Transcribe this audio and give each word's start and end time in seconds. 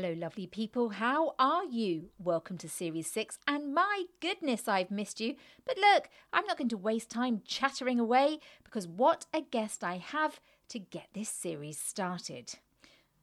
Hello, 0.00 0.14
lovely 0.16 0.46
people. 0.46 0.90
How 0.90 1.34
are 1.40 1.64
you? 1.64 2.10
Welcome 2.20 2.56
to 2.58 2.68
Series 2.68 3.10
6. 3.10 3.36
And 3.48 3.74
my 3.74 4.04
goodness, 4.20 4.68
I've 4.68 4.92
missed 4.92 5.20
you. 5.20 5.34
But 5.66 5.76
look, 5.76 6.08
I'm 6.32 6.46
not 6.46 6.56
going 6.56 6.68
to 6.68 6.76
waste 6.76 7.10
time 7.10 7.42
chattering 7.44 7.98
away 7.98 8.38
because 8.62 8.86
what 8.86 9.26
a 9.34 9.40
guest 9.40 9.82
I 9.82 9.96
have 9.96 10.38
to 10.68 10.78
get 10.78 11.08
this 11.14 11.28
series 11.28 11.80
started. 11.80 12.54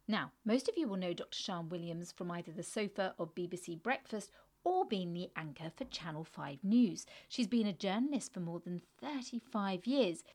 Now, 0.06 0.34
most 0.44 0.68
of 0.68 0.76
you 0.76 0.90
will 0.90 0.98
know 0.98 1.14
Dr. 1.14 1.38
Sian 1.38 1.70
Williams 1.70 2.12
from 2.12 2.30
either 2.30 2.52
The 2.52 2.62
Sofa 2.62 3.14
or 3.18 3.28
BBC 3.28 3.82
Breakfast 3.82 4.30
or 4.66 4.84
being 4.84 5.14
the 5.14 5.30
anchor 5.38 5.72
for 5.78 5.86
Channel 5.86 6.26
5 6.26 6.58
News. 6.62 7.06
She's 7.30 7.48
been 7.48 7.68
a 7.68 7.72
journalist 7.72 8.34
for 8.34 8.42
more 8.42 8.60
than 8.60 8.82
35 9.00 9.88
years. 9.88 10.26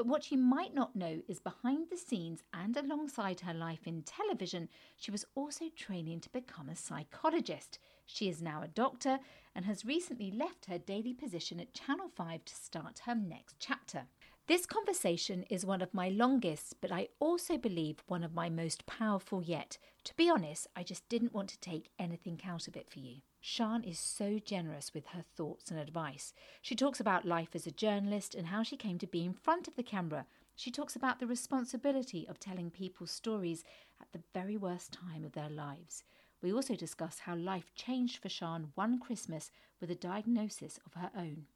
But 0.00 0.06
what 0.06 0.24
she 0.24 0.34
might 0.34 0.72
not 0.72 0.96
know 0.96 1.20
is 1.28 1.40
behind 1.40 1.90
the 1.90 1.98
scenes 1.98 2.42
and 2.54 2.74
alongside 2.74 3.40
her 3.40 3.52
life 3.52 3.86
in 3.86 4.00
television, 4.00 4.70
she 4.96 5.10
was 5.10 5.26
also 5.34 5.66
training 5.76 6.20
to 6.20 6.30
become 6.30 6.70
a 6.70 6.74
psychologist. 6.74 7.78
She 8.06 8.26
is 8.26 8.40
now 8.40 8.62
a 8.62 8.68
doctor 8.68 9.18
and 9.54 9.66
has 9.66 9.84
recently 9.84 10.30
left 10.30 10.64
her 10.64 10.78
daily 10.78 11.12
position 11.12 11.60
at 11.60 11.74
Channel 11.74 12.08
5 12.16 12.46
to 12.46 12.54
start 12.54 13.00
her 13.00 13.14
next 13.14 13.56
chapter. 13.58 14.06
This 14.46 14.64
conversation 14.64 15.44
is 15.50 15.66
one 15.66 15.82
of 15.82 15.92
my 15.92 16.08
longest, 16.08 16.76
but 16.80 16.90
I 16.90 17.08
also 17.18 17.58
believe 17.58 18.02
one 18.06 18.24
of 18.24 18.32
my 18.32 18.48
most 18.48 18.86
powerful 18.86 19.42
yet. 19.42 19.76
To 20.04 20.16
be 20.16 20.30
honest, 20.30 20.66
I 20.74 20.82
just 20.82 21.06
didn't 21.10 21.34
want 21.34 21.50
to 21.50 21.60
take 21.60 21.90
anything 21.98 22.40
out 22.48 22.68
of 22.68 22.74
it 22.74 22.88
for 22.88 23.00
you. 23.00 23.16
Sian 23.42 23.82
is 23.84 23.98
so 23.98 24.38
generous 24.38 24.92
with 24.92 25.06
her 25.08 25.24
thoughts 25.34 25.70
and 25.70 25.80
advice. 25.80 26.34
She 26.60 26.74
talks 26.74 27.00
about 27.00 27.24
life 27.24 27.54
as 27.54 27.66
a 27.66 27.70
journalist 27.70 28.34
and 28.34 28.48
how 28.48 28.62
she 28.62 28.76
came 28.76 28.98
to 28.98 29.06
be 29.06 29.24
in 29.24 29.32
front 29.32 29.66
of 29.66 29.76
the 29.76 29.82
camera. 29.82 30.26
She 30.56 30.70
talks 30.70 30.94
about 30.94 31.20
the 31.20 31.26
responsibility 31.26 32.28
of 32.28 32.38
telling 32.38 32.70
people's 32.70 33.10
stories 33.10 33.64
at 33.98 34.12
the 34.12 34.22
very 34.34 34.58
worst 34.58 34.92
time 34.92 35.24
of 35.24 35.32
their 35.32 35.48
lives. 35.48 36.04
We 36.42 36.52
also 36.52 36.74
discuss 36.74 37.20
how 37.20 37.34
life 37.34 37.72
changed 37.74 38.18
for 38.18 38.28
Sian 38.28 38.72
one 38.74 38.98
Christmas 39.00 39.50
with 39.80 39.90
a 39.90 39.94
diagnosis 39.94 40.78
of 40.84 40.92
her 40.94 41.10
own. 41.16 41.46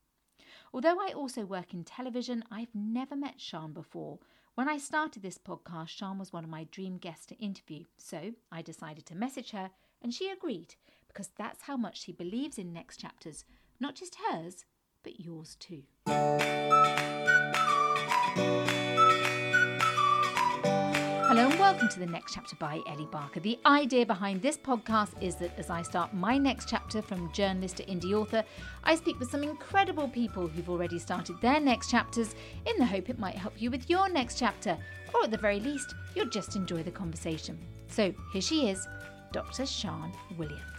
Although 0.73 0.99
I 0.99 1.13
also 1.15 1.45
work 1.45 1.75
in 1.75 1.85
television, 1.85 2.45
I've 2.51 2.75
never 2.75 3.15
met 3.15 3.41
Sian 3.41 3.75
before. 3.75 4.21
When 4.55 4.71
I 4.71 4.79
started 4.79 5.23
this 5.23 5.39
podcast, 5.39 5.91
Sian 5.91 6.19
was 6.19 6.33
one 6.33 6.45
of 6.45 6.51
my 6.51 6.65
dream 6.71 6.97
guests 6.97 7.27
to 7.27 7.37
interview, 7.37 7.85
so 7.99 8.33
I 8.51 8.63
decided 8.63 9.05
to 9.07 9.15
message 9.15 9.51
her 9.51 9.71
and 10.01 10.15
she 10.15 10.29
agreed 10.29 10.77
because 11.15 11.31
that's 11.39 11.63
how 11.63 11.77
much 11.77 12.03
she 12.03 12.13
believes 12.13 12.59
in 12.59 12.73
next 12.73 12.97
chapters, 12.97 13.45
not 13.79 13.95
just 13.95 14.17
hers, 14.29 14.65
but 15.05 15.21
yours 15.21 15.57
too. 15.61 15.85
Hello 21.27 21.49
and 21.49 21.59
welcome 21.59 21.89
to 21.89 22.01
the 22.01 22.07
next 22.07 22.35
chapter 22.35 22.57
by 22.57 22.81
Ellie 22.89 23.09
Barker. 23.13 23.41
The 23.41 23.59
idea 23.65 24.05
behind 24.05 24.43
this 24.43 24.59
podcast 24.59 25.11
is 25.21 25.37
that 25.37 25.57
as 25.57 25.71
I 25.71 25.83
start 25.83 26.15
my 26.15 26.37
next 26.37 26.69
chapter 26.69 27.01
from 27.01 27.33
journalist 27.33 27.77
to 27.77 27.85
indie 27.85 28.13
author, 28.13 28.45
I 28.83 28.97
speak 28.97 29.19
with 29.21 29.31
some 29.31 29.45
incredible 29.45 30.09
people 30.09 30.49
who've 30.49 30.69
already 30.69 30.99
started 30.99 31.41
their 31.41 31.61
next 31.61 31.91
chapters 31.91 32.35
in 32.67 32.77
the 32.77 32.85
hope 32.85 33.09
it 33.09 33.21
might 33.21 33.37
help 33.37 33.61
you 33.61 33.71
with 33.71 33.89
your 33.89 34.09
next 34.09 34.39
chapter, 34.39 34.77
or 35.15 35.25
at 35.25 35.31
the 35.31 35.39
very 35.39 35.61
least, 35.61 35.95
you'll 36.17 36.27
just 36.27 36.57
enjoy 36.57 36.83
the 36.83 36.91
conversation. 36.91 37.59
So 37.89 38.13
here 38.33 38.43
she 38.43 38.69
is, 38.69 38.87
Dr. 39.33 39.67
Sian 39.67 40.13
Williams. 40.37 40.74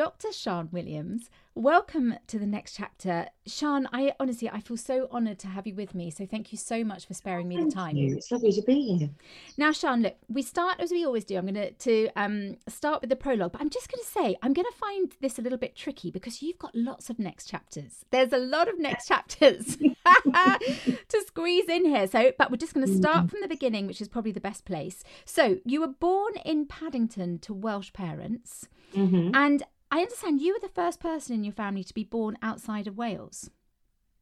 Dr. 0.00 0.32
Sian 0.32 0.70
Williams, 0.72 1.28
welcome 1.54 2.14
to 2.26 2.38
the 2.38 2.46
next 2.46 2.74
chapter. 2.74 3.26
Sian, 3.46 3.86
I 3.92 4.14
honestly, 4.18 4.48
I 4.48 4.58
feel 4.60 4.78
so 4.78 5.08
honoured 5.12 5.38
to 5.40 5.48
have 5.48 5.66
you 5.66 5.74
with 5.74 5.94
me. 5.94 6.10
So 6.10 6.24
thank 6.24 6.52
you 6.52 6.56
so 6.56 6.82
much 6.82 7.06
for 7.06 7.12
sparing 7.12 7.48
me 7.48 7.58
thank 7.58 7.68
the 7.68 7.74
time. 7.74 7.96
You. 7.96 8.16
It's 8.16 8.32
lovely 8.32 8.50
to 8.50 8.62
be 8.62 8.96
here. 8.96 9.10
Now, 9.58 9.72
Sian, 9.72 10.00
look, 10.00 10.16
we 10.26 10.40
start 10.40 10.80
as 10.80 10.90
we 10.90 11.04
always 11.04 11.26
do. 11.26 11.36
I'm 11.36 11.44
going 11.44 11.54
to, 11.54 11.72
to 11.72 12.08
um, 12.16 12.56
start 12.66 13.02
with 13.02 13.10
the 13.10 13.16
prologue, 13.16 13.52
but 13.52 13.60
I'm 13.60 13.68
just 13.68 13.92
going 13.92 14.02
to 14.02 14.08
say 14.08 14.36
I'm 14.42 14.54
going 14.54 14.64
to 14.64 14.78
find 14.78 15.14
this 15.20 15.38
a 15.38 15.42
little 15.42 15.58
bit 15.58 15.76
tricky 15.76 16.10
because 16.10 16.40
you've 16.40 16.58
got 16.58 16.74
lots 16.74 17.10
of 17.10 17.18
next 17.18 17.44
chapters. 17.44 18.06
There's 18.10 18.32
a 18.32 18.38
lot 18.38 18.68
of 18.68 18.78
next 18.78 19.06
chapters 19.08 19.76
to 19.76 21.24
squeeze 21.26 21.68
in 21.68 21.84
here. 21.84 22.06
So, 22.06 22.32
but 22.38 22.50
we're 22.50 22.56
just 22.56 22.72
going 22.72 22.86
to 22.86 22.96
start 22.96 23.18
mm-hmm. 23.18 23.26
from 23.26 23.40
the 23.42 23.48
beginning, 23.48 23.86
which 23.86 24.00
is 24.00 24.08
probably 24.08 24.32
the 24.32 24.40
best 24.40 24.64
place. 24.64 25.04
So, 25.26 25.58
you 25.66 25.82
were 25.82 25.88
born 25.88 26.36
in 26.42 26.64
Paddington 26.64 27.38
to 27.40 27.52
Welsh 27.52 27.92
parents. 27.92 28.66
Mm-hmm. 28.94 29.30
And 29.34 29.62
I 29.90 30.00
understand 30.00 30.40
you 30.40 30.54
were 30.54 30.60
the 30.60 30.72
first 30.72 31.00
person 31.00 31.34
in 31.34 31.44
your 31.44 31.52
family 31.52 31.82
to 31.84 31.94
be 31.94 32.04
born 32.04 32.38
outside 32.42 32.86
of 32.86 32.96
Wales. 32.96 33.50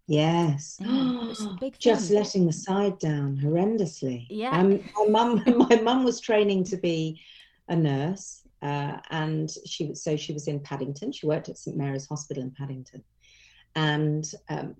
Yes, 0.06 0.80
just 1.78 2.10
letting 2.10 2.46
the 2.46 2.52
side 2.52 2.98
down 2.98 3.36
horrendously. 3.36 4.26
Yeah, 4.30 4.58
um, 4.58 4.80
my 4.94 5.06
mum, 5.08 5.42
my 5.68 5.76
mum 5.76 6.04
was 6.04 6.18
training 6.18 6.64
to 6.64 6.78
be 6.78 7.20
a 7.68 7.76
nurse, 7.76 8.42
uh, 8.62 8.96
and 9.10 9.50
she 9.66 9.94
so 9.94 10.16
she 10.16 10.32
was 10.32 10.48
in 10.48 10.60
Paddington. 10.60 11.12
She 11.12 11.26
worked 11.26 11.50
at 11.50 11.58
St 11.58 11.76
Mary's 11.76 12.06
Hospital 12.06 12.42
in 12.42 12.50
Paddington, 12.52 13.04
and 13.76 14.24
um, 14.48 14.74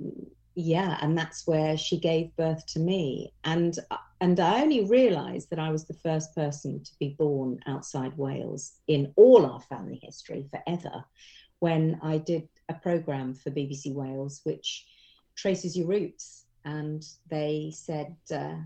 yeah 0.58 0.98
and 1.00 1.16
that's 1.16 1.46
where 1.46 1.76
she 1.76 2.00
gave 2.00 2.34
birth 2.34 2.66
to 2.66 2.80
me 2.80 3.32
and 3.44 3.78
and 4.20 4.40
i 4.40 4.60
only 4.60 4.84
realized 4.86 5.48
that 5.50 5.60
i 5.60 5.70
was 5.70 5.84
the 5.84 5.94
first 5.94 6.34
person 6.34 6.82
to 6.82 6.90
be 6.98 7.14
born 7.16 7.60
outside 7.68 8.12
wales 8.18 8.72
in 8.88 9.12
all 9.14 9.46
our 9.46 9.60
family 9.60 10.00
history 10.02 10.44
forever 10.50 11.04
when 11.60 11.96
i 12.02 12.18
did 12.18 12.48
a 12.70 12.74
program 12.74 13.32
for 13.32 13.52
bbc 13.52 13.94
wales 13.94 14.40
which 14.42 14.84
traces 15.36 15.76
your 15.76 15.86
roots 15.86 16.46
and 16.64 17.06
they 17.30 17.70
said 17.72 18.16
uh, 18.34 18.56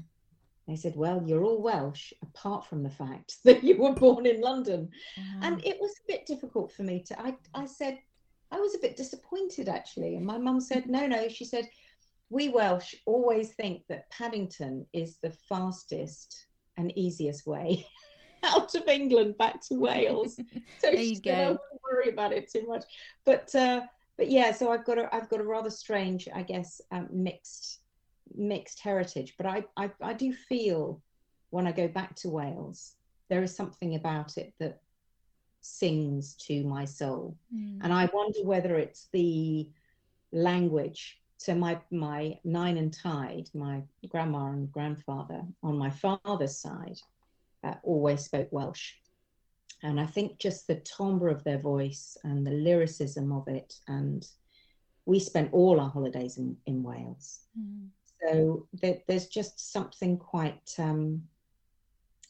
they 0.67 0.77
said 0.77 0.97
well 0.97 1.23
you're 1.27 1.45
all 1.45 1.61
welsh 1.61 2.15
apart 2.23 2.65
from 2.65 2.83
the 2.83 2.89
fact 2.89 3.37
that 3.45 3.63
you 3.63 3.77
were 3.77 3.93
born 3.93 4.25
in 4.25 4.41
london 4.41 4.89
and 5.43 5.63
it 5.63 5.77
was 5.79 5.91
a 5.91 6.09
bit 6.09 6.25
difficult 6.25 6.73
for 6.73 6.85
me 6.85 7.03
to 7.03 7.21
i 7.21 7.37
i 7.55 7.67
said 7.67 7.99
I 8.53 8.61
was 8.61 8.75
a 8.75 8.79
bit 8.79 8.97
disappointed 8.99 9.69
actually. 9.69 10.15
And 10.17 10.27
my 10.27 10.37
mum 10.37 10.61
said, 10.61 10.87
no, 10.87 11.07
no. 11.07 11.27
She 11.29 11.47
said, 11.47 11.71
we 12.33 12.49
Welsh 12.49 12.95
always 13.05 13.51
think 13.53 13.83
that 13.89 14.11
Paddington 14.11 14.87
is 14.95 15.19
the 15.23 15.31
fastest 15.51 16.47
and 16.79 16.91
easiest 16.97 17.47
way 17.47 17.87
out 18.43 18.75
of 18.75 18.89
England 18.89 19.37
back 19.37 19.61
to 19.69 19.75
Wales. 19.75 20.41
So 20.81 20.91
there 20.91 20.95
you 20.95 21.21
go. 21.21 21.31
Don't 21.31 21.61
worry 21.85 22.09
about 22.09 22.33
it 22.33 22.51
too 22.51 22.67
much. 22.67 22.85
But 23.25 23.55
uh, 23.55 23.83
but 24.17 24.31
yeah, 24.31 24.51
so 24.51 24.73
I've 24.73 24.85
got 24.85 24.99
a 24.99 25.15
I've 25.15 25.29
got 25.29 25.41
a 25.41 25.45
rather 25.45 25.71
strange, 25.71 26.27
I 26.35 26.43
guess, 26.43 26.81
um, 26.91 27.09
mixed 27.13 27.81
mixed 28.35 28.81
heritage. 28.81 29.35
But 29.37 29.47
I, 29.47 29.65
I 29.77 29.91
I 30.01 30.15
do 30.15 30.33
feel 30.33 31.03
when 31.51 31.67
I 31.67 31.73
go 31.73 31.87
back 31.87 32.17
to 32.17 32.31
Wales, 32.31 32.95
there 33.29 33.43
is 33.43 33.55
something 33.55 33.95
about 33.95 34.39
it 34.39 34.55
that 34.59 34.81
sings 35.61 36.35
to 36.47 36.65
my 36.65 36.87
soul, 36.87 37.37
mm. 37.55 37.79
and 37.83 37.93
I 37.93 38.09
wonder 38.13 38.43
whether 38.43 38.77
it's 38.77 39.09
the 39.13 39.69
language 40.33 41.22
so 41.43 41.57
my 41.57 41.81
my 41.91 42.39
Nain 42.45 42.77
and 42.77 42.97
Taid, 42.97 43.53
my 43.53 43.83
grandma 44.09 44.47
and 44.47 44.71
grandfather 44.71 45.43
on 45.65 45.77
my 45.77 45.91
father's 45.91 46.57
side, 46.57 47.01
uh, 47.65 47.75
always 47.83 48.25
spoke 48.25 48.47
Welsh, 48.53 48.93
and 49.83 49.99
I 49.99 50.07
think 50.07 50.39
just 50.39 50.69
the 50.69 50.77
timbre 50.77 51.29
of 51.29 51.43
their 51.43 51.59
voice 51.59 52.17
and 52.23 52.47
the 52.47 52.53
lyricism 52.53 53.33
of 53.33 53.49
it, 53.49 53.75
and 53.89 54.25
we 55.05 55.19
spent 55.19 55.53
all 55.53 55.81
our 55.81 55.91
holidays 55.91 56.39
in, 56.39 56.57
in 56.67 56.85
Wales. 56.85 57.41
Mm. 57.59 57.89
So 58.23 58.69
there, 58.75 58.99
there's 59.09 59.27
just 59.27 59.73
something 59.73 60.17
quite, 60.17 60.73
um, 60.79 61.25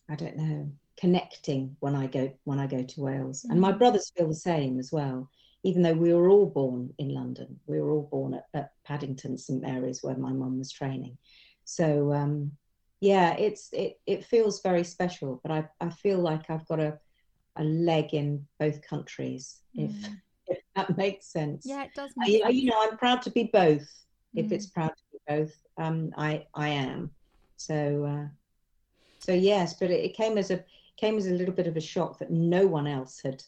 I 0.09 0.15
don't 0.15 0.39
know, 0.39 0.73
connecting 0.97 1.77
when 1.81 1.95
I 1.95 2.07
go 2.07 2.33
when 2.45 2.59
I 2.59 2.67
go 2.67 2.83
to 2.83 3.01
Wales, 3.03 3.43
mm. 3.43 3.51
and 3.51 3.61
my 3.61 3.73
mm. 3.73 3.79
brothers 3.79 4.11
feel 4.17 4.29
the 4.29 4.35
same 4.35 4.79
as 4.79 4.91
well 4.91 5.29
even 5.65 5.83
though 5.83 5.93
we 5.93 6.13
were 6.13 6.29
all 6.29 6.47
born 6.47 6.93
in 6.99 7.11
London, 7.11 7.59
we 7.67 7.81
were 7.81 7.93
all 7.93 8.09
born 8.11 8.35
at, 8.35 8.47
at 8.55 8.73
Paddington 8.85 9.39
St 9.39 9.63
Mary's 9.63 10.03
where 10.03 10.17
my 10.17 10.33
mum 10.33 10.59
was 10.59 10.73
training. 10.73 11.17
So 11.65 12.13
um, 12.13 12.53
yeah, 13.01 13.35
it's 13.37 13.69
it 13.73 14.01
it 14.07 14.25
feels 14.25 14.63
very 14.63 14.85
special, 14.85 15.41
but 15.43 15.53
I, 15.53 15.69
I 15.81 15.91
feel 15.91 16.19
like 16.19 16.51
I've 16.51 16.67
got 16.67 16.81
a 16.81 16.99
a 17.57 17.65
leg 17.65 18.15
in 18.15 18.47
both 18.59 18.81
countries, 18.83 19.61
mm. 19.77 19.89
if 19.89 20.11
if 20.47 20.59
that 20.77 20.97
makes 20.97 21.27
sense. 21.27 21.65
Yeah, 21.65 21.85
it 21.85 21.95
does. 21.95 22.13
I, 22.21 22.27
you 22.27 22.71
know, 22.71 22.81
I'm 22.81 22.97
proud 22.97 23.23
to 23.23 23.31
be 23.31 23.51
both. 23.53 23.83
Mm. 24.37 24.45
If 24.45 24.53
it's 24.53 24.67
proud 24.67 24.91
to 24.91 25.03
be 25.13 25.19
both, 25.29 25.53
um, 25.79 26.13
I 26.17 26.47
I 26.55 26.69
am. 26.69 27.11
So 27.57 28.05
uh, 28.05 28.29
so 29.21 29.33
yes, 29.33 29.75
but 29.75 29.91
it, 29.91 30.05
it 30.05 30.17
came 30.17 30.39
as 30.39 30.51
a 30.51 30.65
came 30.97 31.17
as 31.17 31.27
a 31.27 31.35
little 31.35 31.55
bit 31.55 31.67
of 31.67 31.77
a 31.77 31.81
shock 31.81 32.19
that 32.19 32.31
no 32.31 32.67
one 32.67 32.87
else 32.87 33.21
had 33.25 33.43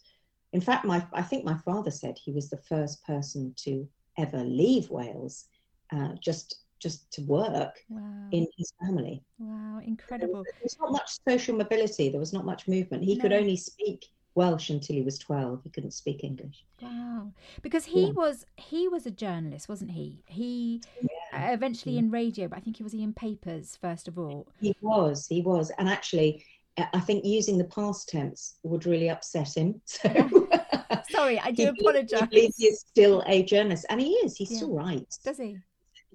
in 0.55 0.61
fact, 0.61 0.85
my 0.85 1.05
I 1.13 1.21
think 1.21 1.45
my 1.45 1.59
father 1.59 1.91
said 1.91 2.17
he 2.17 2.31
was 2.31 2.49
the 2.49 2.63
first 2.69 3.05
person 3.05 3.53
to 3.65 3.87
ever 4.17 4.39
leave 4.39 4.89
Wales, 4.89 5.49
uh, 5.93 6.11
just 6.21 6.61
just 6.79 7.11
to 7.15 7.23
work 7.23 7.85
wow. 7.89 8.29
in 8.31 8.47
his 8.57 8.73
family. 8.81 9.21
Wow, 9.39 9.81
incredible! 9.85 10.45
There 10.45 10.63
was 10.63 10.79
not 10.81 10.93
much 10.93 11.19
social 11.29 11.57
mobility. 11.57 12.09
There 12.09 12.21
was 12.21 12.33
not 12.33 12.47
much 12.47 12.69
movement. 12.69 13.03
He 13.03 13.17
no. 13.17 13.23
could 13.23 13.33
only 13.33 13.57
speak 13.57 14.07
Welsh 14.37 14.71
until 14.71 14.97
he 14.97 15.03
was 15.03 15.19
12 15.19 15.63
he 15.63 15.71
couldn't 15.71 15.93
speak 15.93 16.25
English 16.25 16.65
wow 16.83 17.31
because 17.63 17.85
he 17.85 18.07
yeah. 18.07 18.13
was 18.13 18.45
he 18.57 18.89
was 18.89 19.07
a 19.07 19.11
journalist 19.11 19.69
wasn't 19.69 19.93
he 19.93 20.19
he 20.27 20.83
yeah. 21.01 21.51
uh, 21.51 21.53
eventually 21.53 21.95
yeah. 21.95 22.01
in 22.01 22.11
radio 22.11 22.49
but 22.49 22.59
I 22.59 22.61
think 22.61 22.77
he 22.77 22.83
was 22.83 22.95
in 22.95 23.13
papers 23.13 23.79
first 23.81 24.09
of 24.09 24.19
all 24.19 24.49
he 24.61 24.75
was 24.81 25.29
he 25.29 25.41
was 25.41 25.71
and 25.79 25.89
actually 25.89 26.45
I 26.77 27.01
think 27.01 27.25
using 27.25 27.57
the 27.57 27.65
past 27.65 28.09
tense 28.09 28.57
would 28.65 28.87
really 28.87 29.11
upset 29.11 29.57
him. 29.57 29.81
So 30.05 31.03
sorry, 31.11 31.39
I 31.39 31.51
do 31.51 31.69
apologise. 31.69 32.29
He 32.31 32.53
he's 32.57 32.81
still 32.81 33.23
a 33.27 33.43
journalist, 33.43 33.87
and 33.89 34.01
he 34.01 34.11
is. 34.25 34.37
He 34.37 34.45
yeah. 34.45 34.57
still 34.57 34.75
writes. 34.75 35.19
Does 35.19 35.39
he? 35.39 35.59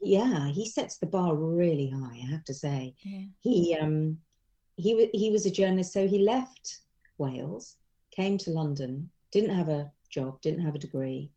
Yeah, 0.01 0.47
he 0.47 0.67
sets 0.67 0.97
the 0.97 1.05
bar 1.05 1.35
really 1.35 1.89
high. 1.89 2.19
I 2.23 2.31
have 2.31 2.43
to 2.45 2.53
say. 2.53 2.95
Yeah. 3.03 3.25
He 3.39 3.77
um 3.79 4.17
he 4.75 5.09
he 5.13 5.31
was 5.31 5.45
a 5.45 5.51
journalist, 5.51 5.93
so 5.93 6.07
he 6.07 6.19
left 6.19 6.79
Wales, 7.17 7.77
came 8.11 8.37
to 8.39 8.51
London, 8.51 9.09
didn't 9.31 9.55
have 9.55 9.69
a 9.69 9.91
job, 10.09 10.41
didn't 10.41 10.65
have 10.65 10.75
a 10.75 10.79
degree, 10.79 11.31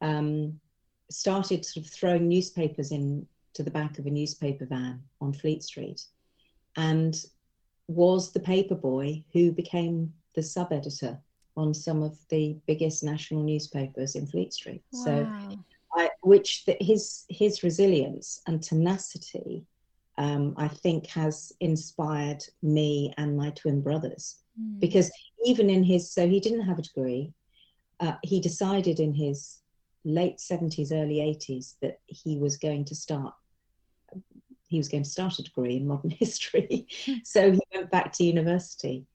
um, 0.00 0.58
started 1.10 1.64
sort 1.64 1.86
of 1.86 1.92
throwing 1.92 2.28
newspapers 2.28 2.92
in 2.92 3.26
to 3.54 3.62
the 3.62 3.70
back 3.70 3.98
of 3.98 4.06
a 4.06 4.10
newspaper 4.10 4.66
van 4.66 5.02
on 5.20 5.32
Fleet 5.32 5.62
Street, 5.62 6.04
and 6.76 7.24
was 7.88 8.32
the 8.32 8.40
paper 8.40 8.74
boy 8.74 9.22
who 9.32 9.52
became 9.52 10.12
the 10.34 10.42
sub 10.42 10.72
editor 10.72 11.18
on 11.56 11.72
some 11.72 12.02
of 12.02 12.18
the 12.30 12.56
biggest 12.66 13.04
national 13.04 13.42
newspapers 13.42 14.14
in 14.16 14.26
Fleet 14.26 14.52
Street. 14.52 14.82
Wow. 14.92 15.04
So, 15.04 15.58
I, 15.96 16.10
which 16.22 16.64
the, 16.64 16.76
his 16.80 17.24
his 17.28 17.62
resilience 17.62 18.40
and 18.46 18.60
tenacity, 18.62 19.64
um, 20.18 20.54
I 20.56 20.68
think, 20.68 21.06
has 21.08 21.52
inspired 21.60 22.44
me 22.62 23.14
and 23.16 23.36
my 23.36 23.50
twin 23.50 23.80
brothers. 23.80 24.36
Mm. 24.60 24.80
Because 24.80 25.10
even 25.44 25.70
in 25.70 25.84
his, 25.84 26.10
so 26.10 26.26
he 26.26 26.40
didn't 26.40 26.66
have 26.66 26.78
a 26.78 26.82
degree. 26.82 27.32
Uh, 28.00 28.14
he 28.24 28.40
decided 28.40 28.98
in 28.98 29.14
his 29.14 29.60
late 30.04 30.38
70s, 30.38 30.92
early 30.92 31.16
80s 31.16 31.76
that 31.80 32.00
he 32.06 32.38
was 32.38 32.56
going 32.56 32.84
to 32.86 32.94
start 32.94 33.34
he 34.74 34.78
was 34.78 34.88
going 34.88 35.04
to 35.04 35.08
start 35.08 35.38
a 35.38 35.42
degree 35.42 35.76
in 35.76 35.86
modern 35.86 36.10
history. 36.18 36.86
Hmm. 37.04 37.14
so 37.24 37.52
he 37.52 37.60
went 37.74 37.90
back 37.90 38.12
to 38.14 38.24
university 38.24 39.06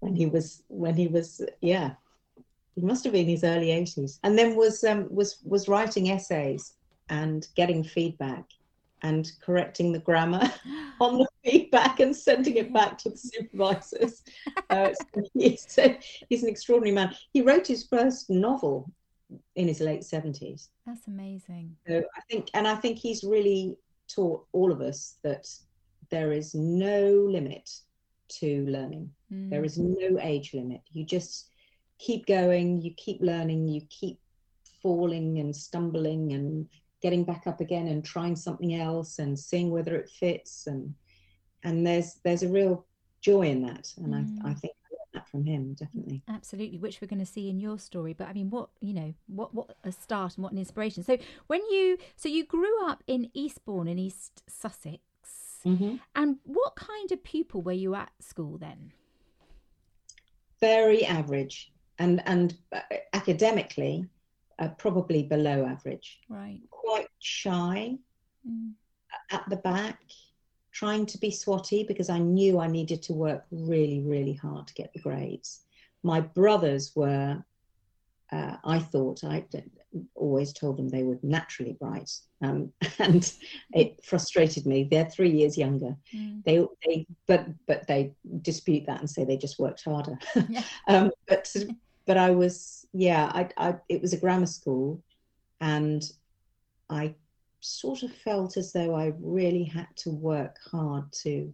when 0.00 0.16
he 0.16 0.26
was 0.26 0.62
when 0.68 0.96
he 0.96 1.06
was 1.06 1.40
yeah 1.60 1.92
he 2.74 2.80
must 2.80 3.04
have 3.04 3.12
been 3.12 3.26
his 3.26 3.44
early 3.44 3.68
80s 3.68 4.18
and 4.22 4.38
then 4.38 4.56
was 4.56 4.84
um, 4.84 5.06
was 5.10 5.38
was 5.44 5.68
writing 5.68 6.10
essays 6.10 6.74
and 7.08 7.48
getting 7.56 7.82
feedback 7.82 8.44
and 9.02 9.32
correcting 9.40 9.92
the 9.92 9.98
grammar 9.98 10.52
on 11.00 11.18
the 11.18 11.28
feedback 11.44 12.00
and 12.00 12.14
sending 12.14 12.56
it 12.56 12.72
back 12.72 12.98
to 12.98 13.10
the 13.10 13.16
supervisors. 13.16 14.22
Uh, 14.70 14.92
so 14.92 15.22
he's, 15.32 15.78
he's 16.28 16.42
an 16.42 16.48
extraordinary 16.48 16.94
man. 16.94 17.14
He 17.32 17.40
wrote 17.40 17.66
his 17.66 17.86
first 17.86 18.28
novel 18.28 18.92
in 19.56 19.66
his 19.66 19.80
late 19.80 20.02
70s. 20.02 20.68
That's 20.86 21.06
amazing. 21.06 21.74
So 21.86 22.02
I 22.14 22.20
think, 22.30 22.50
and 22.52 22.68
I 22.68 22.74
think 22.74 22.98
he's 22.98 23.24
really 23.24 23.78
taught 24.08 24.46
all 24.52 24.72
of 24.72 24.80
us 24.80 25.16
that 25.22 25.46
there 26.10 26.32
is 26.32 26.54
no 26.54 27.10
limit 27.10 27.68
to 28.28 28.66
learning. 28.66 29.10
Mm. 29.32 29.50
There 29.50 29.64
is 29.64 29.78
no 29.78 30.18
age 30.20 30.54
limit. 30.54 30.80
You 30.92 31.04
just 31.04 31.50
keep 31.98 32.26
going, 32.26 32.80
you 32.80 32.92
keep 32.96 33.20
learning, 33.20 33.68
you 33.68 33.82
keep 33.90 34.18
falling 34.82 35.38
and 35.38 35.54
stumbling 35.54 36.32
and 36.32 36.66
getting 37.02 37.24
back 37.24 37.46
up 37.46 37.60
again 37.60 37.88
and 37.88 38.04
trying 38.04 38.36
something 38.36 38.74
else 38.74 39.18
and 39.18 39.38
seeing 39.38 39.70
whether 39.70 39.96
it 39.96 40.10
fits 40.10 40.66
and 40.66 40.94
and 41.64 41.86
there's 41.86 42.20
there's 42.24 42.42
a 42.42 42.48
real 42.48 42.86
joy 43.20 43.42
in 43.42 43.62
that 43.62 43.88
and 43.98 44.14
mm. 44.14 44.44
I, 44.44 44.50
I 44.50 44.54
think 44.54 44.74
that 45.28 45.30
from 45.30 45.44
him 45.44 45.74
definitely. 45.74 46.22
Absolutely 46.28 46.78
which 46.78 47.00
we're 47.00 47.08
going 47.08 47.24
to 47.24 47.26
see 47.26 47.48
in 47.48 47.58
your 47.60 47.78
story 47.78 48.12
but 48.12 48.28
i 48.28 48.32
mean 48.32 48.50
what 48.50 48.68
you 48.80 48.94
know 48.94 49.14
what 49.26 49.54
what 49.54 49.76
a 49.84 49.92
start 49.92 50.36
and 50.36 50.42
what 50.42 50.52
an 50.52 50.58
inspiration. 50.58 51.02
So 51.02 51.18
when 51.46 51.60
you 51.70 51.98
so 52.16 52.28
you 52.28 52.44
grew 52.44 52.86
up 52.86 53.02
in 53.06 53.30
eastbourne 53.34 53.88
in 53.88 53.98
east 53.98 54.42
sussex. 54.48 55.00
Mm-hmm. 55.66 55.96
and 56.14 56.36
what 56.44 56.76
kind 56.76 57.10
of 57.10 57.24
pupil 57.24 57.62
were 57.62 57.72
you 57.72 57.96
at 57.96 58.12
school 58.20 58.58
then? 58.58 58.92
Very 60.60 61.04
average 61.04 61.72
and 61.98 62.22
and 62.26 62.56
uh, 62.72 62.80
academically 63.12 64.06
uh, 64.60 64.68
probably 64.78 65.24
below 65.24 65.66
average. 65.66 66.20
Right. 66.28 66.60
Quite 66.70 67.08
shy. 67.18 67.96
Mm. 68.48 68.74
at 69.32 69.44
the 69.48 69.56
back 69.56 69.98
trying 70.78 71.04
to 71.04 71.18
be 71.18 71.30
swotty 71.30 71.86
because 71.86 72.08
I 72.08 72.18
knew 72.18 72.60
I 72.60 72.68
needed 72.68 73.02
to 73.02 73.12
work 73.12 73.44
really, 73.50 74.00
really 74.00 74.34
hard 74.34 74.68
to 74.68 74.74
get 74.74 74.92
the 74.92 75.00
grades. 75.00 75.62
My 76.04 76.20
brothers 76.20 76.92
were, 76.94 77.42
uh, 78.30 78.56
I 78.64 78.78
thought, 78.78 79.24
I 79.24 79.44
always 80.14 80.52
told 80.52 80.76
them 80.76 80.88
they 80.88 81.02
were 81.02 81.18
naturally 81.24 81.72
bright. 81.80 82.12
Um, 82.42 82.72
and 83.00 83.32
it 83.74 84.04
frustrated 84.04 84.66
me. 84.66 84.86
They're 84.88 85.10
three 85.10 85.30
years 85.30 85.58
younger. 85.58 85.96
Mm. 86.14 86.44
They, 86.44 86.64
they, 86.86 87.06
but, 87.26 87.48
but 87.66 87.88
they 87.88 88.12
dispute 88.42 88.86
that 88.86 89.00
and 89.00 89.10
say 89.10 89.24
they 89.24 89.36
just 89.36 89.58
worked 89.58 89.84
harder. 89.84 90.16
Yeah. 90.48 90.62
um, 90.86 91.10
but, 91.26 91.52
but 92.06 92.16
I 92.16 92.30
was, 92.30 92.86
yeah, 92.92 93.32
I, 93.34 93.48
I, 93.56 93.74
it 93.88 94.00
was 94.00 94.12
a 94.12 94.16
grammar 94.16 94.46
school 94.46 95.02
and 95.60 96.04
I 96.88 97.16
sort 97.60 98.02
of 98.02 98.12
felt 98.12 98.56
as 98.56 98.72
though 98.72 98.94
I 98.94 99.12
really 99.20 99.64
had 99.64 99.88
to 99.96 100.10
work 100.10 100.56
hard 100.70 101.10
to 101.24 101.52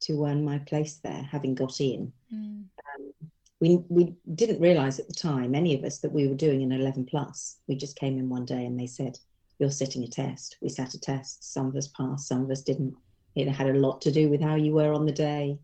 to 0.00 0.24
earn 0.24 0.42
my 0.44 0.58
place 0.58 0.98
there, 1.04 1.22
having 1.30 1.54
got 1.54 1.78
in. 1.78 2.10
Mm. 2.34 2.64
Um, 2.64 3.12
we 3.60 3.84
we 3.88 4.14
didn't 4.34 4.60
realise 4.60 4.98
at 4.98 5.08
the 5.08 5.14
time, 5.14 5.54
any 5.54 5.76
of 5.76 5.84
us, 5.84 5.98
that 5.98 6.12
we 6.12 6.26
were 6.26 6.34
doing 6.34 6.62
an 6.62 6.72
11 6.72 7.04
plus. 7.04 7.58
We 7.68 7.76
just 7.76 7.96
came 7.96 8.18
in 8.18 8.28
one 8.28 8.46
day 8.46 8.64
and 8.64 8.78
they 8.78 8.86
said, 8.86 9.18
"You're 9.58 9.70
sitting 9.70 10.02
a 10.04 10.08
test." 10.08 10.56
We 10.62 10.68
sat 10.68 10.94
a 10.94 11.00
test. 11.00 11.52
Some 11.52 11.66
of 11.66 11.76
us 11.76 11.88
passed, 11.88 12.28
some 12.28 12.42
of 12.42 12.50
us 12.50 12.62
didn't. 12.62 12.94
It 13.34 13.48
had 13.48 13.68
a 13.68 13.78
lot 13.78 14.00
to 14.02 14.10
do 14.10 14.28
with 14.28 14.40
how 14.40 14.56
you 14.56 14.72
were 14.72 14.92
on 14.92 15.06
the 15.06 15.12
day. 15.12 15.58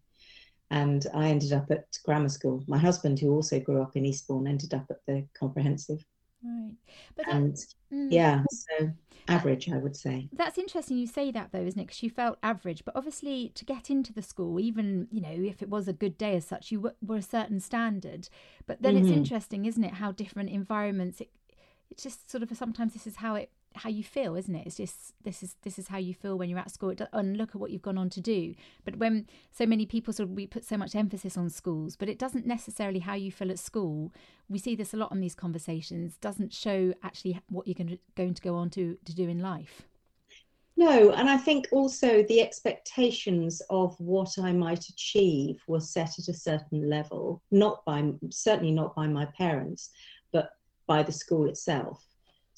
And 0.70 1.06
I 1.14 1.28
ended 1.28 1.52
up 1.52 1.70
at 1.70 1.86
grammar 2.04 2.28
school. 2.28 2.64
My 2.66 2.78
husband, 2.78 3.18
who 3.18 3.32
also 3.32 3.60
grew 3.60 3.80
up 3.80 3.96
in 3.96 4.04
Eastbourne, 4.04 4.46
ended 4.46 4.74
up 4.74 4.86
at 4.90 5.04
the 5.06 5.26
comprehensive. 5.34 6.04
Right. 6.46 6.74
But 7.16 7.28
and 7.28 7.56
mm. 7.92 8.08
yeah, 8.10 8.42
so 8.50 8.90
average, 9.28 9.70
I 9.70 9.78
would 9.78 9.96
say. 9.96 10.28
That's 10.32 10.58
interesting 10.58 10.98
you 10.98 11.06
say 11.06 11.30
that 11.32 11.50
though, 11.52 11.62
isn't 11.62 11.80
it? 11.80 11.86
Because 11.86 12.02
you 12.02 12.10
felt 12.10 12.38
average, 12.42 12.84
but 12.84 12.94
obviously 12.94 13.50
to 13.54 13.64
get 13.64 13.90
into 13.90 14.12
the 14.12 14.22
school, 14.22 14.60
even 14.60 15.08
you 15.10 15.20
know 15.20 15.30
if 15.32 15.62
it 15.62 15.68
was 15.68 15.88
a 15.88 15.92
good 15.92 16.16
day 16.16 16.36
as 16.36 16.46
such, 16.46 16.70
you 16.70 16.92
were, 17.02 17.16
a 17.16 17.22
certain 17.22 17.60
standard. 17.60 18.28
But 18.66 18.82
then 18.82 18.94
mm-hmm. 18.94 19.06
it's 19.06 19.16
interesting, 19.16 19.66
isn't 19.66 19.82
it, 19.82 19.94
how 19.94 20.12
different 20.12 20.50
environments. 20.50 21.20
It, 21.20 21.30
it's 21.90 22.02
just 22.02 22.30
sort 22.30 22.42
of 22.42 22.56
sometimes 22.56 22.92
this 22.92 23.06
is 23.06 23.16
how 23.16 23.34
it 23.34 23.50
how 23.78 23.90
you 23.90 24.02
feel, 24.02 24.36
isn't 24.36 24.54
it? 24.54 24.66
It's 24.66 24.76
just 24.76 25.14
this 25.22 25.42
is 25.42 25.56
this 25.62 25.78
is 25.78 25.88
how 25.88 25.98
you 25.98 26.14
feel 26.14 26.36
when 26.36 26.48
you're 26.48 26.58
at 26.58 26.70
school. 26.70 26.94
and 27.12 27.36
look 27.36 27.50
at 27.50 27.56
what 27.56 27.70
you've 27.70 27.82
gone 27.82 27.98
on 27.98 28.10
to 28.10 28.20
do. 28.20 28.54
But 28.84 28.96
when 28.96 29.26
so 29.52 29.66
many 29.66 29.86
people 29.86 30.12
sort 30.12 30.28
of 30.28 30.34
we 30.34 30.46
put 30.46 30.64
so 30.64 30.76
much 30.76 30.94
emphasis 30.94 31.36
on 31.36 31.50
schools, 31.50 31.96
but 31.96 32.08
it 32.08 32.18
doesn't 32.18 32.46
necessarily 32.46 33.00
how 33.00 33.14
you 33.14 33.30
feel 33.32 33.50
at 33.50 33.58
school. 33.58 34.12
We 34.48 34.58
see 34.58 34.76
this 34.76 34.94
a 34.94 34.96
lot 34.96 35.12
in 35.12 35.20
these 35.20 35.34
conversations. 35.34 36.16
Doesn't 36.18 36.52
show 36.52 36.94
actually 37.02 37.40
what 37.48 37.66
you're 37.66 37.74
going 37.74 37.88
to 37.88 37.98
going 38.14 38.34
to 38.34 38.42
go 38.42 38.56
on 38.56 38.70
to 38.70 38.98
to 39.04 39.14
do 39.14 39.28
in 39.28 39.40
life. 39.40 39.82
No, 40.78 41.12
and 41.12 41.30
I 41.30 41.38
think 41.38 41.68
also 41.72 42.22
the 42.24 42.42
expectations 42.42 43.62
of 43.70 43.98
what 43.98 44.38
I 44.38 44.52
might 44.52 44.88
achieve 44.90 45.62
were 45.66 45.80
set 45.80 46.18
at 46.18 46.28
a 46.28 46.34
certain 46.34 46.88
level, 46.90 47.42
not 47.50 47.82
by 47.86 48.12
certainly 48.30 48.72
not 48.72 48.94
by 48.94 49.06
my 49.06 49.24
parents, 49.24 49.90
but 50.32 50.50
by 50.86 51.02
the 51.02 51.12
school 51.12 51.48
itself. 51.48 52.04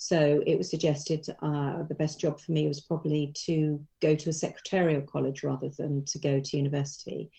So 0.00 0.44
it 0.46 0.56
was 0.56 0.70
suggested 0.70 1.28
uh, 1.42 1.82
the 1.82 1.96
best 1.96 2.20
job 2.20 2.40
for 2.40 2.52
me 2.52 2.68
was 2.68 2.80
probably 2.80 3.32
to 3.46 3.84
go 4.00 4.14
to 4.14 4.30
a 4.30 4.32
secretarial 4.32 5.02
college 5.02 5.42
rather 5.42 5.70
than 5.70 6.04
to 6.04 6.20
go 6.20 6.38
to 6.38 6.56
university. 6.56 7.32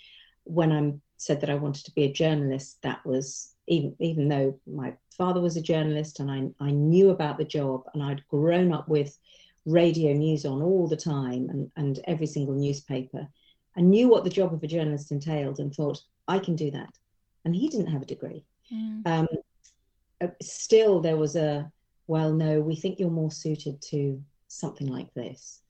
When 0.44 0.74
I 0.74 0.94
said 1.16 1.40
that 1.40 1.50
I 1.50 1.56
wanted 1.56 1.86
to 1.86 1.94
be 1.94 2.04
a 2.04 2.12
journalist, 2.12 2.82
that 2.84 3.04
was 3.06 3.54
even 3.68 3.96
even 4.02 4.28
though 4.28 4.60
my 4.68 4.94
father 5.18 5.40
was 5.40 5.56
a 5.56 5.62
journalist 5.62 6.20
and 6.20 6.30
I, 6.30 6.50
I 6.60 6.72
knew 6.72 7.12
about 7.12 7.38
the 7.38 7.46
job 7.46 7.84
and 7.94 8.04
I'd 8.04 8.28
grown 8.28 8.74
up 8.74 8.90
with 8.90 9.18
radio 9.66 10.12
news 10.12 10.46
on 10.46 10.62
all 10.62 10.86
the 10.86 10.98
time 10.98 11.50
and, 11.50 11.72
and 11.78 12.02
every 12.08 12.28
single 12.28 12.56
newspaper. 12.56 13.26
I 13.78 13.82
knew 13.82 14.10
what 14.10 14.26
the 14.26 14.30
job 14.30 14.54
of 14.54 14.62
a 14.64 14.68
journalist 14.68 15.14
entailed 15.14 15.60
and 15.60 15.74
thought, 15.74 16.02
I 16.28 16.40
can 16.40 16.58
do 16.58 16.72
that. 16.72 16.90
And 17.46 17.56
he 17.56 17.70
didn't 17.70 17.94
have 17.94 18.02
a 18.02 18.06
degree. 18.06 18.44
Mm. 18.74 19.08
Um, 19.08 19.28
uh, 20.20 20.28
still, 20.42 21.00
there 21.00 21.16
was 21.16 21.38
a 21.38 21.72
well, 22.10 22.34
no, 22.34 22.60
we 22.60 22.76
think 22.76 22.98
you're 22.98 23.12
more 23.12 23.30
suited 23.30 23.80
to 23.84 24.20
something 24.48 24.88
like 24.88 25.14
this. 25.14 25.62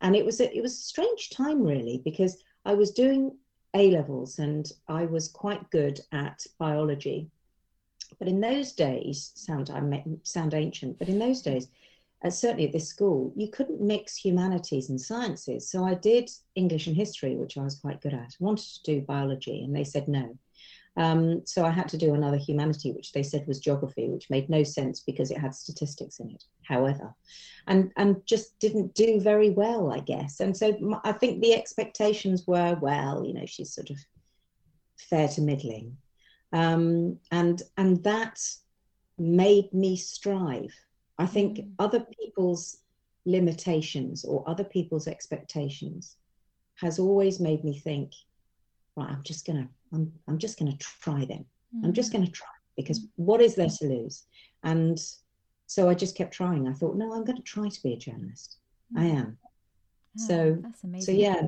And 0.00 0.16
it 0.16 0.24
was 0.24 0.40
a, 0.40 0.56
it 0.56 0.62
was 0.62 0.72
a 0.72 0.88
strange 0.90 1.28
time 1.28 1.62
really 1.62 2.00
because 2.02 2.42
I 2.64 2.72
was 2.72 2.92
doing 2.92 3.36
A 3.74 3.90
levels 3.90 4.38
and 4.38 4.66
I 4.88 5.04
was 5.04 5.28
quite 5.28 5.70
good 5.70 6.00
at 6.10 6.46
biology. 6.58 7.28
But 8.18 8.26
in 8.26 8.40
those 8.40 8.72
days, 8.72 9.32
sound 9.34 9.68
I 9.68 10.02
sound 10.22 10.54
ancient, 10.54 10.98
but 10.98 11.10
in 11.10 11.18
those 11.18 11.42
days, 11.42 11.68
uh, 12.24 12.30
certainly 12.30 12.64
at 12.64 12.72
this 12.72 12.88
school, 12.88 13.30
you 13.36 13.48
couldn't 13.48 13.82
mix 13.82 14.16
humanities 14.16 14.88
and 14.88 14.98
sciences. 14.98 15.68
So 15.68 15.84
I 15.84 15.92
did 15.92 16.30
English 16.54 16.86
and 16.86 16.96
history, 16.96 17.36
which 17.36 17.58
I 17.58 17.64
was 17.64 17.78
quite 17.78 18.00
good 18.00 18.14
at. 18.14 18.34
I 18.40 18.44
wanted 18.44 18.66
to 18.66 18.82
do 18.82 19.02
biology, 19.02 19.62
and 19.62 19.76
they 19.76 19.84
said 19.84 20.08
no. 20.08 20.38
Um, 20.96 21.46
so 21.46 21.64
I 21.64 21.70
had 21.70 21.88
to 21.88 21.96
do 21.96 22.14
another 22.14 22.36
humanity, 22.36 22.92
which 22.92 23.12
they 23.12 23.22
said 23.22 23.46
was 23.46 23.60
geography, 23.60 24.08
which 24.08 24.28
made 24.28 24.50
no 24.50 24.62
sense 24.62 25.00
because 25.00 25.30
it 25.30 25.38
had 25.38 25.54
statistics 25.54 26.20
in 26.20 26.30
it. 26.30 26.44
However, 26.64 27.14
and 27.66 27.90
and 27.96 28.24
just 28.26 28.58
didn't 28.58 28.94
do 28.94 29.20
very 29.20 29.50
well, 29.50 29.90
I 29.90 30.00
guess. 30.00 30.40
And 30.40 30.56
so 30.56 31.00
I 31.04 31.12
think 31.12 31.40
the 31.40 31.54
expectations 31.54 32.46
were, 32.46 32.76
well, 32.80 33.24
you 33.24 33.32
know, 33.32 33.46
she's 33.46 33.72
sort 33.72 33.90
of 33.90 33.96
fair 34.98 35.28
to 35.28 35.40
middling. 35.40 35.96
Um, 36.52 37.18
and 37.30 37.62
and 37.78 38.02
that 38.04 38.38
made 39.18 39.72
me 39.72 39.96
strive. 39.96 40.74
I 41.18 41.26
think 41.26 41.58
mm. 41.58 41.70
other 41.78 42.00
people's 42.20 42.78
limitations 43.24 44.24
or 44.24 44.48
other 44.48 44.64
people's 44.64 45.06
expectations 45.06 46.16
has 46.76 46.98
always 46.98 47.38
made 47.38 47.62
me 47.64 47.78
think, 47.78 48.12
right, 48.96 49.10
I'm 49.10 49.22
just 49.22 49.46
gonna, 49.46 49.68
I'm, 49.92 50.12
I'm 50.28 50.38
just 50.38 50.58
gonna 50.58 50.76
try 50.78 51.24
them. 51.24 51.44
Mm. 51.76 51.84
I'm 51.84 51.92
just 51.92 52.10
mm. 52.10 52.14
gonna 52.14 52.30
try 52.30 52.48
because 52.76 53.00
mm. 53.00 53.08
what 53.16 53.40
is 53.40 53.54
there 53.54 53.68
to 53.68 53.84
lose? 53.86 54.24
And 54.64 54.98
so 55.72 55.88
I 55.88 55.94
just 55.94 56.16
kept 56.16 56.34
trying. 56.34 56.68
I 56.68 56.72
thought, 56.72 56.96
no, 56.96 57.14
I'm 57.14 57.24
going 57.24 57.36
to 57.36 57.42
try 57.42 57.66
to 57.66 57.82
be 57.82 57.94
a 57.94 57.96
journalist. 57.96 58.58
Mm. 58.94 59.00
I 59.00 59.04
am. 59.06 59.38
Oh, 60.20 60.26
so 60.26 60.58
that's 60.60 60.84
amazing. 60.84 61.14
So 61.14 61.18
yeah, 61.18 61.46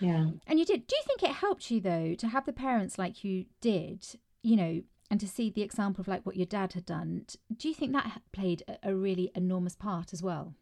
yeah. 0.00 0.30
And 0.46 0.58
you 0.58 0.64
did. 0.64 0.86
Do 0.86 0.96
you 0.96 1.02
think 1.06 1.22
it 1.22 1.36
helped 1.36 1.70
you 1.70 1.80
though 1.80 2.14
to 2.14 2.28
have 2.28 2.46
the 2.46 2.54
parents 2.54 2.98
like 2.98 3.22
you 3.22 3.44
did? 3.60 4.06
You 4.42 4.56
know, 4.56 4.82
and 5.10 5.20
to 5.20 5.28
see 5.28 5.50
the 5.50 5.62
example 5.62 6.00
of 6.00 6.08
like 6.08 6.24
what 6.24 6.36
your 6.36 6.46
dad 6.46 6.72
had 6.72 6.86
done. 6.86 7.26
Do 7.54 7.68
you 7.68 7.74
think 7.74 7.92
that 7.92 8.22
played 8.32 8.62
a, 8.66 8.90
a 8.90 8.94
really 8.94 9.30
enormous 9.34 9.76
part 9.76 10.14
as 10.14 10.22
well? 10.22 10.54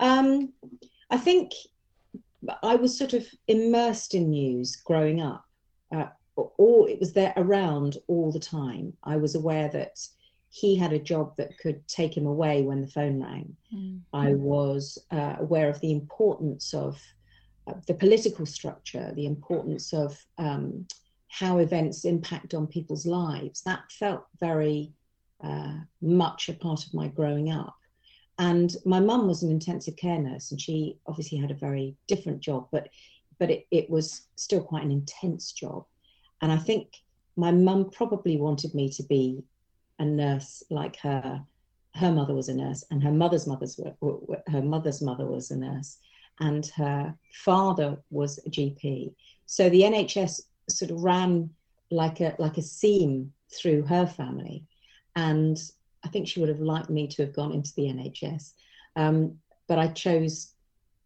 Um, 0.00 0.52
I 1.10 1.16
think 1.16 1.52
I 2.62 2.74
was 2.74 2.98
sort 2.98 3.12
of 3.12 3.24
immersed 3.46 4.14
in 4.14 4.30
news 4.30 4.74
growing 4.76 5.20
up. 5.20 5.44
Uh, 5.94 6.08
all 6.36 6.86
it 6.86 6.98
was 6.98 7.12
there 7.12 7.32
around 7.36 7.98
all 8.08 8.32
the 8.32 8.40
time. 8.40 8.92
I 9.04 9.16
was 9.16 9.34
aware 9.34 9.68
that 9.68 9.98
he 10.50 10.76
had 10.76 10.92
a 10.92 10.98
job 10.98 11.36
that 11.36 11.58
could 11.58 11.86
take 11.88 12.16
him 12.16 12.26
away 12.26 12.62
when 12.62 12.80
the 12.80 12.86
phone 12.86 13.22
rang. 13.22 13.56
Mm. 13.74 14.00
I 14.12 14.34
was 14.34 14.98
uh, 15.10 15.36
aware 15.38 15.68
of 15.68 15.80
the 15.80 15.92
importance 15.92 16.74
of 16.74 17.00
uh, 17.66 17.74
the 17.86 17.94
political 17.94 18.46
structure, 18.46 19.12
the 19.14 19.26
importance 19.26 19.92
of 19.92 20.16
um, 20.38 20.86
how 21.28 21.58
events 21.58 22.04
impact 22.04 22.54
on 22.54 22.66
people's 22.66 23.06
lives. 23.06 23.62
That 23.62 23.90
felt 23.90 24.24
very 24.38 24.92
uh, 25.42 25.74
much 26.00 26.48
a 26.48 26.54
part 26.54 26.86
of 26.86 26.94
my 26.94 27.08
growing 27.08 27.50
up. 27.50 27.74
And 28.38 28.74
my 28.84 29.00
mum 29.00 29.26
was 29.26 29.42
an 29.42 29.50
intensive 29.50 29.96
care 29.96 30.18
nurse, 30.18 30.50
and 30.50 30.60
she 30.60 30.98
obviously 31.06 31.38
had 31.38 31.50
a 31.50 31.54
very 31.54 31.96
different 32.06 32.40
job, 32.40 32.68
but 32.70 32.88
but 33.38 33.50
it, 33.50 33.66
it 33.70 33.90
was 33.90 34.22
still 34.36 34.62
quite 34.62 34.84
an 34.84 34.90
intense 34.90 35.52
job. 35.52 35.84
And 36.42 36.52
I 36.52 36.56
think 36.56 36.94
my 37.36 37.50
mum 37.50 37.90
probably 37.90 38.36
wanted 38.36 38.74
me 38.74 38.88
to 38.90 39.02
be 39.04 39.42
a 39.98 40.04
nurse 40.04 40.62
like 40.70 40.96
her. 40.96 41.42
Her 41.94 42.10
mother 42.10 42.34
was 42.34 42.48
a 42.48 42.54
nurse, 42.54 42.84
and 42.90 43.02
her 43.02 43.12
mother's 43.12 43.46
mother's 43.46 43.78
her 44.48 44.62
mother's 44.62 45.00
mother 45.00 45.26
was 45.26 45.50
a 45.50 45.56
nurse, 45.56 45.98
and 46.40 46.66
her 46.76 47.14
father 47.32 47.96
was 48.10 48.38
a 48.46 48.50
GP. 48.50 49.14
So 49.46 49.68
the 49.68 49.82
NHS 49.82 50.42
sort 50.68 50.90
of 50.90 51.02
ran 51.02 51.50
like 51.90 52.20
a 52.20 52.34
like 52.38 52.58
a 52.58 52.62
seam 52.62 53.32
through 53.56 53.82
her 53.82 54.06
family, 54.06 54.64
and 55.14 55.56
I 56.04 56.08
think 56.08 56.26
she 56.26 56.40
would 56.40 56.48
have 56.48 56.60
liked 56.60 56.90
me 56.90 57.06
to 57.08 57.24
have 57.24 57.34
gone 57.34 57.52
into 57.52 57.72
the 57.76 57.84
NHS, 57.84 58.52
um, 58.96 59.38
but 59.68 59.78
I 59.78 59.88
chose 59.88 60.54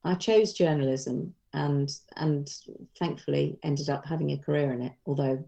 I 0.05 0.15
chose 0.15 0.53
journalism 0.53 1.35
and 1.53 1.91
and 2.17 2.51
thankfully 2.99 3.59
ended 3.63 3.89
up 3.89 4.07
having 4.07 4.33
a 4.33 4.39
career 4.39 4.73
in 4.73 4.83
it. 4.83 4.93
Although 5.07 5.45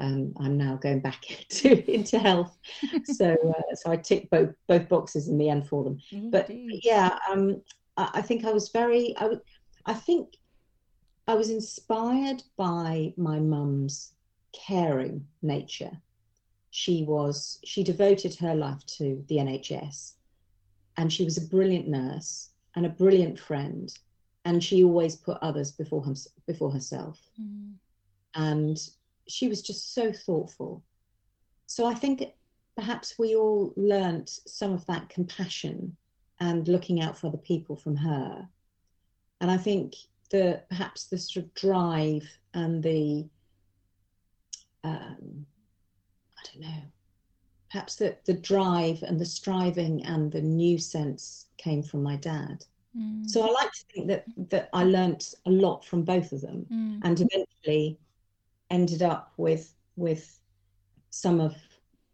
um, 0.00 0.32
I'm 0.40 0.56
now 0.56 0.76
going 0.76 1.00
back 1.00 1.30
into 1.50 1.90
into 1.90 2.18
health, 2.18 2.56
so 3.04 3.32
uh, 3.32 3.74
so 3.74 3.90
I 3.90 3.96
tick 3.96 4.30
both 4.30 4.54
both 4.66 4.88
boxes 4.88 5.28
in 5.28 5.38
the 5.38 5.50
end 5.50 5.68
for 5.68 5.84
them. 5.84 5.98
But 6.30 6.48
yeah, 6.50 7.18
um, 7.30 7.62
I, 7.96 8.10
I, 8.14 8.22
think 8.22 8.44
I 8.44 8.52
was 8.52 8.70
very 8.70 9.14
I, 9.18 9.30
I 9.86 9.94
think 9.94 10.36
I 11.28 11.34
was 11.34 11.50
inspired 11.50 12.42
by 12.56 13.12
my 13.16 13.38
mum's 13.38 14.12
caring 14.52 15.26
nature 15.40 15.92
she 16.72 17.04
was 17.04 17.58
she 17.64 17.84
devoted 17.84 18.34
her 18.34 18.54
life 18.54 18.84
to 18.86 19.22
the 19.28 19.36
NHS 19.36 20.14
and 20.96 21.12
she 21.12 21.22
was 21.22 21.36
a 21.36 21.46
brilliant 21.48 21.86
nurse 21.86 22.48
and 22.74 22.86
a 22.86 22.88
brilliant 22.88 23.38
friend 23.38 23.92
and 24.44 24.62
she 24.62 24.82
always 24.82 25.16
put 25.16 25.38
others 25.40 25.72
before 25.72 26.04
him, 26.04 26.16
before 26.46 26.70
herself 26.70 27.20
mm. 27.40 27.72
and 28.34 28.78
she 29.28 29.48
was 29.48 29.62
just 29.62 29.94
so 29.94 30.12
thoughtful 30.12 30.82
so 31.66 31.86
i 31.86 31.94
think 31.94 32.24
perhaps 32.76 33.18
we 33.18 33.34
all 33.34 33.72
learnt 33.76 34.28
some 34.46 34.72
of 34.72 34.84
that 34.86 35.08
compassion 35.08 35.96
and 36.40 36.66
looking 36.68 37.00
out 37.00 37.16
for 37.16 37.28
other 37.28 37.38
people 37.38 37.76
from 37.76 37.96
her 37.96 38.48
and 39.40 39.50
i 39.50 39.56
think 39.56 39.94
the 40.30 40.62
perhaps 40.68 41.04
the 41.04 41.18
sort 41.18 41.44
of 41.44 41.54
drive 41.54 42.26
and 42.54 42.82
the 42.82 43.28
um, 44.84 45.46
I 46.38 46.42
don't 46.52 46.62
know. 46.62 46.82
Perhaps 47.70 47.96
the, 47.96 48.16
the 48.26 48.34
drive 48.34 49.02
and 49.02 49.18
the 49.18 49.26
striving 49.26 50.04
and 50.04 50.30
the 50.30 50.42
new 50.42 50.78
sense 50.78 51.46
came 51.56 51.82
from 51.82 52.02
my 52.02 52.16
dad. 52.16 52.64
Mm. 52.96 53.28
So 53.28 53.42
I 53.42 53.50
like 53.50 53.72
to 53.72 53.84
think 53.94 54.08
that 54.08 54.24
that 54.50 54.68
I 54.72 54.84
learnt 54.84 55.34
a 55.46 55.50
lot 55.50 55.84
from 55.84 56.02
both 56.02 56.32
of 56.32 56.40
them, 56.40 56.66
mm. 56.70 57.00
and 57.02 57.20
eventually 57.20 57.98
ended 58.70 59.02
up 59.02 59.32
with 59.36 59.74
with 59.96 60.38
some 61.10 61.40
of 61.40 61.54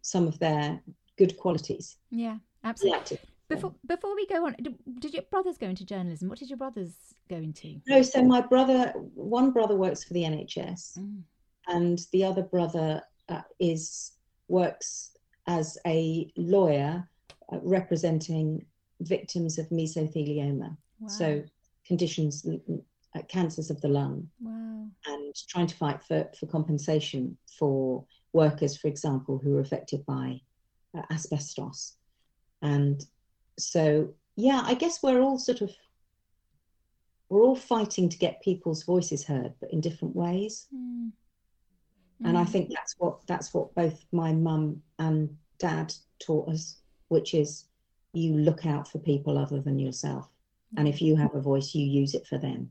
some 0.01 0.27
of 0.27 0.39
their 0.39 0.81
good 1.17 1.37
qualities. 1.37 1.97
Yeah, 2.11 2.37
absolutely. 2.63 3.19
Before 3.49 3.73
before 3.87 4.15
we 4.15 4.27
go 4.27 4.45
on, 4.45 4.55
did, 4.61 4.75
did, 4.99 5.13
your 5.13 5.23
brothers 5.23 5.57
go 5.57 5.67
into 5.67 5.85
journalism? 5.85 6.29
What 6.29 6.37
did 6.37 6.49
your 6.49 6.57
brothers 6.57 6.93
go 7.29 7.37
into? 7.37 7.81
No, 7.87 8.01
so 8.01 8.23
my 8.23 8.41
brother, 8.41 8.93
one 9.15 9.51
brother 9.51 9.75
works 9.75 10.03
for 10.03 10.13
the 10.13 10.23
NHS, 10.23 10.99
mm. 10.99 11.21
and 11.67 11.99
the 12.11 12.23
other 12.23 12.43
brother 12.43 13.01
uh, 13.27 13.41
is 13.59 14.13
works 14.47 15.17
as 15.47 15.77
a 15.87 16.31
lawyer 16.37 17.07
uh, 17.51 17.57
representing 17.63 18.63
victims 19.01 19.57
of 19.57 19.69
mesothelioma. 19.69 20.75
Wow. 20.99 21.07
So 21.07 21.43
conditions, 21.85 22.45
uh, 23.15 23.21
cancers 23.27 23.69
of 23.69 23.81
the 23.81 23.87
lung. 23.87 24.29
Wow. 24.41 24.87
And 25.05 25.35
trying 25.47 25.67
to 25.67 25.75
fight 25.75 26.03
for, 26.03 26.29
for 26.39 26.45
compensation 26.47 27.37
for 27.57 28.05
workers, 28.33 28.77
for 28.77 28.87
example, 28.87 29.37
who 29.37 29.57
are 29.57 29.61
affected 29.61 30.05
by 30.05 30.41
uh, 30.97 31.01
asbestos. 31.11 31.95
And 32.61 33.05
so, 33.57 34.13
yeah, 34.35 34.61
I 34.63 34.73
guess 34.73 35.01
we're 35.01 35.21
all 35.21 35.37
sort 35.37 35.61
of 35.61 35.71
we're 37.29 37.43
all 37.43 37.55
fighting 37.55 38.09
to 38.09 38.17
get 38.17 38.41
people's 38.41 38.83
voices 38.83 39.23
heard, 39.23 39.53
but 39.61 39.71
in 39.71 39.81
different 39.81 40.15
ways. 40.15 40.67
Mm. 40.73 41.11
And 42.25 42.37
I 42.37 42.43
mm. 42.43 42.49
think 42.49 42.69
that's 42.73 42.95
what 42.97 43.19
that's 43.27 43.53
what 43.53 43.73
both 43.75 44.03
my 44.11 44.33
mum 44.33 44.81
and 44.97 45.37
dad 45.57 45.93
taught 46.19 46.49
us, 46.49 46.77
which 47.07 47.33
is 47.33 47.65
you 48.13 48.33
look 48.33 48.65
out 48.65 48.87
for 48.87 48.99
people 48.99 49.37
other 49.37 49.61
than 49.61 49.79
yourself. 49.79 50.29
And 50.77 50.87
if 50.87 51.01
you 51.01 51.15
have 51.15 51.33
a 51.33 51.41
voice, 51.41 51.73
you 51.73 51.85
use 51.85 52.13
it 52.13 52.27
for 52.27 52.37
them. 52.37 52.69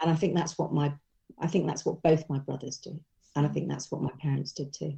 And 0.00 0.10
I 0.10 0.14
think 0.14 0.34
that's 0.34 0.58
what 0.58 0.72
my 0.72 0.92
I 1.38 1.46
think 1.46 1.66
that's 1.66 1.84
what 1.84 2.02
both 2.02 2.28
my 2.28 2.38
brothers 2.38 2.78
do. 2.78 2.98
And 3.36 3.46
I 3.46 3.48
think 3.48 3.68
that's 3.68 3.90
what 3.90 4.02
my 4.02 4.10
parents 4.20 4.52
did 4.52 4.72
too. 4.72 4.94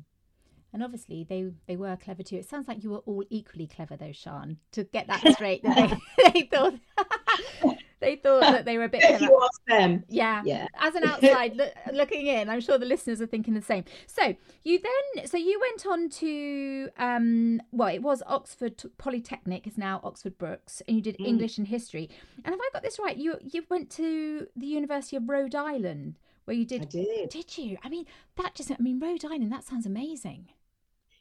And 0.73 0.83
obviously 0.83 1.27
they 1.29 1.51
they 1.67 1.77
were 1.77 1.97
clever 1.97 2.23
too. 2.23 2.37
It 2.37 2.49
sounds 2.49 2.69
like 2.69 2.83
you 2.83 2.91
were 2.91 2.99
all 2.99 3.25
equally 3.29 3.67
clever 3.67 3.97
though, 3.97 4.13
Sian, 4.13 4.57
to 4.73 4.85
get 4.85 5.07
that 5.09 5.27
straight. 5.35 5.63
they, 5.63 5.93
they 6.33 6.43
thought 6.51 6.75
they 8.03 8.17
thought 8.17 8.43
that 8.43 8.65
they 8.65 8.77
were 8.77 8.85
a 8.85 8.89
bit. 8.89 9.03
if 9.05 9.21
you 9.21 9.41
ask 9.43 9.65
them, 9.67 10.05
yeah, 10.09 10.43
yeah. 10.45 10.67
As 10.79 10.95
an 10.95 11.05
outside 11.09 11.57
look, 11.57 11.73
looking 11.93 12.27
in, 12.27 12.51
I'm 12.51 12.61
sure 12.61 12.77
the 12.77 12.85
listeners 12.85 13.21
are 13.23 13.27
thinking 13.27 13.55
the 13.55 13.63
same. 13.63 13.85
So 14.07 14.35
you 14.65 14.81
then, 14.81 15.27
so 15.27 15.37
you 15.37 15.59
went 15.61 15.87
on 15.87 16.09
to, 16.11 16.91
um, 16.99 17.63
well, 17.71 17.89
it 17.89 18.03
was 18.03 18.23
Oxford 18.27 18.83
Polytechnic, 18.99 19.67
is 19.67 19.79
now 19.79 20.01
Oxford 20.03 20.37
Brookes, 20.37 20.83
and 20.87 20.97
you 20.97 21.03
did 21.03 21.17
mm. 21.17 21.27
English 21.27 21.57
and 21.57 21.69
history. 21.69 22.11
And 22.45 22.53
have 22.53 22.61
I 22.61 22.69
got 22.73 22.83
this 22.83 22.99
right? 22.99 23.17
You 23.17 23.37
you 23.41 23.65
went 23.71 23.89
to 23.91 24.47
the 24.57 24.67
University 24.67 25.17
of 25.17 25.29
Rhode 25.29 25.55
Island, 25.55 26.19
where 26.45 26.57
you 26.57 26.65
did. 26.65 26.83
I 26.83 26.85
did. 26.87 27.29
Did 27.31 27.57
you? 27.57 27.79
I 27.83 27.89
mean, 27.89 28.05
that 28.37 28.55
just. 28.55 28.71
I 28.71 28.77
mean, 28.79 29.01
Rhode 29.01 29.25
Island. 29.25 29.53
That 29.53 29.65
sounds 29.65 29.87
amazing. 29.87 30.49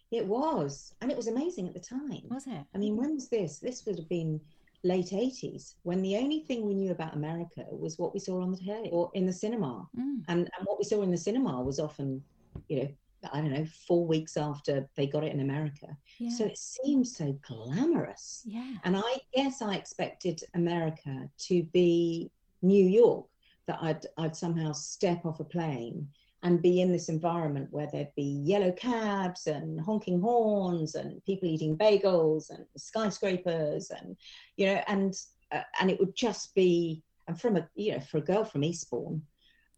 It 0.10 0.26
was, 0.26 0.94
and 1.00 1.10
it 1.10 1.16
was 1.16 1.28
amazing 1.28 1.68
at 1.68 1.74
the 1.74 1.80
time. 1.80 2.24
Was 2.30 2.46
it? 2.46 2.66
I 2.76 2.78
mean, 2.78 2.98
when 2.98 3.14
was 3.14 3.30
this? 3.30 3.60
This 3.60 3.86
would 3.86 3.98
have 3.98 4.10
been 4.10 4.42
late 4.84 5.10
80s 5.10 5.76
when 5.84 6.02
the 6.02 6.18
only 6.18 6.40
thing 6.42 6.66
we 6.66 6.74
knew 6.74 6.92
about 6.92 7.16
America 7.16 7.66
was 7.70 8.00
what 8.00 8.14
we 8.14 8.20
saw 8.20 8.42
on 8.42 8.52
the 8.52 8.58
telly 8.58 8.90
or 8.92 9.12
in 9.14 9.26
the 9.26 9.34
cinema. 9.34 9.88
Mm. 9.98 10.24
And, 10.28 10.40
and 10.40 10.66
what 10.66 10.80
we 10.80 10.86
saw 10.86 11.02
in 11.02 11.12
the 11.12 11.18
cinema 11.18 11.62
was 11.62 11.80
often, 11.80 12.24
you 12.68 12.84
know, 12.84 12.90
I 13.32 13.40
don't 13.42 13.54
know, 13.54 13.68
four 13.88 14.06
weeks 14.08 14.36
after 14.36 14.88
they 14.96 15.06
got 15.06 15.24
it 15.24 15.34
in 15.34 15.42
America. 15.42 15.96
Yeah. 16.18 16.32
So 16.32 16.46
it 16.46 16.58
seemed 16.58 17.08
so 17.08 17.38
glamorous. 17.48 18.42
Yeah. 18.46 18.74
And 18.84 18.98
I 18.98 19.18
guess 19.36 19.62
I 19.62 19.76
expected 19.76 20.44
America 20.56 21.30
to 21.48 21.64
be 21.66 22.32
New 22.64 22.86
York, 22.86 23.26
that 23.68 23.78
I'd, 23.82 24.06
I'd 24.18 24.36
somehow 24.36 24.72
step 24.72 25.26
off 25.26 25.40
a 25.40 25.44
plane 25.44 26.08
and 26.44 26.62
be 26.62 26.82
in 26.82 26.92
this 26.92 27.10
environment 27.10 27.68
where 27.72 27.88
there'd 27.92 28.16
be 28.16 28.42
yellow 28.44 28.72
cabs 28.72 29.48
and 29.48 29.80
honking 29.80 30.20
horns 30.20 30.96
and 30.96 31.24
people 31.24 31.48
eating 31.48 31.78
bagels 31.78 32.50
and 32.50 32.66
skyscrapers 32.78 33.92
and 33.92 34.18
you 34.58 34.66
know 34.66 34.82
and 34.88 35.16
uh, 35.52 35.62
and 35.80 35.92
it 35.92 36.00
would 36.00 36.16
just 36.16 36.54
be 36.56 37.04
and 37.28 37.40
from 37.40 37.58
a 37.58 37.68
you 37.76 37.92
know 37.92 38.00
for 38.00 38.18
a 38.18 38.22
girl 38.22 38.44
from 38.44 38.64
eastbourne 38.64 39.22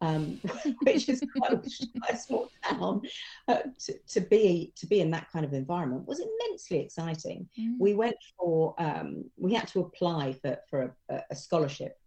um, 0.03 0.39
which 0.83 1.07
is 1.07 1.23
quite, 1.35 1.61
quite, 1.61 2.13
a 2.13 2.17
small 2.17 2.49
town, 2.61 3.01
uh, 3.47 3.59
to, 3.79 3.93
to, 4.09 4.19
be 4.19 4.73
to 4.75 4.85
be 4.85 4.99
in 4.99 5.09
that 5.11 5.31
kind 5.31 5.45
of 5.45 5.53
environment 5.53 6.05
was 6.05 6.19
immensely 6.19 6.79
exciting. 6.79 7.47
Mm. 7.57 7.75
We 7.79 7.93
went 7.93 8.17
for 8.37 8.75
um, 8.79 9.23
we 9.37 9.53
had 9.53 9.69
to 9.69 9.79
apply 9.79 10.33
for 10.33 10.57
for 10.69 10.93
a, 11.09 11.21
a, 11.31 11.35
scholarship 11.35 11.97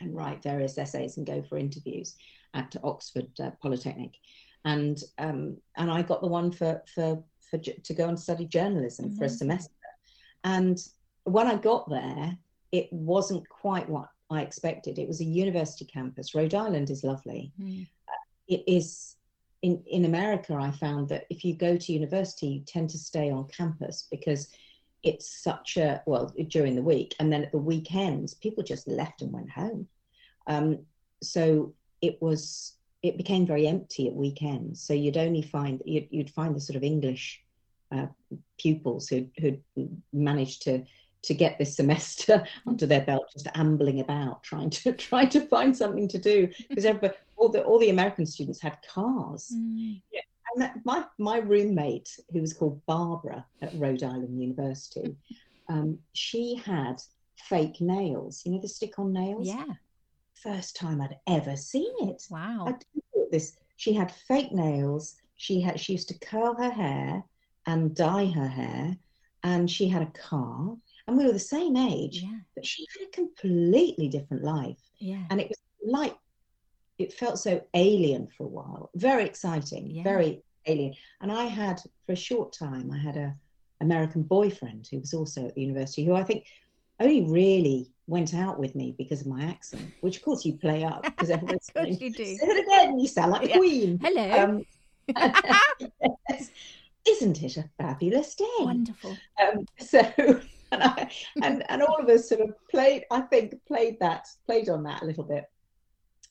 and 0.00 0.14
write 0.14 0.44
various 0.44 0.78
essays 0.78 1.16
and 1.16 1.26
go 1.26 1.42
for 1.42 1.58
interviews 1.58 2.14
at 2.54 2.74
Oxford 2.82 3.28
uh, 3.42 3.50
Polytechnic, 3.62 4.14
and 4.64 5.02
um, 5.18 5.56
and 5.76 5.90
I 5.90 6.02
got 6.02 6.20
the 6.20 6.28
one 6.28 6.50
for 6.50 6.82
for 6.94 7.22
for 7.50 7.58
to 7.58 7.94
go 7.94 8.08
and 8.08 8.18
study 8.18 8.46
journalism 8.46 9.06
mm-hmm. 9.06 9.18
for 9.18 9.24
a 9.24 9.30
semester, 9.30 9.72
and 10.44 10.78
when 11.24 11.46
I 11.46 11.56
got 11.56 11.88
there, 11.88 12.36
it 12.72 12.88
wasn't 12.92 13.48
quite 13.48 13.88
what 13.88 14.08
I 14.30 14.42
expected. 14.42 14.98
It 14.98 15.08
was 15.08 15.20
a 15.20 15.24
university 15.24 15.84
campus. 15.84 16.34
Rhode 16.34 16.54
Island 16.54 16.90
is 16.90 17.04
lovely. 17.04 17.52
Mm. 17.60 17.86
Uh, 18.08 18.12
it 18.48 18.64
is 18.66 19.16
in 19.62 19.82
in 19.86 20.04
America. 20.04 20.54
I 20.54 20.70
found 20.70 21.08
that 21.08 21.24
if 21.30 21.44
you 21.44 21.54
go 21.54 21.76
to 21.76 21.92
university, 21.92 22.46
you 22.48 22.60
tend 22.60 22.90
to 22.90 22.98
stay 22.98 23.30
on 23.30 23.48
campus 23.48 24.06
because 24.10 24.48
it's 25.02 25.42
such 25.42 25.76
a 25.76 26.02
well 26.06 26.32
during 26.48 26.74
the 26.74 26.82
week, 26.82 27.14
and 27.20 27.32
then 27.32 27.44
at 27.44 27.52
the 27.52 27.58
weekends, 27.58 28.34
people 28.34 28.62
just 28.62 28.88
left 28.88 29.22
and 29.22 29.32
went 29.32 29.50
home. 29.50 29.88
Um, 30.46 30.80
so 31.22 31.74
it 32.00 32.20
was 32.20 32.74
it 33.02 33.16
became 33.16 33.46
very 33.46 33.66
empty 33.66 34.08
at 34.08 34.14
weekends. 34.14 34.82
So 34.82 34.92
you'd 34.92 35.16
only 35.16 35.42
find 35.42 35.82
you'd, 35.84 36.08
you'd 36.10 36.30
find 36.30 36.54
the 36.54 36.60
sort 36.60 36.76
of 36.76 36.82
English 36.82 37.42
uh, 37.92 38.06
pupils 38.58 39.08
who 39.08 39.26
who 39.38 39.58
managed 40.12 40.62
to 40.62 40.84
to 41.22 41.34
get 41.34 41.58
this 41.58 41.76
semester 41.76 42.44
under 42.66 42.86
their 42.86 43.02
belt, 43.02 43.30
just 43.32 43.48
ambling 43.54 44.00
about 44.00 44.42
trying 44.42 44.70
to 44.70 44.92
try 45.08 45.24
to 45.26 45.40
find 45.40 45.76
something 45.76 46.08
to 46.08 46.18
do 46.18 46.48
because 46.68 46.84
everybody, 46.84 47.14
all 47.36 47.48
the 47.48 47.62
all 47.62 47.78
the 47.78 47.90
American 47.90 48.26
students 48.26 48.60
had 48.60 48.78
cars. 48.82 49.52
Mm. 49.54 50.00
Yeah. 50.12 50.20
And 50.54 50.62
that, 50.62 50.76
my 50.84 51.04
my 51.18 51.38
roommate, 51.38 52.18
who 52.32 52.40
was 52.40 52.52
called 52.52 52.80
Barbara 52.86 53.44
at 53.60 53.74
Rhode 53.74 54.02
Island 54.02 54.40
University, 54.40 55.14
um, 55.68 55.98
she 56.14 56.56
had 56.56 57.02
fake 57.36 57.80
nails. 57.80 58.42
You 58.44 58.52
know 58.52 58.60
the 58.60 58.68
stick-on 58.68 59.12
nails. 59.12 59.46
Yeah. 59.46 59.64
First 60.42 60.76
time 60.76 61.00
I'd 61.00 61.16
ever 61.26 61.56
seen 61.56 61.92
it. 62.08 62.22
Wow. 62.30 62.66
I 62.68 62.72
thought 62.72 63.30
this. 63.30 63.56
She 63.76 63.92
had 63.92 64.10
fake 64.10 64.52
nails. 64.52 65.16
She 65.36 65.60
had. 65.60 65.78
She 65.80 65.92
used 65.92 66.08
to 66.08 66.18
curl 66.18 66.54
her 66.54 66.70
hair 66.70 67.22
and 67.66 67.94
dye 67.94 68.26
her 68.26 68.48
hair, 68.48 68.96
and 69.42 69.70
she 69.70 69.88
had 69.88 70.02
a 70.02 70.18
car 70.18 70.76
and 71.08 71.16
we 71.16 71.24
were 71.24 71.32
the 71.32 71.38
same 71.38 71.74
age, 71.74 72.22
yeah. 72.22 72.38
but 72.54 72.66
she 72.66 72.86
had 72.92 73.08
a 73.08 73.10
completely 73.10 74.08
different 74.08 74.44
life. 74.44 74.76
Yeah. 74.98 75.22
And 75.30 75.40
it 75.40 75.48
was 75.48 75.58
like, 75.82 76.14
it 76.98 77.14
felt 77.14 77.38
so 77.38 77.62
alien 77.72 78.28
for 78.36 78.44
a 78.44 78.48
while, 78.48 78.90
very 78.94 79.24
exciting, 79.24 79.90
yeah. 79.90 80.02
very 80.02 80.42
alien. 80.66 80.94
And 81.22 81.32
I 81.32 81.44
had, 81.44 81.80
for 82.04 82.12
a 82.12 82.16
short 82.16 82.52
time, 82.52 82.90
I 82.92 82.98
had 82.98 83.16
a 83.16 83.34
American 83.80 84.22
boyfriend 84.22 84.86
who 84.90 84.98
was 84.98 85.14
also 85.14 85.46
at 85.46 85.54
the 85.54 85.62
university, 85.62 86.04
who 86.04 86.14
I 86.14 86.24
think 86.24 86.44
only 87.00 87.22
really 87.22 87.90
went 88.06 88.34
out 88.34 88.58
with 88.58 88.74
me 88.74 88.94
because 88.96 89.20
of 89.20 89.26
my 89.26 89.44
accent, 89.44 89.90
which 90.00 90.16
of 90.16 90.22
course 90.22 90.44
you 90.44 90.54
play 90.54 90.84
up 90.84 91.02
because 91.04 91.30
everybody's 91.30 91.70
saying, 91.74 91.98
you 92.00 92.12
do. 92.12 92.24
Say 92.24 92.46
it 92.46 92.66
again, 92.66 92.98
you 92.98 93.08
sound 93.08 93.32
like 93.32 93.48
yeah. 93.48 93.56
Queen. 93.56 93.98
Hello. 94.02 94.42
Um. 94.42 94.64
Isn't 97.08 97.42
it 97.42 97.56
a 97.56 97.64
fabulous 97.78 98.34
day? 98.34 98.44
Wonderful. 98.60 99.16
Um, 99.40 99.64
so 99.78 100.00
and, 100.72 100.82
I, 100.82 101.10
and 101.42 101.64
and 101.70 101.82
all 101.82 101.96
of 102.00 102.08
us 102.08 102.28
sort 102.28 102.40
of 102.40 102.54
played 102.70 103.04
i 103.10 103.20
think 103.20 103.54
played 103.66 103.98
that 104.00 104.26
played 104.46 104.68
on 104.68 104.82
that 104.84 105.02
a 105.02 105.06
little 105.06 105.24
bit 105.24 105.44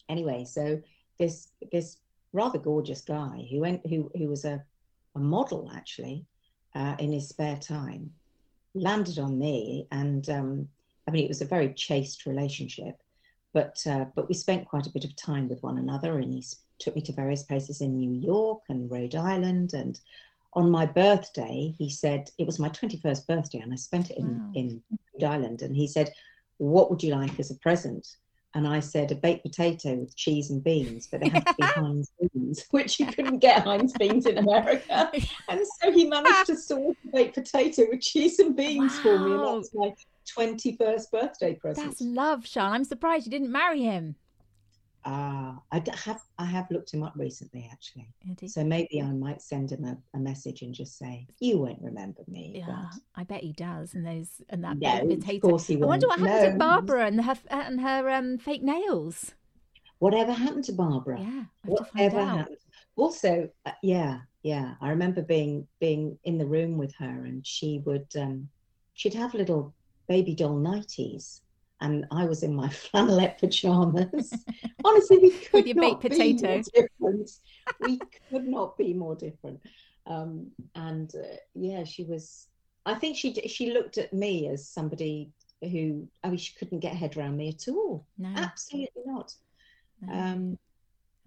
anyway 0.09 0.45
so 0.45 0.81
this 1.19 1.49
this 1.71 1.97
rather 2.33 2.59
gorgeous 2.59 3.01
guy 3.01 3.47
who 3.49 3.61
went 3.61 3.85
who 3.87 4.11
who 4.15 4.27
was 4.27 4.45
a, 4.45 4.63
a 5.15 5.19
model 5.19 5.71
actually 5.75 6.25
uh, 6.75 6.95
in 6.99 7.11
his 7.11 7.29
spare 7.29 7.57
time 7.57 8.11
landed 8.73 9.19
on 9.19 9.37
me 9.37 9.87
and 9.91 10.29
um, 10.29 10.67
i 11.07 11.11
mean 11.11 11.23
it 11.23 11.29
was 11.29 11.41
a 11.41 11.45
very 11.45 11.73
chaste 11.73 12.25
relationship 12.25 13.01
but 13.53 13.81
uh, 13.87 14.05
but 14.15 14.27
we 14.27 14.35
spent 14.35 14.67
quite 14.67 14.87
a 14.87 14.91
bit 14.91 15.05
of 15.05 15.15
time 15.15 15.47
with 15.49 15.63
one 15.63 15.77
another 15.77 16.19
and 16.19 16.33
he 16.33 16.43
took 16.79 16.95
me 16.95 17.01
to 17.01 17.13
various 17.13 17.43
places 17.43 17.81
in 17.81 17.97
new 17.97 18.11
york 18.11 18.61
and 18.69 18.91
rhode 18.91 19.15
island 19.15 19.73
and 19.73 19.99
on 20.57 20.71
my 20.71 20.87
birthday, 20.87 21.73
he 21.77 21.87
said, 21.87 22.31
it 22.39 22.47
was 22.47 22.57
my 22.57 22.69
21st 22.69 23.27
birthday 23.27 23.59
and 23.59 23.71
I 23.71 23.75
spent 23.75 24.09
it 24.09 24.17
in, 24.17 24.39
wow. 24.39 24.51
in 24.55 24.81
Rhode 25.13 25.29
Island. 25.29 25.61
And 25.61 25.75
he 25.75 25.87
said, 25.87 26.11
What 26.57 26.89
would 26.89 27.03
you 27.03 27.13
like 27.13 27.39
as 27.39 27.51
a 27.51 27.55
present? 27.55 28.07
And 28.57 28.67
I 28.67 28.79
said, 28.79 29.11
A 29.11 29.15
baked 29.15 29.43
potato 29.43 29.93
with 29.93 30.15
cheese 30.15 30.49
and 30.49 30.63
beans, 30.63 31.05
but 31.05 31.19
they 31.21 31.29
had 31.29 31.45
to 31.45 31.53
be 31.53 31.63
Heinz 31.75 32.11
beans, 32.19 32.65
which 32.71 32.99
you 32.99 33.05
couldn't 33.05 33.37
get 33.37 33.61
Heinz 33.61 33.93
beans 33.93 34.25
in 34.25 34.39
America. 34.39 35.11
And 35.47 35.61
so 35.79 35.91
he 35.91 36.05
managed 36.05 36.47
to 36.47 36.55
sort 36.55 36.97
a 37.05 37.11
baked 37.11 37.35
potato 37.35 37.85
with 37.87 38.01
cheese 38.01 38.39
and 38.39 38.55
beans 38.55 38.95
wow. 38.97 39.01
for 39.03 39.19
me. 39.19 39.33
And 39.33 39.63
that's 39.63 39.69
my 39.75 39.93
21st 40.35 41.11
birthday 41.11 41.53
present. 41.53 41.85
That's 41.85 42.01
love, 42.01 42.47
Sian. 42.47 42.65
I'm 42.65 42.83
surprised 42.83 43.27
you 43.27 43.31
didn't 43.31 43.51
marry 43.51 43.83
him. 43.83 44.15
Ah, 45.09 45.57
I 45.71 45.81
have 46.03 46.19
I 46.37 46.43
have 46.43 46.69
looked 46.69 46.93
him 46.93 47.01
up 47.01 47.13
recently, 47.15 47.69
actually. 47.71 48.09
So 48.47 48.65
maybe 48.65 49.01
I 49.01 49.09
might 49.13 49.41
send 49.41 49.71
him 49.71 49.85
a, 49.85 49.97
a 50.13 50.19
message 50.19 50.63
and 50.63 50.73
just 50.73 50.97
say, 50.97 51.25
"You 51.39 51.59
won't 51.59 51.81
remember 51.81 52.23
me." 52.27 52.55
Yeah, 52.57 52.87
but... 52.91 52.99
I 53.15 53.23
bet 53.23 53.41
he 53.41 53.53
does. 53.53 53.93
And 53.93 54.05
those 54.05 54.41
and 54.49 54.65
that 54.65 54.77
no, 54.77 55.09
of 55.09 55.41
course 55.41 55.65
he 55.65 55.77
won't. 55.77 55.85
I 55.85 55.87
wonder 55.87 56.07
what 56.07 56.19
happened 56.19 56.43
no. 56.43 56.51
to 56.51 56.57
Barbara 56.57 57.07
and 57.07 57.23
her 57.23 57.37
and 57.49 57.79
her 57.79 58.09
um, 58.09 58.37
fake 58.37 58.63
nails. 58.63 59.33
Whatever 59.99 60.33
happened 60.33 60.65
to 60.65 60.73
Barbara? 60.73 61.21
Yeah, 61.21 61.43
whatever 61.63 62.25
happened. 62.25 62.57
Also, 62.97 63.49
uh, 63.65 63.71
yeah, 63.81 64.19
yeah. 64.43 64.73
I 64.81 64.89
remember 64.89 65.21
being 65.21 65.69
being 65.79 66.19
in 66.25 66.37
the 66.37 66.45
room 66.45 66.77
with 66.77 66.93
her, 66.95 67.23
and 67.23 67.47
she 67.47 67.81
would 67.85 68.07
um, 68.19 68.49
she'd 68.93 69.13
have 69.13 69.33
little 69.33 69.73
baby 70.09 70.35
doll 70.35 70.57
nighties 70.57 71.39
and 71.81 72.05
I 72.11 72.25
was 72.25 72.43
in 72.43 72.55
my 72.55 72.67
flannelette 72.67 73.37
pajamas. 73.39 74.33
Honestly, 74.83 75.17
we 75.19 75.31
could 75.31 75.53
With 75.53 75.67
your 75.67 75.75
not 75.75 76.01
baked 76.01 76.13
potato. 76.13 76.47
more 76.47 77.11
different. 77.13 77.31
we 77.81 77.99
could 78.29 78.47
not 78.47 78.77
be 78.77 78.93
more 78.93 79.15
different. 79.15 79.59
Um, 80.05 80.47
and 80.75 81.13
uh, 81.15 81.35
yeah, 81.53 81.83
she 81.83 82.03
was. 82.03 82.47
I 82.85 82.95
think 82.95 83.17
she 83.17 83.33
she 83.47 83.71
looked 83.71 83.97
at 83.97 84.13
me 84.13 84.47
as 84.47 84.67
somebody 84.67 85.31
who 85.61 86.07
I 86.23 86.29
mean 86.29 86.37
she 86.37 86.53
couldn't 86.57 86.79
get 86.79 86.93
her 86.93 86.97
head 86.97 87.17
around 87.17 87.37
me 87.37 87.49
at 87.49 87.67
all. 87.67 88.05
No, 88.17 88.29
absolutely 88.35 89.03
not. 89.05 89.33
No. 90.01 90.13
Um, 90.13 90.59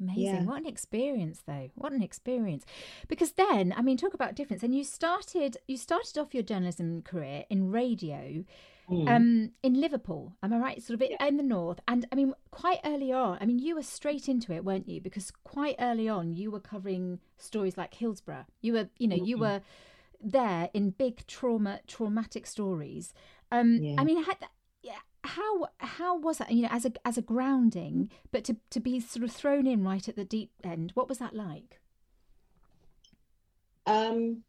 Amazing. 0.00 0.22
Yeah. 0.24 0.42
What 0.44 0.60
an 0.62 0.66
experience 0.66 1.42
though. 1.46 1.70
What 1.74 1.92
an 1.92 2.02
experience. 2.02 2.64
Because 3.06 3.32
then, 3.32 3.74
I 3.76 3.82
mean, 3.82 3.98
talk 3.98 4.14
about 4.14 4.34
difference. 4.34 4.62
And 4.62 4.74
you 4.74 4.82
started 4.82 5.58
you 5.68 5.76
started 5.76 6.16
off 6.18 6.32
your 6.32 6.42
journalism 6.42 7.02
career 7.02 7.44
in 7.50 7.70
radio 7.70 8.44
mm. 8.90 9.08
um, 9.08 9.52
in 9.62 9.80
Liverpool. 9.80 10.34
Am 10.42 10.52
I 10.52 10.58
right? 10.58 10.82
Sort 10.82 11.00
of 11.00 11.08
yeah. 11.08 11.24
in 11.26 11.36
the 11.36 11.42
north. 11.42 11.80
And 11.86 12.06
I 12.10 12.14
mean, 12.14 12.34
quite 12.50 12.80
early 12.84 13.12
on, 13.12 13.38
I 13.40 13.46
mean, 13.46 13.58
you 13.58 13.74
were 13.76 13.82
straight 13.82 14.28
into 14.28 14.52
it, 14.52 14.64
weren't 14.64 14.88
you? 14.88 15.00
Because 15.00 15.30
quite 15.44 15.76
early 15.78 16.08
on, 16.08 16.32
you 16.32 16.50
were 16.50 16.60
covering 16.60 17.20
stories 17.38 17.76
like 17.76 17.94
Hillsborough. 17.94 18.46
You 18.60 18.74
were, 18.74 18.88
you 18.98 19.08
know, 19.08 19.16
mm-hmm. 19.16 19.24
you 19.24 19.38
were 19.38 19.60
there 20.22 20.68
in 20.74 20.90
big 20.90 21.26
trauma, 21.26 21.80
traumatic 21.86 22.46
stories. 22.46 23.14
Um, 23.52 23.78
yeah. 23.82 23.96
I 23.98 24.04
mean, 24.04 24.22
had, 24.22 24.36
how 25.24 25.68
how 25.78 26.18
was 26.18 26.38
that? 26.38 26.50
You 26.50 26.62
know, 26.62 26.68
as 26.70 26.84
a 26.84 26.92
as 27.04 27.18
a 27.18 27.22
grounding, 27.22 28.10
but 28.32 28.44
to 28.44 28.56
to 28.70 28.80
be 28.80 29.00
sort 29.00 29.24
of 29.24 29.32
thrown 29.32 29.66
in 29.66 29.84
right 29.84 30.08
at 30.08 30.16
the 30.16 30.24
deep 30.24 30.50
end. 30.64 30.92
What 30.94 31.08
was 31.08 31.18
that 31.18 31.34
like? 31.34 31.78
Um, 33.86 34.44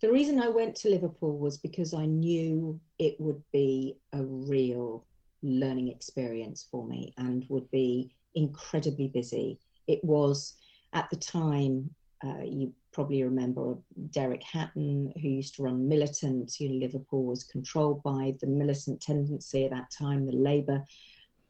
the 0.00 0.10
reason 0.10 0.40
I 0.40 0.48
went 0.48 0.74
to 0.76 0.90
Liverpool 0.90 1.38
was 1.38 1.58
because 1.58 1.94
I 1.94 2.06
knew 2.06 2.80
it 2.98 3.20
would 3.20 3.42
be 3.52 3.96
a 4.12 4.22
real 4.22 5.06
learning 5.42 5.88
experience 5.88 6.66
for 6.70 6.86
me 6.86 7.14
and 7.18 7.46
would 7.48 7.70
be 7.70 8.14
incredibly 8.34 9.08
busy. 9.08 9.58
It 9.86 10.02
was 10.04 10.54
at 10.92 11.08
the 11.10 11.16
time, 11.16 11.90
uh, 12.24 12.42
you 12.44 12.72
probably 12.92 13.22
remember 13.22 13.76
Derek 14.10 14.42
Hatton, 14.42 15.12
who 15.20 15.28
used 15.28 15.56
to 15.56 15.62
run 15.62 15.88
Militant. 15.88 16.60
You 16.60 16.68
know, 16.68 16.86
Liverpool 16.86 17.24
was 17.24 17.44
controlled 17.44 18.02
by 18.02 18.34
the 18.40 18.46
militant 18.46 19.00
tendency 19.00 19.64
at 19.64 19.70
that 19.70 19.90
time. 19.96 20.26
The 20.26 20.32
Labour 20.32 20.84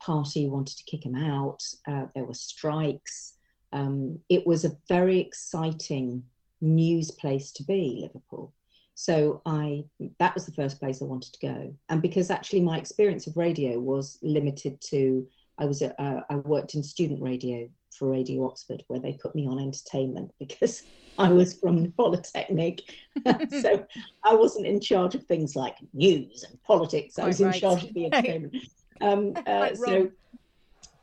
Party 0.01 0.49
wanted 0.49 0.77
to 0.79 0.85
kick 0.85 1.05
him 1.05 1.15
out. 1.15 1.63
Uh, 1.87 2.07
there 2.15 2.25
were 2.25 2.35
strikes. 2.35 3.35
Um, 3.73 4.19
it 4.29 4.47
was 4.47 4.65
a 4.65 4.77
very 4.89 5.19
exciting 5.19 6.23
news 6.63 7.11
place 7.11 7.53
to 7.53 7.65
be, 7.65 7.99
Liverpool. 8.01 8.55
So 8.95 9.43
I 9.47 9.85
that 10.19 10.35
was 10.35 10.47
the 10.47 10.53
first 10.53 10.79
place 10.79 11.01
I 11.01 11.07
wanted 11.07 11.33
to 11.33 11.47
go, 11.47 11.75
and 11.89 12.03
because 12.03 12.31
actually 12.31 12.61
my 12.61 12.79
experience 12.79 13.27
of 13.27 13.37
radio 13.37 13.79
was 13.81 14.19
limited 14.23 14.81
to 14.91 15.27
I 15.59 15.65
was 15.65 15.83
a, 15.83 16.01
uh, 16.01 16.23
I 16.31 16.37
worked 16.37 16.75
in 16.75 16.83
student 16.83 17.23
radio 17.23 17.69
for 17.91 18.11
Radio 18.11 18.47
Oxford, 18.47 18.83
where 18.89 19.01
they 19.01 19.13
put 19.13 19.35
me 19.35 19.47
on 19.47 19.59
entertainment 19.59 20.33
because 20.39 20.83
I 21.19 21.29
was 21.29 21.55
from 21.55 21.93
Polytechnic, 21.93 22.81
so 23.61 23.87
I 24.25 24.35
wasn't 24.35 24.67
in 24.67 24.81
charge 24.81 25.15
of 25.15 25.25
things 25.25 25.55
like 25.55 25.77
news 25.93 26.45
and 26.49 26.63
politics. 26.63 27.19
I 27.19 27.27
was 27.27 27.41
in 27.41 27.53
charge 27.53 27.85
of 27.85 27.95
the 27.95 28.07
entertainment. 28.13 28.57
Um, 29.01 29.35
uh, 29.47 29.75
so 29.75 30.11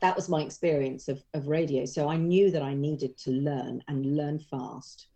that 0.00 0.16
was 0.16 0.28
my 0.28 0.42
experience 0.42 1.08
of, 1.08 1.22
of 1.34 1.46
radio. 1.48 1.84
So 1.84 2.08
I 2.08 2.16
knew 2.16 2.50
that 2.50 2.62
I 2.62 2.74
needed 2.74 3.16
to 3.18 3.30
learn 3.30 3.82
and 3.88 4.16
learn 4.16 4.38
fast. 4.38 5.06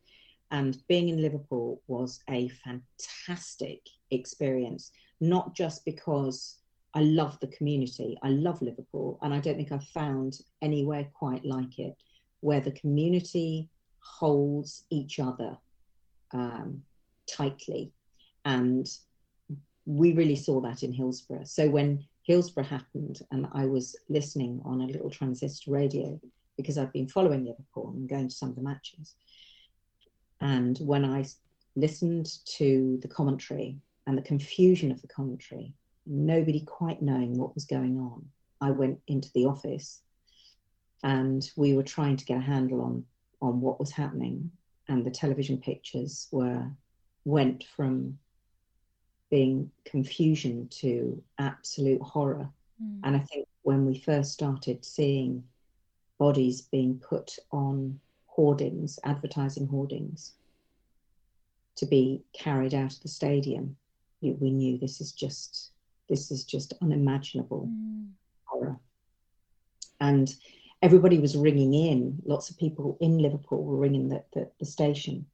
And 0.55 0.79
being 0.87 1.09
in 1.09 1.21
Liverpool 1.21 1.83
was 1.89 2.21
a 2.31 2.49
fantastic 2.49 3.81
experience, 4.13 4.93
not 5.21 5.53
just 5.53 5.85
because 5.85 6.59
I 6.95 7.01
love 7.01 7.37
the 7.41 7.49
community. 7.49 8.17
I 8.23 8.29
love 8.29 8.63
Liverpool, 8.63 9.19
and 9.23 9.35
I 9.35 9.41
don't 9.41 9.57
think 9.57 9.73
I've 9.73 9.89
found 9.89 10.39
anywhere 10.63 11.09
quite 11.13 11.45
like 11.45 11.81
it, 11.81 11.97
where 12.39 12.61
the 12.61 12.71
community 12.71 13.69
holds 13.99 14.85
each 14.91 15.19
other 15.19 15.59
um, 16.31 16.85
tightly, 17.29 17.93
and 18.45 18.87
we 19.87 20.13
really 20.13 20.37
saw 20.37 20.61
that 20.61 20.85
in 20.85 20.93
Hillsborough. 20.93 21.47
So 21.47 21.69
when 21.69 22.05
Hillsborough 22.23 22.63
happened, 22.63 23.23
and 23.33 23.49
I 23.53 23.67
was 23.67 23.97
listening 24.09 24.63
on 24.65 24.83
a 24.83 24.87
little 24.87 25.11
transistor 25.11 25.73
radio 25.73 26.21
because 26.57 26.79
I've 26.79 26.93
been 26.93 27.09
following 27.09 27.45
Liverpool 27.45 27.93
and 27.97 28.09
going 28.09 28.29
to 28.29 28.35
some 28.35 28.51
of 28.51 28.55
the 28.55 28.63
matches, 28.63 29.17
and 30.41 30.79
when 30.79 31.05
I 31.05 31.25
listened 31.77 32.39
to 32.57 32.99
the 33.03 33.09
commentary 33.09 33.77
and 34.07 34.17
the 34.17 34.23
confusion 34.23 34.91
of 34.91 35.01
the 35.03 35.09
commentary 35.09 35.75
nobody 36.07 36.61
quite 36.61 37.03
knowing 37.03 37.39
what 37.39 37.55
was 37.55 37.65
going 37.65 37.99
on, 37.99 38.25
I 38.61 38.71
went 38.71 39.01
into 39.07 39.31
the 39.33 39.47
office 39.47 40.03
and 41.03 41.49
we 41.57 41.75
were 41.75 41.83
trying 41.83 42.17
to 42.17 42.25
get 42.25 42.39
a 42.39 42.43
handle 42.43 42.81
on 42.81 43.05
on 43.43 43.61
what 43.61 43.79
was 43.79 43.91
happening 43.91 44.51
and 44.89 45.05
the 45.05 45.11
television 45.11 45.59
pictures 45.59 46.29
were 46.31 46.67
went 47.25 47.65
from 47.65 48.19
being 49.31 49.71
confusion 49.85 50.67
to 50.69 51.23
absolute 51.39 52.01
horror 52.01 52.49
mm. 52.83 53.01
and 53.05 53.17
i 53.17 53.19
think 53.19 53.47
when 53.63 53.85
we 53.85 53.99
first 53.99 54.33
started 54.33 54.83
seeing 54.85 55.43
bodies 56.19 56.63
being 56.63 56.99
put 56.99 57.37
on 57.51 57.99
hoardings 58.35 58.99
advertising 59.05 59.67
hoardings 59.67 60.33
to 61.77 61.87
be 61.87 62.23
carried 62.33 62.75
out 62.75 62.93
of 62.93 63.01
the 63.03 63.09
stadium 63.09 63.77
we 64.33 64.51
knew 64.51 64.79
this 64.79 65.01
is 65.01 65.13
just 65.13 65.71
this 66.09 66.31
is 66.31 66.45
just 66.45 66.75
unimaginable 66.83 67.69
mm. 67.71 68.09
horror. 68.45 68.77
And 70.01 70.35
everybody 70.83 71.19
was 71.19 71.37
ringing 71.37 71.73
in. 71.73 72.19
Lots 72.25 72.51
of 72.51 72.59
people 72.59 72.99
in 73.01 73.19
Liverpool 73.19 73.65
were 73.65 73.79
ringing 73.79 74.09
the, 74.09 74.23
the, 74.35 74.51
the 74.59 74.67
station. 74.67 75.25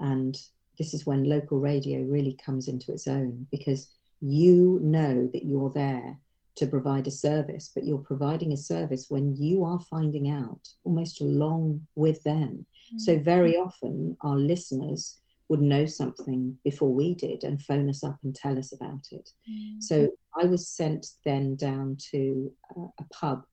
And 0.00 0.38
this 0.76 0.92
is 0.92 1.06
when 1.06 1.24
local 1.24 1.58
radio 1.58 2.02
really 2.02 2.38
comes 2.44 2.68
into 2.68 2.92
its 2.92 3.08
own 3.08 3.46
because 3.50 3.88
you 4.20 4.78
know 4.82 5.28
that 5.32 5.46
you're 5.46 5.70
there 5.70 6.16
to 6.58 6.66
provide 6.66 7.06
a 7.06 7.10
service, 7.10 7.70
but 7.74 7.84
you're 7.84 7.98
providing 7.98 8.52
a 8.52 8.56
service 8.56 9.06
when 9.08 9.34
you 9.36 9.64
are 9.64 9.80
finding 9.80 10.30
out 10.30 10.68
almost 10.84 11.20
along 11.20 11.86
with 11.94 12.22
them. 12.22 12.66
Mm. 12.94 13.00
So, 13.00 13.18
very 13.18 13.56
often, 13.56 14.16
our 14.20 14.36
listeners 14.36 15.18
would 15.48 15.62
know 15.62 15.86
something 15.86 16.56
before 16.62 16.92
we 16.92 17.14
did 17.14 17.42
and 17.44 17.62
phone 17.62 17.88
us 17.88 18.04
up 18.04 18.18
and 18.22 18.34
tell 18.34 18.58
us 18.58 18.72
about 18.72 19.06
it. 19.10 19.30
Mm. 19.50 19.82
So 19.82 20.10
I 20.40 20.44
was 20.44 20.68
sent 20.68 21.06
then 21.24 21.56
down 21.56 21.96
to 22.10 22.52
a, 22.76 22.80
a 22.80 23.04
pub 23.12 23.44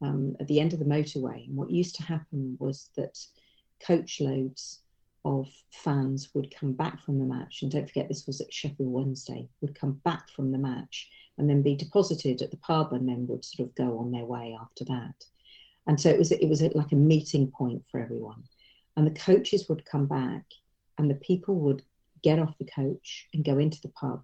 um, 0.00 0.36
at 0.40 0.46
the 0.46 0.60
end 0.60 0.72
of 0.72 0.78
the 0.78 0.84
motorway. 0.84 1.46
And 1.46 1.56
what 1.56 1.70
used 1.70 1.96
to 1.96 2.04
happen 2.04 2.56
was 2.60 2.90
that 2.96 3.18
coach 3.84 4.20
loads 4.20 4.81
of 5.24 5.48
fans 5.70 6.30
would 6.34 6.54
come 6.54 6.72
back 6.72 7.00
from 7.04 7.18
the 7.18 7.24
match, 7.24 7.62
and 7.62 7.70
don't 7.70 7.86
forget 7.86 8.08
this 8.08 8.26
was 8.26 8.40
at 8.40 8.52
Sheffield 8.52 8.92
Wednesday, 8.92 9.48
would 9.60 9.78
come 9.78 10.00
back 10.04 10.28
from 10.30 10.50
the 10.50 10.58
match 10.58 11.08
and 11.38 11.48
then 11.48 11.62
be 11.62 11.76
deposited 11.76 12.42
at 12.42 12.50
the 12.50 12.56
pub 12.58 12.92
and 12.92 13.08
then 13.08 13.26
would 13.26 13.44
sort 13.44 13.68
of 13.68 13.74
go 13.74 13.98
on 13.98 14.10
their 14.10 14.24
way 14.24 14.56
after 14.60 14.84
that. 14.84 15.14
And 15.86 16.00
so 16.00 16.10
it 16.10 16.18
was 16.18 16.30
it 16.32 16.48
was 16.48 16.62
like 16.62 16.92
a 16.92 16.96
meeting 16.96 17.50
point 17.50 17.82
for 17.90 18.00
everyone. 18.00 18.44
And 18.96 19.06
the 19.06 19.18
coaches 19.18 19.68
would 19.68 19.84
come 19.84 20.06
back 20.06 20.44
and 20.98 21.10
the 21.10 21.14
people 21.16 21.56
would 21.56 21.82
get 22.22 22.38
off 22.38 22.58
the 22.58 22.64
coach 22.64 23.28
and 23.32 23.44
go 23.44 23.58
into 23.58 23.80
the 23.80 23.88
pub 23.88 24.22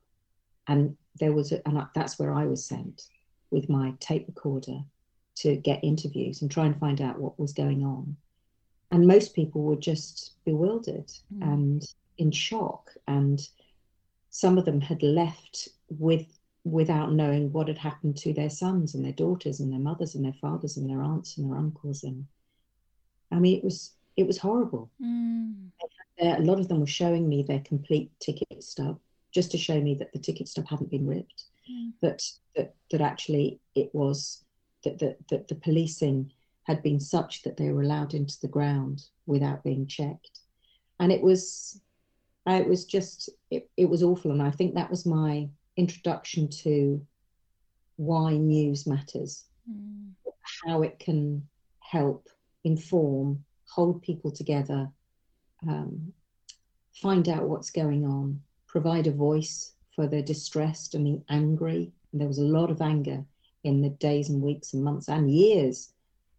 and 0.68 0.96
there 1.18 1.32
was 1.32 1.52
a, 1.52 1.66
and 1.66 1.82
that's 1.94 2.18
where 2.18 2.32
i 2.32 2.46
was 2.46 2.64
sent 2.64 3.02
with 3.50 3.68
my 3.68 3.92
tape 3.98 4.26
recorder 4.28 4.78
to 5.34 5.56
get 5.56 5.82
interviews 5.82 6.42
and 6.42 6.50
try 6.50 6.66
and 6.66 6.78
find 6.78 7.00
out 7.00 7.18
what 7.18 7.38
was 7.38 7.52
going 7.52 7.84
on 7.84 8.16
and 8.90 9.06
most 9.06 9.34
people 9.34 9.62
were 9.62 9.76
just 9.76 10.34
bewildered 10.44 11.08
mm. 11.34 11.42
and 11.42 11.82
in 12.16 12.30
shock. 12.30 12.90
And 13.06 13.40
some 14.30 14.58
of 14.58 14.64
them 14.64 14.80
had 14.80 15.02
left 15.02 15.68
with 15.88 16.26
without 16.64 17.12
knowing 17.12 17.50
what 17.52 17.68
had 17.68 17.78
happened 17.78 18.16
to 18.18 18.32
their 18.34 18.50
sons 18.50 18.94
and 18.94 19.04
their 19.04 19.12
daughters 19.12 19.60
and 19.60 19.72
their 19.72 19.80
mothers 19.80 20.14
and 20.14 20.24
their 20.24 20.34
fathers 20.34 20.76
and 20.76 20.88
their 20.88 21.02
aunts 21.02 21.38
and 21.38 21.50
their 21.50 21.58
uncles. 21.58 22.04
And 22.04 22.26
i 23.30 23.36
mean 23.36 23.56
it 23.58 23.64
was 23.64 23.92
it 24.16 24.26
was 24.26 24.38
horrible. 24.38 24.90
Mm 25.02 25.70
a 26.20 26.40
lot 26.40 26.58
of 26.58 26.68
them 26.68 26.80
were 26.80 26.86
showing 26.86 27.28
me 27.28 27.42
their 27.42 27.60
complete 27.60 28.10
ticket 28.20 28.62
stub 28.62 28.98
just 29.30 29.50
to 29.50 29.58
show 29.58 29.80
me 29.80 29.94
that 29.94 30.12
the 30.12 30.18
ticket 30.18 30.48
stub 30.48 30.66
hadn't 30.68 30.90
been 30.90 31.06
ripped, 31.06 31.44
mm. 31.70 31.92
that, 32.00 32.22
that 32.56 32.74
that 32.90 33.00
actually 33.00 33.60
it 33.74 33.90
was 33.94 34.44
that, 34.84 34.98
that 34.98 35.18
that 35.28 35.48
the 35.48 35.54
policing 35.54 36.32
had 36.68 36.82
been 36.82 37.00
such 37.00 37.42
that 37.42 37.56
they 37.56 37.72
were 37.72 37.82
allowed 37.82 38.12
into 38.14 38.38
the 38.40 38.48
ground 38.48 39.02
without 39.26 39.64
being 39.64 39.86
checked, 39.86 40.40
and 41.00 41.10
it 41.10 41.22
was 41.22 41.80
it 42.46 42.68
was 42.68 42.84
just 42.84 43.30
it, 43.50 43.68
it 43.76 43.86
was 43.86 44.02
awful, 44.02 44.30
and 44.30 44.42
I 44.42 44.50
think 44.50 44.74
that 44.74 44.90
was 44.90 45.06
my 45.06 45.48
introduction 45.76 46.48
to 46.48 47.04
why 47.96 48.36
news 48.36 48.86
matters, 48.86 49.46
mm. 49.68 50.10
how 50.66 50.82
it 50.82 50.98
can 50.98 51.48
help 51.80 52.28
inform, 52.64 53.44
hold 53.68 54.02
people 54.02 54.30
together, 54.30 54.90
um, 55.66 56.12
find 56.92 57.28
out 57.28 57.48
what's 57.48 57.70
going 57.70 58.04
on, 58.04 58.40
provide 58.66 59.06
a 59.06 59.12
voice 59.12 59.72
for 59.96 60.06
the 60.06 60.22
distressed 60.22 60.94
and 60.94 61.06
the 61.06 61.20
angry. 61.28 61.92
And 62.12 62.20
there 62.20 62.28
was 62.28 62.38
a 62.38 62.44
lot 62.44 62.70
of 62.70 62.82
anger 62.82 63.24
in 63.64 63.80
the 63.80 63.90
days 63.90 64.28
and 64.28 64.42
weeks 64.42 64.74
and 64.74 64.84
months 64.84 65.08
and 65.08 65.30
years 65.30 65.92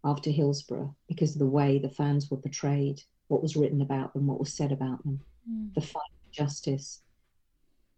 after 0.03 0.29
Hillsborough 0.29 0.95
because 1.07 1.33
of 1.33 1.39
the 1.39 1.45
way 1.45 1.77
the 1.77 1.89
fans 1.89 2.29
were 2.29 2.37
portrayed, 2.37 3.01
what 3.27 3.41
was 3.41 3.55
written 3.55 3.81
about 3.81 4.13
them, 4.13 4.27
what 4.27 4.39
was 4.39 4.53
said 4.53 4.71
about 4.71 5.03
them, 5.03 5.19
mm. 5.49 5.73
the 5.73 5.81
fight 5.81 6.11
for 6.23 6.31
justice. 6.31 7.01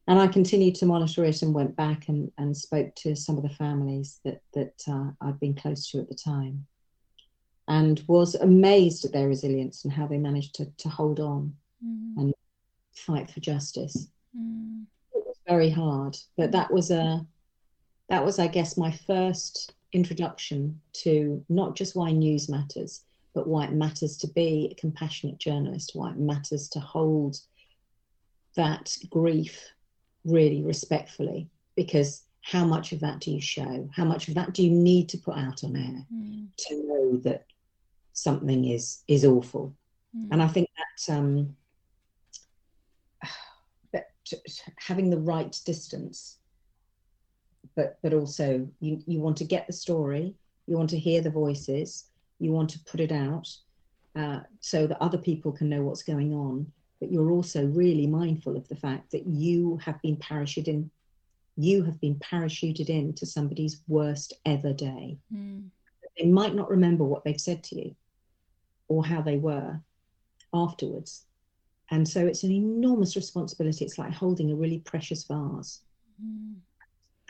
And 0.07 0.19
I 0.19 0.27
continued 0.27 0.75
to 0.75 0.85
monitor 0.85 1.23
it 1.25 1.41
and 1.41 1.53
went 1.53 1.75
back 1.75 2.09
and, 2.09 2.31
and 2.37 2.57
spoke 2.57 2.93
to 2.95 3.15
some 3.15 3.37
of 3.37 3.43
the 3.43 3.49
families 3.49 4.19
that, 4.25 4.41
that 4.53 4.81
uh, 4.87 5.11
I'd 5.21 5.39
been 5.39 5.53
close 5.53 5.89
to 5.91 5.99
at 5.99 6.09
the 6.09 6.15
time 6.15 6.65
and 7.67 8.03
was 8.07 8.35
amazed 8.35 9.05
at 9.05 9.13
their 9.13 9.27
resilience 9.27 9.85
and 9.85 9.93
how 9.93 10.07
they 10.07 10.17
managed 10.17 10.55
to, 10.55 10.65
to 10.77 10.89
hold 10.89 11.19
on 11.19 11.53
mm. 11.85 12.17
and 12.17 12.33
fight 12.95 13.29
for 13.29 13.39
justice. 13.39 14.07
Mm. 14.37 14.85
It 15.13 15.23
was 15.25 15.37
very 15.47 15.69
hard, 15.69 16.17
but 16.35 16.51
that 16.51 16.71
was 16.71 16.91
a 16.91 17.25
that 18.09 18.25
was, 18.25 18.39
I 18.39 18.47
guess, 18.47 18.75
my 18.75 18.91
first 18.91 19.73
introduction 19.93 20.79
to 20.93 21.43
not 21.49 21.75
just 21.75 21.95
why 21.95 22.11
news 22.11 22.49
matters, 22.49 23.01
but 23.33 23.47
why 23.47 23.65
it 23.65 23.73
matters 23.73 24.17
to 24.17 24.27
be 24.27 24.69
a 24.71 24.75
compassionate 24.75 25.37
journalist, 25.37 25.91
why 25.93 26.11
it 26.11 26.17
matters 26.17 26.69
to 26.69 26.79
hold 26.79 27.37
that 28.55 28.95
grief 29.09 29.69
really 30.25 30.61
respectfully, 30.61 31.49
because 31.75 32.23
how 32.41 32.65
much 32.65 32.91
of 32.91 32.99
that 32.99 33.19
do 33.19 33.31
you 33.31 33.41
show? 33.41 33.89
How 33.95 34.03
much 34.03 34.27
of 34.27 34.33
that 34.35 34.53
do 34.53 34.63
you 34.63 34.71
need 34.71 35.09
to 35.09 35.17
put 35.17 35.37
out 35.37 35.63
on 35.63 35.75
air 35.75 36.05
mm. 36.13 36.47
to 36.57 36.87
know 36.87 37.17
that 37.17 37.45
something 38.13 38.65
is 38.65 39.03
is 39.07 39.25
awful. 39.25 39.75
Mm. 40.15 40.27
And 40.31 40.43
I 40.43 40.47
think 40.47 40.69
that 40.77 41.13
um, 41.17 41.55
that 43.93 44.09
having 44.77 45.09
the 45.09 45.19
right 45.19 45.59
distance, 45.65 46.37
but 47.75 47.97
but 48.01 48.13
also 48.13 48.67
you 48.79 49.01
you 49.05 49.19
want 49.19 49.37
to 49.37 49.45
get 49.45 49.67
the 49.67 49.73
story, 49.73 50.35
you 50.67 50.77
want 50.77 50.89
to 50.91 50.99
hear 50.99 51.21
the 51.21 51.29
voices, 51.29 52.05
you 52.39 52.51
want 52.51 52.69
to 52.71 52.79
put 52.79 52.99
it 52.99 53.11
out 53.11 53.47
uh, 54.15 54.39
so 54.59 54.87
that 54.87 55.01
other 55.01 55.17
people 55.17 55.51
can 55.51 55.69
know 55.69 55.83
what's 55.83 56.03
going 56.03 56.33
on. 56.33 56.71
But 56.99 57.11
you're 57.11 57.31
also 57.31 57.65
really 57.65 58.07
mindful 58.07 58.55
of 58.55 58.67
the 58.67 58.75
fact 58.75 59.11
that 59.11 59.25
you 59.25 59.77
have 59.83 60.01
been 60.01 60.17
parachuted 60.17 60.67
in, 60.67 60.91
you 61.57 61.83
have 61.83 61.99
been 61.99 62.15
parachuted 62.15 62.89
into 62.89 63.25
somebody's 63.25 63.81
worst 63.87 64.33
ever 64.45 64.73
day. 64.73 65.17
Mm. 65.33 65.69
They 66.17 66.25
might 66.25 66.53
not 66.53 66.69
remember 66.69 67.03
what 67.03 67.23
they've 67.23 67.41
said 67.41 67.63
to 67.65 67.75
you, 67.75 67.95
or 68.87 69.05
how 69.05 69.21
they 69.21 69.37
were 69.37 69.79
afterwards. 70.53 71.25
And 71.89 72.07
so 72.07 72.25
it's 72.25 72.43
an 72.43 72.51
enormous 72.51 73.15
responsibility. 73.15 73.83
It's 73.83 73.97
like 73.97 74.13
holding 74.13 74.51
a 74.51 74.55
really 74.55 74.79
precious 74.79 75.23
vase. 75.23 75.81
Mm. 76.23 76.55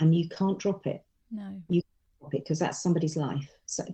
And 0.02 0.14
you 0.14 0.28
can't 0.28 0.60
drop 0.60 0.86
it. 0.88 1.04
No. 1.32 1.62
You 1.70 1.82
drop 2.20 2.34
it 2.34 2.44
because 2.44 2.60
that's 2.60 2.82
somebody's 2.82 3.16
life. 3.16 3.50
So 3.68 3.86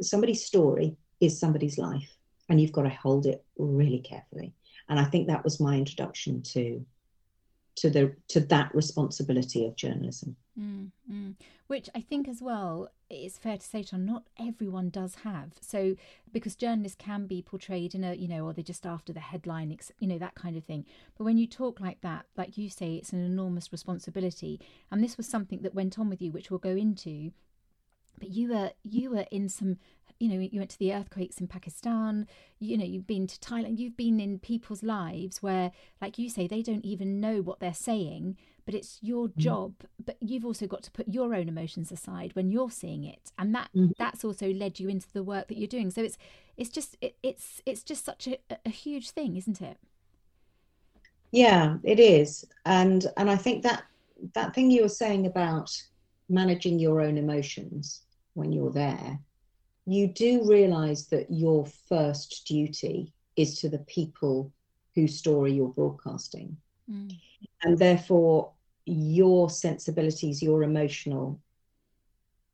somebody's 0.00 0.44
story 0.44 0.96
is 1.20 1.40
somebody's 1.40 1.78
life. 1.78 2.16
And 2.48 2.60
you've 2.60 2.72
got 2.72 2.82
to 2.82 2.90
hold 2.90 3.26
it 3.26 3.44
really 3.58 3.98
carefully. 3.98 4.54
And 4.88 5.00
I 5.00 5.04
think 5.04 5.26
that 5.26 5.42
was 5.42 5.58
my 5.58 5.76
introduction 5.76 6.42
to 6.42 6.84
to 7.76 7.90
the 7.90 8.14
to 8.28 8.40
that 8.40 8.74
responsibility 8.74 9.66
of 9.66 9.76
journalism. 9.76 10.36
Mm, 10.58 10.90
mm. 11.10 11.34
Which 11.66 11.90
I 11.94 12.00
think 12.00 12.28
as 12.28 12.40
well, 12.40 12.88
it's 13.10 13.36
fair 13.38 13.58
to 13.58 13.64
say, 13.64 13.82
Sian, 13.82 14.06
not 14.06 14.24
everyone 14.38 14.88
does 14.88 15.16
have. 15.16 15.52
So 15.60 15.96
because 16.32 16.56
journalists 16.56 16.96
can 16.98 17.26
be 17.26 17.42
portrayed 17.42 17.94
in 17.94 18.04
a, 18.04 18.14
you 18.14 18.26
know, 18.26 18.46
or 18.46 18.52
they're 18.52 18.64
just 18.64 18.86
after 18.86 19.12
the 19.12 19.20
headline, 19.20 19.76
you 19.98 20.08
know, 20.08 20.18
that 20.18 20.34
kind 20.34 20.56
of 20.56 20.64
thing. 20.64 20.86
But 21.18 21.24
when 21.24 21.36
you 21.36 21.46
talk 21.46 21.80
like 21.80 22.00
that, 22.00 22.26
like 22.36 22.56
you 22.56 22.70
say, 22.70 22.94
it's 22.94 23.12
an 23.12 23.24
enormous 23.24 23.70
responsibility. 23.70 24.60
And 24.90 25.02
this 25.02 25.16
was 25.16 25.28
something 25.28 25.60
that 25.62 25.74
went 25.74 25.98
on 25.98 26.08
with 26.08 26.22
you, 26.22 26.32
which 26.32 26.50
we'll 26.50 26.58
go 26.58 26.70
into. 26.70 27.32
But 28.18 28.30
you 28.30 28.48
were 28.48 28.70
you 28.82 29.10
were 29.10 29.26
in 29.30 29.50
some 29.50 29.76
you 30.18 30.28
know 30.28 30.38
you 30.38 30.60
went 30.60 30.70
to 30.70 30.78
the 30.78 30.94
earthquakes 30.94 31.38
in 31.40 31.46
pakistan 31.46 32.26
you 32.58 32.78
know 32.78 32.84
you've 32.84 33.06
been 33.06 33.26
to 33.26 33.38
thailand 33.38 33.78
you've 33.78 33.96
been 33.96 34.18
in 34.18 34.38
people's 34.38 34.82
lives 34.82 35.42
where 35.42 35.70
like 36.00 36.18
you 36.18 36.30
say 36.30 36.46
they 36.46 36.62
don't 36.62 36.86
even 36.86 37.20
know 37.20 37.42
what 37.42 37.60
they're 37.60 37.74
saying 37.74 38.34
but 38.66 38.74
it's 38.74 38.98
your 39.00 39.28
mm. 39.28 39.36
job 39.36 39.72
but 40.04 40.16
you've 40.20 40.44
also 40.44 40.66
got 40.66 40.82
to 40.82 40.90
put 40.90 41.08
your 41.08 41.34
own 41.34 41.48
emotions 41.48 41.90
aside 41.90 42.34
when 42.34 42.50
you're 42.50 42.70
seeing 42.70 43.04
it 43.04 43.32
and 43.38 43.54
that 43.54 43.70
mm. 43.74 43.92
that's 43.98 44.24
also 44.24 44.52
led 44.52 44.78
you 44.78 44.88
into 44.88 45.10
the 45.12 45.22
work 45.22 45.48
that 45.48 45.56
you're 45.56 45.66
doing 45.66 45.90
so 45.90 46.02
it's 46.02 46.18
it's 46.56 46.70
just 46.70 46.96
it, 47.00 47.16
it's 47.22 47.62
it's 47.64 47.82
just 47.82 48.04
such 48.04 48.26
a, 48.26 48.38
a 48.64 48.70
huge 48.70 49.10
thing 49.10 49.36
isn't 49.36 49.62
it 49.62 49.78
yeah 51.30 51.76
it 51.82 51.98
is 51.98 52.44
and 52.64 53.06
and 53.16 53.30
i 53.30 53.36
think 53.36 53.62
that 53.62 53.84
that 54.34 54.54
thing 54.54 54.70
you 54.70 54.82
were 54.82 54.88
saying 54.88 55.26
about 55.26 55.70
managing 56.28 56.78
your 56.78 57.00
own 57.00 57.16
emotions 57.16 58.02
when 58.34 58.52
you're 58.52 58.72
there 58.72 59.18
you 59.86 60.08
do 60.08 60.44
realize 60.44 61.06
that 61.06 61.30
your 61.30 61.64
first 61.88 62.44
duty 62.46 63.12
is 63.36 63.60
to 63.60 63.68
the 63.68 63.78
people 63.80 64.52
whose 64.94 65.16
story 65.16 65.52
you're 65.52 65.68
broadcasting. 65.68 66.56
Mm. 66.90 67.16
And 67.62 67.78
therefore, 67.78 68.50
your 68.86 69.50
sensibilities, 69.50 70.42
your 70.42 70.62
emotional, 70.62 71.40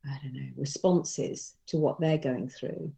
I 0.04 0.18
don't 0.22 0.34
know, 0.34 0.48
responses 0.56 1.54
to 1.66 1.76
what 1.76 2.00
they're 2.00 2.18
going 2.18 2.48
through, 2.48 2.92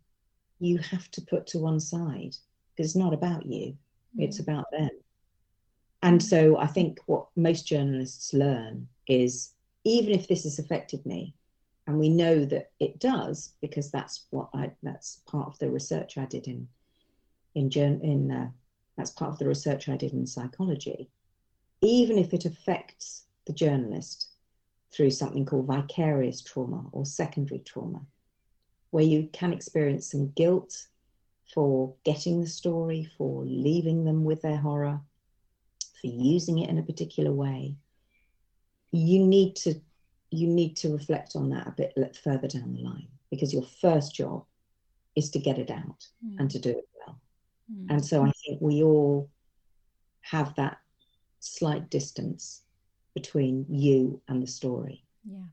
you 0.60 0.78
have 0.78 1.10
to 1.12 1.20
put 1.20 1.46
to 1.48 1.58
one 1.58 1.80
side 1.80 2.36
because 2.70 2.90
it's 2.90 2.96
not 2.96 3.12
about 3.12 3.44
you, 3.44 3.76
mm. 4.16 4.24
it's 4.24 4.38
about 4.38 4.70
them. 4.70 4.90
And 6.02 6.22
so 6.22 6.58
I 6.58 6.66
think 6.66 7.00
what 7.06 7.26
most 7.34 7.66
journalists 7.66 8.32
learn 8.32 8.88
is 9.08 9.52
even 9.84 10.12
if 10.12 10.28
this 10.28 10.44
has 10.44 10.58
affected 10.58 11.04
me, 11.04 11.34
and 11.86 11.98
we 11.98 12.08
know 12.08 12.46
that 12.46 12.70
it 12.80 12.98
does 12.98 13.52
because 13.60 13.90
that's 13.90 14.26
what 14.30 14.48
I 14.54 14.70
that's 14.82 15.20
part 15.26 15.48
of 15.48 15.58
the 15.58 15.70
research 15.70 16.16
I 16.16 16.24
did 16.24 16.46
in 16.46 16.66
in 17.54 17.70
in 18.00 18.30
uh, 18.30 18.48
that's 18.96 19.10
part 19.10 19.32
of 19.32 19.38
the 19.38 19.48
research 19.48 19.88
I 19.88 19.96
did 19.96 20.12
in 20.12 20.26
psychology. 20.26 21.10
Even 21.82 22.18
if 22.18 22.32
it 22.32 22.44
affects 22.44 23.24
the 23.46 23.52
journalist 23.52 24.28
through 24.92 25.10
something 25.10 25.44
called 25.44 25.66
vicarious 25.66 26.40
trauma 26.40 26.84
or 26.92 27.04
secondary 27.04 27.60
trauma, 27.60 28.00
where 28.90 29.04
you 29.04 29.28
can 29.32 29.52
experience 29.52 30.10
some 30.10 30.30
guilt 30.30 30.86
for 31.52 31.94
getting 32.04 32.40
the 32.40 32.46
story, 32.46 33.08
for 33.18 33.44
leaving 33.44 34.04
them 34.04 34.24
with 34.24 34.42
their 34.42 34.56
horror, 34.56 35.00
for 36.00 36.06
using 36.06 36.58
it 36.58 36.70
in 36.70 36.78
a 36.78 36.82
particular 36.82 37.32
way, 37.32 37.76
you 38.92 39.18
need 39.26 39.56
to 39.56 39.74
you 40.30 40.48
need 40.48 40.76
to 40.76 40.92
reflect 40.92 41.36
on 41.36 41.50
that 41.50 41.66
a 41.66 41.70
bit 41.70 42.16
further 42.16 42.48
down 42.48 42.72
the 42.72 42.82
line 42.82 43.06
because 43.30 43.52
your 43.52 43.62
first 43.80 44.14
job 44.14 44.44
is 45.14 45.30
to 45.30 45.38
get 45.38 45.58
it 45.58 45.70
out 45.70 46.06
mm. 46.26 46.36
and 46.38 46.50
to 46.50 46.58
do 46.58 46.70
it 46.70 46.88
well. 47.06 47.20
Mm. 47.72 47.86
And 47.90 48.04
so 48.04 48.22
I 48.22 48.32
think 48.44 48.60
we 48.60 48.82
all 48.82 49.30
have 50.22 50.54
that 50.56 50.78
slight 51.44 51.90
distance 51.90 52.62
between 53.14 53.66
you 53.68 54.20
and 54.28 54.42
the 54.42 54.46
story. 54.46 55.04
Yeah. 55.24 55.46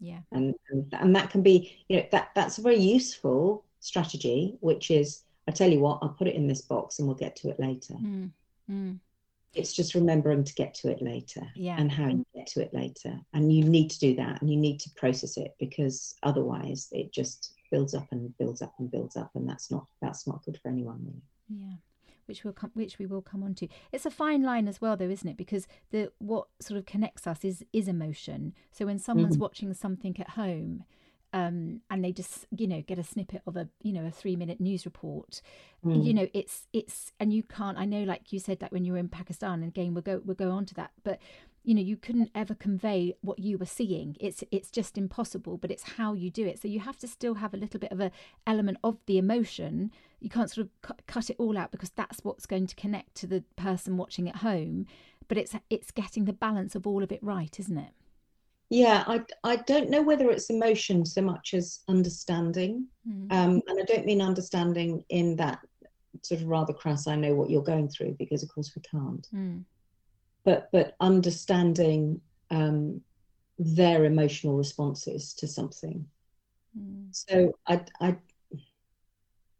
Yeah. 0.00 0.20
And, 0.30 0.54
and 0.70 0.86
and 0.92 1.16
that 1.16 1.30
can 1.30 1.42
be, 1.42 1.84
you 1.88 1.96
know, 1.96 2.06
that 2.12 2.30
that's 2.34 2.58
a 2.58 2.62
very 2.62 2.78
useful 2.78 3.64
strategy, 3.80 4.56
which 4.60 4.90
is 4.90 5.22
I 5.48 5.50
tell 5.50 5.70
you 5.70 5.80
what, 5.80 5.98
I'll 6.02 6.10
put 6.10 6.28
it 6.28 6.36
in 6.36 6.46
this 6.46 6.60
box 6.60 6.98
and 6.98 7.08
we'll 7.08 7.16
get 7.16 7.34
to 7.36 7.48
it 7.48 7.58
later. 7.58 7.94
Mm 7.94 8.30
it's 9.54 9.72
just 9.72 9.94
remembering 9.94 10.44
to 10.44 10.54
get 10.54 10.74
to 10.74 10.90
it 10.90 11.02
later 11.02 11.42
yeah. 11.54 11.76
and 11.78 11.90
how 11.90 12.06
you 12.06 12.24
get 12.34 12.46
to 12.46 12.62
it 12.62 12.72
later 12.74 13.18
and 13.32 13.52
you 13.52 13.64
need 13.64 13.90
to 13.90 13.98
do 13.98 14.14
that 14.14 14.40
and 14.40 14.50
you 14.50 14.56
need 14.56 14.78
to 14.78 14.90
process 14.90 15.36
it 15.36 15.54
because 15.58 16.14
otherwise 16.22 16.88
it 16.92 17.12
just 17.12 17.54
builds 17.70 17.94
up 17.94 18.06
and 18.12 18.36
builds 18.38 18.62
up 18.62 18.74
and 18.78 18.90
builds 18.90 19.16
up 19.16 19.30
and 19.34 19.48
that's 19.48 19.70
not 19.70 19.86
that's 20.00 20.26
not 20.26 20.44
good 20.44 20.58
for 20.62 20.68
anyone 20.68 20.98
really 21.04 21.62
yeah 21.62 21.76
which 22.28 22.44
will 22.44 22.52
come 22.52 22.70
which 22.74 22.98
we 22.98 23.06
will 23.06 23.22
come 23.22 23.42
on 23.42 23.54
to. 23.54 23.68
It's 23.92 24.06
a 24.06 24.10
fine 24.10 24.42
line 24.42 24.68
as 24.68 24.80
well 24.80 24.96
though 24.96 25.08
isn't 25.08 25.28
it? 25.28 25.36
Because 25.36 25.66
the 25.90 26.12
what 26.18 26.48
sort 26.60 26.78
of 26.78 26.86
connects 26.86 27.26
us 27.26 27.44
is 27.44 27.64
is 27.72 27.88
emotion. 27.88 28.54
So 28.70 28.86
when 28.86 28.98
someone's 28.98 29.34
mm-hmm. 29.34 29.42
watching 29.42 29.74
something 29.74 30.18
at 30.20 30.30
home 30.30 30.84
um, 31.32 31.82
and 31.90 32.02
they 32.02 32.12
just 32.12 32.46
you 32.56 32.66
know 32.66 32.82
get 32.82 32.98
a 32.98 33.04
snippet 33.04 33.42
of 33.46 33.56
a 33.56 33.68
you 33.82 33.92
know 33.92 34.06
a 34.06 34.10
three 34.10 34.34
minute 34.34 34.60
news 34.60 34.86
report 34.86 35.42
mm. 35.84 36.02
you 36.02 36.14
know 36.14 36.26
it's 36.32 36.66
it's 36.72 37.12
and 37.20 37.34
you 37.34 37.42
can't 37.42 37.76
i 37.76 37.84
know 37.84 38.02
like 38.02 38.32
you 38.32 38.38
said 38.38 38.60
that 38.60 38.72
when 38.72 38.82
you 38.82 38.92
were 38.92 38.98
in 38.98 39.10
pakistan 39.10 39.62
and 39.62 39.68
again 39.68 39.92
we'll 39.92 40.00
go 40.00 40.22
we'll 40.24 40.34
go 40.34 40.50
on 40.50 40.64
to 40.64 40.72
that 40.72 40.90
but 41.04 41.18
you 41.68 41.74
know 41.74 41.82
you 41.82 41.98
couldn't 41.98 42.30
ever 42.34 42.54
convey 42.54 43.14
what 43.20 43.38
you 43.38 43.58
were 43.58 43.66
seeing. 43.66 44.16
It's 44.18 44.42
it's 44.50 44.70
just 44.70 44.96
impossible 44.96 45.58
but 45.58 45.70
it's 45.70 45.82
how 45.82 46.14
you 46.14 46.30
do 46.30 46.46
it. 46.46 46.58
So 46.62 46.66
you 46.66 46.80
have 46.80 46.96
to 46.98 47.06
still 47.06 47.34
have 47.34 47.52
a 47.52 47.58
little 47.58 47.78
bit 47.78 47.92
of 47.92 48.00
a 48.00 48.10
element 48.46 48.78
of 48.82 48.96
the 49.04 49.18
emotion 49.18 49.90
you 50.20 50.28
can't 50.28 50.50
sort 50.50 50.66
of 50.66 50.82
cu- 50.82 51.02
cut 51.06 51.30
it 51.30 51.36
all 51.38 51.56
out 51.56 51.70
because 51.70 51.90
that's 51.90 52.20
what's 52.24 52.46
going 52.46 52.66
to 52.66 52.74
connect 52.74 53.14
to 53.14 53.26
the 53.26 53.42
person 53.56 53.96
watching 53.96 54.28
at 54.28 54.36
home 54.36 54.86
but 55.28 55.38
it's 55.38 55.54
it's 55.70 55.90
getting 55.90 56.24
the 56.24 56.32
balance 56.32 56.74
of 56.74 56.86
all 56.86 57.02
of 57.02 57.12
it 57.12 57.22
right 57.22 57.58
isn't 57.60 57.78
it 57.78 57.92
yeah 58.70 59.04
i 59.06 59.22
i 59.44 59.56
don't 59.56 59.90
know 59.90 60.02
whether 60.02 60.30
it's 60.30 60.50
emotion 60.50 61.04
so 61.04 61.22
much 61.22 61.54
as 61.54 61.80
understanding 61.88 62.86
mm. 63.08 63.32
um, 63.32 63.62
and 63.68 63.80
i 63.80 63.84
don't 63.84 64.06
mean 64.06 64.20
understanding 64.20 65.04
in 65.10 65.36
that 65.36 65.60
sort 66.22 66.40
of 66.40 66.48
rather 66.48 66.72
crass 66.72 67.06
i 67.06 67.14
know 67.14 67.34
what 67.34 67.50
you're 67.50 67.62
going 67.62 67.88
through 67.88 68.14
because 68.18 68.42
of 68.42 68.48
course 68.48 68.72
we 68.74 68.82
can't 68.82 69.28
mm. 69.34 69.62
but 70.44 70.68
but 70.72 70.94
understanding 71.00 72.20
um, 72.50 73.00
their 73.58 74.04
emotional 74.04 74.56
responses 74.56 75.34
to 75.34 75.46
something 75.46 76.04
mm. 76.78 77.06
so 77.10 77.52
I, 77.66 77.80
I 78.00 78.16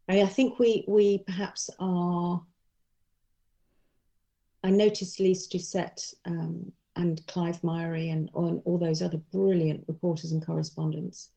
i 0.09 0.25
think 0.25 0.59
we 0.59 0.83
we 0.87 1.19
perhaps 1.19 1.69
are 1.79 2.41
i 4.63 4.69
noticed 4.69 5.19
Lyse 5.19 5.47
Doucet 5.47 6.13
um, 6.25 6.71
and 6.95 7.25
Clive 7.27 7.61
Myrie 7.61 8.11
and, 8.11 8.29
and 8.35 8.61
all 8.65 8.77
those 8.77 9.01
other 9.01 9.17
brilliant 9.31 9.85
reporters 9.87 10.33
and 10.33 10.45
correspondents 10.45 11.29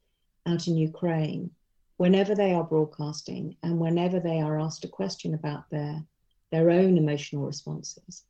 out 0.46 0.66
in 0.66 0.76
Ukraine, 0.76 1.50
whenever 1.96 2.35
they 2.35 2.52
are 2.52 2.64
broadcasting 2.64 3.56
and 3.62 3.78
whenever 3.78 4.18
they 4.18 4.40
are 4.40 4.58
asked 4.58 4.85
a 4.85 4.88
question 4.88 5.35
about 5.35 5.70
their 5.70 6.02
their 6.50 6.68
own 6.68 6.98
emotional 6.98 7.46
responses, 7.46 8.24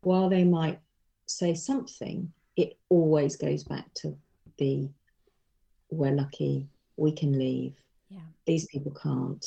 while 0.00 0.30
they 0.30 0.44
might 0.44 0.78
say 1.26 1.54
something, 1.54 2.32
it 2.56 2.78
always 2.88 3.36
goes 3.36 3.64
back 3.64 3.92
to 3.94 4.16
the 4.58 4.88
we're 5.90 6.12
lucky, 6.12 6.66
we 6.96 7.12
can 7.12 7.38
leave. 7.38 7.74
Yeah. 8.08 8.20
These 8.46 8.66
people 8.68 8.92
can't. 8.92 9.44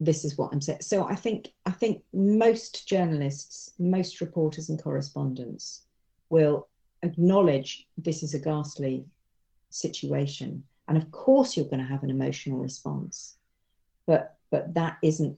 This 0.00 0.24
is 0.24 0.38
what 0.38 0.52
I'm 0.52 0.60
saying. 0.60 0.82
So 0.82 1.08
I 1.08 1.14
think 1.14 1.52
I 1.66 1.70
think 1.70 2.02
most 2.12 2.88
journalists, 2.88 3.72
most 3.78 4.20
reporters 4.20 4.68
and 4.68 4.82
correspondents 4.82 5.82
will 6.30 6.68
acknowledge 7.02 7.86
this 7.96 8.22
is 8.22 8.34
a 8.34 8.38
ghastly 8.38 9.04
situation 9.70 10.62
and 10.88 10.96
of 10.96 11.10
course 11.10 11.56
you're 11.56 11.66
going 11.66 11.78
to 11.78 11.84
have 11.84 12.02
an 12.02 12.10
emotional 12.10 12.58
response 12.58 13.36
but 14.06 14.36
but 14.50 14.72
that 14.74 14.96
isn't 15.02 15.36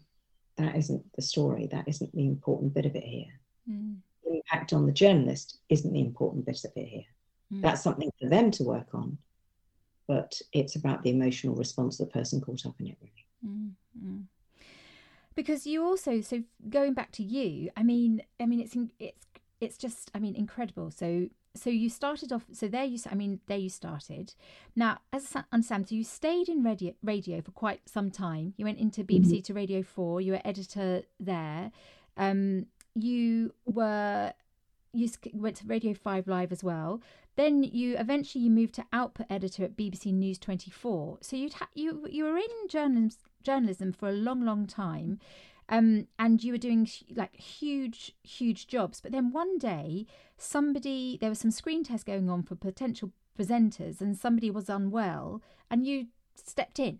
that 0.56 0.76
isn't 0.76 1.04
the 1.16 1.22
story 1.22 1.66
that 1.70 1.86
isn't 1.88 2.14
the 2.14 2.26
important 2.26 2.72
bit 2.72 2.86
of 2.86 2.94
it 2.94 3.04
here 3.04 3.32
mm. 3.68 3.96
the 4.24 4.36
impact 4.36 4.72
on 4.72 4.86
the 4.86 4.92
journalist 4.92 5.58
isn't 5.68 5.92
the 5.92 6.00
important 6.00 6.46
bit 6.46 6.64
of 6.64 6.70
it 6.76 6.86
here 6.86 7.04
mm. 7.52 7.60
that's 7.60 7.82
something 7.82 8.10
for 8.20 8.28
them 8.28 8.50
to 8.50 8.62
work 8.62 8.88
on 8.94 9.18
but 10.06 10.40
it's 10.52 10.76
about 10.76 11.02
the 11.02 11.10
emotional 11.10 11.54
response 11.54 12.00
of 12.00 12.06
the 12.06 12.12
person 12.12 12.40
caught 12.40 12.64
up 12.64 12.74
in 12.78 12.86
it 12.86 12.96
really 13.00 13.26
mm. 13.44 14.22
Because 15.40 15.66
you 15.66 15.84
also 15.84 16.20
so 16.20 16.42
going 16.68 16.92
back 16.92 17.10
to 17.10 17.22
you 17.22 17.70
i 17.76 17.82
mean 17.82 18.22
i 18.40 18.46
mean 18.46 18.60
it's 18.60 18.76
it's 18.98 19.26
it's 19.60 19.76
just, 19.76 20.10
I 20.14 20.18
mean, 20.18 20.34
incredible. 20.34 20.90
So 20.90 21.28
so 21.56 21.68
you 21.68 21.90
started 21.90 22.32
off 22.32 22.44
so 22.52 22.68
there 22.68 22.84
you 22.84 22.96
i 23.10 23.14
mean 23.16 23.40
there 23.48 23.58
you 23.58 23.68
started. 23.68 24.34
Now 24.76 24.98
as 25.12 25.34
i 25.34 25.42
understand 25.50 25.88
so 25.88 25.96
you 25.96 26.04
stayed 26.04 26.48
in 26.48 26.62
radio 26.62 26.94
radio 27.02 27.40
for 27.40 27.50
quite 27.50 27.80
some 27.88 28.10
time. 28.12 28.54
You 28.56 28.64
went 28.64 28.78
into 28.78 29.02
bbc 29.02 29.26
mm-hmm. 29.26 29.40
to 29.40 29.54
radio 29.54 29.82
4 29.82 30.20
you 30.20 30.32
were 30.32 30.40
editor 30.44 31.02
there. 31.18 31.72
Um 32.16 32.66
you 32.94 33.52
were 33.66 34.32
you 34.92 35.10
went 35.34 35.56
to 35.56 35.66
radio 35.66 35.92
5 35.92 36.28
live 36.28 36.52
as 36.52 36.62
well. 36.62 37.02
Then 37.34 37.64
you 37.64 37.96
eventually 37.96 38.44
you 38.44 38.50
moved 38.50 38.74
to 38.74 38.84
output 38.92 39.26
editor 39.28 39.64
at 39.64 39.76
bbc 39.76 40.12
news 40.12 40.38
24 40.38 41.18
so 41.20 41.34
you'd 41.34 41.54
ha- 41.54 41.68
you 41.74 42.06
you 42.08 42.22
were 42.24 42.38
in 42.38 42.68
journalism 42.68 43.29
journalism 43.42 43.92
for 43.92 44.08
a 44.08 44.12
long 44.12 44.44
long 44.44 44.66
time 44.66 45.18
um, 45.70 46.08
and 46.18 46.42
you 46.42 46.52
were 46.52 46.58
doing 46.58 46.88
like 47.14 47.36
huge, 47.36 48.12
huge 48.24 48.66
jobs. 48.66 49.00
But 49.00 49.12
then 49.12 49.32
one 49.32 49.56
day, 49.56 50.06
somebody 50.36 51.16
there 51.20 51.30
was 51.30 51.38
some 51.38 51.52
screen 51.52 51.84
tests 51.84 52.04
going 52.04 52.28
on 52.28 52.42
for 52.42 52.56
potential 52.56 53.12
presenters 53.38 54.00
and 54.00 54.18
somebody 54.18 54.50
was 54.50 54.68
unwell 54.68 55.40
and 55.70 55.86
you 55.86 56.08
stepped 56.34 56.80
in. 56.80 56.98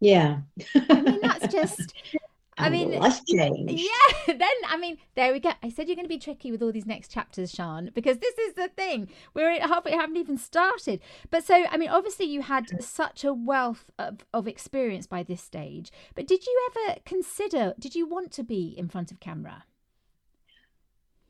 Yeah. 0.00 0.40
I 0.74 1.00
mean, 1.02 1.20
that's 1.20 1.52
just. 1.52 1.92
I 2.60 2.66
oh, 2.66 2.70
mean, 2.70 2.92
life 2.92 3.24
change. 3.26 3.80
Yeah. 3.80 3.88
Then, 4.40 4.48
I 4.68 4.76
mean, 4.76 4.98
there 5.14 5.32
we 5.32 5.40
go. 5.40 5.50
I 5.62 5.70
said 5.70 5.88
you're 5.88 5.96
going 5.96 6.04
to 6.04 6.08
be 6.08 6.18
tricky 6.18 6.50
with 6.50 6.62
all 6.62 6.72
these 6.72 6.86
next 6.86 7.10
chapters, 7.10 7.50
Sian, 7.50 7.90
because 7.94 8.18
this 8.18 8.36
is 8.38 8.54
the 8.54 8.68
thing. 8.68 9.08
We're 9.34 9.60
halfway, 9.60 9.92
haven't 9.92 10.16
even 10.16 10.38
started. 10.38 11.00
But 11.30 11.44
so, 11.44 11.64
I 11.70 11.76
mean, 11.76 11.88
obviously, 11.88 12.26
you 12.26 12.42
had 12.42 12.82
such 12.82 13.24
a 13.24 13.34
wealth 13.34 13.90
of, 13.98 14.24
of 14.32 14.46
experience 14.46 15.06
by 15.06 15.22
this 15.22 15.42
stage. 15.42 15.90
But 16.14 16.26
did 16.26 16.46
you 16.46 16.70
ever 16.70 17.00
consider? 17.04 17.74
Did 17.78 17.94
you 17.94 18.06
want 18.06 18.30
to 18.32 18.44
be 18.44 18.74
in 18.76 18.88
front 18.88 19.10
of 19.10 19.20
camera? 19.20 19.64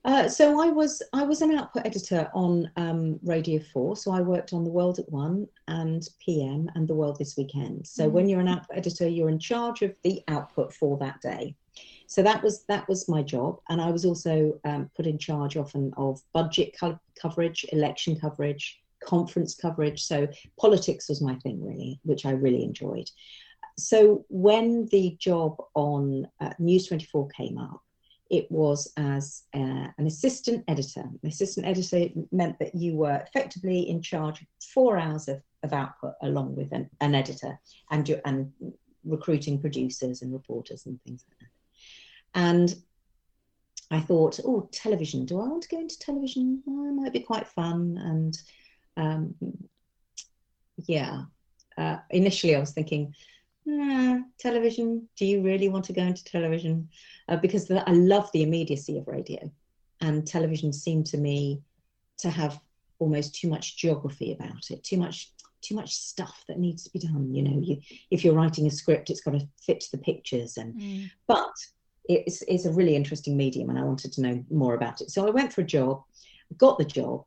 Uh, 0.05 0.29
so 0.29 0.61
I 0.63 0.69
was 0.69 1.03
I 1.13 1.25
was 1.25 1.43
an 1.43 1.55
output 1.55 1.85
editor 1.85 2.31
on 2.35 2.71
um, 2.77 3.21
Radio 3.23 3.61
Four. 3.73 3.97
So 3.97 4.13
I 4.13 4.23
worked 4.23 4.53
on 4.53 4.65
The 4.65 4.71
World 4.71 4.99
at 4.99 5.11
One 5.11 5.47
and 5.69 6.09
PM 6.25 6.71
and 6.75 6.89
The 6.89 6.95
World 6.95 7.19
This 7.19 7.37
Weekend. 7.37 7.87
So 7.87 8.05
mm-hmm. 8.05 8.15
when 8.15 8.29
you're 8.29 8.41
an 8.41 8.49
output 8.49 8.79
editor, 8.79 9.09
you're 9.09 9.29
in 9.29 9.39
charge 9.39 9.83
of 9.83 9.95
the 10.03 10.23
output 10.29 10.73
for 10.73 10.97
that 10.99 11.21
day. 11.21 11.55
So 12.07 12.23
that 12.23 12.43
was 12.43 12.65
that 12.65 12.89
was 12.89 13.09
my 13.09 13.23
job, 13.23 13.61
and 13.69 13.81
I 13.81 13.91
was 13.91 14.05
also 14.05 14.59
um, 14.65 14.91
put 14.97 15.07
in 15.07 15.19
charge 15.19 15.57
often 15.57 15.93
of 15.97 16.21
budget 16.33 16.75
co- 16.79 16.99
coverage, 17.21 17.67
election 17.71 18.19
coverage, 18.19 18.81
conference 19.05 19.55
coverage. 19.55 20.03
So 20.03 20.27
politics 20.59 21.09
was 21.09 21.21
my 21.21 21.35
thing 21.37 21.63
really, 21.63 22.01
which 22.05 22.25
I 22.25 22.31
really 22.31 22.65
enjoyed. 22.65 23.09
So 23.79 24.25
when 24.29 24.87
the 24.87 25.17
job 25.21 25.57
on 25.75 26.27
uh, 26.41 26.53
News 26.59 26.87
24 26.87 27.29
came 27.29 27.59
up, 27.59 27.81
it 28.31 28.51
was 28.51 28.93
as 28.97 29.43
uh, 29.55 29.89
an 29.99 30.07
assistant 30.07 30.65
editor. 30.69 31.01
An 31.01 31.29
assistant 31.29 31.67
editor 31.67 32.09
meant 32.31 32.59
that 32.61 32.75
you 32.75 32.95
were 32.95 33.17
effectively 33.17 33.89
in 33.89 34.01
charge 34.01 34.41
of 34.41 34.47
four 34.73 34.99
hours 34.99 35.29
of, 35.29 35.43
of 35.65 35.73
output 35.73 36.15
along 36.23 36.55
with 36.55 36.71
an, 36.73 36.89
an 37.01 37.15
editor 37.15 37.59
and, 37.91 38.09
and 38.25 38.53
recruiting 39.05 39.61
producers 39.61 40.23
and 40.23 40.33
reporters 40.33 40.87
and 40.87 41.03
things 41.03 41.25
like 41.29 41.39
that. 41.41 42.41
And 42.41 42.75
I 43.91 43.99
thought, 43.99 44.39
oh, 44.45 44.69
television, 44.71 45.27
do 45.27 45.41
I 45.41 45.49
want 45.49 45.65
to 45.65 45.69
go 45.69 45.81
into 45.81 45.99
television? 45.99 46.63
Well, 46.65 46.89
it 46.89 46.95
might 46.95 47.13
be 47.13 47.21
quite 47.21 47.49
fun. 47.49 47.99
And 48.01 48.41
um, 48.97 49.35
yeah, 50.87 51.23
uh, 51.77 51.97
initially 52.11 52.55
I 52.55 52.61
was 52.61 52.71
thinking, 52.71 53.13
television. 54.39 55.09
Do 55.17 55.27
you 55.27 55.43
really 55.43 55.69
want 55.69 55.85
to 55.87 55.93
go 55.93 56.03
into 56.03 56.25
television? 56.25 56.89
Uh, 57.29 57.37
because 57.37 57.67
the, 57.67 57.89
I 57.89 57.93
love 57.93 58.31
the 58.33 58.43
immediacy 58.43 58.99
of 58.99 59.07
radio, 59.09 59.51
and 60.01 60.27
television 60.27 60.73
seemed 60.73 61.07
to 61.07 61.19
me 61.19 61.63
to 62.19 62.31
have 62.31 62.61
almost 62.99 63.35
too 63.35 63.49
much 63.49 63.77
geography 63.77 64.33
about 64.33 64.71
it, 64.71 64.85
too 64.85 64.97
much 64.97 65.33
too 65.63 65.75
much 65.75 65.95
stuff 65.95 66.43
that 66.49 66.59
needs 66.59 66.85
to 66.85 66.91
be 66.91 66.99
done. 66.99 67.35
You 67.35 67.43
know, 67.43 67.61
you, 67.61 67.81
if 68.11 68.25
you're 68.25 68.35
writing 68.35 68.67
a 68.67 68.71
script, 68.71 69.11
it's 69.11 69.21
got 69.21 69.33
to 69.33 69.47
fit 69.61 69.85
the 69.93 69.99
pictures, 69.99 70.57
and 70.57 70.75
mm. 70.75 71.11
but 71.27 71.53
it's 72.09 72.43
it's 72.43 72.65
a 72.65 72.73
really 72.73 72.97
interesting 72.97 73.37
medium, 73.37 73.71
and 73.71 73.79
I 73.79 73.83
wanted 73.83 74.13
to 74.15 74.23
know 74.23 74.45
more 74.51 74.75
about 74.75 75.01
it. 75.01 75.11
So 75.11 75.27
I 75.27 75.31
went 75.31 75.53
for 75.53 75.61
a 75.61 75.65
job, 75.65 76.03
got 76.57 76.79
the 76.79 76.85
job, 76.85 77.25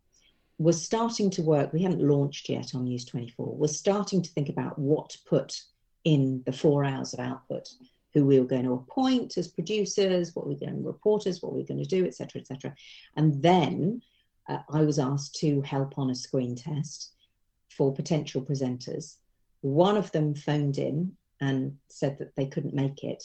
was 0.57 0.81
starting 0.81 1.29
to 1.31 1.41
work. 1.41 1.73
We 1.73 1.83
hadn't 1.83 2.07
launched 2.07 2.49
yet 2.49 2.73
on 2.75 2.85
News 2.85 3.05
24. 3.05 3.55
Was 3.57 3.77
starting 3.77 4.21
to 4.21 4.29
think 4.31 4.49
about 4.49 4.77
what 4.77 5.09
to 5.11 5.19
put 5.25 5.61
in 6.03 6.43
the 6.45 6.53
four 6.53 6.83
hours 6.83 7.13
of 7.13 7.19
output 7.19 7.69
who 8.13 8.25
we 8.25 8.39
were 8.39 8.45
going 8.45 8.63
to 8.63 8.73
appoint 8.73 9.37
as 9.37 9.47
producers, 9.47 10.35
what 10.35 10.47
we 10.47 10.53
are 10.53 10.59
going 10.59 10.75
to 10.75 10.87
reporters, 10.87 11.41
what 11.41 11.53
we 11.53 11.61
are 11.61 11.65
going 11.65 11.83
to 11.83 11.85
do, 11.85 12.05
etc., 12.05 12.41
etc. 12.41 12.75
And 13.17 13.41
then 13.41 14.01
uh, 14.47 14.59
I 14.69 14.81
was 14.81 14.99
asked 14.99 15.35
to 15.39 15.61
help 15.61 15.97
on 15.97 16.11
a 16.11 16.15
screen 16.15 16.55
test 16.55 17.13
for 17.69 17.93
potential 17.93 18.41
presenters. 18.41 19.15
One 19.61 19.97
of 19.97 20.11
them 20.11 20.35
phoned 20.35 20.77
in 20.77 21.13
and 21.41 21.77
said 21.89 22.17
that 22.19 22.35
they 22.35 22.45
couldn't 22.45 22.75
make 22.75 23.03
it, 23.03 23.23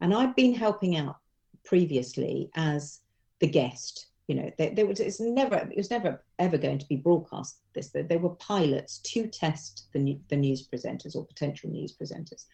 and 0.00 0.12
I'd 0.12 0.36
been 0.36 0.54
helping 0.54 0.96
out 0.96 1.16
previously 1.64 2.50
as 2.54 3.00
the 3.40 3.48
guest 3.48 4.08
you 4.28 4.34
know 4.34 4.50
there 4.58 4.86
was 4.86 5.00
it's 5.00 5.20
never 5.20 5.56
it 5.56 5.76
was 5.76 5.90
never 5.90 6.22
ever 6.38 6.58
going 6.58 6.78
to 6.78 6.86
be 6.86 6.96
broadcast 6.96 7.60
this 7.74 7.88
there 7.88 8.18
were 8.18 8.34
pilots 8.36 8.98
to 8.98 9.26
test 9.26 9.88
the, 9.92 10.18
the 10.28 10.36
news 10.36 10.68
presenters 10.68 11.16
or 11.16 11.26
potential 11.26 11.70
news 11.70 11.96
presenters. 11.96 12.44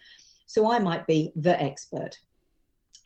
So 0.47 0.71
i 0.71 0.79
might 0.79 1.07
be 1.07 1.33
the 1.37 1.61
expert 1.61 2.17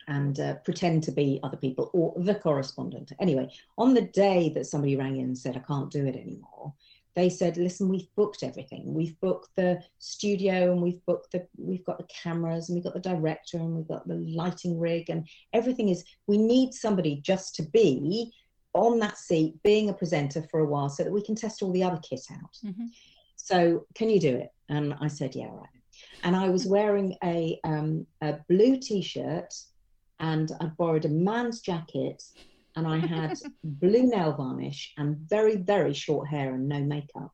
and 0.07 0.39
uh, 0.39 0.55
pretend 0.65 1.03
to 1.03 1.11
be 1.11 1.39
other 1.43 1.57
people 1.57 1.91
or 1.93 2.13
the 2.17 2.35
correspondent. 2.35 3.11
Anyway 3.19 3.49
on 3.77 3.93
the 3.93 4.03
day 4.03 4.49
that 4.53 4.67
somebody 4.67 4.95
rang 4.95 5.17
in 5.17 5.25
and 5.25 5.37
said 5.37 5.57
i 5.57 5.67
can't 5.67 5.91
do 5.91 6.05
it 6.05 6.15
anymore 6.15 6.73
they 7.15 7.29
said 7.29 7.57
listen 7.57 7.89
we've 7.89 8.13
booked 8.15 8.43
everything. 8.43 8.93
We've 8.93 9.19
booked 9.19 9.49
the 9.55 9.81
studio 9.97 10.71
and 10.71 10.81
we've 10.81 11.03
booked 11.07 11.31
the 11.31 11.47
we've 11.57 11.83
got 11.85 11.97
the 11.97 12.07
cameras 12.23 12.69
and 12.69 12.75
we've 12.75 12.83
got 12.83 12.93
the 12.93 13.09
director 13.15 13.57
and 13.57 13.75
we've 13.75 13.87
got 13.87 14.07
the 14.07 14.15
lighting 14.15 14.79
rig 14.79 15.09
and 15.09 15.27
everything 15.53 15.89
is 15.89 16.05
we 16.27 16.37
need 16.37 16.73
somebody 16.73 17.19
just 17.21 17.55
to 17.55 17.63
be 17.63 18.31
on 18.73 18.99
that 18.99 19.17
seat 19.17 19.61
being 19.63 19.89
a 19.89 19.93
presenter 19.93 20.43
for 20.49 20.59
a 20.59 20.65
while 20.65 20.89
so 20.89 21.03
that 21.03 21.11
we 21.11 21.23
can 21.23 21.35
test 21.35 21.61
all 21.61 21.71
the 21.71 21.83
other 21.83 21.99
kit 22.07 22.21
out. 22.31 22.57
Mm-hmm. 22.65 22.87
So, 23.35 23.85
can 23.95 24.09
you 24.09 24.19
do 24.19 24.35
it? 24.35 24.51
And 24.69 24.93
I 25.01 25.07
said, 25.07 25.35
Yeah, 25.35 25.49
right. 25.51 25.67
And 26.23 26.35
I 26.35 26.49
was 26.49 26.65
wearing 26.65 27.15
a, 27.23 27.59
um, 27.63 28.05
a 28.21 28.37
blue 28.47 28.77
t 28.77 29.01
shirt 29.01 29.53
and 30.19 30.51
I 30.59 30.65
borrowed 30.65 31.05
a 31.05 31.09
man's 31.09 31.61
jacket 31.61 32.23
and 32.75 32.87
I 32.87 32.97
had 32.97 33.37
blue 33.63 34.03
nail 34.03 34.33
varnish 34.33 34.93
and 34.97 35.17
very, 35.17 35.55
very 35.55 35.93
short 35.93 36.27
hair 36.27 36.53
and 36.53 36.67
no 36.67 36.79
makeup. 36.79 37.33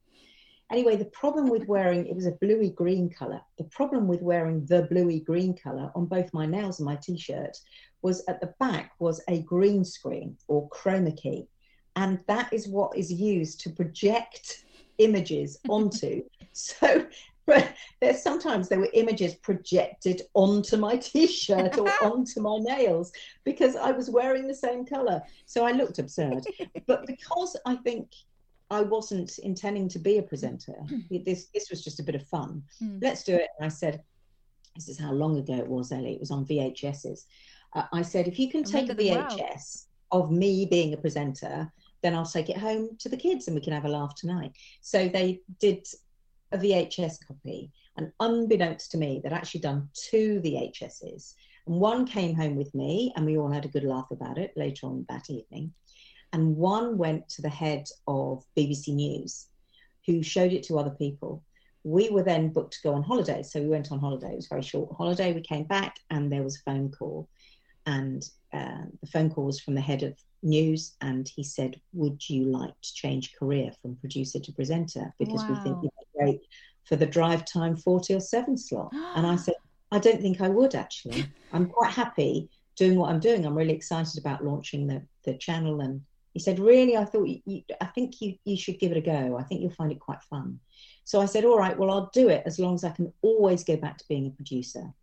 Anyway, 0.71 0.95
the 0.95 1.05
problem 1.05 1.47
with 1.47 1.67
wearing 1.67 2.07
it 2.07 2.15
was 2.15 2.25
a 2.25 2.31
bluey 2.31 2.71
green 2.71 3.09
color. 3.09 3.39
The 3.57 3.65
problem 3.65 4.07
with 4.07 4.21
wearing 4.21 4.65
the 4.65 4.83
bluey 4.83 5.19
green 5.19 5.55
color 5.55 5.91
on 5.95 6.05
both 6.07 6.33
my 6.33 6.45
nails 6.45 6.79
and 6.79 6.85
my 6.85 6.95
t-shirt 6.95 7.55
was 8.01 8.23
at 8.27 8.41
the 8.41 8.53
back 8.59 8.91
was 8.99 9.21
a 9.27 9.41
green 9.43 9.85
screen 9.85 10.37
or 10.47 10.67
chroma 10.69 11.15
key. 11.15 11.47
And 11.95 12.19
that 12.27 12.51
is 12.51 12.67
what 12.67 12.97
is 12.97 13.11
used 13.11 13.59
to 13.61 13.69
project 13.69 14.65
images 14.97 15.59
onto. 15.69 16.23
so 16.53 17.05
there's 18.01 18.23
sometimes 18.23 18.67
there 18.67 18.79
were 18.79 18.89
images 18.93 19.35
projected 19.35 20.23
onto 20.33 20.77
my 20.77 20.97
t-shirt 21.09 21.77
or 21.77 21.91
onto 22.01 22.41
my 22.41 22.57
nails 22.57 23.11
because 23.43 23.75
I 23.75 23.91
was 23.91 24.09
wearing 24.09 24.47
the 24.47 24.55
same 24.55 24.83
color. 24.83 25.21
So 25.45 25.63
I 25.63 25.71
looked 25.71 25.99
absurd. 25.99 26.43
but 26.87 27.05
because 27.05 27.55
I 27.67 27.75
think 27.75 28.09
I 28.69 28.81
wasn't 28.81 29.37
intending 29.39 29.87
to 29.89 29.99
be 29.99 30.17
a 30.17 30.23
presenter, 30.23 30.75
this 31.25 31.47
this 31.53 31.69
was 31.69 31.83
just 31.83 31.99
a 31.99 32.03
bit 32.03 32.15
of 32.15 32.27
fun. 32.27 32.63
Mm. 32.81 32.99
Let's 33.01 33.23
do 33.23 33.35
it. 33.35 33.49
And 33.59 33.65
I 33.65 33.69
said, 33.69 34.01
this 34.75 34.89
is 34.89 34.99
how 34.99 35.11
long 35.11 35.37
ago 35.37 35.53
it 35.53 35.67
was, 35.67 35.91
Ellie. 35.91 36.13
It 36.13 36.19
was 36.19 36.31
on 36.31 36.45
VHSs 36.45 37.25
uh, 37.75 37.83
I 37.91 38.01
said, 38.01 38.27
if 38.27 38.39
you 38.39 38.49
can 38.49 38.63
take 38.63 38.89
a 38.89 38.95
VHS 38.95 39.85
of 40.11 40.31
me 40.31 40.65
being 40.65 40.93
a 40.93 40.97
presenter, 40.97 41.71
then 42.01 42.15
I'll 42.15 42.25
take 42.25 42.49
it 42.49 42.57
home 42.57 42.89
to 42.99 43.09
the 43.09 43.17
kids 43.17 43.47
and 43.47 43.55
we 43.55 43.61
can 43.61 43.73
have 43.73 43.85
a 43.85 43.89
laugh 43.89 44.15
tonight. 44.15 44.53
So 44.81 45.09
they 45.09 45.41
did 45.59 45.85
a 46.51 46.57
VHS 46.57 47.27
copy, 47.27 47.71
and 47.97 48.11
unbeknownst 48.19 48.91
to 48.91 48.97
me, 48.97 49.19
they'd 49.21 49.33
actually 49.33 49.61
done 49.61 49.89
two 49.93 50.41
VHSs. 50.43 51.33
And 51.67 51.79
one 51.79 52.05
came 52.05 52.35
home 52.35 52.55
with 52.55 52.73
me, 52.73 53.11
and 53.15 53.25
we 53.25 53.37
all 53.37 53.51
had 53.51 53.65
a 53.65 53.69
good 53.69 53.83
laugh 53.83 54.11
about 54.11 54.37
it 54.37 54.53
later 54.55 54.85
on 54.87 55.05
that 55.09 55.29
evening. 55.29 55.73
And 56.35 56.55
one 56.57 56.97
went 56.97 57.27
to 57.29 57.41
the 57.41 57.49
head 57.49 57.87
of 58.07 58.45
BBC 58.55 58.89
News, 58.89 59.47
who 60.05 60.21
showed 60.21 60.53
it 60.53 60.63
to 60.63 60.77
other 60.77 60.91
people. 60.91 61.41
We 61.83 62.09
were 62.09 62.23
then 62.23 62.49
booked 62.49 62.73
to 62.73 62.81
go 62.83 62.93
on 62.93 63.03
holiday. 63.03 63.41
So 63.41 63.61
we 63.61 63.69
went 63.69 63.91
on 63.91 63.99
holiday. 63.99 64.33
It 64.33 64.35
was 64.35 64.45
a 64.45 64.49
very 64.49 64.61
short 64.61 64.95
holiday. 64.95 65.33
We 65.33 65.41
came 65.41 65.63
back, 65.63 65.99
and 66.09 66.31
there 66.31 66.43
was 66.43 66.57
a 66.57 66.69
phone 66.69 66.91
call 66.91 67.27
and 67.85 68.27
uh, 68.53 68.83
the 69.01 69.07
phone 69.07 69.29
call 69.29 69.45
was 69.45 69.59
from 69.59 69.75
the 69.75 69.81
head 69.81 70.03
of 70.03 70.17
news, 70.41 70.95
and 71.01 71.27
he 71.27 71.43
said, 71.43 71.79
"Would 71.93 72.27
you 72.29 72.45
like 72.45 72.73
to 72.81 72.93
change 72.93 73.35
career 73.35 73.71
from 73.81 73.95
producer 73.97 74.39
to 74.39 74.51
presenter 74.51 75.13
because 75.19 75.41
wow. 75.43 75.49
we 75.49 75.55
think 75.63 75.77
you'd 75.83 75.91
be 75.99 76.19
great 76.19 76.41
for 76.83 76.95
the 76.95 77.05
drive 77.05 77.45
time 77.45 77.75
forty 77.75 78.13
or 78.13 78.19
seven 78.19 78.57
slot?" 78.57 78.91
and 78.93 79.25
I 79.27 79.35
said, 79.45 79.55
"I 79.91 79.99
don't 79.99 80.21
think 80.21 80.41
I 80.41 80.49
would 80.49 80.75
actually. 80.75 81.25
I'm 81.53 81.67
quite 81.67 81.91
happy 81.91 82.49
doing 82.75 82.97
what 82.97 83.09
I'm 83.09 83.19
doing. 83.19 83.45
I'm 83.45 83.57
really 83.57 83.73
excited 83.73 84.17
about 84.17 84.43
launching 84.43 84.87
the 84.87 85.03
the 85.23 85.37
channel." 85.37 85.81
And 85.81 86.01
he 86.35 86.39
said, 86.41 86.59
"Really? 86.59 86.97
I 86.97 87.05
thought 87.05 87.29
you, 87.29 87.39
you, 87.45 87.61
I 87.79 87.85
think 87.85 88.21
you 88.21 88.35
you 88.43 88.57
should 88.57 88.77
give 88.77 88.91
it 88.91 88.97
a 88.97 89.01
go. 89.01 89.37
I 89.37 89.43
think 89.43 89.61
you'll 89.61 89.71
find 89.71 89.91
it 89.91 90.01
quite 90.01 90.21
fun." 90.21 90.59
So 91.05 91.21
I 91.21 91.25
said, 91.25 91.45
"All 91.45 91.57
right, 91.57 91.79
well, 91.79 91.89
I'll 91.89 92.11
do 92.13 92.27
it 92.27 92.43
as 92.45 92.59
long 92.59 92.75
as 92.75 92.83
I 92.83 92.89
can 92.89 93.13
always 93.21 93.63
go 93.63 93.77
back 93.77 93.97
to 93.97 94.07
being 94.09 94.27
a 94.27 94.31
producer." 94.31 94.93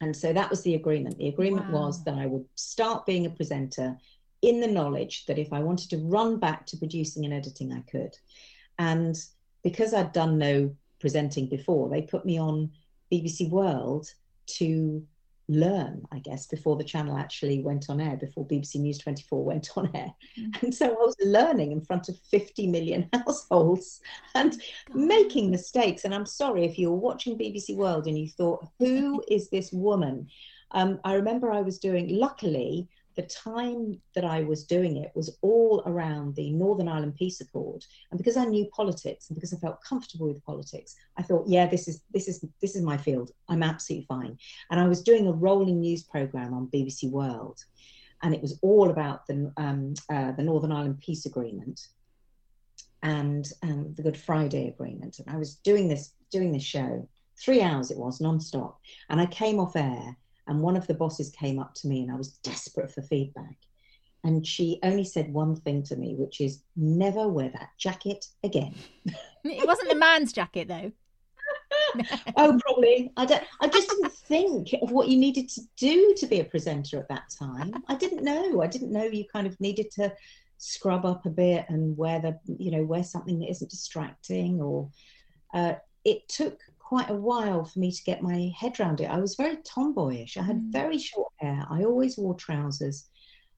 And 0.00 0.14
so 0.14 0.32
that 0.32 0.48
was 0.48 0.62
the 0.62 0.76
agreement. 0.76 1.18
The 1.18 1.28
agreement 1.28 1.72
wow. 1.72 1.86
was 1.86 2.04
that 2.04 2.14
I 2.14 2.26
would 2.26 2.44
start 2.54 3.06
being 3.06 3.26
a 3.26 3.30
presenter 3.30 3.98
in 4.40 4.60
the 4.60 4.68
knowledge 4.68 5.26
that 5.26 5.38
if 5.38 5.52
I 5.52 5.60
wanted 5.60 5.90
to 5.90 5.98
run 5.98 6.38
back 6.38 6.64
to 6.66 6.76
producing 6.76 7.24
and 7.24 7.34
editing, 7.34 7.72
I 7.72 7.80
could. 7.90 8.14
And 8.78 9.16
because 9.64 9.94
I'd 9.94 10.12
done 10.12 10.38
no 10.38 10.76
presenting 11.00 11.48
before, 11.48 11.88
they 11.88 12.02
put 12.02 12.24
me 12.24 12.38
on 12.38 12.70
BBC 13.12 13.50
World 13.50 14.06
to 14.58 15.04
learn, 15.48 16.04
I 16.10 16.18
guess, 16.18 16.46
before 16.46 16.76
the 16.76 16.84
channel 16.84 17.16
actually 17.16 17.60
went 17.60 17.88
on 17.88 18.00
air, 18.00 18.16
before 18.16 18.46
BBC 18.46 18.76
News 18.76 18.98
24 18.98 19.44
went 19.44 19.70
on 19.76 19.90
air. 19.94 20.12
Mm. 20.38 20.62
And 20.62 20.74
so 20.74 20.86
I 20.86 20.90
was 20.92 21.16
learning 21.24 21.72
in 21.72 21.80
front 21.80 22.08
of 22.08 22.18
50 22.30 22.66
million 22.68 23.08
households 23.12 24.00
and 24.34 24.52
God. 24.52 24.96
making 24.96 25.50
mistakes. 25.50 26.04
And 26.04 26.14
I'm 26.14 26.26
sorry 26.26 26.64
if 26.64 26.78
you 26.78 26.90
were 26.90 26.96
watching 26.96 27.38
BBC 27.38 27.76
World 27.76 28.06
and 28.06 28.18
you 28.18 28.28
thought, 28.28 28.68
who 28.78 29.22
is 29.28 29.48
this 29.50 29.72
woman? 29.72 30.28
Um, 30.72 31.00
I 31.04 31.14
remember 31.14 31.52
I 31.52 31.62
was 31.62 31.78
doing, 31.78 32.08
luckily, 32.08 32.88
the 33.16 33.22
time 33.22 34.00
that 34.14 34.24
I 34.24 34.42
was 34.42 34.64
doing 34.64 34.98
it 34.98 35.10
was 35.14 35.38
all 35.40 35.82
around 35.86 36.36
the 36.36 36.52
Northern 36.52 36.86
Ireland 36.86 37.16
Peace 37.16 37.40
Accord, 37.40 37.84
and 38.10 38.18
because 38.18 38.36
I 38.36 38.44
knew 38.44 38.66
politics 38.66 39.28
and 39.28 39.34
because 39.34 39.54
I 39.54 39.58
felt 39.58 39.82
comfortable 39.82 40.28
with 40.28 40.44
politics, 40.44 40.94
I 41.16 41.22
thought, 41.22 41.48
yeah, 41.48 41.66
this 41.66 41.88
is 41.88 42.02
this 42.12 42.28
is 42.28 42.44
this 42.60 42.76
is 42.76 42.82
my 42.82 42.98
field. 42.98 43.30
I'm 43.48 43.62
absolutely 43.62 44.06
fine. 44.06 44.38
And 44.70 44.78
I 44.78 44.86
was 44.86 45.02
doing 45.02 45.26
a 45.26 45.32
rolling 45.32 45.80
news 45.80 46.02
program 46.02 46.52
on 46.52 46.68
BBC 46.68 47.10
World, 47.10 47.64
and 48.22 48.34
it 48.34 48.42
was 48.42 48.58
all 48.60 48.90
about 48.90 49.26
the 49.26 49.50
um, 49.56 49.94
uh, 50.10 50.32
the 50.32 50.42
Northern 50.42 50.72
Ireland 50.72 51.00
Peace 51.00 51.24
Agreement 51.24 51.88
and 53.02 53.46
um, 53.62 53.94
the 53.94 54.02
Good 54.02 54.16
Friday 54.16 54.68
Agreement. 54.68 55.20
And 55.20 55.34
I 55.34 55.38
was 55.38 55.54
doing 55.56 55.88
this 55.88 56.12
doing 56.30 56.52
this 56.52 56.64
show, 56.64 57.08
three 57.40 57.62
hours 57.62 57.90
it 57.90 57.96
was 57.96 58.20
non-stop, 58.20 58.78
and 59.08 59.22
I 59.22 59.26
came 59.26 59.58
off 59.58 59.74
air 59.74 60.18
and 60.46 60.60
one 60.60 60.76
of 60.76 60.86
the 60.86 60.94
bosses 60.94 61.30
came 61.30 61.58
up 61.58 61.74
to 61.74 61.88
me 61.88 62.02
and 62.02 62.10
I 62.10 62.16
was 62.16 62.38
desperate 62.38 62.90
for 62.90 63.02
feedback. 63.02 63.56
And 64.24 64.46
she 64.46 64.80
only 64.82 65.04
said 65.04 65.32
one 65.32 65.54
thing 65.54 65.82
to 65.84 65.96
me, 65.96 66.14
which 66.16 66.40
is 66.40 66.62
never 66.74 67.28
wear 67.28 67.50
that 67.50 67.70
jacket 67.78 68.26
again. 68.42 68.74
it 69.44 69.66
wasn't 69.66 69.88
the 69.88 69.94
man's 69.94 70.32
jacket 70.32 70.68
though. 70.68 70.90
oh, 72.36 72.58
probably. 72.64 73.12
I 73.16 73.24
don't. 73.24 73.44
I 73.60 73.68
just 73.68 73.88
didn't 73.88 74.12
think 74.12 74.74
of 74.82 74.90
what 74.90 75.08
you 75.08 75.16
needed 75.16 75.48
to 75.50 75.60
do 75.76 76.14
to 76.16 76.26
be 76.26 76.40
a 76.40 76.44
presenter 76.44 76.98
at 76.98 77.08
that 77.08 77.30
time. 77.38 77.72
I 77.88 77.94
didn't 77.94 78.24
know. 78.24 78.62
I 78.62 78.66
didn't 78.66 78.92
know 78.92 79.04
you 79.04 79.24
kind 79.32 79.46
of 79.46 79.58
needed 79.60 79.90
to 79.92 80.12
scrub 80.58 81.04
up 81.04 81.26
a 81.26 81.30
bit 81.30 81.66
and 81.68 81.96
wear 81.96 82.20
the, 82.20 82.38
you 82.58 82.70
know, 82.70 82.82
wear 82.82 83.04
something 83.04 83.38
that 83.40 83.50
isn't 83.50 83.70
distracting. 83.70 84.60
Or 84.60 84.90
uh, 85.54 85.74
it 86.04 86.28
took 86.28 86.60
quite 86.86 87.10
a 87.10 87.14
while 87.14 87.64
for 87.64 87.80
me 87.80 87.90
to 87.90 88.04
get 88.04 88.22
my 88.22 88.52
head 88.56 88.78
around 88.78 89.00
it. 89.00 89.10
I 89.10 89.18
was 89.18 89.34
very 89.34 89.56
tomboyish. 89.56 90.36
I 90.36 90.42
had 90.44 90.62
mm. 90.62 90.72
very 90.72 90.98
short 90.98 91.32
hair. 91.38 91.66
I 91.68 91.82
always 91.82 92.16
wore 92.16 92.36
trousers 92.36 93.08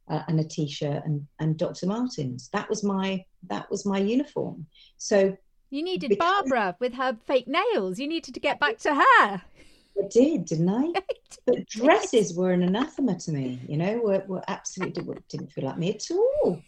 uh, 0.09 0.23
and 0.29 0.41
a 0.41 0.45
t-shirt 0.45 1.03
and, 1.05 1.27
and 1.39 1.59
Dr. 1.59 1.87
Martens. 1.87 2.49
That 2.55 2.71
was 2.71 2.83
my 2.83 3.23
that 3.51 3.71
was 3.71 3.85
my 3.85 3.99
uniform. 3.99 4.65
So 4.97 5.37
you 5.69 5.83
needed 5.83 6.09
because... 6.09 6.27
Barbara 6.27 6.77
with 6.81 6.95
her 6.95 7.19
fake 7.27 7.47
nails. 7.47 7.99
You 7.99 8.09
needed 8.09 8.33
to 8.33 8.41
get 8.41 8.59
back 8.61 8.79
to 8.79 8.95
her. 8.95 9.03
I 9.03 10.09
did, 10.11 10.47
didn't 10.47 10.71
I? 10.71 10.93
but 11.47 11.67
dresses 11.67 12.35
were 12.35 12.53
an 12.53 12.63
anathema 12.63 13.19
to 13.19 13.31
me. 13.31 13.61
You 13.69 13.77
know, 13.77 14.01
were, 14.03 14.25
were 14.27 14.45
absolutely 14.49 15.05
didn't 15.29 15.53
feel 15.53 15.67
like 15.67 15.77
me 15.77 15.91
at 15.95 16.11
all. 16.11 16.63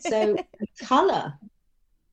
So 0.00 0.36
color 0.80 1.34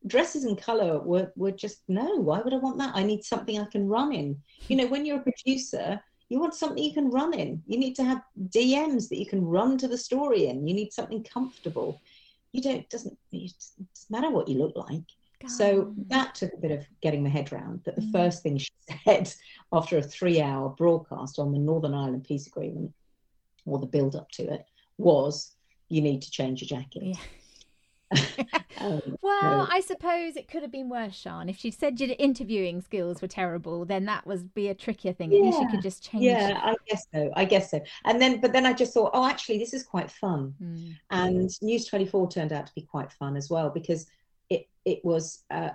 dresses 0.08 0.44
and 0.44 0.58
color 0.58 1.00
were, 1.00 1.32
were 1.36 1.52
just 1.52 1.82
no 1.88 2.16
why 2.16 2.40
would 2.42 2.54
i 2.54 2.58
want 2.58 2.78
that? 2.78 2.96
I 2.96 3.04
need 3.04 3.24
something 3.24 3.60
i 3.60 3.66
can 3.66 3.88
run 3.88 4.14
in. 4.14 4.42
You 4.68 4.76
know 4.78 4.88
when 4.88 5.06
you're 5.06 5.20
a 5.20 5.24
producer 5.24 6.02
you 6.30 6.40
want 6.40 6.56
something 6.56 6.84
you 6.84 6.94
can 6.94 7.12
run 7.12 7.34
in. 7.34 7.62
You 7.68 7.78
need 7.78 7.96
to 7.96 8.04
have 8.04 8.22
dms 8.50 9.10
that 9.10 9.20
you 9.20 9.26
can 9.26 9.46
run 9.46 9.78
to 9.78 9.88
the 9.88 9.98
story 9.98 10.48
in. 10.48 10.68
You 10.68 10.74
need 10.74 10.92
something 10.92 11.24
comfortable. 11.24 12.02
You 12.52 12.62
don't 12.62 12.90
doesn't 12.90 13.18
it 13.32 13.54
doesn't 13.54 14.10
matter 14.10 14.30
what 14.30 14.48
you 14.48 14.58
look 14.58 14.76
like. 14.76 15.04
God. 15.42 15.52
so 15.52 15.94
that 16.08 16.36
took 16.36 16.54
a 16.54 16.58
bit 16.58 16.72
of 16.72 16.86
getting 17.02 17.22
my 17.22 17.28
head 17.28 17.52
around 17.52 17.82
but 17.84 17.98
the 17.98 18.02
mm. 18.02 18.14
first 18.14 18.44
thing 18.44 18.58
she 18.58 18.72
said 19.04 19.34
after 19.74 19.98
a 19.98 20.02
three 20.02 20.40
hour 20.40 20.70
broadcast 20.70 21.38
on 21.38 21.52
the 21.52 21.60
northern 21.60 21.94
ireland 21.94 22.24
peace 22.24 22.48
agreement 22.48 22.94
or 23.66 23.78
the 23.78 23.86
build 23.86 24.16
up 24.16 24.32
to 24.32 24.44
it 24.44 24.66
was 24.98 25.52
you 25.90 26.02
need 26.02 26.22
to 26.22 26.32
change 26.32 26.62
your 26.62 26.80
jacket. 26.80 27.04
Yeah 27.04 27.20
well, 29.22 29.68
I 29.72 29.82
suppose 29.86 30.36
it 30.36 30.48
could 30.48 30.62
have 30.62 30.72
been 30.72 30.90
worse, 30.90 31.16
Sian. 31.16 31.50
If 31.50 31.58
she'd 31.58 31.74
said 31.74 32.00
your 32.00 32.16
interviewing 32.20 32.82
skills 32.82 33.22
were 33.22 33.28
terrible, 33.28 33.86
then 33.86 34.06
that 34.06 34.26
would 34.26 34.54
be 34.54 34.70
a 34.70 34.76
trickier 34.76 35.14
thing. 35.14 35.32
Yeah, 35.32 35.40
At 35.40 35.46
least 35.46 35.62
you 35.62 35.70
could 35.70 35.82
just 35.82 36.04
change. 36.04 36.24
Yeah, 36.24 36.60
I 36.62 36.76
guess 36.88 37.06
so. 37.14 37.32
I 37.36 37.46
guess 37.46 37.72
so. 37.72 37.82
And 38.06 38.22
then, 38.22 38.42
but 38.42 38.54
then 38.54 38.66
I 38.66 38.74
just 38.74 38.94
thought, 38.94 39.12
oh, 39.14 39.26
actually, 39.26 39.58
this 39.58 39.74
is 39.74 39.84
quite 39.84 40.12
fun. 40.12 40.54
Mm. 40.62 40.96
And 41.12 41.62
News 41.62 41.86
24 41.86 42.30
turned 42.30 42.54
out 42.54 42.68
to 42.68 42.74
be 42.74 42.82
quite 42.82 43.12
fun 43.12 43.36
as 43.38 43.50
well 43.50 43.70
because 43.70 44.08
it 44.50 44.68
it 44.86 45.04
was. 45.04 45.44
Uh, 45.50 45.70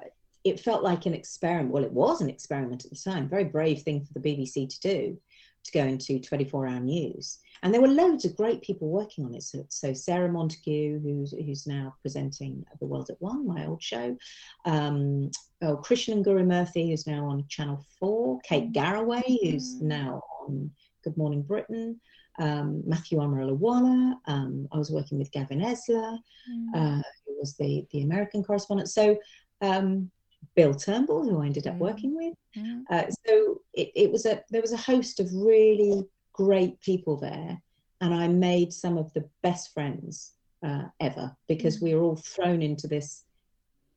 it 0.44 0.60
felt 0.60 0.84
like 0.84 1.04
an 1.04 1.14
experiment. 1.14 1.72
Well, 1.72 1.84
it 1.84 1.92
was 1.92 2.20
an 2.20 2.30
experiment 2.30 2.84
at 2.84 2.90
the 2.92 2.96
time. 2.96 3.28
Very 3.28 3.44
brave 3.44 3.82
thing 3.82 4.04
for 4.04 4.14
the 4.14 4.20
BBC 4.20 4.68
to 4.68 4.80
do, 4.80 5.18
to 5.64 5.72
go 5.72 5.80
into 5.80 6.20
24-hour 6.20 6.80
news 6.80 7.38
and 7.62 7.72
there 7.72 7.80
were 7.80 7.88
loads 7.88 8.24
of 8.24 8.36
great 8.36 8.62
people 8.62 8.88
working 8.88 9.24
on 9.24 9.34
it. 9.34 9.42
So, 9.42 9.64
so 9.68 9.92
Sarah 9.92 10.30
Montague, 10.30 11.00
who's 11.00 11.32
who's 11.32 11.66
now 11.66 11.94
presenting 12.02 12.64
The 12.80 12.86
World 12.86 13.10
at 13.10 13.20
One, 13.20 13.46
my 13.46 13.66
old 13.66 13.82
show. 13.82 14.16
Um, 14.64 15.30
oh, 15.62 15.76
Krishnan 15.76 16.14
and 16.14 16.24
Guru 16.24 16.44
Murthy, 16.44 16.90
who's 16.90 17.06
now 17.06 17.26
on 17.26 17.46
Channel 17.48 17.84
Four. 17.98 18.40
Kate 18.44 18.72
Garraway, 18.72 19.38
who's 19.42 19.76
mm. 19.76 19.82
now 19.82 20.22
on 20.42 20.70
Good 21.02 21.16
Morning 21.16 21.42
Britain. 21.42 22.00
Um, 22.38 22.82
Matthew 22.86 23.18
Amroliwala. 23.18 24.14
Um, 24.26 24.68
I 24.70 24.78
was 24.78 24.90
working 24.90 25.18
with 25.18 25.32
Gavin 25.32 25.60
Esler, 25.60 26.18
mm. 26.50 26.68
uh, 26.74 27.02
who 27.26 27.38
was 27.38 27.56
the 27.56 27.86
the 27.92 28.02
American 28.02 28.42
correspondent. 28.42 28.90
So. 28.90 29.18
Um, 29.60 30.10
Bill 30.54 30.74
Turnbull, 30.74 31.24
who 31.24 31.42
I 31.42 31.46
ended 31.46 31.66
up 31.66 31.76
working 31.76 32.16
with. 32.16 32.34
Mm. 32.56 32.82
Uh, 32.90 33.04
so 33.26 33.60
it, 33.74 33.90
it 33.94 34.10
was 34.10 34.26
a 34.26 34.42
there 34.50 34.62
was 34.62 34.72
a 34.72 34.76
host 34.76 35.20
of 35.20 35.28
really 35.32 36.04
great 36.38 36.80
people 36.80 37.16
there, 37.16 37.60
and 38.00 38.14
I 38.14 38.28
made 38.28 38.72
some 38.72 38.96
of 38.96 39.12
the 39.12 39.28
best 39.42 39.74
friends 39.74 40.34
uh, 40.64 40.84
ever 41.00 41.36
because 41.48 41.78
mm. 41.78 41.82
we 41.82 41.94
were 41.94 42.02
all 42.02 42.16
thrown 42.16 42.62
into 42.62 42.86
this 42.86 43.24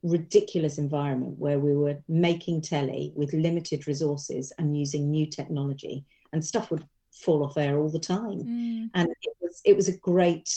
ridiculous 0.02 0.80
environment 0.80 1.38
where 1.38 1.60
we 1.60 1.76
were 1.76 1.98
making 2.08 2.62
telly 2.62 3.14
with 3.16 3.32
limited 3.34 3.86
resources 3.86 4.52
and 4.58 4.76
using 4.76 5.12
new 5.12 5.28
technology, 5.28 6.04
and 6.34 6.44
stuff 6.44 6.72
would 6.72 6.84
fall 7.12 7.44
off 7.44 7.58
air 7.58 7.78
all 7.78 7.90
the 7.90 8.00
time. 8.00 8.40
Mm. 8.44 8.90
And 8.96 9.08
it 9.22 9.36
was 9.40 9.62
it 9.64 9.76
was 9.76 9.88
a 9.88 9.98
great 9.98 10.50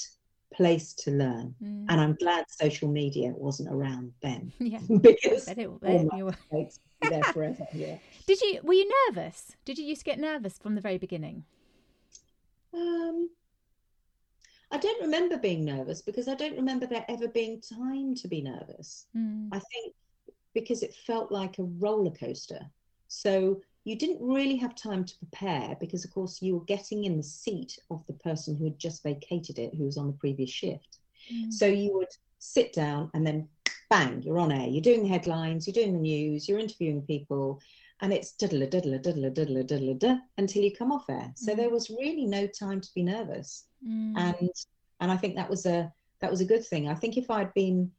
place 0.55 0.95
to 0.95 1.11
learn. 1.11 1.55
Mm. 1.63 1.87
And 1.91 2.01
I'm 2.01 2.15
glad 2.15 2.47
social 2.49 2.89
media 2.89 3.33
wasn't 3.37 3.69
around 3.71 4.13
then. 4.23 4.53
Yeah. 4.59 4.79
because 5.01 5.49
it, 5.49 5.59
it, 5.59 5.71
were... 5.71 6.35
there 7.11 7.23
forever. 7.25 7.67
Yeah. 7.75 7.99
Did 8.27 8.41
you 8.41 8.61
were 8.63 8.73
you 8.73 8.91
nervous? 9.09 9.57
Did 9.67 9.79
you 9.79 9.85
used 9.85 10.01
to 10.01 10.05
get 10.07 10.19
nervous 10.19 10.57
from 10.59 10.75
the 10.77 10.81
very 10.81 10.97
beginning? 10.97 11.45
Um, 12.75 13.31
I 14.71 14.79
don't 14.79 15.03
remember 15.03 15.37
being 15.37 15.65
nervous 15.65 16.03
because 16.03 16.27
I 16.29 16.35
don't 16.35 16.57
remember 16.57 16.87
there 16.87 17.05
ever 17.09 17.29
being 17.29 17.61
time 17.61 18.15
to 18.17 18.29
be 18.29 18.43
nervous. 18.43 19.07
Mm. 19.17 19.49
I 19.53 19.61
think 19.61 19.95
because 20.55 20.83
it 20.83 20.95
felt 21.07 21.31
like 21.31 21.59
a 21.59 21.65
roller 21.65 22.11
coaster. 22.11 22.61
So 23.09 23.61
you 23.85 23.97
didn't 23.97 24.21
really 24.21 24.57
have 24.57 24.75
time 24.75 25.05
to 25.05 25.19
prepare 25.19 25.77
because, 25.79 26.05
of 26.05 26.13
course, 26.13 26.41
you 26.41 26.55
were 26.55 26.65
getting 26.65 27.05
in 27.05 27.17
the 27.17 27.23
seat 27.23 27.79
of 27.91 28.05
the 28.07 28.15
person 28.15 28.57
who 28.57 28.65
had 28.65 28.79
just 28.79 29.03
vacated 29.03 29.59
it, 29.59 29.75
who 29.75 29.85
was 29.85 29.99
on 29.99 30.07
the 30.07 30.15
previous 30.15 30.51
shift. 30.51 30.99
Mm. 31.33 31.53
So 31.53 31.67
you 31.67 31.93
would 31.95 32.13
sit 32.39 32.73
down 32.73 33.11
and 33.15 33.27
then 33.27 33.49
bang, 33.91 34.23
you're 34.23 34.39
on 34.39 34.53
air. 34.53 34.69
You're 34.69 34.83
doing 34.83 35.03
the 35.03 35.09
headlines, 35.09 35.67
you're 35.67 35.75
doing 35.75 35.93
the 35.93 36.01
news, 36.01 36.49
you're 36.49 36.59
interviewing 36.59 37.03
people, 37.03 37.61
and 38.01 38.13
it's 38.13 38.33
diddle 38.33 38.67
diddle 38.67 38.99
diddle 38.99 39.31
diddle 39.31 39.63
diddle 39.63 39.95
diddle 39.95 40.21
until 40.39 40.63
you 40.63 40.75
come 40.75 40.93
off 40.93 41.09
air. 41.09 41.33
So 41.37 41.53
mm. 41.53 41.57
there 41.57 41.71
was 41.71 41.91
really 41.91 42.27
no 42.27 42.47
time 42.47 42.81
to 42.81 42.89
be 42.95 43.03
nervous, 43.03 43.67
mm. 43.87 44.13
and 44.17 44.51
and 45.01 45.13
I 45.13 45.17
think 45.17 45.37
that 45.37 45.51
was 45.51 45.67
a 45.67 45.93
that 46.21 46.31
was 46.31 46.41
a 46.41 46.47
good 46.47 46.65
thing. 46.67 46.89
I 46.89 46.95
think 46.95 47.17
if 47.17 47.31
I'd 47.31 47.53
been 47.55 47.91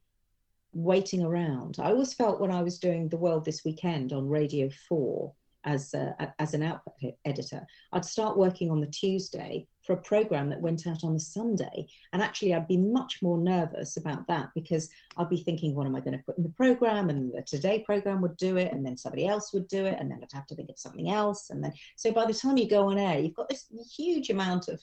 waiting 0.74 1.24
around, 1.24 1.78
I 1.80 1.92
always 1.92 2.14
felt 2.14 2.42
when 2.42 2.52
I 2.52 2.62
was 2.62 2.80
doing 2.80 3.08
the 3.08 3.18
World 3.18 3.46
this 3.46 3.64
weekend 3.64 4.14
on 4.14 4.28
Radio 4.28 4.70
Four 4.90 5.34
as 5.64 5.94
a, 5.94 6.34
as 6.40 6.54
an 6.54 6.64
output 6.64 7.16
editor, 7.26 7.66
I'd 7.92 8.06
start 8.06 8.38
working 8.38 8.70
on 8.70 8.82
the 8.82 8.88
Tuesday 8.88 9.68
for 9.86 9.94
a 9.94 9.98
program 9.98 10.50
that 10.50 10.62
went 10.62 10.88
out 10.88 11.04
on 11.04 11.14
the 11.14 11.20
Sunday. 11.20 11.88
And 12.14 12.22
actually, 12.22 12.54
I'd 12.54 12.68
be 12.68 12.78
much 12.78 13.22
more 13.22 13.38
nervous 13.38 13.98
about 13.98 14.28
that 14.28 14.50
because 14.56 14.90
I'd 15.18 15.30
be 15.30 15.44
thinking, 15.44 15.76
what 15.76 15.86
am 15.86 15.96
I 15.96 16.00
going 16.00 16.18
to 16.18 16.24
put 16.24 16.38
in 16.38 16.44
the 16.44 16.50
program? 16.50 17.10
And 17.10 17.32
the 17.34 17.42
Today 17.44 17.80
program 17.80 18.22
would 18.22 18.38
do 18.38 18.58
it, 18.58 18.72
and 18.72 18.86
then 18.86 18.98
somebody 18.98 19.28
else 19.28 19.54
would 19.54 19.68
do 19.68 19.86
it, 19.86 19.98
and 20.00 20.10
then 20.10 20.20
I'd 20.22 20.34
have 20.34 20.48
to 20.48 20.56
think 20.56 20.70
of 20.70 20.80
something 20.80 21.10
else. 21.12 21.50
And 21.50 21.64
then, 21.64 21.74
so 21.96 22.12
by 22.12 22.26
the 22.26 22.34
time 22.34 22.58
you 22.58 22.70
go 22.70 22.90
on 22.90 22.98
air, 22.98 23.20
you've 23.20 23.36
got 23.36 23.50
this 23.50 23.66
huge 23.96 24.30
amount 24.30 24.68
of 24.68 24.82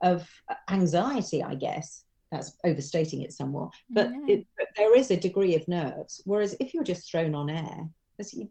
of 0.00 0.28
anxiety, 0.70 1.42
I 1.42 1.54
guess. 1.54 2.04
That's 2.30 2.52
overstating 2.62 3.22
it 3.22 3.32
somewhat, 3.32 3.70
but, 3.88 4.10
yeah. 4.10 4.34
it, 4.34 4.46
but 4.58 4.66
there 4.76 4.94
is 4.94 5.10
a 5.10 5.16
degree 5.16 5.56
of 5.56 5.66
nerves. 5.66 6.20
Whereas 6.26 6.54
if 6.60 6.74
you're 6.74 6.84
just 6.84 7.10
thrown 7.10 7.34
on 7.34 7.48
air, 7.48 7.88
you've 8.34 8.50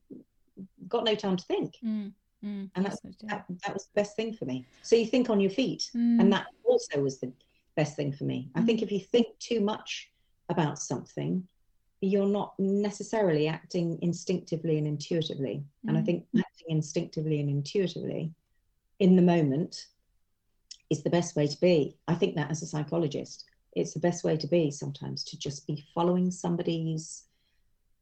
got 0.88 1.04
no 1.04 1.14
time 1.14 1.38
to 1.38 1.46
think. 1.46 1.76
Mm. 1.86 2.12
Mm, 2.46 2.70
and 2.76 2.86
that, 2.86 2.98
that, 3.24 3.46
that, 3.66 3.74
was 3.74 3.86
the 3.86 3.96
best 3.96 4.16
thing 4.16 4.34
for 4.34 4.46
me. 4.46 4.66
So 4.84 4.96
you 4.96 5.08
think 5.08 5.30
on 5.30 5.40
your 5.40 5.50
feet, 5.50 5.90
mm. 5.96 6.20
and 6.20 6.32
that 6.32 6.48
also 6.64 7.02
was 7.02 7.20
the 7.20 7.32
best 7.76 7.96
thing 7.96 8.12
for 8.12 8.26
me. 8.26 8.50
I 8.56 8.62
think 8.62 8.80
mm. 8.80 8.84
if 8.84 8.92
you 8.92 9.00
think 9.00 9.28
too 9.40 9.60
much 9.60 10.12
about 10.50 10.78
something, 10.80 11.48
you're 12.02 12.28
not 12.28 12.54
necessarily 12.60 13.48
acting 13.48 13.98
instinctively 14.02 14.78
and 14.78 14.86
intuitively. 14.86 15.64
And 15.88 15.98
I 15.98 16.02
mm. 16.02 16.06
think 16.06 16.26
acting 16.38 16.68
instinctively 16.70 17.40
and 17.40 17.50
intuitively 17.50 18.32
in 19.00 19.16
the 19.16 19.22
moment 19.22 19.88
is 20.90 21.04
the 21.04 21.10
best 21.10 21.36
way 21.36 21.48
to 21.48 21.60
be. 21.60 21.98
I 22.08 22.16
think 22.16 22.36
that 22.36 22.52
as 22.52 22.62
a 22.62 22.68
psychologist, 22.68 23.46
it's 23.76 23.94
the 23.94 24.00
best 24.00 24.24
way 24.24 24.38
to 24.38 24.48
be 24.48 24.72
sometimes 24.72 25.24
to 25.26 25.38
just 25.38 25.68
be 25.68 25.86
following 25.94 26.32
somebody's 26.32 27.24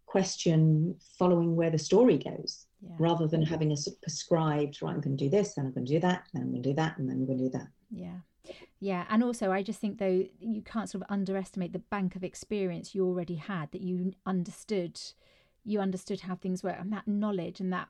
question, 0.06 0.96
following 1.18 1.56
where 1.56 1.70
the 1.70 1.78
story 1.78 2.18
goes, 2.18 2.68
yeah. 2.88 2.96
rather 3.00 3.28
than 3.28 3.42
having 3.42 3.72
a 3.72 3.78
sort 3.78 3.96
of 3.96 4.02
prescribed, 4.02 4.82
right, 4.82 4.94
I'm 4.94 5.02
going 5.02 5.18
to 5.18 5.24
do 5.24 5.30
this, 5.30 5.56
then 5.56 5.66
I'm 5.66 5.74
going 5.74 5.86
to 5.86 5.94
do 5.94 6.00
that, 6.00 6.24
then 6.34 6.44
I'm 6.44 6.52
going 6.52 6.64
to 6.64 6.70
do 6.70 6.76
that, 6.76 6.98
and 6.98 7.10
then 7.10 7.18
I'm 7.18 7.26
going 7.26 7.38
to 7.40 7.44
do 7.46 7.50
that. 7.52 7.68
Yeah. 7.92 8.18
Yeah, 8.80 9.06
and 9.10 9.24
also 9.24 9.52
I 9.52 9.64
just 9.64 9.80
think 9.80 9.98
though 9.98 10.26
you 10.40 10.62
can't 10.62 10.90
sort 10.90 11.04
of 11.04 11.12
underestimate 11.12 11.74
the 11.74 11.80
bank 11.80 12.16
of 12.16 12.24
experience 12.24 12.94
you 12.94 13.06
already 13.06 13.36
had 13.36 13.72
that 13.72 13.82
you 13.82 14.14
understood 14.26 15.00
you 15.64 15.80
understood 15.80 16.22
how 16.22 16.36
things 16.36 16.62
work 16.62 16.76
and 16.80 16.94
that 16.94 17.08
knowledge 17.08 17.60
and 17.60 17.74
that 17.74 17.88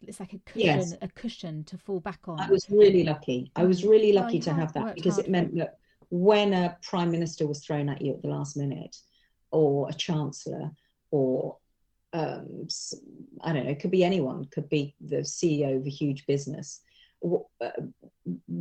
it's 0.00 0.20
like 0.20 0.32
a 0.32 0.38
cushion 0.38 0.78
yes. 0.78 0.94
a 1.02 1.08
cushion 1.08 1.64
to 1.64 1.76
fall 1.76 2.00
back 2.00 2.20
on. 2.26 2.40
I 2.40 2.48
was 2.48 2.70
really 2.70 3.04
lucky. 3.04 3.50
I 3.56 3.64
was 3.64 3.84
really 3.84 4.12
lucky 4.12 4.38
well, 4.38 4.44
to 4.44 4.54
have 4.54 4.72
that 4.74 4.94
because 4.94 5.18
it 5.18 5.28
meant 5.28 5.54
that 5.56 5.78
when 6.10 6.54
a 6.54 6.76
prime 6.82 7.10
minister 7.10 7.46
was 7.46 7.64
thrown 7.64 7.88
at 7.88 8.00
you 8.00 8.14
at 8.14 8.22
the 8.22 8.28
last 8.28 8.56
minute 8.56 8.96
or 9.50 9.88
a 9.88 9.92
chancellor 9.92 10.70
or 11.10 11.56
um, 12.12 12.68
I 13.42 13.52
don't 13.52 13.64
know, 13.64 13.70
it 13.70 13.80
could 13.80 13.90
be 13.90 14.04
anyone, 14.04 14.46
could 14.46 14.68
be 14.68 14.94
the 15.00 15.18
CEO 15.18 15.78
of 15.78 15.86
a 15.86 15.90
huge 15.90 16.26
business 16.26 16.80
uh, 17.24 17.70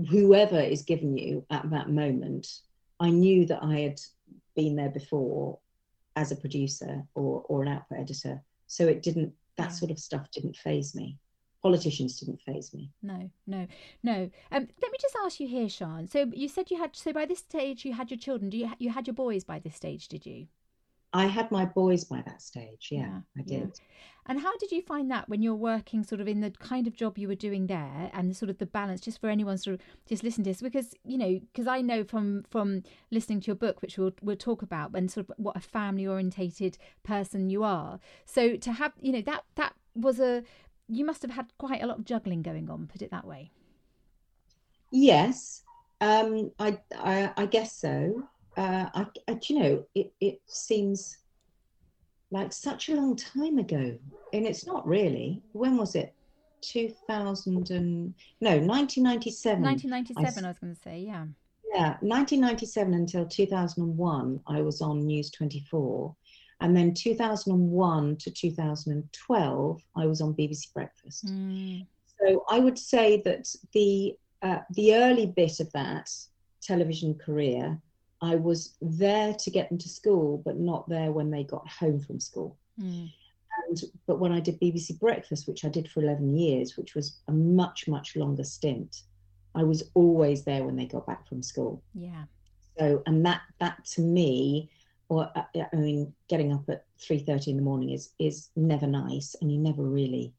whoever 0.09 0.59
is 0.59 0.83
given 0.83 1.17
you 1.17 1.45
at 1.49 1.69
that 1.69 1.89
moment, 1.89 2.47
I 2.99 3.09
knew 3.09 3.45
that 3.45 3.63
I 3.63 3.79
had 3.79 3.99
been 4.55 4.75
there 4.75 4.89
before 4.89 5.59
as 6.15 6.31
a 6.31 6.35
producer 6.35 7.03
or, 7.13 7.43
or 7.47 7.61
an 7.61 7.67
output 7.69 7.99
editor. 7.99 8.41
So 8.67 8.87
it 8.87 9.03
didn't, 9.03 9.33
that 9.57 9.73
sort 9.73 9.91
of 9.91 9.99
stuff 9.99 10.29
didn't 10.31 10.57
faze 10.57 10.95
me. 10.95 11.17
Politicians 11.61 12.19
didn't 12.19 12.41
faze 12.41 12.73
me. 12.73 12.91
No, 13.01 13.29
no, 13.45 13.67
no. 14.03 14.29
Um, 14.51 14.67
let 14.81 14.91
me 14.91 14.97
just 14.99 15.15
ask 15.23 15.39
you 15.39 15.47
here, 15.47 15.69
Sian. 15.69 16.07
So 16.07 16.29
you 16.31 16.47
said 16.47 16.71
you 16.71 16.77
had, 16.77 16.95
so 16.95 17.13
by 17.13 17.25
this 17.25 17.39
stage 17.39 17.85
you 17.85 17.93
had 17.93 18.09
your 18.09 18.19
children. 18.19 18.49
Do 18.49 18.57
you, 18.57 18.71
you 18.79 18.89
had 18.89 19.07
your 19.07 19.15
boys 19.15 19.43
by 19.43 19.59
this 19.59 19.75
stage, 19.75 20.07
did 20.07 20.25
you? 20.25 20.47
I 21.13 21.25
had 21.27 21.49
my 21.51 21.65
boys 21.65 22.03
by 22.03 22.21
that 22.25 22.41
stage. 22.41 22.89
Yeah, 22.91 22.99
yeah 22.99 23.19
I 23.37 23.41
did. 23.41 23.59
Yeah. 23.59 23.85
And 24.29 24.41
how 24.41 24.57
did 24.57 24.71
you 24.71 24.81
find 24.81 25.09
that 25.09 25.29
when 25.29 25.41
you're 25.41 25.55
working 25.55 26.03
sort 26.03 26.19
of 26.19 26.27
in 26.27 26.41
the 26.41 26.51
kind 26.51 26.85
of 26.85 26.93
job 26.93 27.17
you 27.17 27.29
were 27.29 27.35
doing 27.35 27.67
there 27.67 28.11
and 28.13 28.35
sort 28.35 28.49
of 28.49 28.57
the 28.57 28.65
balance 28.65 28.99
just 28.99 29.21
for 29.21 29.29
anyone 29.29 29.57
sort 29.57 29.75
of 29.75 29.81
just 30.05 30.21
listen 30.21 30.43
to 30.43 30.49
this 30.49 30.61
because 30.61 30.93
you 31.05 31.17
know 31.17 31.39
because 31.53 31.65
I 31.65 31.79
know 31.79 32.03
from 32.03 32.43
from 32.49 32.83
listening 33.09 33.39
to 33.41 33.47
your 33.47 33.55
book 33.55 33.81
which 33.81 33.97
we'll 33.97 34.11
we'll 34.21 34.35
talk 34.35 34.61
about 34.61 34.91
and 34.95 35.09
sort 35.09 35.29
of 35.29 35.35
what 35.37 35.55
a 35.55 35.61
family 35.61 36.05
orientated 36.05 36.77
person 37.03 37.49
you 37.49 37.63
are. 37.63 37.99
So 38.25 38.57
to 38.57 38.73
have 38.73 38.91
you 38.99 39.13
know 39.13 39.21
that 39.21 39.45
that 39.55 39.73
was 39.95 40.19
a 40.19 40.43
you 40.89 41.05
must 41.05 41.21
have 41.21 41.31
had 41.31 41.47
quite 41.57 41.81
a 41.81 41.87
lot 41.87 41.99
of 41.99 42.05
juggling 42.05 42.41
going 42.41 42.69
on 42.69 42.87
put 42.87 43.01
it 43.01 43.11
that 43.11 43.25
way. 43.25 43.51
Yes. 44.91 45.63
Um 46.01 46.51
I 46.59 46.77
I, 46.97 47.31
I 47.37 47.45
guess 47.45 47.77
so 47.77 48.27
uh, 48.57 48.89
I, 48.93 49.05
I, 49.27 49.39
you 49.47 49.59
know, 49.59 49.85
it, 49.95 50.11
it 50.19 50.41
seems 50.47 51.19
like 52.31 52.51
such 52.51 52.89
a 52.89 52.95
long 52.95 53.15
time 53.15 53.59
ago, 53.59 53.97
and 54.33 54.45
it's 54.45 54.65
not 54.65 54.85
really. 54.87 55.41
When 55.53 55.77
was 55.77 55.95
it? 55.95 56.13
2000 56.61 57.69
and 57.69 58.13
no 58.41 58.49
1997 58.57 59.61
1997 59.61 60.43
I, 60.43 60.47
I 60.47 60.49
was 60.49 60.57
going 60.59 60.73
to 60.73 60.81
say 60.81 60.99
yeah 60.99 61.25
yeah 61.71 61.97
1997 62.01 62.95
until 62.95 63.27
2001 63.27 64.39
i 64.47 64.61
was 64.61 64.81
on 64.81 65.05
news 65.05 65.29
24 65.29 66.15
and 66.61 66.75
then 66.75 66.95
2001 66.95 68.17
to 68.17 68.31
2012 68.31 69.81
i 69.95 70.05
was 70.07 70.19
on 70.19 70.33
bbc 70.33 70.73
breakfast 70.73 71.27
mm. 71.27 71.85
so 72.19 72.43
i 72.49 72.59
would 72.59 72.77
say 72.77 73.21
that 73.21 73.47
the 73.73 74.15
uh, 74.41 74.59
the 74.71 74.95
early 74.95 75.27
bit 75.27 75.59
of 75.59 75.71
that 75.73 76.09
television 76.61 77.13
career 77.15 77.79
I 78.21 78.35
was 78.35 78.75
there 78.81 79.33
to 79.33 79.51
get 79.51 79.69
them 79.69 79.77
to 79.77 79.89
school, 79.89 80.41
but 80.43 80.57
not 80.57 80.89
there 80.89 81.11
when 81.11 81.29
they 81.29 81.43
got 81.43 81.67
home 81.67 81.99
from 81.99 82.19
school. 82.19 82.57
Mm. 82.81 83.11
And, 83.67 83.83
but 84.05 84.19
when 84.19 84.31
I 84.31 84.39
did 84.39 84.59
BBC 84.59 84.99
Breakfast, 84.99 85.47
which 85.47 85.65
I 85.65 85.69
did 85.69 85.89
for 85.89 86.01
11 86.01 86.35
years, 86.35 86.77
which 86.77 86.95
was 86.95 87.17
a 87.27 87.31
much, 87.31 87.87
much 87.87 88.15
longer 88.15 88.43
stint, 88.43 89.03
I 89.55 89.63
was 89.63 89.89
always 89.93 90.43
there 90.43 90.63
when 90.63 90.75
they 90.75 90.85
got 90.85 91.07
back 91.07 91.27
from 91.27 91.41
school. 91.43 91.83
Yeah. 91.93 92.23
So, 92.77 93.01
and 93.05 93.25
that, 93.25 93.41
that 93.59 93.83
to 93.93 94.01
me, 94.01 94.69
or 95.09 95.29
uh, 95.35 95.43
I 95.55 95.75
mean, 95.75 96.13
getting 96.27 96.53
up 96.53 96.69
at 96.69 96.85
3.30 96.99 97.47
in 97.47 97.55
the 97.57 97.63
morning 97.63 97.91
is, 97.91 98.11
is 98.19 98.49
never 98.55 98.87
nice 98.87 99.35
and 99.41 99.51
you 99.51 99.57
never 99.57 99.83
really 99.83 100.33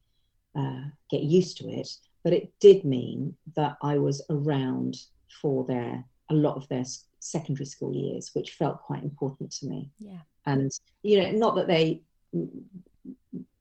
uh, 0.57 0.83
get 1.11 1.23
used 1.23 1.57
to 1.59 1.69
it. 1.69 1.89
But 2.23 2.33
it 2.33 2.53
did 2.61 2.85
mean 2.85 3.35
that 3.57 3.77
I 3.83 3.99
was 3.99 4.23
around 4.31 4.97
for 5.41 5.65
their, 5.65 6.05
a 6.31 6.35
lot 6.35 6.57
of 6.57 6.69
their 6.69 6.85
secondary 7.21 7.67
school 7.67 7.95
years, 7.95 8.31
which 8.35 8.53
felt 8.53 8.83
quite 8.83 9.03
important 9.03 9.51
to 9.53 9.67
me. 9.67 9.91
Yeah. 9.99 10.19
And, 10.47 10.71
you 11.03 11.23
know, 11.23 11.31
not 11.33 11.57
that 11.57 11.67
they 11.67 12.03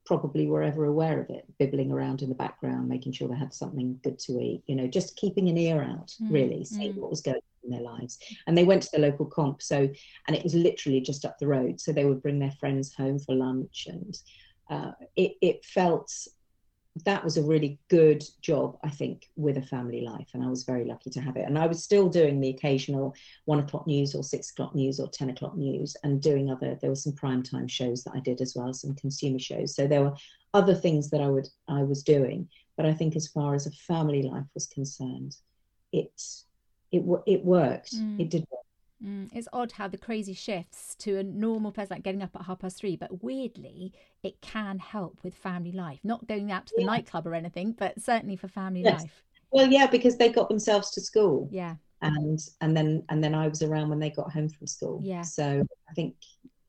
probably 0.06 0.48
were 0.48 0.64
ever 0.64 0.86
aware 0.86 1.20
of 1.20 1.30
it, 1.30 1.46
bibbling 1.60 1.92
around 1.92 2.22
in 2.22 2.30
the 2.30 2.36
background, 2.36 2.88
making 2.88 3.12
sure 3.12 3.28
they 3.28 3.36
had 3.36 3.54
something 3.54 4.00
good 4.04 4.18
to 4.20 4.40
eat, 4.40 4.64
you 4.66 4.76
know, 4.76 4.88
just 4.88 5.18
keeping 5.18 5.50
an 5.50 5.58
ear 5.58 5.84
out, 5.84 6.14
mm. 6.22 6.32
really, 6.32 6.64
seeing 6.64 6.94
mm. 6.94 6.98
what 6.98 7.10
was 7.10 7.22
going 7.22 7.36
on 7.36 7.42
in 7.66 7.72
their 7.72 7.82
lives. 7.82 8.18
And 8.48 8.58
they 8.58 8.64
went 8.64 8.84
to 8.84 8.90
the 8.94 9.02
local 9.02 9.26
comp. 9.26 9.62
So, 9.62 9.90
and 10.28 10.36
it 10.36 10.44
was 10.44 10.54
literally 10.54 11.02
just 11.02 11.26
up 11.26 11.38
the 11.40 11.48
road. 11.48 11.82
So 11.82 11.92
they 11.92 12.06
would 12.06 12.22
bring 12.22 12.40
their 12.40 12.52
friends 12.52 12.94
home 12.94 13.20
for 13.20 13.36
lunch 13.36 13.88
and 13.90 14.18
uh, 14.70 14.92
it, 15.16 15.34
it 15.42 15.66
felt 15.66 16.12
that 17.06 17.24
was 17.24 17.38
a 17.38 17.44
really 17.44 17.80
good 17.90 18.24
job, 18.42 18.78
I 18.84 18.90
think, 18.90 19.30
with 19.36 19.58
a 19.58 19.62
family 19.62 20.02
life. 20.02 20.28
And 20.34 20.44
I 20.44 20.48
was 20.48 20.64
very 20.64 20.86
lucky 20.86 21.10
to 21.12 21.22
have 21.22 21.36
it. 21.36 21.46
And 21.46 21.58
I 21.58 21.68
was 21.68 21.84
still 21.84 22.10
doing 22.10 22.40
the 22.40 22.50
occasional 22.50 23.16
one 23.46 23.60
o'clock 23.60 23.88
news 23.88 24.16
or 24.16 24.24
six 24.24 24.52
o'clock 24.52 24.76
news 24.76 25.00
or 25.00 25.08
10 25.08 25.30
o'clock 25.30 25.58
news 25.58 25.96
and 26.04 26.22
doing 26.22 26.50
other, 26.50 26.78
there 26.80 26.90
were 26.90 26.96
some 26.96 27.14
prime 27.14 27.44
time 27.44 27.68
shows 27.68 28.04
that 28.04 28.14
I 28.16 28.20
did 28.20 28.42
as 28.42 28.56
well, 28.56 28.74
some 28.74 28.96
consumer 28.96 29.40
shows. 29.40 29.76
So 29.76 29.88
there 29.88 30.04
were 30.04 30.14
other 30.54 30.76
things 30.76 31.10
that 31.10 31.22
I 31.22 31.28
would, 31.28 31.48
I 31.68 31.84
was 31.84 32.04
doing. 32.04 32.50
But 32.78 32.86
I 32.86 32.94
think 32.94 33.16
as 33.16 33.28
far 33.28 33.56
as 33.56 33.66
a 33.66 33.72
family 33.72 34.22
life 34.22 34.46
was 34.54 34.68
concerned, 34.68 35.36
it, 35.92 36.12
it, 36.92 37.04
it 37.26 37.44
worked. 37.44 37.96
Mm. 37.96 38.22
It 38.22 38.30
did 38.30 38.46
work. 38.52 38.67
Mm, 39.04 39.30
it's 39.32 39.48
odd 39.54 39.74
how 39.74 39.88
the 39.88 39.98
crazy 39.98 40.34
shifts 40.34 40.96
to 40.96 41.18
a 41.18 41.24
normal 41.24 41.72
person 41.72 41.96
like 41.96 42.04
getting 42.04 42.24
up 42.24 42.36
at 42.36 42.44
half 42.44 42.60
past 42.60 42.78
three, 42.78 42.96
but 42.96 43.24
weirdly, 43.24 43.94
it 44.24 44.42
can 44.42 44.80
help 44.80 45.20
with 45.24 45.36
family 45.36 45.72
life. 45.72 46.00
Not 46.04 46.28
going 46.28 46.52
out 46.52 46.66
to 46.68 46.74
the 46.76 46.82
yeah. 46.82 46.88
nightclub 46.88 47.28
or 47.28 47.36
anything, 47.36 47.74
but 47.74 48.02
certainly 48.02 48.36
for 48.36 48.48
family 48.48 48.82
yes. 48.82 49.02
life. 49.02 49.24
Well, 49.52 49.68
yeah, 49.68 49.88
because 49.88 50.18
they 50.18 50.30
got 50.30 50.50
themselves 50.50 50.92
to 50.92 51.02
school. 51.02 51.48
Yeah. 51.52 51.76
And 52.02 52.40
and 52.62 52.78
then 52.78 53.04
and 53.10 53.24
then 53.24 53.34
I 53.34 53.48
was 53.48 53.64
around 53.64 53.90
when 53.90 54.00
they 54.00 54.12
got 54.12 54.32
home 54.32 54.50
from 54.50 54.68
school. 54.68 55.00
Yeah. 55.04 55.24
So 55.24 55.66
I 55.90 55.94
think 55.94 56.16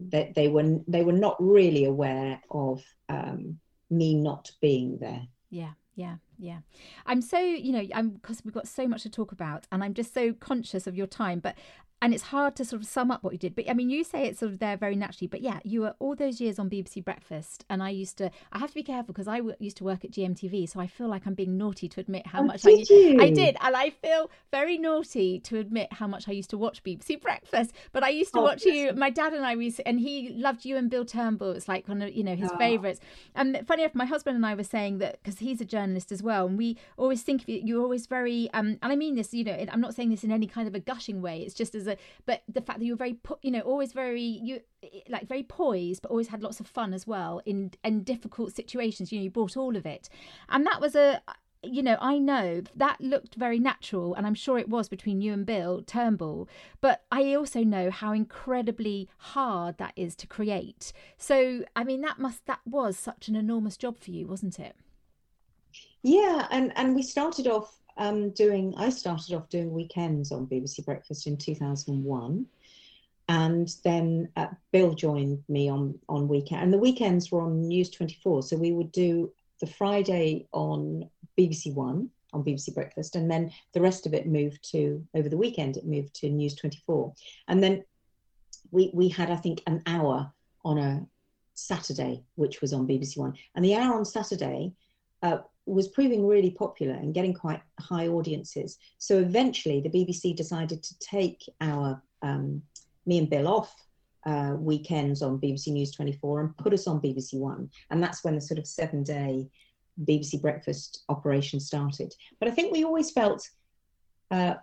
that 0.00 0.34
they 0.34 0.48
were 0.48 0.78
they 0.86 1.02
were 1.02 1.12
not 1.12 1.36
really 1.38 1.84
aware 1.84 2.40
of 2.50 2.82
um, 3.08 3.58
me 3.90 4.14
not 4.14 4.50
being 4.60 4.98
there. 4.98 5.22
Yeah 5.50 5.72
yeah 5.98 6.14
yeah 6.38 6.58
i'm 7.06 7.20
so 7.20 7.40
you 7.40 7.72
know 7.72 7.84
i'm 7.92 8.10
because 8.10 8.40
we've 8.44 8.54
got 8.54 8.68
so 8.68 8.86
much 8.86 9.02
to 9.02 9.10
talk 9.10 9.32
about 9.32 9.66
and 9.72 9.82
i'm 9.82 9.92
just 9.92 10.14
so 10.14 10.32
conscious 10.32 10.86
of 10.86 10.96
your 10.96 11.08
time 11.08 11.40
but 11.40 11.56
and 12.00 12.14
it's 12.14 12.24
hard 12.24 12.54
to 12.54 12.64
sort 12.64 12.80
of 12.80 12.86
sum 12.86 13.10
up 13.10 13.22
what 13.22 13.32
you 13.32 13.38
did 13.38 13.54
but 13.54 13.68
i 13.68 13.74
mean 13.74 13.90
you 13.90 14.04
say 14.04 14.26
it's 14.26 14.40
sort 14.40 14.52
of 14.52 14.58
there 14.58 14.76
very 14.76 14.94
naturally 14.94 15.26
but 15.26 15.40
yeah 15.40 15.58
you 15.64 15.80
were 15.80 15.94
all 15.98 16.14
those 16.14 16.40
years 16.40 16.58
on 16.58 16.70
bbc 16.70 17.04
breakfast 17.04 17.64
and 17.68 17.82
i 17.82 17.90
used 17.90 18.16
to 18.16 18.30
i 18.52 18.58
have 18.58 18.70
to 18.70 18.74
be 18.74 18.82
careful 18.82 19.12
because 19.12 19.28
I 19.28 19.38
w- 19.38 19.56
used 19.58 19.76
to 19.78 19.84
work 19.84 20.04
at 20.04 20.12
gmtv 20.12 20.68
so 20.68 20.80
i 20.80 20.86
feel 20.86 21.08
like 21.08 21.26
i'm 21.26 21.34
being 21.34 21.56
naughty 21.56 21.88
to 21.88 22.00
admit 22.00 22.26
how 22.26 22.40
oh, 22.40 22.44
much 22.44 22.62
did 22.62 22.80
I, 22.90 22.94
you? 22.94 23.20
I 23.20 23.30
did 23.30 23.56
and 23.60 23.76
i 23.76 23.90
feel 23.90 24.30
very 24.52 24.78
naughty 24.78 25.40
to 25.40 25.58
admit 25.58 25.92
how 25.92 26.06
much 26.06 26.28
i 26.28 26.32
used 26.32 26.50
to 26.50 26.58
watch 26.58 26.82
bbc 26.82 27.20
breakfast 27.20 27.72
but 27.92 28.02
i 28.02 28.08
used 28.08 28.32
to 28.34 28.40
oh, 28.40 28.42
watch 28.42 28.64
you 28.64 28.92
my 28.92 29.10
dad 29.10 29.32
and 29.32 29.44
i 29.44 29.52
used 29.54 29.80
and 29.84 30.00
he 30.00 30.30
loved 30.30 30.64
you 30.64 30.76
and 30.76 30.90
bill 30.90 31.04
turnbull 31.04 31.52
it's 31.52 31.68
like 31.68 31.88
one 31.88 32.02
of 32.02 32.14
you 32.14 32.22
know 32.22 32.36
his 32.36 32.50
oh. 32.52 32.58
favorites 32.58 33.00
and 33.34 33.64
funny 33.66 33.82
enough 33.82 33.94
my 33.94 34.06
husband 34.06 34.36
and 34.36 34.46
i 34.46 34.54
were 34.54 34.62
saying 34.62 34.98
that 34.98 35.20
because 35.22 35.40
he's 35.40 35.60
a 35.60 35.64
journalist 35.64 36.12
as 36.12 36.22
well 36.22 36.46
and 36.46 36.56
we 36.56 36.76
always 36.96 37.22
think 37.22 37.42
of 37.42 37.48
you 37.48 37.60
you're 37.64 37.82
always 37.82 38.06
very 38.06 38.48
um 38.54 38.78
and 38.82 38.92
i 38.92 38.96
mean 38.96 39.16
this 39.16 39.34
you 39.34 39.42
know 39.42 39.66
i'm 39.72 39.80
not 39.80 39.94
saying 39.94 40.10
this 40.10 40.22
in 40.22 40.30
any 40.30 40.46
kind 40.46 40.68
of 40.68 40.74
a 40.74 40.80
gushing 40.80 41.20
way 41.20 41.40
it's 41.40 41.54
just 41.54 41.74
as 41.74 41.87
a 41.88 41.96
but 42.26 42.42
the 42.48 42.60
fact 42.60 42.78
that 42.78 42.84
you 42.84 42.92
were 42.92 42.96
very 42.96 43.18
you 43.42 43.50
know 43.50 43.60
always 43.60 43.92
very 43.92 44.22
you 44.22 44.60
like 45.08 45.26
very 45.26 45.42
poised 45.42 46.02
but 46.02 46.10
always 46.10 46.28
had 46.28 46.42
lots 46.42 46.60
of 46.60 46.66
fun 46.66 46.94
as 46.94 47.06
well 47.06 47.40
in 47.46 47.72
in 47.84 48.02
difficult 48.02 48.54
situations 48.54 49.10
you 49.10 49.18
know 49.18 49.24
you 49.24 49.30
brought 49.30 49.56
all 49.56 49.76
of 49.76 49.84
it 49.86 50.08
and 50.48 50.64
that 50.66 50.80
was 50.80 50.94
a 50.94 51.20
you 51.62 51.82
know, 51.82 51.96
I 52.00 52.18
know 52.18 52.62
that 52.76 53.00
looked 53.00 53.34
very 53.34 53.58
natural, 53.58 54.14
and 54.14 54.26
I'm 54.26 54.34
sure 54.34 54.58
it 54.58 54.68
was 54.68 54.88
between 54.88 55.20
you 55.20 55.32
and 55.32 55.44
Bill 55.44 55.82
Turnbull. 55.82 56.48
But 56.80 57.04
I 57.10 57.34
also 57.34 57.64
know 57.64 57.90
how 57.90 58.12
incredibly 58.12 59.08
hard 59.18 59.78
that 59.78 59.92
is 59.96 60.14
to 60.16 60.26
create. 60.26 60.92
So, 61.16 61.64
I 61.74 61.84
mean, 61.84 62.00
that 62.02 62.18
must 62.18 62.46
that 62.46 62.60
was 62.64 62.96
such 62.96 63.28
an 63.28 63.36
enormous 63.36 63.76
job 63.76 63.98
for 63.98 64.10
you, 64.10 64.26
wasn't 64.26 64.58
it? 64.58 64.76
Yeah, 66.02 66.46
and 66.50 66.72
and 66.76 66.94
we 66.94 67.02
started 67.02 67.46
off 67.46 67.77
um, 67.98 68.30
doing, 68.30 68.74
I 68.76 68.90
started 68.90 69.34
off 69.34 69.48
doing 69.48 69.72
weekends 69.72 70.32
on 70.32 70.46
BBC 70.46 70.84
Breakfast 70.84 71.26
in 71.26 71.36
2001. 71.36 72.46
And 73.28 73.74
then 73.84 74.28
uh, 74.36 74.46
Bill 74.72 74.94
joined 74.94 75.42
me 75.48 75.68
on, 75.68 75.98
on 76.08 76.28
weekend, 76.28 76.62
and 76.62 76.72
the 76.72 76.78
weekends 76.78 77.30
were 77.30 77.42
on 77.42 77.68
News 77.68 77.90
24. 77.90 78.42
So 78.44 78.56
we 78.56 78.72
would 78.72 78.90
do 78.90 79.30
the 79.60 79.66
Friday 79.66 80.46
on 80.52 81.10
BBC 81.38 81.74
One, 81.74 82.08
on 82.32 82.42
BBC 82.42 82.74
Breakfast, 82.74 83.16
and 83.16 83.30
then 83.30 83.52
the 83.74 83.82
rest 83.82 84.06
of 84.06 84.14
it 84.14 84.26
moved 84.26 84.70
to 84.70 85.04
over 85.14 85.28
the 85.28 85.36
weekend. 85.36 85.76
It 85.76 85.86
moved 85.86 86.14
to 86.16 86.30
News 86.30 86.54
24, 86.54 87.12
and 87.48 87.62
then 87.62 87.84
we 88.70 88.90
we 88.94 89.10
had 89.10 89.30
I 89.30 89.36
think 89.36 89.62
an 89.66 89.82
hour 89.84 90.32
on 90.64 90.78
a 90.78 91.06
Saturday, 91.52 92.22
which 92.36 92.62
was 92.62 92.72
on 92.72 92.88
BBC 92.88 93.18
One, 93.18 93.34
and 93.54 93.62
the 93.62 93.74
hour 93.74 93.94
on 93.94 94.06
Saturday 94.06 94.72
uh, 95.22 95.38
was 95.68 95.88
proving 95.88 96.26
really 96.26 96.50
popular 96.50 96.94
and 96.94 97.14
getting 97.14 97.34
quite 97.34 97.60
high 97.80 98.08
audiences. 98.08 98.78
So 98.98 99.18
eventually, 99.18 99.80
the 99.80 99.90
BBC 99.90 100.34
decided 100.34 100.82
to 100.82 100.98
take 100.98 101.42
our 101.60 102.02
um, 102.22 102.62
me 103.06 103.18
and 103.18 103.30
Bill 103.30 103.48
off 103.48 103.74
uh, 104.26 104.54
weekends 104.58 105.22
on 105.22 105.38
BBC 105.38 105.68
News 105.68 105.92
24 105.92 106.40
and 106.40 106.56
put 106.56 106.72
us 106.72 106.86
on 106.86 107.00
BBC 107.00 107.34
One, 107.34 107.70
and 107.90 108.02
that's 108.02 108.24
when 108.24 108.34
the 108.34 108.40
sort 108.40 108.58
of 108.58 108.66
seven 108.66 109.02
day 109.02 109.48
BBC 110.04 110.40
Breakfast 110.40 111.04
operation 111.08 111.60
started. 111.60 112.14
But 112.38 112.48
I 112.48 112.52
think 112.52 112.72
we 112.72 112.84
always 112.84 113.10
felt, 113.10 113.48
uh, 114.30 114.54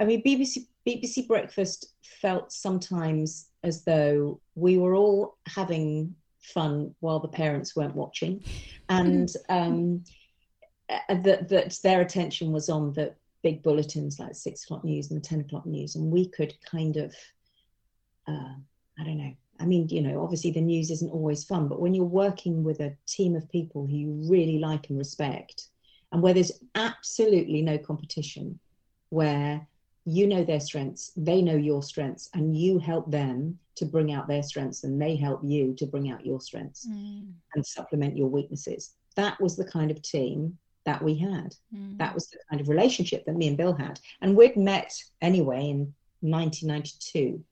I 0.00 0.04
mean, 0.04 0.22
BBC 0.22 0.66
BBC 0.86 1.28
Breakfast 1.28 1.94
felt 2.20 2.52
sometimes 2.52 3.48
as 3.62 3.84
though 3.84 4.40
we 4.54 4.78
were 4.78 4.94
all 4.94 5.38
having 5.46 6.14
fun 6.40 6.92
while 7.00 7.20
the 7.20 7.28
parents 7.28 7.76
weren't 7.76 7.94
watching, 7.94 8.42
and 8.88 9.30
um, 9.48 10.04
that 11.08 11.48
that 11.48 11.78
their 11.82 12.00
attention 12.00 12.52
was 12.52 12.68
on 12.68 12.92
the 12.92 13.14
big 13.42 13.62
bulletins 13.62 14.18
like 14.18 14.34
six 14.34 14.64
o'clock 14.64 14.84
news 14.84 15.10
and 15.10 15.20
the 15.20 15.26
ten 15.26 15.40
o'clock 15.40 15.66
news, 15.66 15.96
and 15.96 16.10
we 16.10 16.28
could 16.28 16.54
kind 16.64 16.96
of, 16.96 17.14
uh, 18.28 18.54
I 18.98 19.04
don't 19.04 19.18
know. 19.18 19.34
I 19.60 19.64
mean, 19.64 19.88
you 19.88 20.02
know, 20.02 20.22
obviously 20.22 20.50
the 20.50 20.60
news 20.60 20.90
isn't 20.90 21.10
always 21.10 21.44
fun, 21.44 21.68
but 21.68 21.80
when 21.80 21.94
you're 21.94 22.04
working 22.04 22.64
with 22.64 22.80
a 22.80 22.96
team 23.06 23.36
of 23.36 23.48
people 23.50 23.86
who 23.86 23.96
you 23.96 24.10
really 24.28 24.58
like 24.58 24.88
and 24.88 24.98
respect, 24.98 25.68
and 26.10 26.22
where 26.22 26.34
there's 26.34 26.52
absolutely 26.74 27.62
no 27.62 27.78
competition, 27.78 28.58
where 29.10 29.66
you 30.04 30.26
know 30.26 30.44
their 30.44 30.60
strengths, 30.60 31.12
they 31.16 31.42
know 31.42 31.56
your 31.56 31.82
strengths, 31.82 32.28
and 32.34 32.56
you 32.56 32.78
help 32.78 33.10
them 33.10 33.58
to 33.76 33.84
bring 33.84 34.12
out 34.12 34.28
their 34.28 34.42
strengths, 34.42 34.84
and 34.84 35.00
they 35.00 35.16
help 35.16 35.40
you 35.44 35.74
to 35.74 35.86
bring 35.86 36.10
out 36.10 36.26
your 36.26 36.40
strengths 36.40 36.86
mm. 36.86 37.26
and 37.54 37.66
supplement 37.66 38.16
your 38.16 38.28
weaknesses. 38.28 38.94
That 39.16 39.40
was 39.40 39.56
the 39.56 39.64
kind 39.64 39.90
of 39.90 40.02
team 40.02 40.58
that 40.84 41.02
we 41.02 41.16
had. 41.16 41.54
Mm. 41.74 41.98
That 41.98 42.14
was 42.14 42.28
the 42.28 42.38
kind 42.50 42.60
of 42.60 42.68
relationship 42.68 43.24
that 43.24 43.36
me 43.36 43.48
and 43.48 43.56
Bill 43.56 43.74
had. 43.74 44.00
And 44.20 44.36
we'd 44.36 44.56
met 44.56 44.92
anyway 45.20 45.68
in 45.68 45.94
1992. 46.20 47.42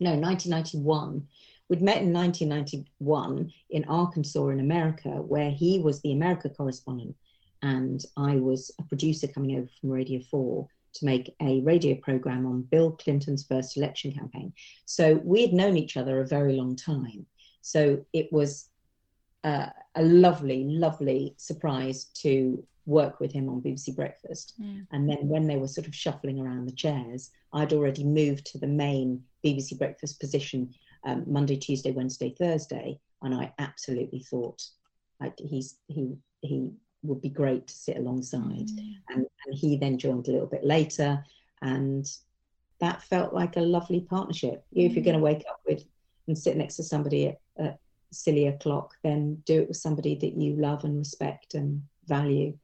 No, 0.00 0.10
1991. 0.14 1.26
We'd 1.68 1.82
met 1.82 2.02
in 2.02 2.12
1991 2.12 3.52
in 3.70 3.84
Arkansas 3.84 4.48
in 4.48 4.60
America, 4.60 5.10
where 5.10 5.50
he 5.50 5.80
was 5.80 6.00
the 6.00 6.12
America 6.12 6.48
correspondent 6.48 7.14
and 7.62 8.04
I 8.16 8.36
was 8.36 8.70
a 8.78 8.82
producer 8.84 9.26
coming 9.26 9.56
over 9.56 9.68
from 9.80 9.90
Radio 9.90 10.20
4 10.30 10.68
to 10.94 11.04
make 11.04 11.34
a 11.40 11.60
radio 11.60 11.94
program 11.96 12.46
on 12.46 12.62
Bill 12.62 12.92
Clinton's 12.92 13.44
first 13.44 13.76
election 13.76 14.12
campaign. 14.12 14.52
So 14.86 15.20
we 15.24 15.42
had 15.42 15.52
known 15.52 15.76
each 15.76 15.96
other 15.96 16.20
a 16.20 16.26
very 16.26 16.54
long 16.56 16.76
time. 16.76 17.26
So 17.60 18.04
it 18.12 18.32
was 18.32 18.68
uh, 19.44 19.66
a 19.94 20.02
lovely, 20.02 20.64
lovely 20.64 21.34
surprise 21.36 22.06
to 22.14 22.64
work 22.86 23.20
with 23.20 23.32
him 23.32 23.48
on 23.48 23.60
BBC 23.60 23.94
Breakfast. 23.94 24.54
Mm. 24.60 24.86
And 24.92 25.08
then 25.08 25.28
when 25.28 25.46
they 25.46 25.56
were 25.56 25.68
sort 25.68 25.86
of 25.86 25.94
shuffling 25.94 26.40
around 26.40 26.66
the 26.66 26.72
chairs, 26.72 27.30
I'd 27.52 27.72
already 27.72 28.04
moved 28.04 28.46
to 28.46 28.58
the 28.58 28.66
main 28.66 29.22
BBC 29.44 29.78
Breakfast 29.78 30.18
position 30.20 30.74
um, 31.04 31.24
Monday, 31.26 31.56
Tuesday, 31.56 31.92
Wednesday, 31.92 32.34
Thursday, 32.38 32.98
and 33.22 33.34
I 33.34 33.52
absolutely 33.58 34.20
thought 34.20 34.62
like 35.20 35.34
he's 35.38 35.76
he 35.88 36.16
he 36.40 36.70
would 37.02 37.20
be 37.20 37.28
great 37.28 37.66
to 37.66 37.74
sit 37.74 37.96
alongside. 37.96 38.68
Mm. 38.68 38.94
And, 39.10 39.26
and 39.46 39.54
he 39.54 39.76
then 39.76 39.98
joined 39.98 40.28
a 40.28 40.32
little 40.32 40.46
bit 40.46 40.64
later, 40.64 41.24
and 41.62 42.06
that 42.80 43.02
felt 43.02 43.34
like 43.34 43.56
a 43.56 43.60
lovely 43.60 44.00
partnership. 44.00 44.64
Mm. 44.74 44.86
If 44.86 44.94
you're 44.94 45.04
going 45.04 45.16
to 45.16 45.22
wake 45.22 45.44
up 45.48 45.60
with 45.66 45.84
and 46.26 46.36
sit 46.36 46.56
next 46.56 46.76
to 46.76 46.82
somebody 46.82 47.28
at, 47.28 47.40
at 47.58 47.78
silly 48.12 48.46
o'clock, 48.46 48.94
then 49.02 49.42
do 49.44 49.62
it 49.62 49.68
with 49.68 49.76
somebody 49.76 50.14
that 50.16 50.36
you 50.36 50.56
love 50.56 50.84
and 50.84 50.98
respect 50.98 51.54
and 51.54 51.82
value. 52.06 52.56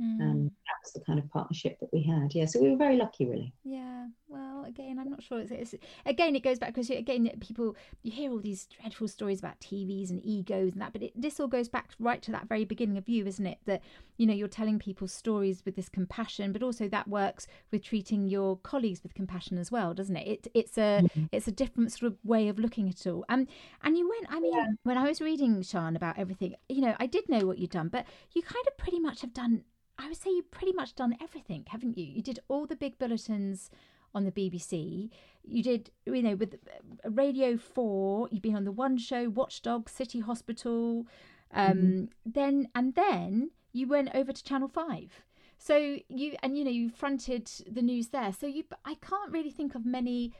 Mm. 0.00 0.20
And 0.20 0.50
that 0.50 0.76
was 0.82 0.92
the 0.94 1.00
kind 1.00 1.18
of 1.18 1.28
partnership 1.30 1.78
that 1.80 1.92
we 1.92 2.02
had. 2.02 2.34
Yeah, 2.34 2.46
so 2.46 2.60
we 2.60 2.70
were 2.70 2.76
very 2.76 2.96
lucky, 2.96 3.26
really. 3.26 3.52
Yeah. 3.64 4.06
Well, 4.28 4.41
again, 4.64 4.98
I'm 4.98 5.10
not 5.10 5.22
sure. 5.22 5.40
It's, 5.40 5.50
it's 5.50 5.74
again, 6.06 6.34
it 6.36 6.42
goes 6.42 6.58
back 6.58 6.74
because 6.74 6.90
again, 6.90 7.30
people 7.40 7.76
you 8.02 8.12
hear 8.12 8.30
all 8.30 8.38
these 8.38 8.66
dreadful 8.66 9.08
stories 9.08 9.38
about 9.38 9.60
TVs 9.60 10.10
and 10.10 10.20
egos 10.24 10.72
and 10.72 10.82
that, 10.82 10.92
but 10.92 11.02
it, 11.02 11.12
this 11.20 11.40
all 11.40 11.48
goes 11.48 11.68
back 11.68 11.90
right 11.98 12.22
to 12.22 12.32
that 12.32 12.48
very 12.48 12.64
beginning 12.64 12.98
of 12.98 13.08
you, 13.08 13.26
isn't 13.26 13.46
it? 13.46 13.58
That 13.66 13.82
you 14.16 14.26
know 14.26 14.34
you're 14.34 14.48
telling 14.48 14.78
people 14.78 15.08
stories 15.08 15.62
with 15.64 15.76
this 15.76 15.88
compassion, 15.88 16.52
but 16.52 16.62
also 16.62 16.88
that 16.88 17.08
works 17.08 17.46
with 17.70 17.82
treating 17.82 18.26
your 18.26 18.56
colleagues 18.58 19.02
with 19.02 19.14
compassion 19.14 19.58
as 19.58 19.70
well, 19.70 19.94
doesn't 19.94 20.16
it? 20.16 20.26
It 20.26 20.46
it's 20.54 20.78
a 20.78 21.02
mm-hmm. 21.02 21.24
it's 21.32 21.48
a 21.48 21.52
different 21.52 21.92
sort 21.92 22.12
of 22.12 22.18
way 22.24 22.48
of 22.48 22.58
looking 22.58 22.88
at 22.88 23.06
it 23.06 23.10
all. 23.10 23.24
And 23.28 23.48
and 23.82 23.96
you 23.96 24.08
went. 24.08 24.26
I 24.30 24.40
mean, 24.40 24.54
yeah. 24.54 24.66
when 24.84 24.98
I 24.98 25.08
was 25.08 25.20
reading 25.20 25.62
Sian 25.62 25.96
about 25.96 26.18
everything, 26.18 26.54
you 26.68 26.80
know, 26.80 26.94
I 26.98 27.06
did 27.06 27.28
know 27.28 27.46
what 27.46 27.58
you'd 27.58 27.70
done, 27.70 27.88
but 27.88 28.06
you 28.32 28.42
kind 28.42 28.64
of 28.66 28.76
pretty 28.76 29.00
much 29.00 29.20
have 29.20 29.32
done 29.32 29.64
I 29.98 30.08
would 30.08 30.16
say 30.20 30.30
you've 30.30 30.50
pretty 30.50 30.72
much 30.72 30.94
done 30.94 31.16
everything, 31.22 31.64
haven't 31.68 31.96
you? 31.96 32.04
You 32.04 32.22
did 32.22 32.40
all 32.48 32.66
the 32.66 32.76
big 32.76 32.98
bulletins 32.98 33.70
on 34.14 34.24
the 34.24 34.32
BBC. 34.32 35.10
You 35.44 35.62
did, 35.62 35.90
you 36.06 36.22
know, 36.22 36.36
with 36.36 36.54
uh, 36.54 37.10
Radio 37.10 37.56
4, 37.56 38.28
you've 38.30 38.42
been 38.42 38.56
on 38.56 38.64
the 38.64 38.72
One 38.72 38.96
Show, 38.98 39.28
Watchdog, 39.28 39.88
City 39.88 40.20
Hospital. 40.20 41.06
Um, 41.52 41.72
mm-hmm. 41.72 42.04
Then, 42.24 42.68
and 42.74 42.94
then 42.94 43.50
you 43.72 43.88
went 43.88 44.10
over 44.14 44.32
to 44.32 44.44
Channel 44.44 44.68
5. 44.68 45.22
So 45.58 45.98
you, 46.08 46.34
and 46.42 46.56
you 46.56 46.64
know, 46.64 46.70
you 46.70 46.90
fronted 46.90 47.50
the 47.70 47.82
news 47.82 48.08
there. 48.08 48.32
So 48.32 48.46
you, 48.46 48.64
I 48.84 48.94
can't 48.94 49.30
really 49.30 49.50
think 49.50 49.74
of 49.74 49.86
many 49.86 50.32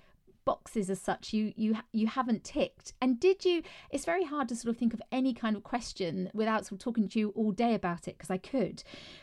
boxes 0.44 0.90
as 0.90 1.00
such 1.00 1.32
you 1.32 1.52
you 1.56 1.76
you 1.92 2.06
haven't 2.06 2.42
ticked 2.42 2.92
and 3.00 3.20
did 3.20 3.44
you 3.44 3.62
it's 3.90 4.04
very 4.04 4.24
hard 4.24 4.48
to 4.48 4.56
sort 4.56 4.74
of 4.74 4.76
think 4.76 4.92
of 4.92 5.00
any 5.12 5.32
kind 5.32 5.56
of 5.56 5.62
question 5.62 6.30
without 6.34 6.66
sort 6.66 6.72
of 6.72 6.78
talking 6.78 7.08
to 7.08 7.18
you 7.18 7.28
all 7.30 7.52
day 7.52 7.74
about 7.74 8.08
it 8.08 8.16
because 8.16 8.30
i 8.30 8.36
could 8.36 8.82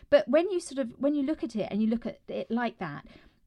but 0.10 0.28
when 0.28 0.50
you 0.50 0.60
sort 0.60 0.80
of 0.80 0.94
when 0.98 1.14
you 1.14 1.24
look 1.24 1.44
at 1.44 1.56
it 1.56 1.68
and 1.72 1.82
you 1.82 1.90
look 1.90 2.06
at 2.06 2.20
it 2.28 2.50
like 2.50 2.78
that 2.80 3.06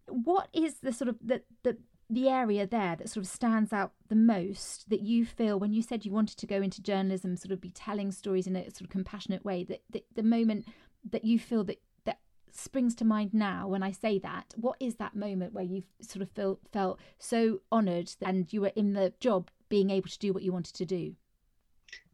what 0.08 0.48
is 0.52 0.76
the 0.82 0.92
sort 0.92 1.08
of 1.08 1.16
the 1.22 1.42
the 1.62 1.76
the 2.10 2.28
area 2.28 2.66
there 2.66 2.94
that 2.96 3.08
sort 3.08 3.24
of 3.24 3.30
stands 3.30 3.72
out 3.72 3.92
the 4.08 4.14
most 4.14 4.90
that 4.90 5.00
you 5.00 5.24
feel 5.24 5.58
when 5.58 5.72
you 5.72 5.80
said 5.80 6.04
you 6.04 6.12
wanted 6.12 6.36
to 6.36 6.46
go 6.46 6.60
into 6.60 6.82
journalism 6.82 7.36
sort 7.36 7.52
of 7.52 7.60
be 7.60 7.70
telling 7.70 8.12
stories 8.12 8.46
in 8.46 8.54
a 8.54 8.64
sort 8.64 8.82
of 8.82 8.90
compassionate 8.90 9.44
way 9.44 9.64
that, 9.64 9.80
that 9.90 10.04
the 10.14 10.22
moment 10.22 10.66
that 11.10 11.24
you 11.24 11.38
feel 11.38 11.64
that 11.64 11.80
that 12.04 12.18
springs 12.50 12.94
to 12.94 13.04
mind 13.04 13.32
now 13.32 13.66
when 13.66 13.82
I 13.82 13.92
say 13.92 14.18
that. 14.18 14.54
What 14.56 14.76
is 14.78 14.96
that 14.96 15.16
moment 15.16 15.54
where 15.54 15.64
you 15.64 15.84
sort 16.00 16.22
of 16.22 16.30
feel, 16.30 16.58
felt 16.72 17.00
so 17.18 17.60
honoured 17.72 18.12
and 18.20 18.52
you 18.52 18.60
were 18.60 18.72
in 18.76 18.92
the 18.92 19.12
job 19.20 19.50
being 19.68 19.90
able 19.90 20.08
to 20.08 20.18
do 20.18 20.32
what 20.32 20.42
you 20.42 20.52
wanted 20.52 20.74
to 20.74 20.84
do? 20.84 21.14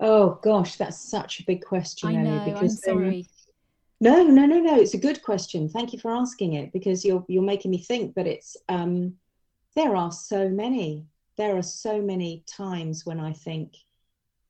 Oh 0.00 0.38
gosh, 0.42 0.76
that's 0.76 0.98
such 0.98 1.40
a 1.40 1.44
big 1.44 1.64
question. 1.64 2.08
I 2.08 2.16
know. 2.16 2.44
Because, 2.44 2.84
I'm 2.84 2.94
sorry. 2.94 3.26
No, 4.00 4.22
no, 4.22 4.46
no, 4.46 4.60
no. 4.60 4.78
It's 4.78 4.94
a 4.94 4.98
good 4.98 5.22
question. 5.22 5.68
Thank 5.68 5.92
you 5.92 5.98
for 5.98 6.12
asking 6.12 6.52
it 6.52 6.72
because 6.72 7.04
you're 7.04 7.24
you're 7.28 7.42
making 7.42 7.72
me 7.72 7.78
think. 7.78 8.14
But 8.14 8.26
it's 8.26 8.56
um, 8.68 9.14
there 9.74 9.96
are 9.96 10.12
so 10.12 10.48
many. 10.48 11.06
There 11.36 11.56
are 11.56 11.62
so 11.62 12.00
many 12.00 12.44
times 12.46 13.04
when 13.04 13.20
I 13.20 13.32
think, 13.32 13.74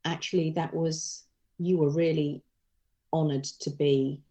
actually, 0.05 0.51
that 0.53 0.75
was 0.75 1.25
you 1.59 1.79
were 1.79 1.91
really 1.91 2.43
honoured 3.13 3.45
to 3.45 3.71
be 3.71 4.23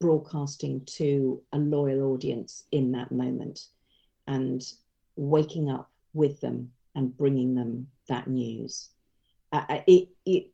broadcasting 0.00 0.84
to 0.84 1.40
a 1.52 1.58
loyal 1.58 2.12
audience 2.12 2.64
in 2.72 2.92
that 2.92 3.12
moment 3.12 3.68
and 4.26 4.62
waking 5.16 5.70
up 5.70 5.90
with 6.14 6.40
them 6.40 6.72
and 6.94 7.16
bringing 7.16 7.54
them 7.54 7.86
that 8.08 8.26
news. 8.26 8.90
Uh, 9.52 9.64
uh 9.68 9.80
it, 9.86 10.08
it, 10.26 10.50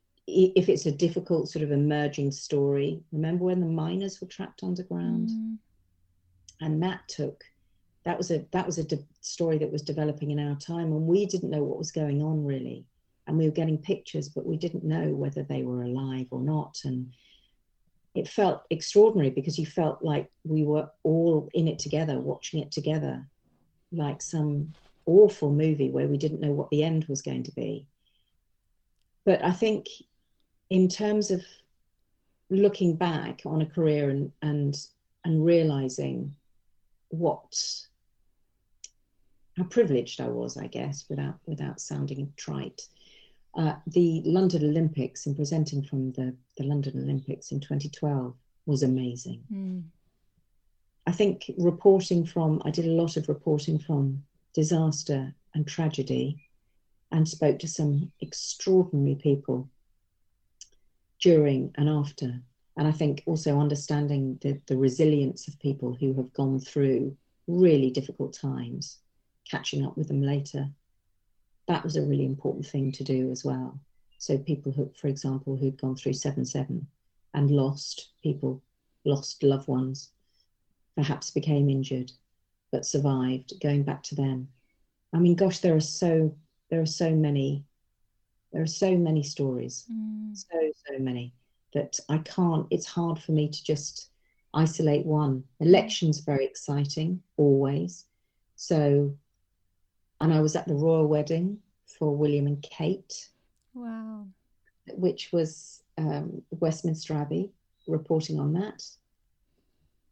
if 0.55 0.69
it's 0.69 0.85
a 0.85 0.91
difficult 0.91 1.49
sort 1.49 1.63
of 1.63 1.71
emerging 1.71 2.31
story, 2.31 3.01
remember 3.11 3.45
when 3.45 3.59
the 3.59 3.65
miners 3.65 4.19
were 4.21 4.27
trapped 4.27 4.63
underground? 4.63 5.29
Mm. 5.29 5.57
And 6.61 6.83
that 6.83 7.07
took 7.07 7.43
that 8.03 8.17
was 8.17 8.31
a 8.31 8.45
that 8.51 8.65
was 8.65 8.77
a 8.77 8.83
de- 8.83 9.05
story 9.21 9.57
that 9.57 9.71
was 9.71 9.81
developing 9.81 10.31
in 10.31 10.39
our 10.39 10.55
time, 10.55 10.91
and 10.91 11.05
we 11.05 11.25
didn't 11.25 11.49
know 11.49 11.63
what 11.63 11.77
was 11.77 11.91
going 11.91 12.21
on 12.21 12.45
really, 12.45 12.85
and 13.27 13.37
we 13.37 13.45
were 13.45 13.51
getting 13.51 13.77
pictures, 13.77 14.29
but 14.29 14.45
we 14.45 14.57
didn't 14.57 14.83
know 14.83 15.09
whether 15.09 15.43
they 15.43 15.63
were 15.63 15.83
alive 15.83 16.27
or 16.31 16.41
not, 16.41 16.77
and 16.85 17.13
it 18.15 18.27
felt 18.27 18.63
extraordinary 18.69 19.29
because 19.29 19.59
you 19.59 19.65
felt 19.65 20.03
like 20.03 20.29
we 20.43 20.63
were 20.63 20.89
all 21.03 21.49
in 21.53 21.67
it 21.67 21.79
together, 21.79 22.19
watching 22.19 22.59
it 22.61 22.71
together, 22.71 23.25
like 23.91 24.21
some 24.21 24.73
awful 25.05 25.51
movie 25.51 25.89
where 25.89 26.07
we 26.07 26.17
didn't 26.17 26.41
know 26.41 26.51
what 26.51 26.69
the 26.69 26.83
end 26.83 27.05
was 27.05 27.21
going 27.21 27.43
to 27.43 27.51
be. 27.51 27.85
But 29.25 29.43
I 29.43 29.51
think, 29.51 29.87
in 30.69 30.87
terms 30.87 31.31
of 31.31 31.43
looking 32.49 32.95
back 32.95 33.41
on 33.45 33.61
a 33.61 33.65
career 33.65 34.09
and 34.09 34.31
and 34.41 34.75
and 35.25 35.45
realizing 35.45 36.35
what 37.09 37.55
how 39.57 39.65
privileged 39.65 40.21
I 40.21 40.27
was, 40.27 40.57
I 40.57 40.67
guess, 40.67 41.05
without 41.09 41.35
without 41.45 41.81
sounding 41.81 42.31
trite, 42.37 42.87
uh, 43.55 43.75
the 43.87 44.21
London 44.25 44.63
Olympics 44.63 45.25
and 45.25 45.35
presenting 45.35 45.83
from 45.83 46.11
the, 46.13 46.35
the 46.57 46.63
London 46.63 46.93
Olympics 47.03 47.51
in 47.51 47.59
2012 47.59 48.33
was 48.65 48.83
amazing. 48.83 49.41
Mm. 49.51 49.83
I 51.07 51.11
think 51.11 51.51
reporting 51.57 52.25
from, 52.25 52.61
I 52.63 52.69
did 52.69 52.85
a 52.85 52.91
lot 52.91 53.17
of 53.17 53.27
reporting 53.27 53.79
from 53.79 54.23
disaster 54.53 55.33
and 55.55 55.67
tragedy 55.67 56.47
and 57.11 57.27
spoke 57.27 57.57
to 57.59 57.67
some 57.67 58.11
extraordinary 58.21 59.15
people 59.15 59.67
during 61.21 61.73
and 61.75 61.89
after. 61.89 62.41
And 62.77 62.87
I 62.87 62.91
think 62.91 63.23
also 63.25 63.59
understanding 63.59 64.37
the, 64.41 64.59
the 64.67 64.77
resilience 64.77 65.47
of 65.47 65.59
people 65.59 65.93
who 65.93 66.13
have 66.13 66.31
gone 66.33 66.59
through 66.59 67.15
really 67.47 67.89
difficult 67.89 68.33
times, 68.33 68.99
catching 69.49 69.85
up 69.85 69.97
with 69.97 70.07
them 70.07 70.21
later. 70.21 70.69
That 71.67 71.83
was 71.83 71.97
a 71.97 72.01
really 72.01 72.25
important 72.25 72.65
thing 72.65 72.91
to 72.93 73.03
do 73.03 73.31
as 73.31 73.43
well. 73.43 73.79
So 74.17 74.37
people 74.37 74.71
who, 74.71 74.91
for 74.99 75.07
example, 75.07 75.55
who'd 75.55 75.79
gone 75.79 75.95
through 75.95 76.13
7-7 76.13 76.85
and 77.33 77.51
lost 77.51 78.09
people, 78.23 78.61
lost 79.05 79.43
loved 79.43 79.67
ones, 79.67 80.11
perhaps 80.95 81.31
became 81.31 81.69
injured, 81.69 82.11
but 82.71 82.85
survived, 82.85 83.53
going 83.61 83.83
back 83.83 84.03
to 84.03 84.15
them. 84.15 84.47
I 85.13 85.17
mean, 85.17 85.35
gosh, 85.35 85.59
there 85.59 85.75
are 85.75 85.81
so 85.81 86.35
there 86.69 86.81
are 86.81 86.85
so 86.85 87.11
many 87.11 87.63
there 88.51 88.61
are 88.61 88.67
so 88.67 88.95
many 88.95 89.23
stories, 89.23 89.85
mm. 89.91 90.35
so 90.35 90.71
so 90.87 90.99
many 90.99 91.33
that 91.73 91.99
I 92.09 92.17
can't. 92.19 92.67
It's 92.71 92.85
hard 92.85 93.19
for 93.19 93.31
me 93.31 93.49
to 93.49 93.63
just 93.63 94.09
isolate 94.53 95.05
one. 95.05 95.43
Elections 95.59 96.19
very 96.19 96.45
exciting 96.45 97.21
always. 97.37 98.05
So, 98.55 99.15
and 100.19 100.33
I 100.33 100.41
was 100.41 100.55
at 100.55 100.67
the 100.67 100.73
royal 100.73 101.07
wedding 101.07 101.59
for 101.85 102.15
William 102.15 102.47
and 102.47 102.61
Kate. 102.61 103.29
Wow. 103.73 104.25
Which 104.87 105.31
was 105.31 105.83
um, 105.97 106.41
Westminster 106.49 107.13
Abbey, 107.13 107.51
reporting 107.87 108.39
on 108.39 108.53
that 108.53 108.83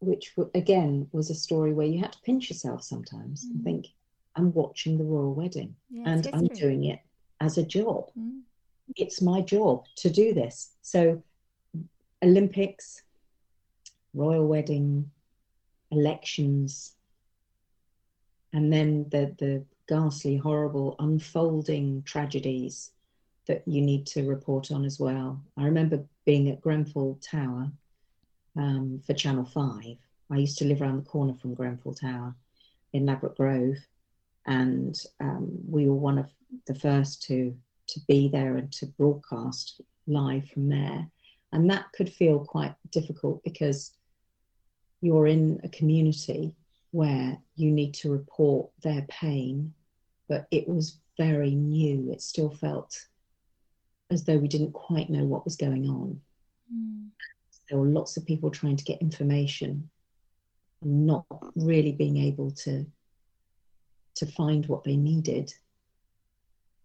which 0.00 0.32
again 0.54 1.08
was 1.12 1.30
a 1.30 1.34
story 1.34 1.72
where 1.72 1.86
you 1.86 1.98
had 1.98 2.12
to 2.12 2.20
pinch 2.20 2.48
yourself 2.48 2.82
sometimes 2.82 3.44
mm. 3.44 3.50
and 3.50 3.64
think, 3.64 3.86
I'm 4.36 4.52
watching 4.52 4.98
the 4.98 5.04
royal 5.04 5.34
wedding 5.34 5.74
and 6.06 6.28
I'm 6.32 6.46
doing 6.46 6.84
it 6.84 7.00
as 7.40 7.58
a 7.58 7.62
job. 7.62 8.10
Mm. 8.18 8.40
It's 8.96 9.20
my 9.20 9.40
job 9.40 9.86
to 9.96 10.10
do 10.10 10.32
this. 10.32 10.70
So, 10.82 11.22
Olympics, 12.22 13.02
royal 14.14 14.46
wedding, 14.46 15.10
elections, 15.90 16.94
and 18.52 18.72
then 18.72 19.06
the, 19.10 19.34
the 19.38 19.64
ghastly, 19.88 20.36
horrible, 20.36 20.96
unfolding 20.98 22.02
tragedies 22.02 22.90
that 23.46 23.62
you 23.66 23.80
need 23.80 24.06
to 24.06 24.28
report 24.28 24.70
on 24.70 24.84
as 24.84 24.98
well. 24.98 25.40
I 25.56 25.64
remember 25.64 26.04
being 26.24 26.48
at 26.50 26.60
Grenfell 26.60 27.18
Tower 27.22 27.70
um, 28.56 29.00
for 29.06 29.14
Channel 29.14 29.44
5. 29.44 29.96
I 30.30 30.36
used 30.36 30.58
to 30.58 30.66
live 30.66 30.82
around 30.82 30.98
the 30.98 31.08
corner 31.08 31.34
from 31.34 31.54
Grenfell 31.54 31.94
Tower 31.94 32.34
in 32.92 33.06
Ladbroke 33.06 33.36
Grove, 33.36 33.76
and 34.48 34.98
um, 35.20 35.48
we 35.68 35.88
were 35.88 35.94
one 35.94 36.18
of 36.18 36.30
the 36.66 36.74
first 36.74 37.22
to 37.24 37.56
to 37.88 38.00
be 38.06 38.28
there 38.28 38.56
and 38.56 38.70
to 38.72 38.86
broadcast 38.86 39.80
live 40.06 40.46
from 40.50 40.68
there. 40.68 41.06
And 41.52 41.70
that 41.70 41.86
could 41.94 42.12
feel 42.12 42.44
quite 42.44 42.74
difficult 42.90 43.42
because 43.44 43.92
you're 45.00 45.26
in 45.26 45.58
a 45.64 45.68
community 45.70 46.54
where 46.90 47.38
you 47.56 47.70
need 47.70 47.94
to 47.94 48.10
report 48.10 48.70
their 48.82 49.06
pain, 49.08 49.72
but 50.28 50.46
it 50.50 50.68
was 50.68 50.98
very 51.16 51.54
new. 51.54 52.12
It 52.12 52.20
still 52.20 52.50
felt 52.50 52.98
as 54.10 54.24
though 54.24 54.36
we 54.36 54.48
didn't 54.48 54.72
quite 54.72 55.08
know 55.08 55.24
what 55.24 55.46
was 55.46 55.56
going 55.56 55.86
on. 55.88 56.20
Mm 56.74 57.08
there 57.68 57.78
were 57.78 57.86
lots 57.86 58.16
of 58.16 58.26
people 58.26 58.50
trying 58.50 58.76
to 58.76 58.84
get 58.84 59.00
information 59.00 59.88
and 60.82 61.06
not 61.06 61.26
really 61.54 61.92
being 61.92 62.16
able 62.16 62.50
to 62.50 62.86
to 64.18 64.26
find 64.26 64.66
what 64.66 64.84
they 64.84 64.96
needed 64.96 65.52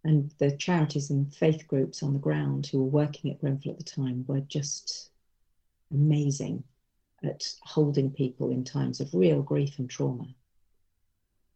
and 0.04 0.32
the 0.38 0.52
charities 0.52 1.10
and 1.10 1.34
faith 1.34 1.66
groups 1.68 2.04
on 2.04 2.14
the 2.14 2.20
ground 2.20 2.68
who 2.68 2.80
were 2.80 2.90
working 2.90 3.32
at 3.32 3.40
Grenfell 3.40 3.72
at 3.72 3.78
the 3.78 3.84
time 3.84 4.26
were 4.28 4.42
just 4.42 5.10
amazing 5.92 6.64
at 7.24 7.42
holding 7.62 8.12
people 8.12 8.52
in 8.52 8.64
times 8.64 9.00
of 9.00 9.14
real 9.14 9.42
grief 9.42 9.80
and 9.80 9.90
trauma. 9.90 10.28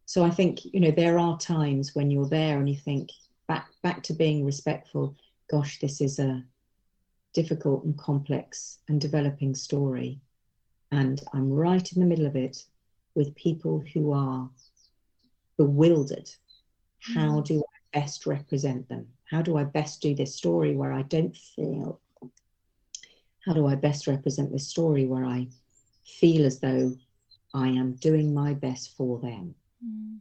So 0.06 0.24
I 0.24 0.30
think, 0.30 0.64
you 0.64 0.80
know, 0.80 0.90
there 0.90 1.18
are 1.18 1.38
times 1.38 1.94
when 1.94 2.10
you're 2.10 2.28
there 2.28 2.58
and 2.58 2.68
you 2.68 2.76
think 2.76 3.10
back 3.46 3.68
back 3.82 4.02
to 4.04 4.14
being 4.14 4.46
respectful, 4.46 5.14
gosh, 5.50 5.78
this 5.80 6.00
is 6.00 6.18
a 6.18 6.42
difficult 7.34 7.84
and 7.84 7.98
complex 7.98 8.78
and 8.88 8.98
developing 8.98 9.54
story. 9.54 10.20
And 10.90 11.20
I'm 11.34 11.52
right 11.52 11.92
in 11.92 12.00
the 12.00 12.06
middle 12.06 12.26
of 12.26 12.36
it 12.36 12.64
with 13.14 13.34
people 13.34 13.84
who 13.92 14.12
are 14.12 14.48
bewildered. 15.58 16.30
How 17.00 17.40
mm. 17.40 17.44
do 17.44 17.58
I 17.60 18.00
best 18.00 18.26
represent 18.26 18.88
them? 18.88 19.06
How 19.30 19.42
do 19.42 19.58
I 19.58 19.64
best 19.64 20.00
do 20.00 20.14
this 20.14 20.34
story 20.34 20.74
where 20.74 20.92
I 20.92 21.02
don't 21.02 21.36
feel? 21.36 22.00
How 23.44 23.52
do 23.52 23.66
I 23.66 23.74
best 23.74 24.06
represent 24.06 24.50
this 24.50 24.68
story 24.68 25.04
where 25.04 25.24
I 25.24 25.48
feel 26.04 26.46
as 26.46 26.60
though 26.60 26.96
I 27.54 27.68
am 27.68 27.92
doing 27.94 28.32
my 28.32 28.54
best 28.54 28.96
for 28.96 29.18
them? 29.18 29.54
Mm. 29.84 30.18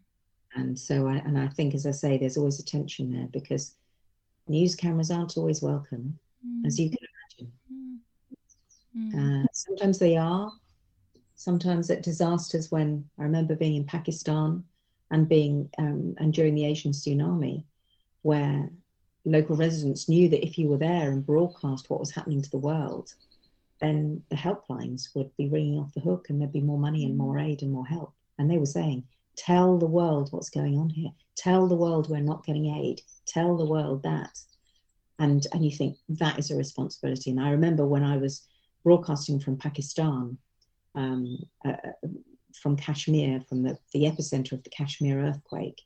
And 0.56 0.78
so, 0.78 1.08
I, 1.08 1.18
and 1.18 1.38
I 1.38 1.48
think, 1.48 1.76
as 1.76 1.86
I 1.86 1.92
say, 1.92 2.18
there's 2.18 2.38
always 2.38 2.60
a 2.60 2.66
tension 2.66 3.12
there 3.12 3.28
because 3.32 3.76
news 4.48 4.76
cameras 4.76 5.12
aren't 5.12 5.38
always 5.38 5.62
welcome 5.62 6.18
mm. 6.46 6.66
as 6.66 6.80
you 6.80 6.90
can 6.90 7.00
imagine. 7.40 7.54
Mm. 8.98 9.44
Uh, 9.44 9.48
sometimes 9.54 10.00
they 10.00 10.18
are. 10.18 10.52
Sometimes 11.36 11.92
at 11.92 12.02
disasters, 12.02 12.72
when 12.72 13.08
I 13.20 13.24
remember 13.24 13.56
being 13.56 13.76
in 13.76 13.84
Pakistan 13.84 14.64
and 15.12 15.28
being 15.30 15.70
um, 15.78 16.16
and 16.18 16.34
during 16.34 16.56
the 16.56 16.66
Asian 16.66 16.92
tsunami, 16.92 17.64
where 18.22 18.70
local 19.26 19.56
residents 19.56 20.10
knew 20.10 20.30
that 20.30 20.46
if 20.46 20.58
you 20.58 20.68
were 20.68 20.78
there 20.78 21.12
and 21.12 21.26
broadcast 21.26 21.90
what 21.90 22.00
was 22.00 22.12
happening 22.12 22.42
to 22.42 22.50
the 22.50 22.58
world, 22.58 23.14
then 23.82 24.24
the 24.30 24.36
helplines 24.36 25.10
would 25.16 25.36
be 25.38 25.50
ringing 25.50 25.80
off 25.80 25.94
the 25.94 26.02
hook 26.02 26.30
and 26.30 26.40
there'd 26.40 26.54
be 26.54 26.62
more 26.62 26.80
money 26.80 27.06
and 27.06 27.18
more 27.18 27.38
aid 27.40 27.62
and 27.62 27.72
more 27.72 27.86
help. 27.86 28.14
And 28.40 28.50
they 28.50 28.58
were 28.58 28.66
saying, 28.66 29.04
tell 29.36 29.78
the 29.78 29.86
world 29.86 30.30
what's 30.32 30.50
going 30.50 30.78
on 30.78 30.90
here. 30.90 31.12
Tell 31.36 31.68
the 31.68 31.76
world 31.76 32.10
we're 32.10 32.22
not 32.22 32.46
getting 32.46 32.68
aid. 32.68 33.02
Tell 33.26 33.58
the 33.58 33.66
world 33.66 34.04
that 34.04 34.38
and 35.20 35.46
and 35.54 35.66
you 35.66 35.72
think 35.72 35.98
that 36.10 36.38
is 36.40 36.52
a 36.52 36.56
responsibility. 36.56 37.32
And 37.32 37.40
I 37.40 37.52
remember 37.52 37.86
when 37.86 38.04
I 38.04 38.18
was 38.18 38.44
broadcasting 38.84 39.40
from 39.40 39.58
Pakistan, 39.58 40.38
um, 40.96 41.38
uh, 41.66 41.74
from 42.54 42.76
Kashmir, 42.76 43.42
from 43.48 43.64
the, 43.64 43.78
the 43.94 44.04
epicenter 44.04 44.54
of 44.54 44.64
the 44.64 44.70
Kashmir 44.70 45.20
earthquake, 45.20 45.82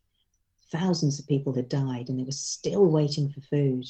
thousands 0.71 1.19
of 1.19 1.27
people 1.27 1.53
had 1.53 1.69
died, 1.69 2.09
and 2.09 2.19
they 2.19 2.23
were 2.23 2.31
still 2.31 2.85
waiting 2.85 3.29
for 3.29 3.41
food 3.41 3.85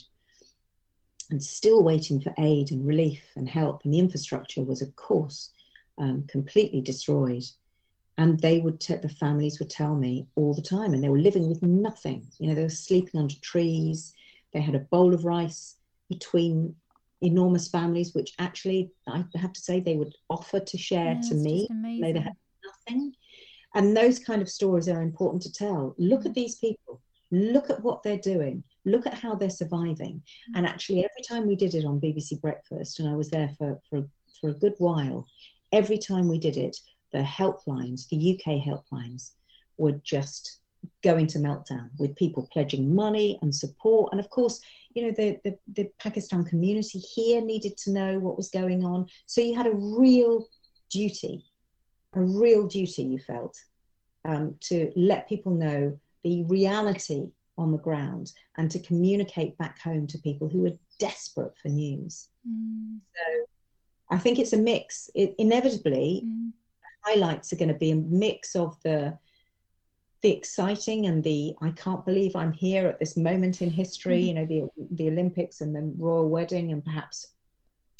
and 1.29 1.41
still 1.41 1.83
waiting 1.83 2.19
for 2.19 2.33
aid 2.37 2.71
and 2.71 2.85
relief 2.85 3.23
and 3.35 3.47
help. 3.47 3.83
And 3.83 3.93
the 3.93 3.99
infrastructure 3.99 4.63
was, 4.63 4.81
of 4.81 4.95
course, 4.95 5.51
um, 5.97 6.25
completely 6.27 6.81
destroyed. 6.81 7.43
And 8.17 8.39
they 8.39 8.59
would, 8.59 8.79
t- 8.81 8.95
the 8.95 9.09
families 9.09 9.59
would 9.59 9.69
tell 9.69 9.95
me 9.95 10.27
all 10.35 10.53
the 10.53 10.61
time, 10.61 10.93
and 10.93 11.03
they 11.03 11.09
were 11.09 11.19
living 11.19 11.47
with 11.47 11.61
nothing. 11.63 12.27
You 12.39 12.49
know, 12.49 12.55
they 12.55 12.63
were 12.63 12.69
sleeping 12.69 13.19
under 13.19 13.35
trees 13.41 14.13
they 14.53 14.61
had 14.61 14.75
a 14.75 14.79
bowl 14.79 15.13
of 15.13 15.25
rice 15.25 15.77
between 16.09 16.75
enormous 17.21 17.67
families, 17.67 18.13
which 18.13 18.33
actually 18.39 18.91
I 19.07 19.23
have 19.35 19.53
to 19.53 19.61
say 19.61 19.79
they 19.79 19.95
would 19.95 20.15
offer 20.29 20.59
to 20.59 20.77
share 20.77 21.13
yeah, 21.13 21.29
to 21.29 21.35
me. 21.35 21.67
They 22.01 22.19
had 22.19 22.35
And 23.73 23.95
those 23.95 24.19
kind 24.19 24.41
of 24.41 24.49
stories 24.49 24.89
are 24.89 25.01
important 25.01 25.41
to 25.43 25.53
tell. 25.53 25.95
Look 25.97 26.25
at 26.25 26.33
these 26.33 26.55
people. 26.55 27.01
Look 27.31 27.69
at 27.69 27.81
what 27.81 28.03
they're 28.03 28.17
doing. 28.17 28.63
Look 28.85 29.07
at 29.07 29.13
how 29.13 29.35
they're 29.35 29.49
surviving. 29.49 30.15
Mm-hmm. 30.15 30.55
And 30.55 30.67
actually, 30.67 30.99
every 30.99 31.23
time 31.27 31.47
we 31.47 31.55
did 31.55 31.75
it 31.75 31.85
on 31.85 32.01
BBC 32.01 32.41
Breakfast, 32.41 32.99
and 32.99 33.07
I 33.07 33.15
was 33.15 33.29
there 33.29 33.49
for, 33.57 33.79
for, 33.89 34.05
for 34.39 34.49
a 34.49 34.55
good 34.55 34.75
while, 34.79 35.25
every 35.71 35.97
time 35.97 36.27
we 36.27 36.39
did 36.39 36.57
it, 36.57 36.77
the 37.13 37.19
helplines, 37.19 38.07
the 38.09 38.33
UK 38.33 38.61
helplines, 38.61 39.31
would 39.77 40.03
just 40.03 40.59
going 41.03 41.27
to 41.27 41.39
meltdown 41.39 41.89
with 41.97 42.15
people 42.15 42.49
pledging 42.51 42.93
money 42.93 43.37
and 43.41 43.53
support. 43.53 44.11
And 44.11 44.19
of 44.19 44.29
course, 44.29 44.59
you 44.93 45.03
know, 45.03 45.11
the, 45.11 45.39
the, 45.43 45.57
the, 45.73 45.89
Pakistan 45.99 46.43
community 46.43 46.99
here 46.99 47.41
needed 47.41 47.77
to 47.77 47.91
know 47.91 48.19
what 48.19 48.37
was 48.37 48.49
going 48.49 48.83
on. 48.83 49.07
So 49.25 49.41
you 49.41 49.55
had 49.55 49.67
a 49.67 49.73
real 49.73 50.47
duty, 50.89 51.45
a 52.13 52.21
real 52.21 52.67
duty 52.67 53.03
you 53.03 53.19
felt 53.19 53.57
um, 54.25 54.55
to 54.61 54.91
let 54.95 55.29
people 55.29 55.53
know 55.53 55.97
the 56.23 56.43
reality 56.43 57.27
on 57.57 57.71
the 57.71 57.77
ground 57.77 58.31
and 58.57 58.69
to 58.71 58.79
communicate 58.79 59.57
back 59.57 59.79
home 59.79 60.07
to 60.07 60.17
people 60.19 60.47
who 60.47 60.61
were 60.61 60.77
desperate 60.99 61.53
for 61.61 61.69
news. 61.69 62.29
Mm. 62.47 62.99
So 63.15 63.45
I 64.09 64.17
think 64.17 64.39
it's 64.39 64.53
a 64.53 64.57
mix. 64.57 65.09
It, 65.15 65.35
inevitably, 65.37 66.23
mm. 66.25 66.51
highlights 67.03 67.53
are 67.53 67.57
going 67.57 67.69
to 67.69 67.75
be 67.75 67.91
a 67.91 67.95
mix 67.95 68.55
of 68.55 68.77
the 68.83 69.17
the 70.21 70.31
exciting 70.31 71.07
and 71.07 71.23
the 71.23 71.55
I 71.61 71.71
can't 71.71 72.05
believe 72.05 72.35
I'm 72.35 72.51
here 72.51 72.87
at 72.87 72.99
this 72.99 73.17
moment 73.17 73.63
in 73.63 73.71
history, 73.71 74.19
mm-hmm. 74.19 74.27
you 74.27 74.33
know, 74.33 74.45
the 74.45 74.85
the 74.91 75.09
Olympics 75.09 75.61
and 75.61 75.75
the 75.75 75.91
royal 75.97 76.29
wedding 76.29 76.71
and 76.71 76.85
perhaps 76.85 77.27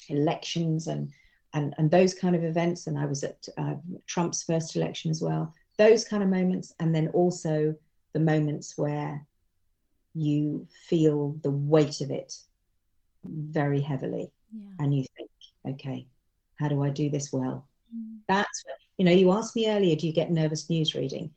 elections 0.10 0.88
and 0.88 1.12
and 1.54 1.74
and 1.78 1.90
those 1.90 2.14
kind 2.14 2.36
of 2.36 2.44
events. 2.44 2.88
And 2.88 2.98
I 2.98 3.06
was 3.06 3.24
at 3.24 3.48
uh, 3.58 3.76
Trump's 4.08 4.44
first 4.44 4.76
election 4.76 5.12
as 5.12 5.22
well. 5.22 5.54
Those 5.78 6.04
kind 6.04 6.24
of 6.24 6.30
moments, 6.30 6.74
and 6.80 6.94
then 6.94 7.08
also 7.10 7.76
the 8.14 8.20
moments 8.20 8.78
where 8.78 9.26
you 10.14 10.68
feel 10.90 11.36
the 11.44 11.52
weight 11.52 12.02
of 12.02 12.12
it 12.12 12.36
very 13.24 13.82
heavily, 13.82 14.32
yeah. 14.54 14.70
and 14.80 14.96
you 14.96 15.06
think, 15.16 15.30
okay, 15.68 16.06
how 16.60 16.68
do 16.68 16.84
I 16.84 16.90
do 16.90 17.10
this 17.10 17.32
well? 17.32 17.68
Mm. 17.96 18.18
That's 18.28 18.64
what, 18.66 18.76
you 18.98 19.06
know. 19.06 19.12
You 19.12 19.32
asked 19.32 19.56
me 19.56 19.70
earlier, 19.70 19.96
do 19.96 20.08
you 20.08 20.14
get 20.14 20.32
nervous 20.32 20.70
news 20.70 20.94
reading? 20.96 21.32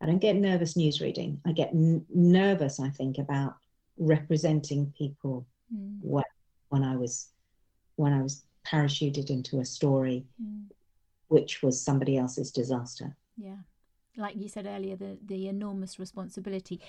I 0.00 0.06
don't 0.06 0.18
get 0.18 0.36
nervous 0.36 0.76
news 0.76 1.00
reading. 1.00 1.40
I 1.44 1.52
get 1.52 1.70
n- 1.70 2.04
nervous, 2.14 2.78
I 2.78 2.90
think, 2.90 3.18
about 3.18 3.56
representing 3.98 4.92
people 4.96 5.44
mm. 5.74 5.98
when, 6.00 6.24
when 6.68 6.84
I 6.84 6.96
was 6.96 7.28
when 7.96 8.12
I 8.12 8.22
was 8.22 8.44
parachuted 8.70 9.30
into 9.30 9.60
a 9.60 9.64
story 9.64 10.24
mm. 10.42 10.64
which 11.28 11.62
was 11.62 11.80
somebody 11.80 12.16
else's 12.16 12.50
disaster. 12.50 13.16
Yeah. 13.36 13.56
Like 14.16 14.36
you 14.36 14.48
said 14.48 14.66
earlier, 14.66 14.96
the, 14.96 15.18
the 15.24 15.48
enormous 15.48 15.98
responsibility. 15.98 16.80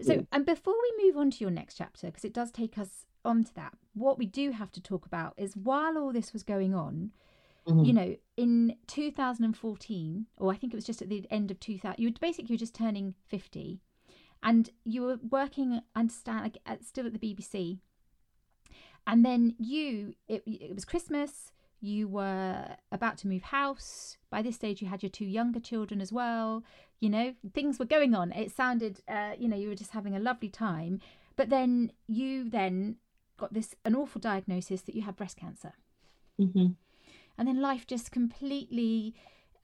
So, 0.00 0.14
yeah. 0.14 0.20
and 0.30 0.46
before 0.46 0.74
we 0.74 1.06
move 1.06 1.16
on 1.16 1.30
to 1.32 1.38
your 1.38 1.50
next 1.50 1.74
chapter, 1.76 2.06
because 2.06 2.24
it 2.24 2.32
does 2.32 2.52
take 2.52 2.78
us 2.78 3.06
on 3.24 3.42
to 3.44 3.54
that, 3.54 3.74
what 3.94 4.18
we 4.18 4.26
do 4.26 4.52
have 4.52 4.70
to 4.72 4.80
talk 4.80 5.04
about 5.04 5.34
is 5.36 5.56
while 5.56 5.98
all 5.98 6.12
this 6.12 6.32
was 6.32 6.44
going 6.44 6.74
on, 6.74 7.10
Mm-hmm. 7.66 7.84
You 7.84 7.92
know, 7.92 8.16
in 8.36 8.76
2014, 8.86 10.26
or 10.36 10.52
I 10.52 10.56
think 10.56 10.72
it 10.72 10.76
was 10.76 10.84
just 10.84 11.02
at 11.02 11.08
the 11.08 11.26
end 11.30 11.50
of 11.50 11.58
2000, 11.58 12.00
you 12.00 12.08
were 12.08 12.14
basically 12.20 12.52
you 12.52 12.54
were 12.54 12.60
just 12.60 12.74
turning 12.74 13.14
50, 13.26 13.80
and 14.42 14.70
you 14.84 15.02
were 15.02 15.18
working 15.30 15.80
and 15.94 16.12
stand, 16.12 16.58
at, 16.64 16.84
still 16.84 17.06
at 17.06 17.12
the 17.12 17.18
BBC. 17.18 17.80
And 19.06 19.24
then 19.24 19.54
you, 19.58 20.14
it, 20.28 20.42
it 20.46 20.74
was 20.74 20.84
Christmas. 20.84 21.52
You 21.80 22.08
were 22.08 22.76
about 22.90 23.18
to 23.18 23.28
move 23.28 23.42
house. 23.42 24.16
By 24.30 24.42
this 24.42 24.56
stage, 24.56 24.82
you 24.82 24.88
had 24.88 25.02
your 25.02 25.10
two 25.10 25.26
younger 25.26 25.60
children 25.60 26.00
as 26.00 26.12
well. 26.12 26.64
You 27.00 27.10
know, 27.10 27.34
things 27.54 27.78
were 27.78 27.84
going 27.84 28.14
on. 28.14 28.32
It 28.32 28.50
sounded, 28.50 29.02
uh, 29.06 29.32
you 29.38 29.48
know, 29.48 29.56
you 29.56 29.68
were 29.68 29.74
just 29.74 29.92
having 29.92 30.16
a 30.16 30.20
lovely 30.20 30.48
time. 30.48 31.00
But 31.36 31.50
then 31.50 31.92
you 32.08 32.48
then 32.48 32.96
got 33.36 33.52
this 33.52 33.74
an 33.84 33.94
awful 33.94 34.20
diagnosis 34.20 34.82
that 34.82 34.94
you 34.94 35.02
had 35.02 35.16
breast 35.16 35.36
cancer. 35.36 35.74
Mm-hmm 36.40 36.72
and 37.38 37.48
then 37.48 37.60
life 37.60 37.86
just 37.86 38.10
completely 38.10 39.14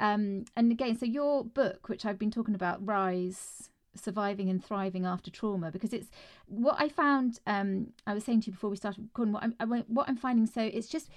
um, 0.00 0.44
and 0.56 0.72
again 0.72 0.98
so 0.98 1.06
your 1.06 1.44
book 1.44 1.88
which 1.88 2.04
i've 2.04 2.18
been 2.18 2.30
talking 2.30 2.54
about 2.54 2.84
rise 2.84 3.70
surviving 3.94 4.48
and 4.48 4.64
thriving 4.64 5.04
after 5.04 5.30
trauma 5.30 5.70
because 5.70 5.92
it's 5.92 6.08
what 6.46 6.76
I 6.78 6.88
found. 6.88 7.40
Um, 7.46 7.88
I 8.06 8.14
was 8.14 8.24
saying 8.24 8.42
to 8.42 8.46
you 8.46 8.52
before 8.52 8.70
we 8.70 8.76
started 8.76 9.02
recording. 9.02 9.32
What 9.32 9.42
I'm 9.42 9.54
I, 9.60 9.84
what 9.86 10.08
I'm 10.08 10.16
finding. 10.16 10.46
So 10.46 10.62
it's 10.62 10.88
just 10.88 11.08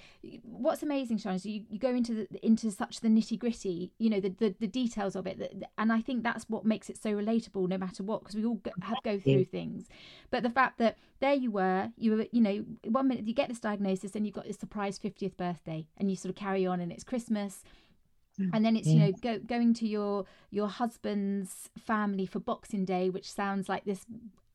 what's 0.42 0.82
amazing, 0.82 1.18
Sian, 1.18 1.34
is 1.34 1.46
you, 1.46 1.64
you 1.68 1.78
go 1.78 1.90
into 1.90 2.14
the, 2.14 2.46
into 2.46 2.70
such 2.70 3.00
the 3.00 3.08
nitty 3.08 3.38
gritty. 3.38 3.92
You 3.98 4.10
know 4.10 4.20
the, 4.20 4.30
the, 4.30 4.54
the 4.60 4.66
details 4.66 5.16
of 5.16 5.26
it, 5.26 5.66
and 5.78 5.92
I 5.92 6.00
think 6.00 6.22
that's 6.22 6.44
what 6.48 6.64
makes 6.64 6.90
it 6.90 6.96
so 6.96 7.12
relatable, 7.12 7.68
no 7.68 7.78
matter 7.78 8.02
what, 8.02 8.20
because 8.20 8.36
we 8.36 8.44
all 8.44 8.54
go, 8.56 8.70
have 8.82 8.98
go 9.04 9.18
through 9.18 9.46
things. 9.46 9.86
But 10.30 10.42
the 10.42 10.50
fact 10.50 10.78
that 10.78 10.98
there 11.20 11.34
you 11.34 11.50
were, 11.50 11.90
you 11.96 12.16
were, 12.16 12.26
you 12.30 12.40
know, 12.40 12.64
one 12.84 13.08
minute 13.08 13.26
you 13.26 13.34
get 13.34 13.48
this 13.48 13.60
diagnosis, 13.60 14.14
and 14.14 14.26
you've 14.26 14.34
got 14.34 14.46
this 14.46 14.58
surprise 14.58 14.98
50th 14.98 15.36
birthday, 15.36 15.86
and 15.96 16.10
you 16.10 16.16
sort 16.16 16.30
of 16.30 16.36
carry 16.36 16.66
on, 16.66 16.80
and 16.80 16.92
it's 16.92 17.04
Christmas. 17.04 17.62
And 18.52 18.64
then 18.64 18.76
it's 18.76 18.88
you 18.88 18.98
know 18.98 19.12
go, 19.12 19.38
going 19.38 19.74
to 19.74 19.86
your 19.86 20.24
your 20.50 20.68
husband's 20.68 21.70
family 21.78 22.26
for 22.26 22.38
boxing 22.38 22.84
day 22.84 23.10
which 23.10 23.30
sounds 23.30 23.68
like 23.68 23.84
this 23.84 24.04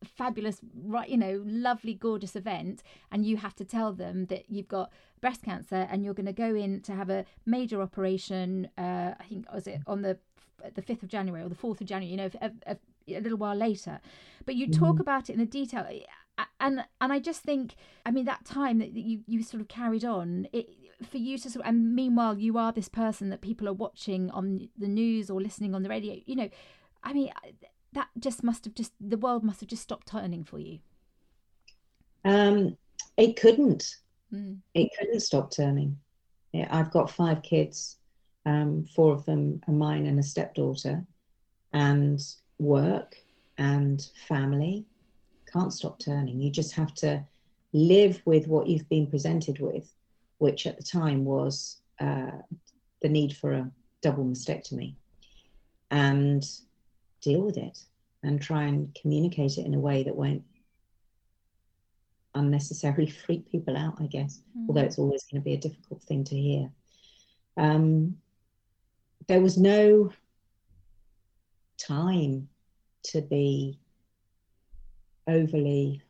fabulous 0.03 0.59
right 0.83 1.09
you 1.09 1.17
know 1.17 1.43
lovely 1.45 1.93
gorgeous 1.93 2.35
event 2.35 2.81
and 3.11 3.25
you 3.25 3.37
have 3.37 3.55
to 3.55 3.63
tell 3.63 3.93
them 3.93 4.25
that 4.25 4.45
you've 4.49 4.67
got 4.67 4.91
breast 5.19 5.43
cancer 5.43 5.87
and 5.91 6.03
you're 6.03 6.13
going 6.13 6.25
to 6.25 6.33
go 6.33 6.55
in 6.55 6.81
to 6.81 6.93
have 6.93 7.09
a 7.09 7.23
major 7.45 7.81
operation 7.81 8.67
uh, 8.77 9.13
i 9.19 9.23
think 9.29 9.51
was 9.53 9.67
it 9.67 9.81
on 9.87 10.01
the 10.01 10.17
the 10.75 10.81
5th 10.81 11.03
of 11.03 11.09
january 11.09 11.43
or 11.43 11.49
the 11.49 11.55
4th 11.55 11.81
of 11.81 11.87
january 11.87 12.11
you 12.11 12.17
know 12.17 12.29
a, 12.41 12.51
a, 12.67 12.77
a 13.15 13.21
little 13.21 13.37
while 13.37 13.55
later 13.55 13.99
but 14.45 14.55
you 14.55 14.67
talk 14.67 14.97
mm. 14.97 15.01
about 15.01 15.29
it 15.29 15.33
in 15.33 15.39
the 15.39 15.45
detail 15.45 15.85
and 16.59 16.83
and 16.99 17.13
i 17.13 17.19
just 17.19 17.41
think 17.41 17.75
i 18.05 18.11
mean 18.11 18.25
that 18.25 18.45
time 18.45 18.79
that 18.79 18.93
you 18.93 19.21
you 19.27 19.43
sort 19.43 19.61
of 19.61 19.67
carried 19.67 20.05
on 20.05 20.47
it 20.53 20.69
for 21.09 21.17
you 21.17 21.37
to 21.37 21.49
sort 21.49 21.65
of, 21.65 21.69
and 21.69 21.95
meanwhile 21.95 22.37
you 22.37 22.57
are 22.57 22.71
this 22.71 22.89
person 22.89 23.29
that 23.29 23.41
people 23.41 23.67
are 23.67 23.73
watching 23.73 24.29
on 24.31 24.69
the 24.77 24.87
news 24.87 25.29
or 25.29 25.41
listening 25.41 25.73
on 25.75 25.83
the 25.83 25.89
radio. 25.89 26.15
You 26.25 26.35
know 26.35 26.49
i 27.03 27.13
mean 27.13 27.31
that 27.93 28.07
just 28.19 28.43
must 28.43 28.65
have 28.65 28.75
just 28.75 28.93
the 28.99 29.17
world 29.17 29.43
must 29.43 29.59
have 29.59 29.69
just 29.69 29.83
stopped 29.83 30.07
turning 30.07 30.43
for 30.43 30.59
you. 30.59 30.79
Um 32.23 32.77
it 33.17 33.39
couldn't. 33.39 33.97
Mm. 34.33 34.59
it 34.73 34.89
couldn't 34.97 35.19
stop 35.19 35.51
turning. 35.51 35.97
Yeah, 36.53 36.67
i've 36.71 36.91
got 36.91 37.11
five 37.11 37.41
kids 37.41 37.97
um 38.45 38.85
four 38.95 39.13
of 39.13 39.25
them 39.25 39.61
are 39.67 39.73
mine 39.73 40.05
and 40.05 40.19
a 40.19 40.23
stepdaughter 40.23 41.05
and 41.73 42.19
work 42.59 43.15
and 43.57 44.09
family 44.27 44.85
can't 45.51 45.73
stop 45.73 45.99
turning. 45.99 46.39
You 46.39 46.49
just 46.49 46.73
have 46.73 46.93
to 46.95 47.23
live 47.73 48.21
with 48.25 48.47
what 48.47 48.67
you've 48.67 48.87
been 48.89 49.07
presented 49.07 49.59
with 49.59 49.93
which 50.41 50.65
at 50.65 50.75
the 50.75 50.83
time 50.83 51.23
was 51.23 51.77
uh, 51.99 52.31
the 53.03 53.07
need 53.07 53.37
for 53.37 53.53
a 53.53 53.71
double 54.01 54.25
mastectomy, 54.25 54.95
and 55.91 56.43
deal 57.21 57.41
with 57.41 57.57
it 57.57 57.77
and 58.23 58.41
try 58.41 58.63
and 58.63 58.97
communicate 58.99 59.59
it 59.59 59.67
in 59.67 59.75
a 59.75 59.79
way 59.79 60.01
that 60.01 60.15
won't 60.15 60.43
unnecessarily 62.33 63.07
freak 63.25 63.51
people 63.51 63.77
out, 63.77 64.01
I 64.01 64.07
guess, 64.07 64.41
mm. 64.57 64.65
although 64.67 64.81
it's 64.81 64.97
always 64.97 65.23
going 65.25 65.41
to 65.41 65.45
be 65.45 65.53
a 65.53 65.57
difficult 65.57 66.01
thing 66.01 66.23
to 66.23 66.35
hear. 66.35 66.71
Um, 67.57 68.17
there 69.27 69.41
was 69.41 69.59
no 69.59 70.11
time 71.77 72.49
to 73.11 73.21
be 73.21 73.77
overly 75.27 76.01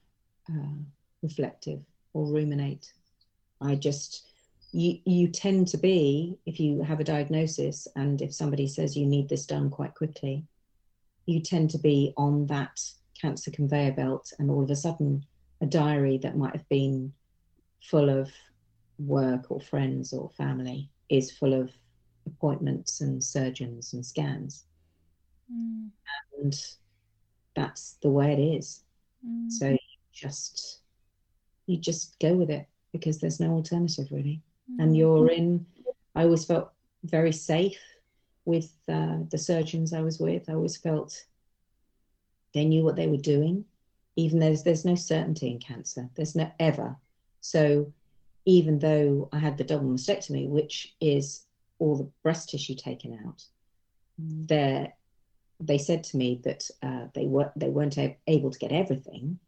uh, 0.49 0.79
reflective 1.21 1.81
or 2.13 2.27
ruminate 2.27 2.93
I 3.61 3.75
just 3.75 4.27
you 4.71 4.99
you 5.05 5.27
tend 5.27 5.67
to 5.69 5.77
be 5.77 6.37
if 6.45 6.59
you 6.59 6.81
have 6.81 6.99
a 6.99 7.03
diagnosis 7.05 7.87
and 7.95 8.21
if 8.21 8.33
somebody 8.33 8.67
says 8.67 8.95
you 8.95 9.05
need 9.05 9.29
this 9.29 9.45
done 9.45 9.69
quite 9.69 9.93
quickly, 9.95 10.45
you 11.25 11.41
tend 11.41 11.69
to 11.71 11.77
be 11.77 12.13
on 12.17 12.47
that 12.47 12.79
cancer 13.19 13.51
conveyor 13.51 13.91
belt, 13.93 14.31
and 14.39 14.49
all 14.49 14.63
of 14.63 14.69
a 14.69 14.75
sudden, 14.75 15.25
a 15.61 15.65
diary 15.65 16.17
that 16.19 16.37
might 16.37 16.55
have 16.55 16.67
been 16.69 17.13
full 17.81 18.09
of 18.09 18.31
work 18.97 19.51
or 19.51 19.59
friends 19.59 20.13
or 20.13 20.29
family 20.31 20.89
is 21.09 21.31
full 21.31 21.53
of 21.53 21.71
appointments 22.25 23.01
and 23.01 23.23
surgeons 23.23 23.93
and 23.93 24.05
scans. 24.05 24.65
Mm. 25.51 25.89
And 26.39 26.53
that's 27.55 27.97
the 28.01 28.09
way 28.09 28.33
it 28.33 28.39
is. 28.39 28.83
Mm. 29.27 29.51
So 29.51 29.69
you 29.69 29.77
just 30.13 30.79
you 31.67 31.77
just 31.77 32.19
go 32.19 32.33
with 32.33 32.49
it 32.49 32.65
because 32.91 33.19
there's 33.19 33.39
no 33.39 33.51
alternative 33.51 34.07
really. 34.11 34.41
Mm-hmm. 34.71 34.81
And 34.81 34.97
you're 34.97 35.29
in, 35.29 35.65
I 36.15 36.23
always 36.23 36.45
felt 36.45 36.71
very 37.03 37.31
safe 37.31 37.79
with 38.45 38.71
uh, 38.89 39.17
the 39.29 39.37
surgeons 39.37 39.93
I 39.93 40.01
was 40.01 40.19
with. 40.19 40.49
I 40.49 40.53
always 40.53 40.77
felt 40.77 41.25
they 42.53 42.65
knew 42.65 42.83
what 42.83 42.95
they 42.95 43.07
were 43.07 43.17
doing, 43.17 43.65
even 44.15 44.39
though 44.39 44.47
there's, 44.47 44.63
there's 44.63 44.85
no 44.85 44.95
certainty 44.95 45.49
in 45.49 45.59
cancer. 45.59 46.09
There's 46.15 46.35
no 46.35 46.51
ever. 46.59 46.95
So 47.41 47.91
even 48.45 48.79
though 48.79 49.29
I 49.31 49.39
had 49.39 49.57
the 49.57 49.63
double 49.63 49.89
mastectomy, 49.89 50.49
which 50.49 50.95
is 50.99 51.45
all 51.79 51.97
the 51.97 52.09
breast 52.23 52.49
tissue 52.49 52.75
taken 52.75 53.19
out, 53.25 53.43
there 54.17 54.93
they 55.59 55.77
said 55.77 56.03
to 56.03 56.17
me 56.17 56.41
that 56.43 56.69
uh, 56.81 57.05
they 57.13 57.25
were 57.25 57.51
they 57.55 57.69
weren't 57.69 57.97
able 58.27 58.51
to 58.51 58.59
get 58.59 58.71
everything, 58.71 59.39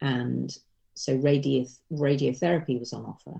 and 0.00 0.56
so 0.94 1.14
radio, 1.16 1.64
radiotherapy 1.92 2.78
was 2.78 2.92
on 2.92 3.04
offer. 3.04 3.38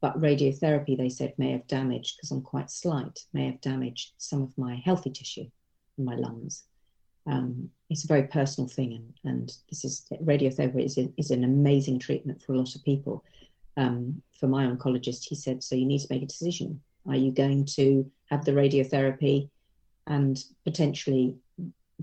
But 0.00 0.20
radiotherapy, 0.20 0.96
they 0.96 1.08
said, 1.08 1.34
may 1.36 1.52
have 1.52 1.66
damaged, 1.66 2.16
because 2.16 2.30
I'm 2.30 2.42
quite 2.42 2.70
slight, 2.70 3.24
may 3.32 3.46
have 3.46 3.60
damaged 3.60 4.12
some 4.18 4.42
of 4.42 4.56
my 4.56 4.76
healthy 4.76 5.10
tissue 5.10 5.48
in 5.98 6.04
my 6.04 6.14
lungs. 6.14 6.64
Um, 7.26 7.70
it's 7.90 8.04
a 8.04 8.08
very 8.08 8.24
personal 8.24 8.68
thing, 8.68 8.94
and, 8.94 9.14
and 9.24 9.52
this 9.68 9.84
is 9.84 10.06
radiotherapy 10.22 10.84
is, 10.84 10.96
a, 10.96 11.12
is 11.16 11.30
an 11.30 11.44
amazing 11.44 11.98
treatment 11.98 12.42
for 12.42 12.54
a 12.54 12.58
lot 12.58 12.74
of 12.74 12.84
people. 12.84 13.24
Um, 13.76 14.22
for 14.38 14.46
my 14.46 14.66
oncologist, 14.66 15.24
he 15.24 15.34
said, 15.34 15.62
so 15.62 15.74
you 15.74 15.86
need 15.86 16.00
to 16.00 16.06
make 16.10 16.22
a 16.22 16.26
decision. 16.26 16.80
Are 17.06 17.16
you 17.16 17.30
going 17.30 17.66
to 17.76 18.10
have 18.30 18.44
the 18.44 18.52
radiotherapy 18.52 19.48
and 20.06 20.42
potentially 20.64 21.36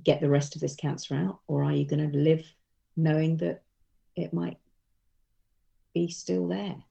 get 0.03 0.21
the 0.21 0.29
rest 0.29 0.55
of 0.55 0.61
this 0.61 0.75
cancer 0.75 1.15
out, 1.15 1.39
or 1.47 1.63
are 1.63 1.73
you 1.73 1.85
going 1.85 2.11
to 2.11 2.17
live 2.17 2.45
knowing 2.95 3.37
that 3.37 3.63
it 4.17 4.33
might 4.33 4.57
be 5.93 6.09
still 6.09 6.47
there. 6.47 6.83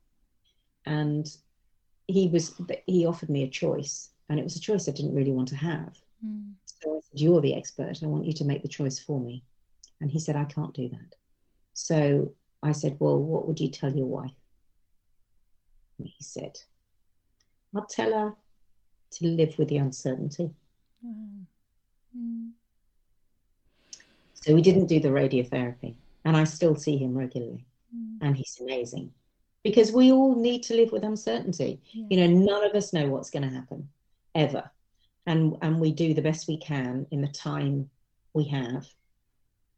And 0.85 1.27
he 2.07 2.29
was 2.29 2.55
he 2.87 3.07
offered 3.07 3.31
me 3.31 3.43
a 3.43 3.49
choice, 3.49 4.11
and 4.29 4.39
it 4.39 4.45
was 4.45 4.57
a 4.57 4.61
choice 4.61 4.89
I 4.89 4.93
didn't 4.93 5.14
really 5.14 5.33
want 5.33 5.49
to 5.49 5.57
have. 5.57 5.99
Mm. 6.24 6.53
So 6.64 6.97
I 6.97 7.01
said, 7.01 7.20
"You're 7.20 7.41
the 7.41 7.55
expert. 7.55 8.03
I 8.03 8.07
want 8.07 8.27
you 8.27 8.33
to 8.35 8.45
make 8.45 8.62
the 8.62 8.68
choice 8.68 8.99
for 8.99 9.20
me." 9.20 9.43
And 10.01 10.11
he 10.11 10.20
said, 10.20 10.37
"I 10.37 10.45
can't 10.45 10.74
do 10.74 10.89
that." 10.89 11.16
So 11.72 12.33
I 12.62 12.72
said, 12.72 12.97
"Well, 13.01 13.18
what 13.18 13.47
would 13.47 13.61
you 13.61 13.68
tell 13.68 13.95
your 13.95 14.07
wife?" 14.07 14.33
And 15.99 16.09
he 16.09 16.22
said, 16.22 16.59
I'll 17.74 17.87
tell 17.87 18.12
her 18.12 18.35
to 19.12 19.27
live 19.27 19.59
with 19.59 19.68
the 19.68 19.79
uncertainty. 19.79 20.51
Mm. 21.05 21.45
So 24.35 24.55
we 24.55 24.62
didn't 24.62 24.87
do 24.87 25.01
the 25.01 25.09
radiotherapy, 25.09 25.97
and 26.27 26.37
I 26.37 26.43
still 26.45 26.74
see 26.74 26.99
him 26.99 27.16
regularly, 27.16 27.64
mm. 27.97 28.18
and 28.20 28.37
he's 28.37 28.59
amazing 28.61 29.12
because 29.62 29.93
we 29.93 30.12
all 30.12 30.35
need 30.35 30.64
to 30.64 30.74
live 30.74 30.91
with 30.93 31.05
uncertainty. 31.05 31.81
Yeah. 31.93 32.07
You 32.11 32.16
know, 32.18 32.45
none 32.45 32.64
of 32.64 32.74
us 32.74 32.93
know 32.93 33.09
what's 33.09 33.31
going 33.31 33.45
to 33.49 33.55
happen 33.55 33.89
ever, 34.35 34.68
and 35.27 35.57
and 35.62 35.81
we 35.81 35.93
do 35.93 36.12
the 36.12 36.22
best 36.22 36.49
we 36.49 36.59
can 36.59 37.07
in 37.12 37.22
the 37.22 37.29
time 37.29 37.89
we 38.35 38.45
have, 38.49 38.87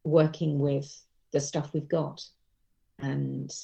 working 0.05 0.59
with 0.59 0.91
the 1.33 1.41
stuff 1.41 1.75
we've 1.75 1.87
got, 1.87 2.27
and 2.99 3.55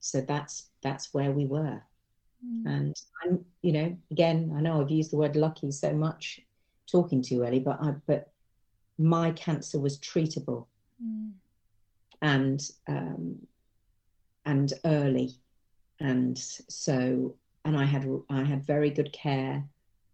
so 0.00 0.20
that's 0.20 0.66
that's 0.82 1.14
where 1.14 1.30
we 1.30 1.46
were. 1.46 1.80
Mm. 2.44 2.66
And 2.66 2.96
I'm, 3.24 3.44
you 3.62 3.72
know, 3.72 3.96
again, 4.10 4.52
I 4.56 4.60
know 4.60 4.80
I've 4.80 4.90
used 4.90 5.12
the 5.12 5.16
word 5.16 5.36
lucky 5.36 5.70
so 5.70 5.92
much 5.92 6.40
talking 6.90 7.22
to 7.22 7.34
you, 7.34 7.44
Ellie, 7.44 7.60
but 7.60 7.78
I, 7.80 7.94
but 8.06 8.32
my 8.98 9.30
cancer 9.30 9.78
was 9.78 9.98
treatable 9.98 10.66
mm. 11.04 11.30
And 12.22 12.60
um, 12.88 13.36
and 14.44 14.72
early, 14.84 15.34
and 16.00 16.38
so 16.38 17.34
and 17.64 17.76
I 17.76 17.84
had 17.84 18.08
I 18.30 18.44
had 18.44 18.66
very 18.66 18.90
good 18.90 19.12
care, 19.12 19.62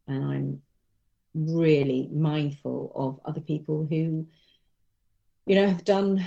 and 0.09 0.25
I'm 0.25 0.63
really 1.35 2.09
mindful 2.13 2.93
of 2.95 3.21
other 3.25 3.41
people 3.41 3.87
who, 3.89 4.27
you 5.47 5.55
know, 5.57 5.67
have 5.67 5.85
done 5.85 6.25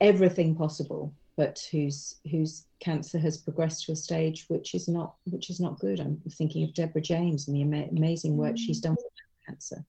everything 0.00 0.54
possible, 0.54 1.12
but 1.36 1.66
whose 1.70 2.16
whose 2.30 2.66
cancer 2.80 3.18
has 3.18 3.36
progressed 3.36 3.84
to 3.86 3.92
a 3.92 3.96
stage 3.96 4.46
which 4.48 4.74
is 4.74 4.88
not 4.88 5.14
which 5.24 5.50
is 5.50 5.60
not 5.60 5.78
good. 5.80 6.00
I'm 6.00 6.20
thinking 6.32 6.64
of 6.64 6.74
Deborah 6.74 7.02
James 7.02 7.48
and 7.48 7.56
the 7.56 7.62
ama- 7.62 7.88
amazing 7.90 8.36
work 8.36 8.54
mm. 8.54 8.58
she's 8.58 8.80
done 8.80 8.96
with 8.96 9.04
cancer. 9.46 9.84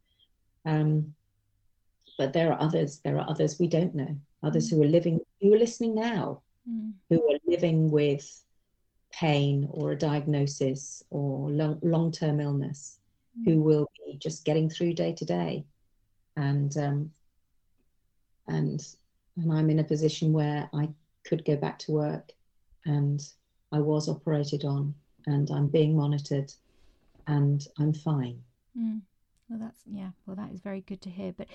Um, 0.66 1.14
but 2.18 2.34
there 2.34 2.52
are 2.52 2.62
others 2.62 3.00
there 3.04 3.18
are 3.18 3.30
others 3.30 3.60
we 3.60 3.68
don't 3.68 3.96
know 3.96 4.16
others 4.44 4.68
mm. 4.68 4.76
who 4.76 4.84
are 4.84 4.88
living 4.88 5.20
who 5.42 5.54
are 5.54 5.58
listening 5.58 5.96
now 5.96 6.42
mm. 6.70 6.92
who 7.10 7.18
are 7.32 7.40
living 7.48 7.90
with 7.92 8.44
pain 9.12 9.68
or 9.72 9.92
a 9.92 9.98
diagnosis 9.98 11.04
or 11.10 11.50
long, 11.50 11.78
long-term 11.82 12.40
illness 12.40 13.00
mm. 13.40 13.46
who 13.46 13.62
will 13.62 13.90
be 14.06 14.18
just 14.18 14.46
getting 14.46 14.70
through 14.70 14.94
day 14.94 15.14
to 15.14 15.26
day 15.26 15.64
and 16.38 16.78
um, 16.78 17.12
and 18.48 18.86
and 19.38 19.52
I'm 19.52 19.70
in 19.70 19.80
a 19.80 19.84
position 19.84 20.34
where 20.34 20.70
I 20.74 20.90
could 21.24 21.46
go 21.46 21.56
back 21.56 21.80
to 21.80 21.92
work 21.92 22.32
and 22.86 23.22
I 23.72 23.80
was 23.80 24.10
operated 24.10 24.66
on 24.66 24.94
and 25.28 25.50
I'm 25.52 25.68
being 25.68 25.96
monitored 25.96 26.52
and 27.28 27.66
I'm 27.80 27.94
fine. 27.94 28.42
Mm. 28.78 29.02
Well, 29.50 29.60
that's 29.60 29.82
yeah. 29.86 30.10
Well, 30.26 30.36
that 30.38 30.52
is 30.52 30.62
very 30.62 30.82
good 30.82 31.02
to 31.02 31.10
hear. 31.10 31.34
But 31.38 31.48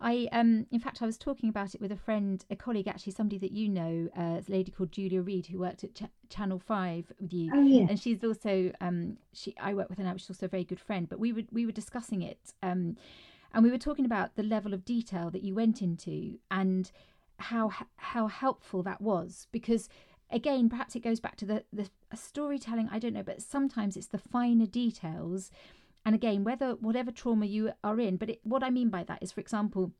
I, 0.00 0.28
um, 0.32 0.66
in 0.70 0.78
fact, 0.78 1.00
I 1.00 1.06
was 1.06 1.16
talking 1.16 1.48
about 1.48 1.74
it 1.74 1.80
with 1.80 1.90
a 1.90 1.96
friend, 1.96 2.44
a 2.50 2.56
colleague, 2.56 2.86
actually, 2.86 3.12
somebody 3.12 3.38
that 3.38 3.52
you 3.52 3.68
know, 3.68 4.08
uh, 4.16 4.40
a 4.40 4.44
lady 4.48 4.70
called 4.70 4.92
Julia 4.92 5.22
Reed, 5.22 5.46
who 5.46 5.58
worked 5.58 5.84
at 5.84 5.94
Ch- 5.94 6.02
Channel 6.28 6.58
Five 6.58 7.10
with 7.18 7.32
you. 7.32 7.50
Oh 7.54 7.62
yeah. 7.62 7.86
And 7.88 7.98
she's 7.98 8.22
also, 8.22 8.72
um, 8.80 9.16
she 9.32 9.54
I 9.58 9.72
work 9.74 9.88
with 9.88 9.98
her 9.98 10.04
now. 10.04 10.16
She's 10.16 10.30
also 10.30 10.46
a 10.46 10.50
very 10.50 10.64
good 10.64 10.80
friend. 10.80 11.08
But 11.08 11.18
we 11.18 11.32
were 11.32 11.44
we 11.50 11.64
were 11.64 11.72
discussing 11.72 12.22
it, 12.22 12.52
um, 12.62 12.96
and 13.54 13.64
we 13.64 13.70
were 13.70 13.78
talking 13.78 14.04
about 14.04 14.36
the 14.36 14.42
level 14.42 14.74
of 14.74 14.84
detail 14.84 15.30
that 15.30 15.42
you 15.42 15.54
went 15.54 15.80
into 15.80 16.38
and 16.50 16.90
how 17.38 17.70
how 17.96 18.26
helpful 18.26 18.82
that 18.82 19.00
was 19.00 19.46
because 19.52 19.88
again 20.30 20.68
perhaps 20.68 20.96
it 20.96 21.00
goes 21.00 21.20
back 21.20 21.36
to 21.36 21.44
the 21.44 21.64
the 21.72 21.88
storytelling 22.14 22.88
i 22.90 22.98
don't 22.98 23.12
know 23.12 23.22
but 23.22 23.42
sometimes 23.42 23.96
it's 23.96 24.06
the 24.06 24.18
finer 24.18 24.64
details 24.66 25.50
and 26.06 26.14
again, 26.14 26.44
whether 26.44 26.76
whatever 26.76 27.10
trauma 27.10 27.46
you 27.46 27.72
are 27.82 27.98
in, 27.98 28.16
but 28.16 28.30
it, 28.30 28.40
what 28.44 28.62
I 28.62 28.70
mean 28.70 28.90
by 28.90 29.02
that 29.04 29.20
is, 29.20 29.32
for 29.32 29.40
example, 29.40 29.90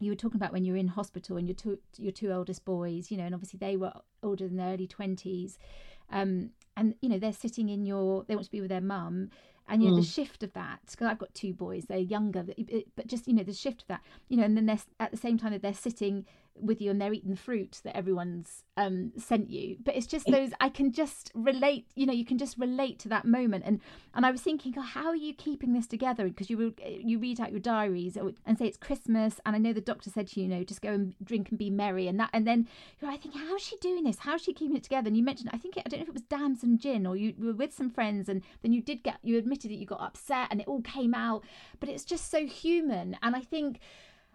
you 0.00 0.10
were 0.10 0.16
talking 0.16 0.36
about 0.36 0.52
when 0.52 0.64
you're 0.64 0.76
in 0.76 0.88
hospital 0.88 1.36
and 1.36 1.46
your 1.46 1.54
two 1.54 1.78
your 1.96 2.10
two 2.10 2.32
oldest 2.32 2.64
boys, 2.64 3.12
you 3.12 3.16
know, 3.16 3.22
and 3.22 3.34
obviously 3.34 3.58
they 3.58 3.76
were 3.76 3.92
older 4.24 4.48
than 4.48 4.56
their 4.56 4.74
early 4.74 4.88
twenties, 4.88 5.56
um, 6.10 6.50
and 6.76 6.96
you 7.00 7.08
know 7.08 7.20
they're 7.20 7.32
sitting 7.32 7.68
in 7.68 7.86
your 7.86 8.24
they 8.24 8.34
want 8.34 8.44
to 8.44 8.50
be 8.50 8.60
with 8.60 8.70
their 8.70 8.80
mum, 8.80 9.30
and 9.68 9.84
you 9.84 9.88
know 9.88 9.94
mm. 9.94 10.00
the 10.00 10.06
shift 10.06 10.42
of 10.42 10.52
that 10.54 10.80
because 10.90 11.06
I've 11.06 11.18
got 11.18 11.32
two 11.32 11.54
boys, 11.54 11.84
they're 11.84 11.98
younger, 11.98 12.44
but 12.96 13.06
just 13.06 13.28
you 13.28 13.32
know 13.32 13.44
the 13.44 13.52
shift 13.52 13.82
of 13.82 13.88
that, 13.88 14.02
you 14.28 14.36
know, 14.36 14.42
and 14.42 14.56
then 14.56 14.66
they're 14.66 14.80
at 14.98 15.12
the 15.12 15.16
same 15.16 15.38
time 15.38 15.52
that 15.52 15.62
they're 15.62 15.72
sitting 15.72 16.26
with 16.60 16.80
you 16.80 16.90
and 16.90 17.00
they're 17.00 17.12
eating 17.12 17.30
the 17.30 17.36
fruit 17.36 17.80
that 17.84 17.96
everyone's 17.96 18.64
um, 18.76 19.12
sent 19.16 19.50
you. 19.50 19.76
But 19.84 19.96
it's 19.96 20.06
just 20.06 20.26
those 20.26 20.50
i 20.60 20.68
can 20.68 20.92
just 20.92 21.30
relate 21.34 21.86
you 21.94 22.06
know 22.06 22.12
you 22.12 22.24
can 22.24 22.38
just 22.38 22.58
relate 22.58 22.98
to 23.00 23.08
that 23.08 23.24
moment. 23.24 23.64
And 23.66 23.80
and 24.14 24.26
i 24.26 24.30
was 24.30 24.40
thinking 24.42 24.74
oh, 24.76 24.82
how 24.82 25.06
are 25.06 25.16
you 25.16 25.34
keeping 25.34 25.72
this 25.72 25.86
together? 25.86 26.24
Because 26.24 26.50
you 26.50 26.74
you 26.80 27.18
read 27.18 27.40
out 27.40 27.50
your 27.50 27.60
diaries 27.60 28.16
and 28.16 28.58
say 28.58 28.66
it's 28.66 28.76
christmas 28.76 29.40
and 29.44 29.54
i 29.54 29.58
know 29.58 29.72
the 29.72 29.80
doctor 29.80 30.10
said 30.10 30.28
to 30.28 30.40
you, 30.40 30.46
you 30.46 30.54
know 30.54 30.64
just 30.64 30.82
go 30.82 30.92
and 30.92 31.14
drink 31.22 31.48
and 31.50 31.58
be 31.58 31.70
merry 31.70 32.08
and 32.08 32.18
that 32.20 32.30
and 32.32 32.46
then 32.46 32.66
you 33.00 33.06
know, 33.06 33.12
i 33.12 33.16
think 33.16 33.34
how's 33.34 33.62
she 33.62 33.76
doing 33.78 34.04
this? 34.04 34.18
How's 34.20 34.42
she 34.42 34.52
keeping 34.52 34.76
it 34.76 34.82
together? 34.82 35.08
And 35.08 35.16
you 35.16 35.22
mentioned 35.22 35.50
i 35.52 35.58
think 35.58 35.76
it, 35.76 35.82
i 35.86 35.88
don't 35.88 36.00
know 36.00 36.04
if 36.04 36.08
it 36.08 36.14
was 36.14 36.22
damson 36.22 36.78
gin 36.78 37.06
or 37.06 37.16
you 37.16 37.34
were 37.38 37.52
with 37.52 37.72
some 37.72 37.90
friends 37.90 38.28
and 38.28 38.42
then 38.62 38.72
you 38.72 38.80
did 38.80 39.02
get 39.02 39.18
you 39.22 39.38
admitted 39.38 39.70
that 39.70 39.76
you 39.76 39.86
got 39.86 40.00
upset 40.00 40.48
and 40.50 40.60
it 40.60 40.68
all 40.68 40.82
came 40.82 41.14
out. 41.14 41.44
But 41.80 41.88
it's 41.88 42.04
just 42.04 42.30
so 42.30 42.46
human. 42.46 43.16
And 43.22 43.34
i 43.36 43.40
think 43.40 43.80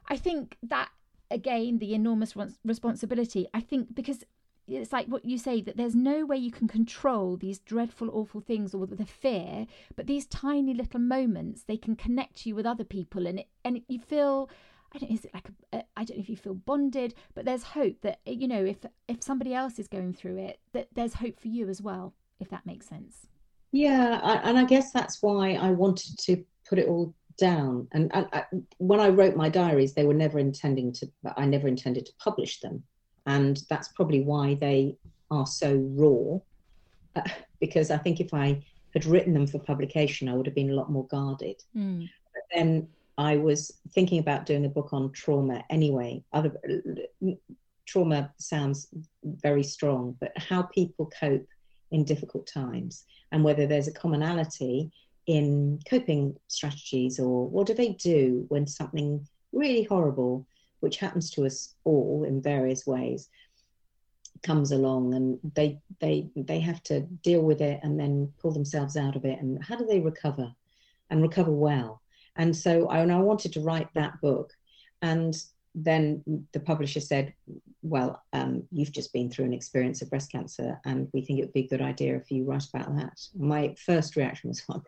I 0.08 0.18
think 0.18 0.58
that 0.64 0.90
again 1.32 1.80
the 1.80 1.94
enormous 1.94 2.36
responsibility. 2.64 3.48
I 3.54 3.62
think 3.62 3.96
because 3.96 4.24
it's 4.68 4.94
like 4.94 5.08
what 5.08 5.26
you 5.26 5.38
say 5.38 5.62
that 5.62 5.78
there's 5.78 5.96
no 5.96 6.26
way 6.26 6.38
you 6.38 6.52
can 6.52 6.68
control 6.68 7.36
these 7.36 7.60
dreadful 7.60 8.10
awful 8.12 8.42
things 8.42 8.74
or 8.74 8.86
the 8.86 9.06
fear 9.06 9.66
but 9.96 10.08
these 10.08 10.26
tiny 10.28 10.74
little 10.74 11.00
moments 11.00 11.64
they 11.64 11.78
can 11.78 11.96
connect 11.96 12.46
you 12.46 12.56
with 12.56 12.66
other 12.66 12.84
people 12.84 13.28
and 13.28 13.40
it, 13.40 13.48
and 13.64 13.82
you 13.88 14.00
feel 14.00 14.50
I 14.94 15.00
don't 15.00 15.12
is 15.12 15.26
it 15.26 15.34
like 15.34 15.50
a, 15.50 15.78
a, 15.78 15.84
I 15.98 16.04
don't 16.04 16.18
know 16.18 16.22
if 16.22 16.30
you 16.30 16.38
feel 16.38 16.54
bonded 16.54 17.16
but 17.34 17.46
there's 17.46 17.64
hope 17.64 18.02
that 18.02 18.20
you 18.26 18.48
know 18.48 18.64
if 18.64 18.78
if 19.08 19.24
somebody 19.24 19.54
else 19.54 19.80
is 19.80 19.88
going 19.88 20.14
through 20.14 20.38
it 20.38 20.60
that 20.74 20.90
there's 20.94 21.16
hope 21.16 21.40
for 21.40 21.48
you 21.48 21.70
as 21.70 21.82
well 21.82 22.14
if 22.40 22.50
that 22.50 22.66
makes 22.66 22.88
sense. 22.88 23.28
Yeah 23.72 24.20
I, 24.24 24.36
and 24.48 24.58
I 24.58 24.66
guess 24.66 24.92
that's 24.92 25.22
why 25.22 25.54
I 25.54 25.72
wanted 25.72 26.18
to 26.20 26.44
put 26.68 26.80
it 26.80 26.88
all 26.88 27.14
down. 27.38 27.88
And, 27.92 28.12
I, 28.14 28.44
when 28.78 29.00
I 29.00 29.10
wrote 29.10 29.36
my 29.36 29.50
diaries, 29.50 29.94
they 29.94 30.06
were 30.06 30.14
never 30.14 30.40
intending 30.40 30.92
to, 30.94 31.10
I 31.38 31.46
never 31.46 31.68
intended 31.68 32.06
to 32.06 32.14
publish 32.20 32.60
them. 32.60 32.84
And 33.26 33.62
that's 33.70 33.90
probably 33.90 34.22
why 34.22 34.56
they 34.56 34.98
are 35.30 35.46
so 35.46 35.76
raw. 35.96 36.40
Uh, 37.16 37.30
because 37.60 37.92
I 37.92 37.98
think 37.98 38.20
if 38.20 38.34
I 38.34 38.64
had 38.94 39.06
written 39.06 39.34
them 39.34 39.48
for 39.48 39.60
publication, 39.60 40.28
I 40.28 40.34
would 40.34 40.46
have 40.46 40.56
been 40.56 40.72
a 40.72 40.76
lot 40.76 40.92
more 40.92 41.08
guarded. 41.08 41.62
Mm. 41.76 42.10
But 42.34 42.44
then 42.54 42.88
I 43.18 43.38
was 43.38 43.72
thinking 43.94 44.20
about 44.20 44.46
doing 44.46 44.66
a 44.66 44.70
book 44.70 44.90
on 44.94 45.12
trauma 45.12 45.64
anyway. 45.70 46.24
Other 46.34 46.54
trauma 47.86 48.34
sounds 48.38 48.88
very 49.24 49.64
strong, 49.64 50.18
but 50.20 50.32
how 50.38 50.64
people 50.64 51.12
cope 51.20 51.48
in 51.92 52.04
difficult 52.04 52.48
times 52.48 53.06
and 53.32 53.44
whether 53.44 53.68
there's 53.68 53.88
a 53.88 53.94
commonality 53.94 54.92
in 55.28 55.80
coping 55.90 56.36
strategies 56.48 57.20
or 57.20 57.48
what 57.48 57.68
do 57.68 57.74
they 57.74 57.94
do 57.94 58.46
when 58.50 58.66
something 58.68 59.26
really 59.52 59.84
horrible, 59.84 60.46
which 60.80 60.98
happens 60.98 61.30
to 61.32 61.46
us 61.46 61.76
all 61.84 62.24
in 62.28 62.42
various 62.42 62.86
ways, 62.88 63.30
comes 64.44 64.72
along 64.72 65.14
and 65.14 65.40
they 65.56 65.80
they 66.00 66.28
they 66.36 66.60
have 66.60 66.82
to 66.82 67.02
deal 67.24 67.42
with 67.42 67.62
it 67.62 67.80
and 67.84 68.00
then 68.00 68.32
pull 68.40 68.52
themselves 68.52 68.98
out 68.98 69.16
of 69.16 69.26
it? 69.26 69.40
And 69.40 69.64
how 69.64 69.76
do 69.76 69.86
they 69.86 70.00
recover 70.00 70.52
and 71.10 71.22
recover 71.22 71.52
well? 71.52 72.02
And 72.36 72.56
so 72.56 72.88
I, 72.88 73.00
and 73.00 73.12
I 73.12 73.20
wanted 73.20 73.54
to 73.54 73.62
write 73.62 73.90
that 73.94 74.20
book. 74.22 74.52
And 75.02 75.36
then 75.74 76.24
the 76.52 76.60
publisher 76.60 77.00
said 77.00 77.34
well 77.82 78.22
um, 78.34 78.64
you've 78.72 78.92
just 78.92 79.14
been 79.14 79.30
through 79.30 79.46
an 79.46 79.54
experience 79.54 80.02
of 80.02 80.10
breast 80.10 80.32
cancer 80.32 80.80
and 80.86 81.08
we 81.14 81.22
think 81.22 81.40
it 81.40 81.44
would 81.44 81.54
be 81.54 81.62
a 81.62 81.68
good 81.68 81.82
idea 81.82 82.16
if 82.16 82.30
you 82.30 82.44
write 82.44 82.66
about 82.74 82.96
that. 82.96 83.20
My 83.38 83.76
first 83.86 84.16
reaction 84.16 84.50
was 84.50 84.62
oh, 84.70 84.84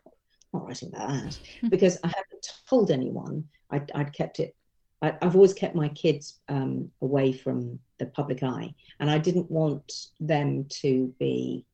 not 0.53 0.67
writing 0.67 0.89
about 0.89 1.09
that 1.09 1.39
hmm. 1.61 1.69
because 1.69 1.97
I 2.03 2.07
haven't 2.07 2.47
told 2.69 2.91
anyone. 2.91 3.45
I'd, 3.71 3.91
I'd 3.95 4.13
kept 4.13 4.39
it. 4.39 4.55
I, 5.01 5.17
have 5.21 5.35
always 5.35 5.53
kept 5.53 5.75
my 5.75 5.89
kids 5.89 6.39
um, 6.47 6.89
away 7.01 7.33
from 7.33 7.79
the 7.99 8.05
public 8.05 8.43
eye, 8.43 8.73
and 8.99 9.09
I 9.09 9.17
didn't 9.17 9.51
want 9.51 9.91
them 10.19 10.65
to 10.81 11.13
be. 11.19 11.65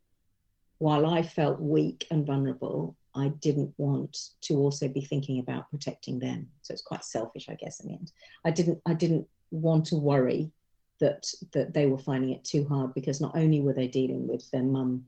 While 0.80 1.06
I 1.06 1.22
felt 1.22 1.60
weak 1.60 2.08
and 2.10 2.26
vulnerable, 2.26 2.96
I 3.14 3.30
didn't 3.42 3.74
want 3.78 4.18
to 4.42 4.56
also 4.56 4.88
be 4.88 5.02
thinking 5.02 5.40
about 5.40 5.70
protecting 5.70 6.20
them. 6.20 6.48
So 6.62 6.72
it's 6.72 6.82
quite 6.82 7.04
selfish, 7.04 7.48
I 7.50 7.56
guess. 7.56 7.82
In 7.82 7.90
the 7.90 7.96
end, 7.96 8.12
I 8.46 8.52
didn't. 8.52 8.82
I 8.88 8.94
didn't 8.94 9.28
want 9.52 9.86
to 9.88 9.96
worry 9.96 10.52
that 11.00 11.28
that 11.54 11.74
they 11.74 11.86
were 11.86 11.98
finding 11.98 12.32
it 12.32 12.44
too 12.44 12.66
hard 12.68 12.94
because 12.94 13.22
not 13.22 13.36
only 13.36 13.62
were 13.62 13.74
they 13.74 13.88
dealing 13.88 14.28
with 14.28 14.50
their 14.52 14.64
mum 14.64 15.06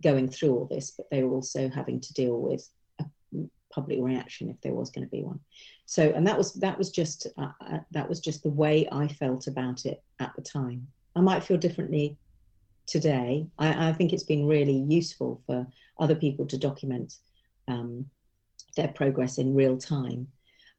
going 0.00 0.28
through 0.28 0.54
all 0.54 0.66
this, 0.66 0.92
but 0.92 1.10
they 1.10 1.22
were 1.22 1.34
also 1.34 1.68
having 1.68 2.00
to 2.00 2.12
deal 2.14 2.40
with 2.40 2.68
public 3.72 3.98
reaction 4.00 4.48
if 4.48 4.60
there 4.60 4.74
was 4.74 4.90
going 4.90 5.06
to 5.06 5.10
be 5.10 5.22
one. 5.22 5.40
So, 5.86 6.12
and 6.14 6.26
that 6.26 6.38
was 6.38 6.52
that 6.54 6.78
was 6.78 6.90
just 6.90 7.26
uh, 7.36 7.52
uh, 7.60 7.78
that 7.90 8.08
was 8.08 8.20
just 8.20 8.42
the 8.42 8.50
way 8.50 8.86
I 8.92 9.08
felt 9.08 9.46
about 9.46 9.84
it 9.84 10.02
at 10.20 10.32
the 10.36 10.42
time. 10.42 10.86
I 11.16 11.20
might 11.20 11.44
feel 11.44 11.58
differently 11.58 12.16
today. 12.86 13.46
I, 13.58 13.88
I, 13.88 13.92
think 13.92 14.12
it's 14.12 14.22
been 14.22 14.46
really 14.46 14.84
useful 14.88 15.40
for 15.46 15.66
other 15.98 16.14
people 16.14 16.46
to 16.46 16.58
document 16.58 17.14
um, 17.68 18.06
their 18.76 18.88
progress 18.88 19.38
in 19.38 19.54
real 19.54 19.76
time. 19.76 20.26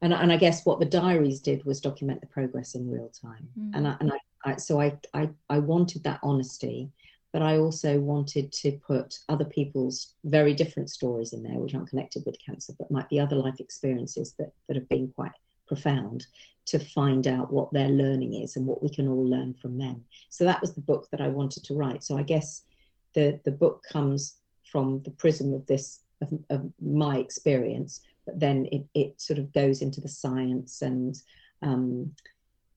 And, 0.02 0.14
and 0.14 0.34
I 0.34 0.38
guess 0.38 0.66
what 0.66 0.80
the 0.80 0.86
diaries 0.86 1.40
did 1.40 1.64
was 1.64 1.80
document 1.80 2.20
the 2.22 2.28
progress 2.28 2.76
in 2.76 2.90
real 2.90 3.10
time. 3.10 3.48
Mm. 3.58 3.72
And, 3.76 3.88
I, 3.88 3.96
and 4.02 4.12
I, 4.12 4.52
I, 4.52 4.56
so 4.58 4.82
I, 4.82 4.98
I, 5.14 5.30
I 5.50 5.60
wanted 5.60 6.04
that 6.04 6.20
honesty, 6.24 6.90
but 7.34 7.42
I 7.42 7.58
also 7.58 8.00
wanted 8.00 8.52
to 8.54 8.74
put 8.74 9.18
other 9.28 9.44
people's 9.44 10.14
very 10.24 10.54
different 10.54 10.92
stories 10.92 11.34
in 11.34 11.42
there, 11.42 11.58
which 11.58 11.74
aren't 11.74 11.90
connected 11.90 12.24
with 12.26 12.38
cancer, 12.46 12.74
but 12.78 12.92
might 12.92 13.10
be 13.10 13.20
other 13.20 13.36
life 13.36 13.60
experiences 13.60 14.36
that, 14.38 14.54
that 14.68 14.78
have 14.78 14.88
been 14.88 15.12
quite 15.16 15.32
profound 15.68 16.28
to 16.68 16.78
find 16.78 17.28
out 17.28 17.52
what 17.52 17.74
their 17.74 17.90
learning 17.90 18.36
is 18.36 18.56
and 18.56 18.68
what 18.68 18.84
we 18.84 18.90
can 18.90 19.08
all 19.08 19.28
learn 19.28 19.56
from 19.56 19.80
them. 19.80 20.06
So 20.30 20.44
that 20.46 20.62
was 20.62 20.76
the 20.76 20.82
book 20.82 21.10
that 21.12 21.22
I 21.22 21.28
wanted 21.28 21.64
to 21.66 21.74
write. 21.74 22.04
So 22.04 22.18
I 22.18 22.24
guess 22.24 22.62
the, 23.16 23.40
the 23.46 23.52
book 23.52 23.84
comes 23.92 24.36
from 24.72 25.02
the 25.04 25.12
prism 25.12 25.54
of 25.54 25.66
this 25.66 26.02
of, 26.22 26.32
of 26.52 26.72
my 26.80 27.18
experience, 27.18 28.02
but 28.26 28.40
then 28.40 28.68
it, 28.72 28.86
it 28.94 29.20
sort 29.20 29.40
of 29.40 29.52
goes 29.54 29.82
into 29.82 30.00
the 30.00 30.08
science 30.08 30.84
and 30.84 31.20
um, 31.64 32.12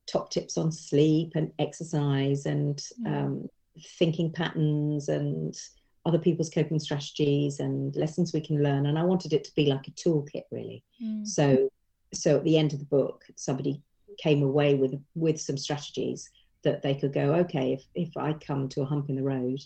top 0.06 0.30
tips 0.30 0.56
on 0.56 0.72
sleep 0.72 1.32
and 1.34 1.52
exercise 1.58 2.46
and 2.46 2.82
mm. 3.04 3.06
um, 3.06 3.48
thinking 3.80 4.32
patterns 4.32 5.08
and 5.08 5.56
other 6.04 6.18
people's 6.18 6.50
coping 6.50 6.78
strategies 6.78 7.58
and 7.58 7.94
lessons 7.96 8.32
we 8.32 8.40
can 8.40 8.62
learn. 8.62 8.86
And 8.86 8.98
I 8.98 9.02
wanted 9.02 9.32
it 9.32 9.44
to 9.44 9.54
be 9.54 9.66
like 9.66 9.88
a 9.88 9.92
toolkit, 9.92 10.44
really. 10.50 10.84
Mm. 11.02 11.26
So, 11.26 11.68
so 12.14 12.36
at 12.36 12.44
the 12.44 12.56
end 12.56 12.72
of 12.72 12.78
the 12.78 12.84
book, 12.84 13.24
somebody 13.34 13.82
came 14.18 14.42
away 14.42 14.74
with 14.74 14.94
with 15.14 15.40
some 15.40 15.56
strategies 15.56 16.30
that 16.62 16.82
they 16.82 16.94
could 16.94 17.12
go, 17.12 17.34
okay, 17.34 17.72
if 17.72 17.84
if 17.94 18.16
I 18.16 18.32
come 18.34 18.68
to 18.70 18.82
a 18.82 18.86
hump 18.86 19.08
in 19.08 19.16
the 19.16 19.22
road 19.22 19.60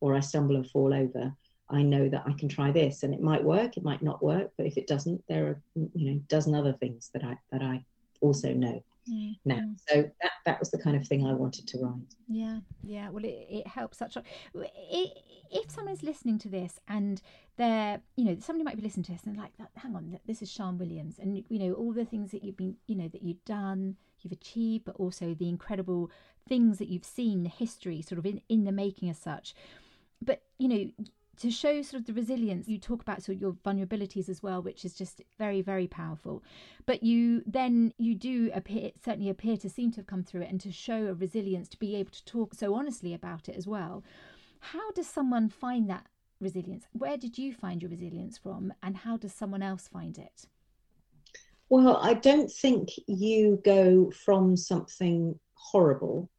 or 0.00 0.14
I 0.14 0.20
stumble 0.20 0.56
and 0.56 0.68
fall 0.70 0.92
over, 0.92 1.32
I 1.70 1.82
know 1.82 2.08
that 2.08 2.24
I 2.26 2.32
can 2.32 2.48
try 2.48 2.70
this 2.70 3.02
and 3.02 3.12
it 3.14 3.20
might 3.20 3.42
work, 3.42 3.76
it 3.76 3.82
might 3.82 4.02
not 4.02 4.22
work, 4.22 4.52
but 4.56 4.66
if 4.66 4.76
it 4.76 4.86
doesn't, 4.86 5.24
there 5.28 5.46
are 5.46 5.60
you 5.94 6.12
know 6.12 6.20
dozen 6.28 6.54
other 6.54 6.74
things 6.74 7.10
that 7.14 7.24
I 7.24 7.38
that 7.50 7.62
I 7.62 7.84
also 8.20 8.52
know 8.52 8.82
mm-hmm. 9.10 9.32
now. 9.44 9.60
So 9.88 10.10
that 10.22 10.32
that 10.44 10.60
was 10.60 10.70
the 10.70 10.78
kind 10.78 10.96
of 10.96 11.06
thing 11.06 11.26
I 11.26 11.32
wanted 11.32 11.66
to 11.68 11.78
write. 11.78 12.14
Yeah, 12.28 12.58
yeah. 12.82 13.08
Well, 13.10 13.24
it, 13.24 13.46
it 13.48 13.66
helps 13.66 13.98
such. 13.98 14.16
A, 14.16 14.22
it, 14.54 15.18
if 15.50 15.70
someone's 15.70 16.02
listening 16.02 16.38
to 16.40 16.48
this 16.48 16.78
and 16.88 17.22
they're 17.56 18.00
you 18.16 18.24
know 18.24 18.36
somebody 18.40 18.64
might 18.64 18.76
be 18.76 18.82
listening 18.82 19.04
to 19.04 19.12
this 19.12 19.24
and 19.24 19.36
like 19.36 19.52
hang 19.76 19.96
on, 19.96 20.18
this 20.26 20.42
is 20.42 20.50
Sian 20.50 20.78
Williams, 20.78 21.18
and 21.18 21.44
you 21.48 21.58
know 21.58 21.72
all 21.74 21.92
the 21.92 22.04
things 22.04 22.30
that 22.32 22.44
you've 22.44 22.56
been 22.56 22.76
you 22.86 22.96
know 22.96 23.08
that 23.08 23.22
you've 23.22 23.44
done, 23.44 23.96
you've 24.20 24.32
achieved, 24.32 24.84
but 24.84 24.96
also 24.96 25.34
the 25.34 25.48
incredible 25.48 26.10
things 26.48 26.78
that 26.78 26.88
you've 26.88 27.04
seen, 27.04 27.42
the 27.42 27.48
history 27.48 28.02
sort 28.02 28.18
of 28.18 28.26
in 28.26 28.40
in 28.48 28.64
the 28.64 28.72
making 28.72 29.10
as 29.10 29.18
such. 29.18 29.54
But 30.22 30.42
you 30.58 30.68
know 30.68 31.06
to 31.38 31.50
show 31.50 31.82
sort 31.82 32.00
of 32.00 32.06
the 32.06 32.12
resilience 32.12 32.68
you 32.68 32.78
talk 32.78 33.02
about 33.02 33.22
sort 33.22 33.36
of 33.36 33.42
your 33.42 33.52
vulnerabilities 33.52 34.28
as 34.28 34.42
well 34.42 34.62
which 34.62 34.84
is 34.84 34.94
just 34.94 35.22
very 35.38 35.62
very 35.62 35.86
powerful. 35.86 36.42
But 36.86 37.02
you 37.02 37.42
then 37.46 37.92
you 37.98 38.14
do 38.14 38.50
appear 38.54 38.90
certainly 39.02 39.30
appear 39.30 39.56
to 39.58 39.68
seem 39.68 39.90
to 39.92 39.96
have 39.98 40.06
come 40.06 40.22
through 40.22 40.42
it 40.42 40.50
and 40.50 40.60
to 40.62 40.72
show 40.72 41.06
a 41.06 41.14
resilience 41.14 41.68
to 41.70 41.78
be 41.78 41.96
able 41.96 42.10
to 42.12 42.24
talk 42.24 42.54
so 42.54 42.74
honestly 42.74 43.14
about 43.14 43.48
it 43.48 43.56
as 43.56 43.66
well. 43.66 44.02
How 44.60 44.90
does 44.92 45.06
someone 45.06 45.48
find 45.48 45.88
that 45.90 46.06
resilience? 46.40 46.86
Where 46.92 47.16
did 47.16 47.38
you 47.38 47.52
find 47.52 47.82
your 47.82 47.90
resilience 47.90 48.38
from 48.38 48.72
and 48.82 48.96
how 48.96 49.16
does 49.16 49.32
someone 49.32 49.62
else 49.62 49.88
find 49.88 50.18
it? 50.18 50.46
Well 51.68 51.96
i 51.96 52.14
don't 52.14 52.50
think 52.50 52.90
you 53.06 53.60
go 53.64 54.10
from 54.10 54.56
something 54.56 55.38
horrible 55.54 56.30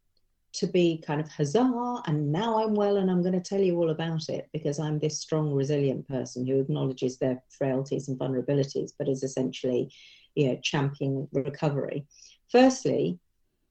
to 0.58 0.66
be 0.66 1.02
kind 1.06 1.20
of 1.20 1.28
huzzah 1.28 2.02
and 2.06 2.32
now 2.32 2.58
i'm 2.62 2.74
well 2.74 2.96
and 2.96 3.10
i'm 3.10 3.22
going 3.22 3.32
to 3.32 3.40
tell 3.40 3.60
you 3.60 3.76
all 3.76 3.90
about 3.90 4.28
it 4.28 4.48
because 4.52 4.80
i'm 4.80 4.98
this 4.98 5.20
strong 5.20 5.52
resilient 5.52 6.06
person 6.08 6.44
who 6.44 6.60
acknowledges 6.60 7.16
their 7.16 7.40
frailties 7.48 8.08
and 8.08 8.18
vulnerabilities 8.18 8.90
but 8.98 9.08
is 9.08 9.22
essentially 9.22 9.90
you 10.34 10.48
know 10.48 10.58
championing 10.62 11.28
recovery. 11.32 12.06
Firstly 12.50 13.18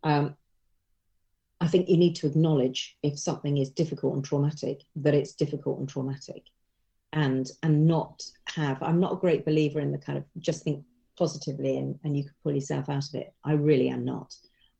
um, 0.03 0.35
i 1.59 1.67
think 1.67 1.89
you 1.89 1.97
need 1.97 2.15
to 2.15 2.27
acknowledge 2.27 2.97
if 3.03 3.19
something 3.19 3.57
is 3.57 3.69
difficult 3.69 4.15
and 4.15 4.23
traumatic 4.23 4.81
that 4.95 5.13
it's 5.13 5.33
difficult 5.33 5.79
and 5.79 5.89
traumatic. 5.89 6.43
And 7.13 7.49
and 7.63 7.87
not 7.87 8.21
have 8.45 8.81
i'm 8.81 8.99
not 8.99 9.13
a 9.13 9.23
great 9.23 9.45
believer 9.45 9.79
in 9.79 9.91
the 9.91 9.97
kind 9.97 10.17
of 10.17 10.25
just 10.39 10.63
think 10.63 10.83
positively 11.17 11.77
and, 11.77 11.99
and 12.03 12.15
you 12.15 12.23
can 12.23 12.33
pull 12.43 12.53
yourself 12.53 12.89
out 12.89 13.07
of 13.09 13.15
it. 13.15 13.33
I 13.43 13.53
really 13.53 13.89
am 13.89 14.05
not 14.05 14.35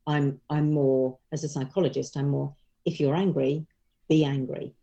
I'm 0.08 0.40
I'm 0.48 0.72
more 0.72 1.18
as 1.32 1.44
a 1.44 1.48
psychologist. 1.48 2.16
I'm 2.16 2.30
more 2.30 2.54
if 2.84 2.98
you're 2.98 3.14
angry, 3.14 3.66
be 4.08 4.24
angry. 4.24 4.74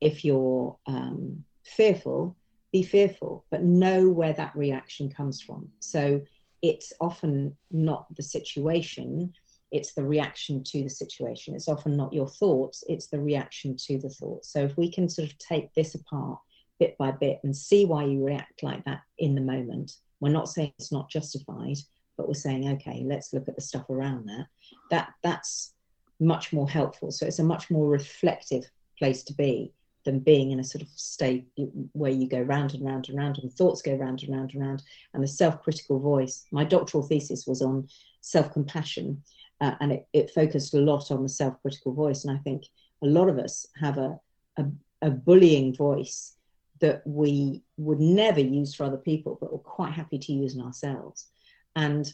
If 0.00 0.24
you're 0.24 0.76
um, 0.86 1.44
fearful, 1.64 2.36
be 2.72 2.82
fearful, 2.82 3.44
but 3.50 3.62
know 3.62 4.08
where 4.08 4.32
that 4.32 4.56
reaction 4.56 5.10
comes 5.10 5.40
from. 5.40 5.68
So 5.80 6.22
it's 6.62 6.92
often 7.00 7.56
not 7.70 8.06
the 8.16 8.22
situation, 8.22 9.34
it's 9.70 9.92
the 9.92 10.04
reaction 10.04 10.64
to 10.64 10.82
the 10.82 10.88
situation. 10.88 11.54
It's 11.54 11.68
often 11.68 11.96
not 11.96 12.14
your 12.14 12.28
thoughts, 12.28 12.82
it's 12.88 13.08
the 13.08 13.20
reaction 13.20 13.76
to 13.86 13.98
the 13.98 14.08
thoughts. 14.08 14.50
So 14.50 14.60
if 14.60 14.76
we 14.78 14.90
can 14.90 15.08
sort 15.08 15.28
of 15.30 15.38
take 15.38 15.72
this 15.74 15.94
apart 15.94 16.38
bit 16.80 16.96
by 16.98 17.10
bit 17.12 17.40
and 17.44 17.54
see 17.54 17.84
why 17.84 18.04
you 18.04 18.24
react 18.24 18.62
like 18.62 18.84
that 18.86 19.02
in 19.18 19.34
the 19.34 19.40
moment, 19.40 19.92
we're 20.20 20.30
not 20.30 20.48
saying 20.48 20.72
it's 20.78 20.92
not 20.92 21.10
justified, 21.10 21.76
but 22.16 22.28
we're 22.28 22.34
saying, 22.34 22.68
okay, 22.68 23.02
let's 23.04 23.32
look 23.32 23.48
at 23.48 23.56
the 23.56 23.62
stuff 23.62 23.88
around 23.90 24.26
that. 24.26 24.46
That 24.90 25.12
that's 25.22 25.74
much 26.20 26.52
more 26.52 26.68
helpful. 26.68 27.10
So 27.10 27.26
it's 27.26 27.38
a 27.38 27.44
much 27.44 27.70
more 27.70 27.88
reflective 27.88 28.64
place 28.98 29.22
to 29.24 29.34
be 29.34 29.72
than 30.04 30.18
being 30.20 30.50
in 30.50 30.60
a 30.60 30.64
sort 30.64 30.82
of 30.82 30.88
state 30.94 31.46
where 31.92 32.10
you 32.10 32.28
go 32.28 32.40
round 32.40 32.74
and 32.74 32.84
round 32.84 33.08
and 33.08 33.18
round 33.18 33.38
and 33.38 33.52
thoughts 33.52 33.82
go 33.82 33.94
round 33.94 34.22
and 34.22 34.34
round 34.34 34.52
and 34.52 34.62
round 34.62 34.82
and 35.12 35.22
the 35.22 35.28
self-critical 35.28 35.98
voice 35.98 36.44
my 36.52 36.62
doctoral 36.62 37.02
thesis 37.02 37.46
was 37.46 37.62
on 37.62 37.88
self-compassion 38.20 39.20
uh, 39.60 39.74
and 39.80 39.92
it, 39.92 40.06
it, 40.12 40.30
focused 40.30 40.74
a 40.74 40.78
lot 40.78 41.10
on 41.10 41.22
the 41.22 41.28
self-critical 41.28 41.92
voice 41.92 42.24
and 42.24 42.36
i 42.36 42.40
think 42.42 42.64
a 43.02 43.06
lot 43.06 43.28
of 43.28 43.38
us 43.38 43.66
have 43.80 43.98
a, 43.98 44.18
a, 44.58 44.64
a 45.02 45.10
bullying 45.10 45.74
voice 45.74 46.36
that 46.80 47.02
we 47.06 47.62
would 47.76 48.00
never 48.00 48.40
use 48.40 48.74
for 48.74 48.84
other 48.84 48.98
people 48.98 49.38
but 49.40 49.52
we're 49.52 49.58
quite 49.58 49.92
happy 49.92 50.18
to 50.18 50.32
use 50.32 50.54
in 50.54 50.60
ourselves 50.60 51.28
and 51.76 52.12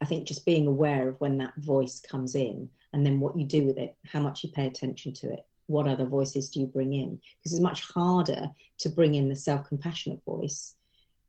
I 0.00 0.06
think 0.06 0.26
just 0.26 0.46
being 0.46 0.66
aware 0.66 1.08
of 1.08 1.20
when 1.20 1.38
that 1.38 1.54
voice 1.58 2.00
comes 2.00 2.34
in 2.34 2.68
and 2.92 3.04
then 3.04 3.20
what 3.20 3.36
you 3.36 3.44
do 3.44 3.64
with 3.64 3.76
it, 3.78 3.96
how 4.06 4.20
much 4.20 4.42
you 4.42 4.50
pay 4.50 4.66
attention 4.66 5.12
to 5.14 5.32
it, 5.32 5.46
what 5.66 5.86
other 5.86 6.06
voices 6.06 6.50
do 6.50 6.60
you 6.60 6.66
bring 6.66 6.94
in? 6.94 7.20
Because 7.38 7.52
it's 7.52 7.62
much 7.62 7.82
harder 7.82 8.50
to 8.78 8.88
bring 8.88 9.14
in 9.14 9.28
the 9.28 9.36
self 9.36 9.68
compassionate 9.68 10.24
voice. 10.24 10.74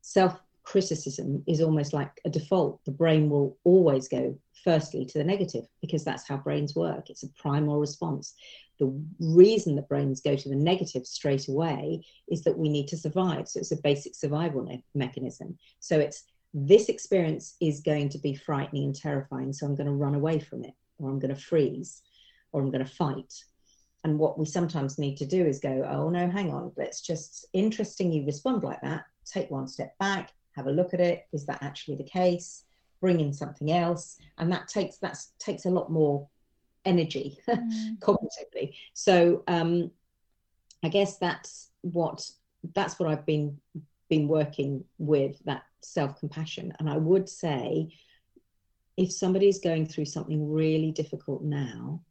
Self 0.00 0.40
criticism 0.64 1.42
is 1.46 1.60
almost 1.60 1.92
like 1.92 2.20
a 2.24 2.30
default. 2.30 2.84
The 2.84 2.92
brain 2.92 3.28
will 3.28 3.56
always 3.64 4.08
go 4.08 4.36
firstly 4.64 5.04
to 5.04 5.18
the 5.18 5.24
negative 5.24 5.64
because 5.80 6.04
that's 6.04 6.26
how 6.26 6.36
brains 6.36 6.74
work. 6.74 7.10
It's 7.10 7.24
a 7.24 7.28
primal 7.28 7.78
response. 7.78 8.34
The 8.78 8.92
reason 9.20 9.76
that 9.76 9.88
brains 9.88 10.20
go 10.20 10.34
to 10.34 10.48
the 10.48 10.56
negative 10.56 11.06
straight 11.06 11.48
away 11.48 12.04
is 12.28 12.42
that 12.42 12.58
we 12.58 12.68
need 12.68 12.88
to 12.88 12.96
survive. 12.96 13.48
So 13.48 13.60
it's 13.60 13.72
a 13.72 13.76
basic 13.76 14.14
survival 14.14 14.66
mechanism. 14.94 15.58
So 15.80 15.98
it's 15.98 16.24
this 16.54 16.88
experience 16.88 17.56
is 17.60 17.80
going 17.80 18.08
to 18.10 18.18
be 18.18 18.34
frightening 18.34 18.84
and 18.84 18.94
terrifying. 18.94 19.52
So 19.52 19.66
I'm 19.66 19.74
going 19.74 19.86
to 19.86 19.92
run 19.92 20.14
away 20.14 20.38
from 20.38 20.64
it, 20.64 20.74
or 20.98 21.10
I'm 21.10 21.18
going 21.18 21.34
to 21.34 21.40
freeze, 21.40 22.02
or 22.52 22.60
I'm 22.60 22.70
going 22.70 22.84
to 22.84 22.90
fight. 22.90 23.32
And 24.04 24.18
what 24.18 24.38
we 24.38 24.44
sometimes 24.44 24.98
need 24.98 25.16
to 25.18 25.26
do 25.26 25.44
is 25.46 25.60
go, 25.60 25.86
oh 25.88 26.10
no, 26.10 26.28
hang 26.28 26.52
on, 26.52 26.72
let's 26.76 27.00
just 27.00 27.46
interesting 27.52 28.12
you 28.12 28.26
respond 28.26 28.64
like 28.64 28.80
that. 28.82 29.04
Take 29.24 29.50
one 29.50 29.68
step 29.68 29.96
back, 29.98 30.32
have 30.56 30.66
a 30.66 30.72
look 30.72 30.92
at 30.92 31.00
it. 31.00 31.26
Is 31.32 31.46
that 31.46 31.62
actually 31.62 31.96
the 31.96 32.04
case? 32.04 32.64
Bring 33.00 33.20
in 33.20 33.32
something 33.32 33.72
else, 33.72 34.18
and 34.38 34.52
that 34.52 34.68
takes 34.68 34.98
that 34.98 35.18
takes 35.38 35.64
a 35.64 35.70
lot 35.70 35.90
more 35.90 36.28
energy 36.84 37.38
mm. 37.48 37.98
cognitively. 37.98 38.74
So 38.92 39.42
um, 39.48 39.90
I 40.84 40.88
guess 40.88 41.18
that's 41.18 41.70
what 41.80 42.28
that's 42.74 42.98
what 42.98 43.08
I've 43.08 43.26
been 43.26 43.58
been 44.08 44.28
working 44.28 44.84
with 44.98 45.38
that 45.44 45.62
self 45.84 46.18
compassion. 46.18 46.72
And 46.78 46.88
I 46.88 46.96
would 46.96 47.28
say, 47.28 47.88
if 48.96 49.12
somebody's 49.12 49.60
going 49.60 49.86
through 49.86 50.04
something 50.06 50.52
really 50.52 50.92
difficult 50.92 51.42
now, 51.42 52.02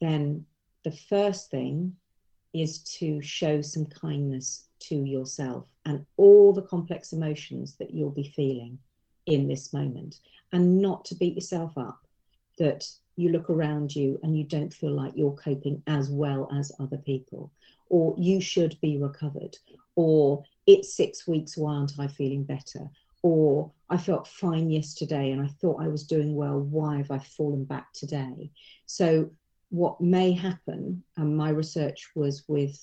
then 0.00 0.46
the 0.84 0.92
first 0.92 1.50
thing 1.50 1.96
is 2.54 2.78
to 2.98 3.20
show 3.20 3.60
some 3.60 3.86
kindness 3.86 4.68
to 4.80 4.94
yourself 4.94 5.66
and 5.84 6.06
all 6.16 6.52
the 6.52 6.62
complex 6.62 7.12
emotions 7.12 7.76
that 7.78 7.92
you'll 7.92 8.10
be 8.10 8.32
feeling 8.34 8.78
in 9.26 9.46
this 9.46 9.72
moment, 9.72 10.20
and 10.52 10.80
not 10.80 11.04
to 11.04 11.14
beat 11.14 11.34
yourself 11.34 11.76
up 11.76 11.98
that 12.56 12.88
you 13.16 13.28
look 13.30 13.50
around 13.50 13.94
you 13.94 14.18
and 14.22 14.38
you 14.38 14.44
don't 14.44 14.72
feel 14.72 14.92
like 14.92 15.12
you're 15.14 15.32
coping 15.32 15.82
as 15.86 16.08
well 16.08 16.48
as 16.56 16.72
other 16.80 16.96
people, 16.98 17.50
or 17.88 18.14
you 18.18 18.40
should 18.40 18.78
be 18.80 18.98
recovered, 18.98 19.56
or 19.96 20.44
it's 20.66 20.94
six 20.94 21.26
weeks, 21.26 21.56
why 21.56 21.74
aren't 21.74 21.98
I 21.98 22.06
feeling 22.06 22.44
better? 22.44 22.88
Or 23.22 23.70
I 23.90 23.96
felt 23.96 24.28
fine 24.28 24.70
yesterday 24.70 25.32
and 25.32 25.40
I 25.40 25.48
thought 25.48 25.82
I 25.82 25.88
was 25.88 26.04
doing 26.04 26.36
well, 26.36 26.60
why 26.60 26.98
have 26.98 27.10
I 27.10 27.18
fallen 27.18 27.64
back 27.64 27.92
today? 27.92 28.50
So, 28.86 29.30
what 29.70 30.00
may 30.00 30.32
happen, 30.32 31.02
and 31.18 31.36
my 31.36 31.50
research 31.50 32.08
was 32.14 32.44
with 32.48 32.80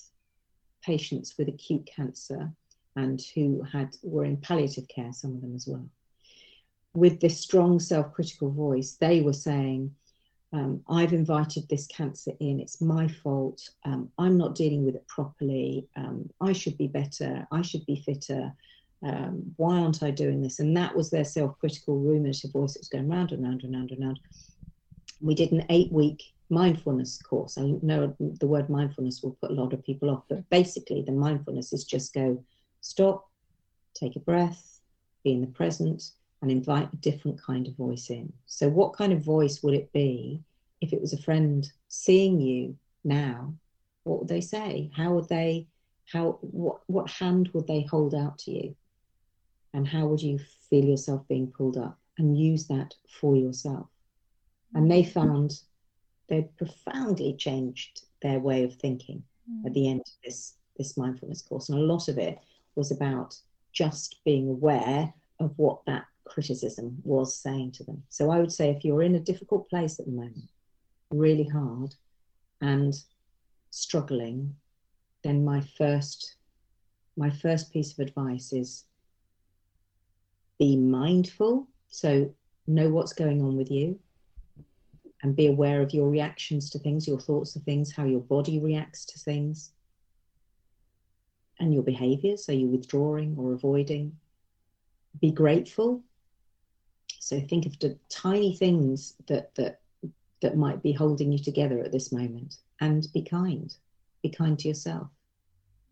patients 0.82 1.34
with 1.36 1.48
acute 1.48 1.84
cancer 1.84 2.52
and 2.94 3.20
who 3.34 3.62
had 3.62 3.96
were 4.02 4.24
in 4.24 4.36
palliative 4.36 4.86
care, 4.88 5.12
some 5.12 5.34
of 5.34 5.40
them 5.40 5.54
as 5.54 5.66
well. 5.66 5.88
With 6.94 7.20
this 7.20 7.40
strong 7.40 7.80
self-critical 7.80 8.50
voice, 8.50 8.96
they 9.00 9.20
were 9.20 9.32
saying, 9.32 9.94
um, 10.52 10.82
I've 10.88 11.12
invited 11.12 11.68
this 11.68 11.86
cancer 11.86 12.32
in, 12.40 12.60
it's 12.60 12.80
my 12.80 13.08
fault, 13.08 13.68
um, 13.84 14.10
I'm 14.18 14.38
not 14.38 14.54
dealing 14.54 14.84
with 14.84 14.94
it 14.94 15.06
properly, 15.08 15.88
um, 15.96 16.30
I 16.40 16.52
should 16.52 16.78
be 16.78 16.86
better, 16.86 17.46
I 17.50 17.62
should 17.62 17.84
be 17.86 18.02
fitter, 18.04 18.52
um, 19.02 19.54
why 19.56 19.78
aren't 19.78 20.02
I 20.02 20.10
doing 20.10 20.42
this? 20.42 20.58
And 20.58 20.76
that 20.76 20.94
was 20.94 21.10
their 21.10 21.24
self 21.24 21.58
critical 21.58 21.98
ruminative 21.98 22.52
voice 22.52 22.74
that 22.74 22.80
was 22.80 22.88
going 22.88 23.08
round 23.08 23.32
and 23.32 23.42
round 23.42 23.62
and 23.62 23.74
round 23.74 23.90
and 23.90 24.04
round. 24.04 24.20
We 25.20 25.34
did 25.34 25.52
an 25.52 25.66
eight 25.68 25.92
week 25.92 26.22
mindfulness 26.48 27.20
course. 27.22 27.58
I 27.58 27.74
know 27.82 28.14
the 28.18 28.46
word 28.46 28.70
mindfulness 28.70 29.22
will 29.22 29.36
put 29.40 29.50
a 29.50 29.54
lot 29.54 29.72
of 29.72 29.84
people 29.84 30.10
off, 30.10 30.24
but 30.28 30.48
basically, 30.50 31.02
the 31.02 31.12
mindfulness 31.12 31.72
is 31.72 31.84
just 31.84 32.14
go 32.14 32.42
stop, 32.80 33.28
take 33.94 34.16
a 34.16 34.20
breath, 34.20 34.80
be 35.24 35.32
in 35.32 35.40
the 35.40 35.46
present, 35.48 36.10
and 36.42 36.50
invite 36.50 36.92
a 36.92 36.96
different 36.96 37.40
kind 37.42 37.66
of 37.66 37.76
voice 37.76 38.10
in. 38.10 38.32
So, 38.46 38.68
what 38.68 38.94
kind 38.94 39.12
of 39.12 39.24
voice 39.24 39.62
would 39.62 39.74
it 39.74 39.92
be 39.92 40.42
if 40.80 40.92
it 40.92 41.00
was 41.00 41.12
a 41.12 41.22
friend 41.22 41.70
seeing 41.88 42.40
you 42.40 42.76
now? 43.04 43.54
What 44.04 44.20
would 44.20 44.28
they 44.28 44.40
say? 44.40 44.90
How 44.94 45.14
would 45.14 45.28
they? 45.28 45.66
How 46.12 46.38
what 46.40 46.80
what 46.86 47.10
hand 47.10 47.50
would 47.52 47.66
they 47.66 47.82
hold 47.82 48.14
out 48.14 48.38
to 48.40 48.52
you? 48.52 48.76
And 49.74 49.86
how 49.86 50.06
would 50.06 50.22
you 50.22 50.38
feel 50.70 50.84
yourself 50.84 51.26
being 51.28 51.48
pulled 51.48 51.76
up? 51.76 51.98
And 52.18 52.38
use 52.38 52.66
that 52.68 52.94
for 53.20 53.36
yourself. 53.36 53.88
And 54.74 54.90
they 54.90 55.04
found 55.04 55.60
they'd 56.28 56.56
profoundly 56.56 57.34
changed 57.34 58.02
their 58.22 58.38
way 58.38 58.64
of 58.64 58.74
thinking 58.74 59.22
at 59.64 59.74
the 59.74 59.88
end 59.88 60.00
of 60.00 60.12
this 60.24 60.54
this 60.76 60.96
mindfulness 60.96 61.42
course 61.42 61.68
and 61.68 61.78
a 61.78 61.82
lot 61.82 62.08
of 62.08 62.18
it 62.18 62.38
was 62.74 62.90
about 62.90 63.38
just 63.72 64.16
being 64.24 64.48
aware 64.48 65.12
of 65.40 65.52
what 65.56 65.84
that 65.86 66.04
criticism 66.26 66.96
was 67.04 67.36
saying 67.36 67.70
to 67.72 67.84
them 67.84 68.02
so 68.08 68.30
i 68.30 68.38
would 68.38 68.52
say 68.52 68.70
if 68.70 68.84
you're 68.84 69.02
in 69.02 69.14
a 69.14 69.20
difficult 69.20 69.68
place 69.68 69.98
at 69.98 70.06
the 70.06 70.12
moment 70.12 70.50
really 71.10 71.48
hard 71.48 71.94
and 72.60 72.94
struggling 73.70 74.54
then 75.22 75.44
my 75.44 75.60
first 75.78 76.36
my 77.16 77.30
first 77.30 77.72
piece 77.72 77.92
of 77.92 78.06
advice 78.06 78.52
is 78.52 78.84
be 80.58 80.76
mindful 80.76 81.68
so 81.88 82.34
know 82.66 82.88
what's 82.88 83.12
going 83.12 83.42
on 83.42 83.56
with 83.56 83.70
you 83.70 83.98
and 85.22 85.34
be 85.34 85.46
aware 85.46 85.80
of 85.80 85.92
your 85.92 86.08
reactions 86.08 86.70
to 86.70 86.78
things, 86.78 87.08
your 87.08 87.20
thoughts 87.20 87.52
to 87.54 87.60
things, 87.60 87.92
how 87.92 88.04
your 88.04 88.20
body 88.20 88.60
reacts 88.60 89.04
to 89.06 89.18
things, 89.18 89.72
and 91.58 91.72
your 91.72 91.82
behaviors. 91.82 92.48
Are 92.48 92.54
you 92.54 92.66
withdrawing 92.66 93.34
or 93.38 93.52
avoiding? 93.52 94.16
Be 95.20 95.30
grateful. 95.30 96.02
So 97.26 97.40
think 97.40 97.66
of 97.66 97.76
the 97.80 97.98
tiny 98.08 98.54
things 98.54 99.14
that 99.26 99.52
that 99.56 99.80
that 100.42 100.56
might 100.56 100.80
be 100.80 100.92
holding 100.92 101.32
you 101.32 101.40
together 101.40 101.80
at 101.80 101.90
this 101.90 102.12
moment, 102.12 102.58
and 102.80 103.04
be 103.12 103.20
kind. 103.20 103.74
Be 104.22 104.28
kind 104.28 104.56
to 104.60 104.68
yourself. 104.68 105.08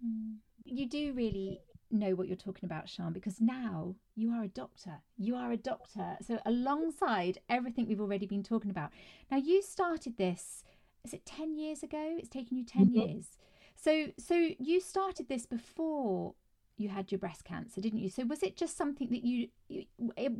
Mm. 0.06 0.36
You 0.64 0.88
do 0.88 1.12
really 1.12 1.60
know 1.90 2.14
what 2.14 2.28
you're 2.28 2.36
talking 2.36 2.66
about, 2.66 2.88
Sian, 2.88 3.12
because 3.12 3.40
now 3.40 3.96
you 4.14 4.30
are 4.30 4.44
a 4.44 4.48
doctor. 4.48 5.00
You 5.18 5.34
are 5.34 5.50
a 5.50 5.56
doctor. 5.56 6.16
So, 6.24 6.38
alongside 6.46 7.40
everything 7.48 7.88
we've 7.88 8.00
already 8.00 8.26
been 8.26 8.44
talking 8.44 8.70
about, 8.70 8.92
now 9.28 9.38
you 9.38 9.60
started 9.60 10.16
this, 10.16 10.62
is 11.04 11.14
it 11.14 11.26
10 11.26 11.56
years 11.56 11.82
ago? 11.82 12.14
It's 12.16 12.28
taken 12.28 12.56
you 12.56 12.64
10 12.64 12.86
mm-hmm. 12.86 12.94
years. 13.00 13.38
So, 13.74 14.12
so 14.18 14.50
you 14.60 14.80
started 14.80 15.28
this 15.28 15.46
before 15.46 16.34
you 16.76 16.88
had 16.88 17.12
your 17.12 17.18
breast 17.18 17.44
cancer, 17.44 17.80
didn't 17.80 18.00
you? 18.00 18.08
So 18.08 18.24
was 18.24 18.42
it 18.42 18.56
just 18.56 18.76
something 18.76 19.08
that 19.10 19.24
you, 19.24 19.48
you 19.68 19.84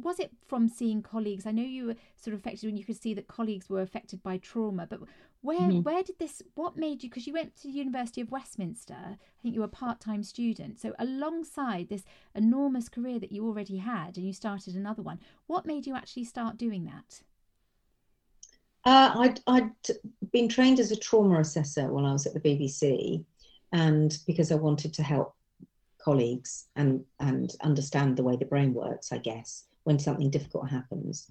was 0.03 0.19
it 0.19 0.33
from 0.47 0.69
seeing 0.69 1.03
colleagues? 1.03 1.47
I 1.47 1.53
know 1.53 1.63
you 1.63 1.87
were 1.87 1.97
sort 2.17 2.35
of 2.35 2.41
affected 2.41 2.67
when 2.67 2.77
you 2.77 2.85
could 2.85 3.01
see 3.01 3.15
that 3.15 3.29
colleagues 3.29 3.69
were 3.69 3.83
affected 3.83 4.23
by 4.23 4.39
trauma, 4.39 4.87
but 4.89 5.01
where 5.43 5.61
mm-hmm. 5.61 5.83
where 5.83 6.03
did 6.03 6.19
this 6.19 6.43
what 6.55 6.77
made 6.77 7.03
you 7.03 7.09
because 7.09 7.27
you 7.27 7.33
went 7.33 7.55
to 7.57 7.69
the 7.69 7.75
University 7.75 8.21
of 8.21 8.33
Westminster, 8.33 8.95
I 8.95 9.17
think 9.43 9.55
you 9.55 9.61
were 9.61 9.67
a 9.67 9.69
part-time 9.69 10.25
student. 10.25 10.81
So 10.81 10.95
alongside 10.99 11.89
this 11.89 12.05
enormous 12.35 12.89
career 12.89 13.21
that 13.21 13.31
you 13.31 13.47
already 13.47 13.77
had 13.77 14.17
and 14.17 14.27
you 14.27 14.33
started 14.33 14.75
another 14.75 15.03
one, 15.03 15.21
what 15.47 15.67
made 15.67 15.87
you 15.87 15.95
actually 15.95 16.25
start 16.25 16.57
doing 16.57 16.85
that? 16.87 17.23
Uh, 18.87 19.15
I'd, 19.17 19.41
I'd 19.47 19.71
been 20.31 20.49
trained 20.49 20.79
as 20.79 20.91
a 20.91 20.97
trauma 20.97 21.41
assessor 21.41 21.89
while 21.89 22.05
I 22.05 22.13
was 22.13 22.27
at 22.27 22.35
the 22.35 22.41
BBC, 22.41 23.25
and 23.73 24.19
because 24.27 24.53
I 24.53 24.57
wanted 24.57 24.93
to 24.95 25.03
help 25.03 25.35
colleagues 26.05 26.67
and 26.77 27.05
and 27.21 27.53
understand 27.63 28.17
the 28.17 28.23
way 28.23 28.37
the 28.37 28.45
brain 28.45 28.75
works 28.75 29.11
i 29.13 29.19
guess 29.19 29.65
when 29.85 29.99
something 29.99 30.31
difficult 30.31 30.69
happens. 30.69 31.31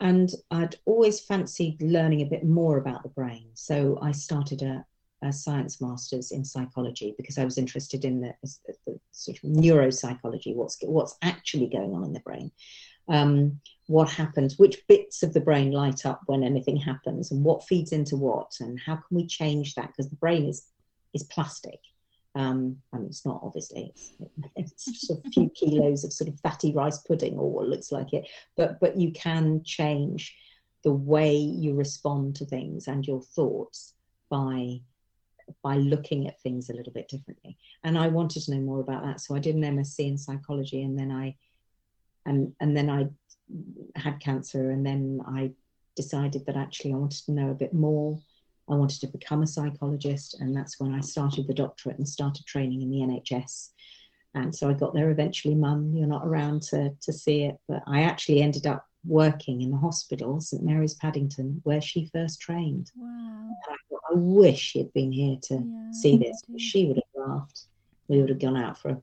And 0.00 0.30
i'd 0.50 0.76
always 0.86 1.20
fancied 1.20 1.82
learning 1.82 2.22
a 2.22 2.32
bit 2.34 2.44
more 2.44 2.78
about 2.78 3.02
the 3.02 3.10
brain. 3.20 3.48
So 3.54 3.98
i 4.00 4.12
started 4.12 4.62
a, 4.62 4.84
a 5.22 5.32
science 5.32 5.80
masters 5.80 6.30
in 6.32 6.44
psychology 6.44 7.14
because 7.18 7.36
i 7.38 7.44
was 7.44 7.58
interested 7.58 8.04
in 8.04 8.20
the, 8.22 8.32
the, 8.86 8.98
sort 9.12 9.36
of 9.36 9.50
neuropsychology 9.50 10.54
what's 10.54 10.78
what's 10.82 11.16
actually 11.22 11.68
going 11.68 11.92
on 11.94 12.04
in 12.04 12.12
the 12.12 12.20
brain. 12.28 12.50
Um, 13.08 13.60
what 13.86 14.08
happens 14.08 14.58
which 14.58 14.86
bits 14.86 15.22
of 15.22 15.34
the 15.34 15.46
brain 15.48 15.72
light 15.72 16.06
up 16.06 16.20
when 16.26 16.44
anything 16.44 16.76
happens 16.76 17.32
and 17.32 17.44
what 17.44 17.66
feeds 17.66 17.92
into 17.92 18.16
what 18.16 18.52
and 18.60 18.80
how 18.86 18.96
can 18.96 19.16
we 19.18 19.26
change 19.26 19.74
that? 19.74 19.88
Because 19.88 20.08
the 20.08 20.22
brain 20.24 20.46
is 20.46 20.66
is 21.12 21.24
plastic 21.24 21.80
um, 22.34 22.76
and 22.92 23.06
it's 23.06 23.26
not 23.26 23.40
obviously. 23.42 23.92
It's, 23.94 24.12
it's 24.56 24.84
just 24.84 25.10
a 25.10 25.30
few 25.30 25.50
kilos 25.50 26.04
of 26.04 26.12
sort 26.12 26.28
of 26.28 26.38
fatty 26.40 26.72
rice 26.72 26.98
pudding 26.98 27.36
or 27.36 27.50
what 27.50 27.68
looks 27.68 27.90
like 27.90 28.12
it. 28.12 28.28
But 28.56 28.78
but 28.80 28.96
you 28.96 29.12
can 29.12 29.62
change 29.64 30.36
the 30.84 30.92
way 30.92 31.34
you 31.36 31.74
respond 31.74 32.36
to 32.36 32.46
things 32.46 32.88
and 32.88 33.06
your 33.06 33.20
thoughts 33.20 33.94
by 34.30 34.80
by 35.62 35.76
looking 35.76 36.28
at 36.28 36.40
things 36.40 36.70
a 36.70 36.72
little 36.72 36.92
bit 36.92 37.08
differently. 37.08 37.58
And 37.82 37.98
i 37.98 38.06
wanted 38.06 38.42
to 38.44 38.54
know 38.54 38.60
more 38.60 38.80
about 38.80 39.04
that. 39.04 39.20
So 39.20 39.34
i 39.34 39.40
did 39.40 39.56
an 39.56 39.62
msc 39.62 39.98
in 39.98 40.16
psychology 40.16 40.82
and 40.82 40.98
then 40.98 41.10
i 41.10 41.34
and 42.26 42.54
and 42.60 42.76
then 42.76 42.88
i 42.88 43.08
had 43.96 44.20
cancer 44.20 44.70
and 44.70 44.86
then 44.86 45.20
i 45.26 45.50
decided 45.96 46.46
that 46.46 46.56
actually 46.56 46.92
i 46.92 46.96
wanted 46.96 47.24
to 47.24 47.32
know 47.32 47.50
a 47.50 47.54
bit 47.54 47.72
more 47.72 48.18
I 48.70 48.74
wanted 48.74 49.00
to 49.00 49.08
become 49.08 49.42
a 49.42 49.46
psychologist, 49.46 50.40
and 50.40 50.56
that's 50.56 50.78
when 50.78 50.94
I 50.94 51.00
started 51.00 51.46
the 51.46 51.54
doctorate 51.54 51.98
and 51.98 52.08
started 52.08 52.46
training 52.46 52.82
in 52.82 52.90
the 52.90 52.98
NHS. 52.98 53.70
And 54.34 54.54
so 54.54 54.70
I 54.70 54.74
got 54.74 54.94
there 54.94 55.10
eventually. 55.10 55.56
Mum, 55.56 55.92
you're 55.94 56.06
not 56.06 56.26
around 56.26 56.62
to, 56.62 56.90
to 57.00 57.12
see 57.12 57.42
it, 57.44 57.56
but 57.68 57.82
I 57.86 58.02
actually 58.02 58.42
ended 58.42 58.66
up 58.66 58.86
working 59.04 59.62
in 59.62 59.70
the 59.70 59.76
hospital, 59.76 60.40
St 60.40 60.62
Mary's 60.62 60.94
Paddington, 60.94 61.60
where 61.64 61.80
she 61.80 62.10
first 62.12 62.40
trained. 62.40 62.92
Wow. 62.96 63.50
I, 63.68 63.74
I, 64.12 64.14
wish 64.14 64.58
she'd 64.58 64.92
been 64.92 65.10
here 65.10 65.36
to 65.44 65.54
yeah, 65.54 65.90
see 65.92 66.16
this. 66.18 66.42
She 66.58 66.86
would 66.86 66.96
have 66.96 67.28
laughed. 67.28 67.62
We 68.08 68.20
would 68.20 68.28
have 68.28 68.38
gone 68.38 68.56
out 68.56 68.78
for, 68.78 69.00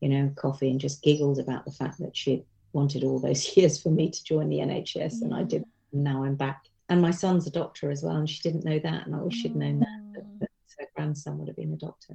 you 0.00 0.08
know, 0.08 0.32
coffee 0.34 0.70
and 0.70 0.80
just 0.80 1.02
giggled 1.02 1.38
about 1.38 1.64
the 1.64 1.72
fact 1.72 1.98
that 1.98 2.16
she 2.16 2.44
wanted 2.72 3.04
all 3.04 3.20
those 3.20 3.56
years 3.56 3.80
for 3.80 3.90
me 3.90 4.10
to 4.10 4.24
join 4.24 4.48
the 4.48 4.58
NHS, 4.58 4.96
yeah. 4.96 5.24
and 5.24 5.34
I 5.34 5.44
did. 5.44 5.64
And 5.92 6.02
now 6.02 6.24
I'm 6.24 6.34
back 6.34 6.64
and 6.88 7.00
my 7.00 7.10
son's 7.10 7.46
a 7.46 7.50
doctor 7.50 7.90
as 7.90 8.02
well, 8.02 8.16
and 8.16 8.28
she 8.28 8.40
didn't 8.42 8.64
know 8.64 8.78
that, 8.78 9.06
and 9.06 9.14
I 9.14 9.18
wish 9.18 9.34
she'd 9.34 9.56
known 9.56 9.80
that. 9.80 10.12
But, 10.14 10.38
but 10.40 10.48
her 10.78 10.86
grandson 10.94 11.38
would 11.38 11.48
have 11.48 11.56
been 11.56 11.72
a 11.72 11.76
doctor, 11.76 12.14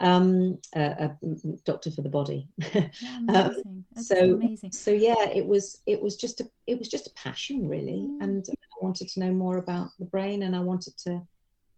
um, 0.00 0.58
a, 0.74 1.10
a 1.10 1.16
doctor 1.64 1.90
for 1.90 2.02
the 2.02 2.08
body. 2.08 2.48
Yeah, 2.74 2.88
um, 3.28 3.84
so 3.96 4.34
amazing. 4.34 4.72
so 4.72 4.90
yeah, 4.90 5.28
it 5.28 5.46
was 5.46 5.80
it 5.86 6.00
was 6.00 6.16
just 6.16 6.40
a 6.40 6.50
it 6.66 6.78
was 6.78 6.88
just 6.88 7.06
a 7.06 7.12
passion 7.14 7.68
really, 7.68 8.06
mm. 8.08 8.18
and 8.20 8.46
I 8.50 8.84
wanted 8.84 9.08
to 9.08 9.20
know 9.20 9.32
more 9.32 9.58
about 9.58 9.90
the 9.98 10.06
brain, 10.06 10.42
and 10.42 10.56
I 10.56 10.60
wanted 10.60 10.96
to 11.04 11.22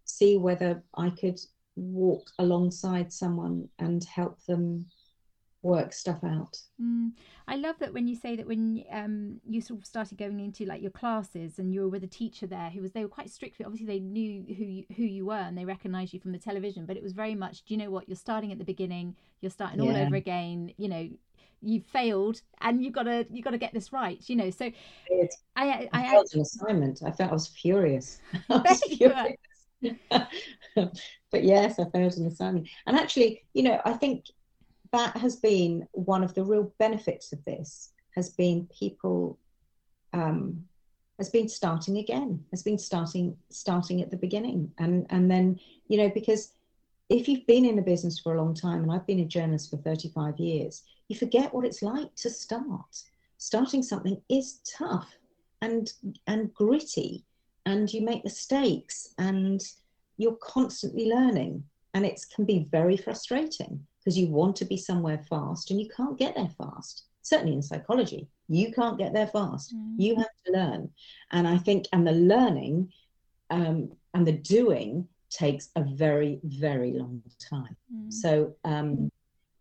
see 0.04 0.36
whether 0.36 0.82
I 0.96 1.10
could 1.10 1.40
walk 1.76 2.30
alongside 2.38 3.12
someone 3.12 3.68
and 3.78 4.04
help 4.04 4.42
them 4.46 4.86
work 5.62 5.92
stuff 5.92 6.18
out. 6.24 6.58
Mm. 6.80 7.12
I 7.46 7.56
love 7.56 7.76
that 7.78 7.92
when 7.92 8.06
you 8.08 8.16
say 8.16 8.36
that 8.36 8.46
when 8.46 8.84
um, 8.90 9.40
you 9.48 9.60
sort 9.60 9.80
of 9.80 9.86
started 9.86 10.18
going 10.18 10.40
into 10.40 10.64
like 10.64 10.82
your 10.82 10.90
classes 10.90 11.58
and 11.58 11.72
you 11.72 11.82
were 11.82 11.88
with 11.88 12.04
a 12.04 12.08
teacher 12.08 12.46
there 12.46 12.70
who 12.70 12.82
was 12.82 12.92
they 12.92 13.02
were 13.02 13.08
quite 13.08 13.30
strict. 13.30 13.60
Obviously, 13.64 13.86
they 13.86 14.00
knew 14.00 14.44
who 14.54 14.64
you, 14.64 14.84
who 14.96 15.04
you 15.04 15.26
were 15.26 15.34
and 15.34 15.56
they 15.56 15.64
recognised 15.64 16.12
you 16.12 16.20
from 16.20 16.32
the 16.32 16.38
television. 16.38 16.86
But 16.86 16.96
it 16.96 17.02
was 17.02 17.12
very 17.12 17.34
much, 17.34 17.64
do 17.64 17.74
you 17.74 17.78
know 17.78 17.90
what? 17.90 18.08
You're 18.08 18.16
starting 18.16 18.52
at 18.52 18.58
the 18.58 18.64
beginning. 18.64 19.16
You're 19.40 19.50
starting 19.50 19.82
yeah. 19.82 19.90
all 19.90 19.96
over 19.96 20.16
again. 20.16 20.72
You 20.76 20.88
know, 20.88 21.08
you 21.60 21.80
failed 21.80 22.42
and 22.60 22.82
you've 22.82 22.92
got 22.92 23.04
to 23.04 23.24
you 23.30 23.42
got 23.42 23.50
to 23.50 23.58
get 23.58 23.72
this 23.72 23.92
right. 23.92 24.18
You 24.28 24.36
know, 24.36 24.50
so 24.50 24.66
I 24.66 25.28
I, 25.56 25.88
I, 25.92 26.06
I 26.06 26.10
felt 26.10 26.34
an 26.34 26.40
assignment. 26.40 27.02
I 27.04 27.12
felt 27.12 27.30
I 27.30 27.34
was 27.34 27.48
furious. 27.48 28.18
I 28.50 28.56
was 28.68 28.82
furious. 28.82 29.36
but 31.30 31.44
yes, 31.44 31.78
I 31.78 31.84
failed 31.90 32.14
an 32.14 32.26
assignment. 32.26 32.68
And 32.86 32.96
actually, 32.96 33.44
you 33.54 33.62
know, 33.62 33.80
I 33.84 33.92
think 33.94 34.26
that 34.92 35.16
has 35.16 35.36
been 35.36 35.86
one 35.92 36.22
of 36.22 36.34
the 36.34 36.44
real 36.44 36.72
benefits 36.78 37.32
of 37.32 37.44
this 37.44 37.92
has 38.14 38.30
been 38.30 38.68
people 38.78 39.38
um, 40.12 40.64
has 41.18 41.30
been 41.30 41.48
starting 41.48 41.98
again 41.98 42.44
has 42.50 42.62
been 42.62 42.78
starting 42.78 43.36
starting 43.50 44.02
at 44.02 44.10
the 44.10 44.16
beginning 44.16 44.70
and 44.78 45.06
and 45.10 45.30
then 45.30 45.58
you 45.88 45.96
know 45.96 46.10
because 46.10 46.52
if 47.12 47.28
you've 47.28 47.46
been 47.46 47.66
in 47.66 47.78
a 47.78 47.82
business 47.82 48.18
for 48.18 48.34
a 48.34 48.42
long 48.42 48.54
time, 48.54 48.82
and 48.82 48.90
I've 48.90 49.06
been 49.06 49.20
a 49.20 49.26
journalist 49.26 49.68
for 49.68 49.76
35 49.76 50.38
years, 50.38 50.82
you 51.08 51.16
forget 51.16 51.52
what 51.52 51.66
it's 51.66 51.82
like 51.82 52.14
to 52.16 52.30
start. 52.30 53.02
Starting 53.36 53.82
something 53.82 54.20
is 54.30 54.60
tough 54.64 55.14
and 55.60 55.92
and 56.26 56.52
gritty, 56.54 57.24
and 57.66 57.92
you 57.92 58.00
make 58.00 58.24
mistakes, 58.24 59.14
and 59.18 59.60
you're 60.16 60.36
constantly 60.36 61.06
learning, 61.06 61.62
and 61.92 62.06
it 62.06 62.24
can 62.34 62.46
be 62.46 62.66
very 62.70 62.96
frustrating 62.96 63.86
because 64.02 64.18
you 64.18 64.26
want 64.26 64.56
to 64.56 64.64
be 64.64 64.76
somewhere 64.76 65.18
fast 65.30 65.70
and 65.70 65.80
you 65.80 65.88
can't 65.88 66.18
get 66.18 66.34
there 66.34 66.50
fast. 66.58 67.04
Certainly 67.22 67.54
in 67.54 67.62
psychology, 67.62 68.28
you 68.48 68.72
can't 68.72 68.98
get 68.98 69.12
there 69.12 69.28
fast. 69.28 69.74
Mm. 69.74 69.94
You 69.96 70.16
have 70.16 70.26
to 70.46 70.52
learn, 70.52 70.90
and 71.30 71.46
I 71.46 71.58
think 71.58 71.86
and 71.92 72.06
the 72.06 72.12
learning 72.12 72.92
um, 73.50 73.92
and 74.14 74.26
the 74.26 74.32
doing 74.32 75.06
takes 75.30 75.70
a 75.76 75.82
very, 75.82 76.40
very 76.42 76.92
long 76.92 77.22
time. 77.38 77.76
Mm. 77.94 78.12
So 78.12 78.54
um, 78.64 79.10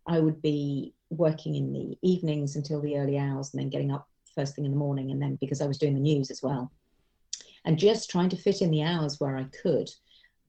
I 0.06 0.18
would 0.18 0.42
be 0.42 0.94
working 1.10 1.54
in 1.54 1.72
the 1.72 1.96
evenings 2.02 2.56
until 2.56 2.80
the 2.80 2.96
early 2.96 3.18
hours 3.18 3.52
and 3.52 3.60
then 3.60 3.70
getting 3.70 3.92
up 3.92 4.08
first 4.34 4.56
thing 4.56 4.64
in 4.64 4.70
the 4.70 4.76
morning. 4.76 5.10
And 5.10 5.20
then 5.20 5.36
because 5.40 5.60
I 5.60 5.66
was 5.66 5.78
doing 5.78 5.94
the 5.94 6.00
news 6.00 6.30
as 6.30 6.42
well, 6.42 6.72
and 7.64 7.78
just 7.78 8.10
trying 8.10 8.28
to 8.30 8.36
fit 8.36 8.60
in 8.60 8.70
the 8.70 8.82
hours 8.82 9.20
where 9.20 9.36
I 9.36 9.44
could. 9.62 9.88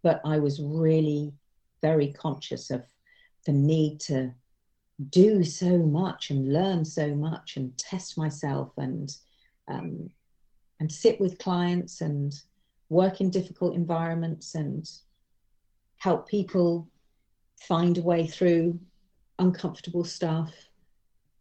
But 0.02 0.20
I 0.26 0.40
was 0.40 0.60
really 0.62 1.32
very 1.82 2.12
conscious 2.12 2.72
of 2.72 2.84
the 3.46 3.52
need 3.52 4.00
to 4.00 4.34
do 5.10 5.44
so 5.44 5.78
much 5.78 6.30
and 6.30 6.54
learn 6.54 6.86
so 6.86 7.16
much 7.16 7.58
and 7.58 7.78
test 7.78 8.18
myself 8.18 8.72
and 8.78 9.16
um, 9.68 10.10
and 10.80 10.92
sit 10.92 11.20
with 11.20 11.40
clients 11.40 12.02
and 12.02 12.34
work 12.90 13.22
in 13.22 13.30
difficult 13.30 13.76
environments 13.76 14.56
and 14.56 14.90
help 15.98 16.28
people 16.28 16.88
find 17.60 17.98
a 17.98 18.02
way 18.02 18.28
through 18.28 18.78
uncomfortable 19.40 20.04
stuff. 20.04 20.54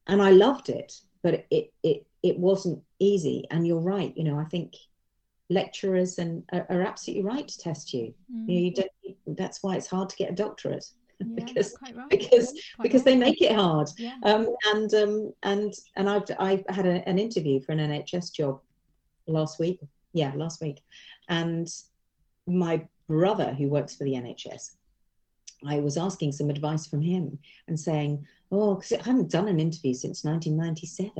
And 0.06 0.22
I 0.22 0.30
loved 0.30 0.68
it, 0.68 0.94
but 1.22 1.46
it 1.50 1.72
it 1.82 2.06
it 2.22 2.38
wasn't 2.38 2.82
easy. 2.98 3.46
And 3.50 3.66
you're 3.66 3.80
right, 3.80 4.16
you 4.16 4.24
know, 4.24 4.38
I 4.38 4.44
think 4.44 4.74
lecturers 5.50 6.18
and 6.18 6.44
are, 6.52 6.66
are 6.70 6.82
absolutely 6.82 7.24
right 7.24 7.46
to 7.46 7.58
test 7.58 7.92
you. 7.92 8.14
Mm. 8.32 8.48
You, 8.48 8.54
know, 8.54 8.60
you 8.60 8.72
don't, 8.72 9.36
that's 9.38 9.62
why 9.62 9.76
it's 9.76 9.86
hard 9.86 10.08
to 10.08 10.16
get 10.16 10.30
a 10.30 10.34
doctorate. 10.34 10.86
Yeah, 11.24 11.34
because 11.44 11.74
right. 11.80 12.08
because 12.08 12.52
because 12.82 13.00
right. 13.00 13.04
they 13.04 13.16
make 13.16 13.40
it 13.40 13.52
hard 13.52 13.88
yeah. 13.98 14.16
um, 14.24 14.48
and 14.72 14.92
um, 14.94 15.32
and 15.42 15.74
and 15.96 16.08
I've 16.08 16.24
I 16.38 16.64
had 16.68 16.86
a, 16.86 17.06
an 17.08 17.18
interview 17.18 17.60
for 17.60 17.72
an 17.72 17.78
NHS 17.78 18.32
job 18.32 18.60
last 19.26 19.58
week 19.58 19.80
yeah 20.12 20.32
last 20.34 20.60
week 20.60 20.80
and 21.28 21.68
my 22.46 22.82
brother 23.08 23.52
who 23.52 23.68
works 23.68 23.94
for 23.94 24.04
the 24.04 24.14
NHS, 24.14 24.72
I 25.66 25.78
was 25.78 25.96
asking 25.96 26.32
some 26.32 26.50
advice 26.50 26.86
from 26.86 27.02
him 27.02 27.38
and 27.68 27.78
saying, 27.78 28.26
oh, 28.50 28.74
because 28.74 28.92
I 28.92 29.02
haven't 29.02 29.30
done 29.30 29.48
an 29.48 29.60
interview 29.60 29.94
since 29.94 30.24
1997. 30.24 31.12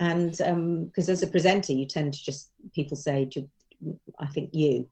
And 0.00 0.30
because 0.30 1.08
um, 1.08 1.12
as 1.12 1.22
a 1.22 1.26
presenter, 1.26 1.72
you 1.72 1.86
tend 1.86 2.14
to 2.14 2.24
just, 2.24 2.50
people 2.74 2.96
say, 2.96 3.28
I 4.18 4.26
think 4.26 4.50
you, 4.52 4.88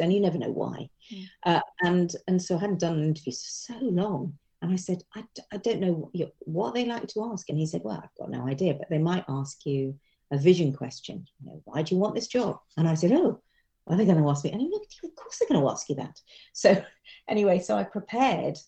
and 0.00 0.12
you 0.12 0.20
never 0.20 0.38
know 0.38 0.50
why. 0.50 0.88
Mm. 1.12 1.28
Uh, 1.44 1.60
and, 1.82 2.14
and 2.28 2.42
so 2.42 2.56
I 2.56 2.60
hadn't 2.60 2.80
done 2.80 2.98
an 2.98 3.04
interview 3.04 3.32
for 3.32 3.38
so 3.38 3.74
long. 3.80 4.34
And 4.60 4.72
I 4.72 4.76
said, 4.76 5.02
I, 5.14 5.24
I 5.52 5.56
don't 5.56 5.80
know 5.80 6.10
what 6.40 6.74
they 6.74 6.84
like 6.84 7.08
to 7.08 7.30
ask. 7.32 7.48
And 7.48 7.58
he 7.58 7.66
said, 7.66 7.82
Well, 7.84 8.00
I've 8.02 8.14
got 8.18 8.30
no 8.30 8.46
idea, 8.46 8.74
but 8.74 8.88
they 8.88 8.98
might 8.98 9.24
ask 9.28 9.66
you 9.66 9.98
a 10.30 10.38
vision 10.38 10.72
question. 10.72 11.26
You 11.40 11.50
know, 11.50 11.62
why 11.64 11.82
do 11.82 11.94
you 11.94 12.00
want 12.00 12.14
this 12.14 12.28
job? 12.28 12.58
And 12.76 12.88
I 12.88 12.94
said, 12.94 13.12
Oh, 13.12 13.40
are 13.88 13.96
they 13.96 14.04
going 14.04 14.22
to 14.22 14.28
ask 14.28 14.44
me? 14.44 14.52
And 14.52 14.60
he 14.60 14.68
looked, 14.68 15.00
of 15.02 15.14
course 15.16 15.38
they're 15.38 15.48
going 15.48 15.60
to 15.60 15.70
ask 15.70 15.88
you 15.88 15.96
that. 15.96 16.20
So 16.52 16.82
anyway, 17.28 17.58
so 17.58 17.76
I 17.76 17.84
prepared 17.84 18.58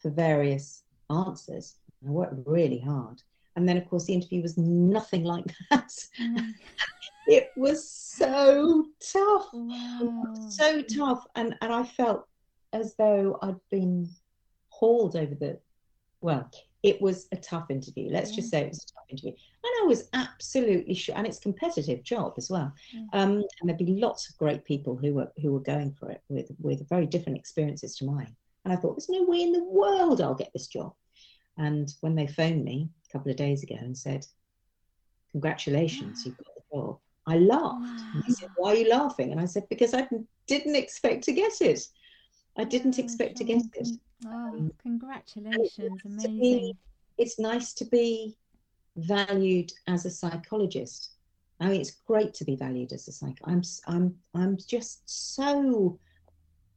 for 0.00 0.10
various 0.10 0.84
answers. 1.10 1.76
I 2.06 2.10
worked 2.10 2.34
really 2.46 2.80
hard. 2.80 3.22
And 3.56 3.68
then, 3.68 3.76
of 3.76 3.88
course, 3.88 4.06
the 4.06 4.14
interview 4.14 4.42
was 4.42 4.56
nothing 4.56 5.24
like 5.24 5.44
that. 5.70 5.92
Mm. 6.20 6.52
It 7.26 7.50
was 7.56 7.88
so 7.88 8.86
tough, 9.00 9.48
wow. 9.52 10.34
so 10.50 10.82
tough. 10.82 11.26
And, 11.36 11.54
and 11.60 11.72
I 11.72 11.84
felt 11.84 12.26
as 12.72 12.94
though 12.96 13.38
I'd 13.42 13.60
been 13.70 14.08
hauled 14.68 15.16
over 15.16 15.34
the, 15.34 15.58
well, 16.20 16.50
it 16.82 17.00
was 17.00 17.28
a 17.32 17.36
tough 17.36 17.70
interview. 17.70 18.08
Let's 18.10 18.30
yeah. 18.30 18.36
just 18.36 18.50
say 18.50 18.62
it 18.62 18.68
was 18.70 18.84
a 18.84 18.94
tough 18.94 19.04
interview. 19.08 19.30
And 19.30 19.72
I 19.82 19.86
was 19.86 20.08
absolutely 20.14 20.94
sure, 20.94 21.16
and 21.16 21.26
it's 21.26 21.38
a 21.38 21.42
competitive 21.42 22.02
job 22.02 22.34
as 22.36 22.50
well. 22.50 22.72
Yeah. 22.92 23.04
Um, 23.12 23.44
and 23.60 23.68
there'd 23.68 23.78
be 23.78 23.86
lots 23.86 24.28
of 24.28 24.36
great 24.36 24.64
people 24.64 24.96
who 24.96 25.14
were 25.14 25.30
who 25.40 25.52
were 25.52 25.60
going 25.60 25.92
for 25.92 26.10
it 26.10 26.22
with 26.28 26.50
with 26.60 26.88
very 26.88 27.06
different 27.06 27.38
experiences 27.38 27.96
to 27.96 28.04
mine. 28.04 28.34
And 28.64 28.72
I 28.72 28.76
thought, 28.76 28.96
there's 28.96 29.08
no 29.08 29.24
way 29.24 29.42
in 29.42 29.52
the 29.52 29.64
world 29.64 30.20
I'll 30.20 30.34
get 30.34 30.52
this 30.52 30.66
job. 30.66 30.92
And 31.58 31.92
when 32.00 32.14
they 32.14 32.26
phoned 32.26 32.64
me 32.64 32.88
a 33.08 33.12
couple 33.12 33.30
of 33.30 33.36
days 33.36 33.62
ago 33.62 33.76
and 33.78 33.96
said, 33.96 34.26
Congratulations, 35.32 36.24
you've 36.26 36.36
got 36.36 36.54
the 36.54 36.76
job. 36.76 36.98
I 37.26 37.38
laughed. 37.38 37.80
Wow. 37.80 38.22
They 38.26 38.34
said, 38.34 38.50
Why 38.56 38.72
are 38.72 38.76
you 38.76 38.88
laughing? 38.90 39.32
And 39.32 39.40
I 39.40 39.44
said, 39.46 39.68
Because 39.68 39.94
I 39.94 40.08
didn't 40.46 40.76
expect 40.76 41.24
to 41.24 41.32
get 41.32 41.60
it. 41.60 41.86
I 42.56 42.64
didn't 42.64 42.98
expect 42.98 43.36
to 43.38 43.44
get 43.44 43.62
it. 43.74 43.88
Oh, 44.26 44.30
um, 44.30 44.72
congratulations! 44.80 46.00
Amazing. 46.04 46.38
Be, 46.38 46.76
it's 47.18 47.38
nice 47.38 47.72
to 47.74 47.84
be 47.86 48.36
valued 48.96 49.72
as 49.88 50.04
a 50.04 50.10
psychologist. 50.10 51.12
I 51.60 51.68
mean, 51.68 51.80
it's 51.80 52.02
great 52.06 52.34
to 52.34 52.44
be 52.44 52.56
valued 52.56 52.92
as 52.92 53.08
a 53.08 53.12
psych. 53.12 53.38
I'm, 53.44 53.62
I'm, 53.86 54.14
I'm 54.34 54.58
just 54.66 55.02
so 55.06 55.98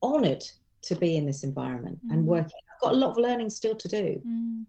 honoured 0.03 0.43
to 0.83 0.95
be 0.95 1.17
in 1.17 1.25
this 1.25 1.43
environment 1.43 1.99
mm. 2.05 2.13
and 2.13 2.25
working. 2.25 2.51
I've 2.73 2.81
got 2.81 2.93
a 2.93 2.97
lot 2.97 3.11
of 3.11 3.17
learning 3.17 3.49
still 3.49 3.75
to 3.75 3.87
do, 3.87 4.21
mm. 4.25 4.63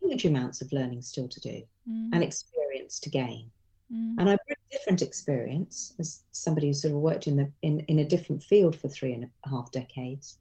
huge 0.00 0.26
amounts 0.26 0.60
of 0.60 0.70
learning 0.72 1.02
still 1.02 1.28
to 1.28 1.40
do, 1.40 1.62
mm. 1.88 2.10
and 2.12 2.22
experience 2.22 3.00
to 3.00 3.10
gain. 3.10 3.50
Mm. 3.92 4.16
And 4.18 4.30
I 4.30 4.36
different 4.72 5.02
experience 5.02 5.94
as 5.98 6.22
somebody 6.32 6.66
who 6.66 6.72
sort 6.72 6.94
of 6.94 7.00
worked 7.00 7.26
in 7.26 7.36
the 7.36 7.50
in, 7.62 7.80
in 7.80 8.00
a 8.00 8.04
different 8.04 8.42
field 8.42 8.74
for 8.74 8.88
three 8.88 9.12
and 9.12 9.24
a 9.24 9.48
half 9.48 9.70
decades. 9.70 10.38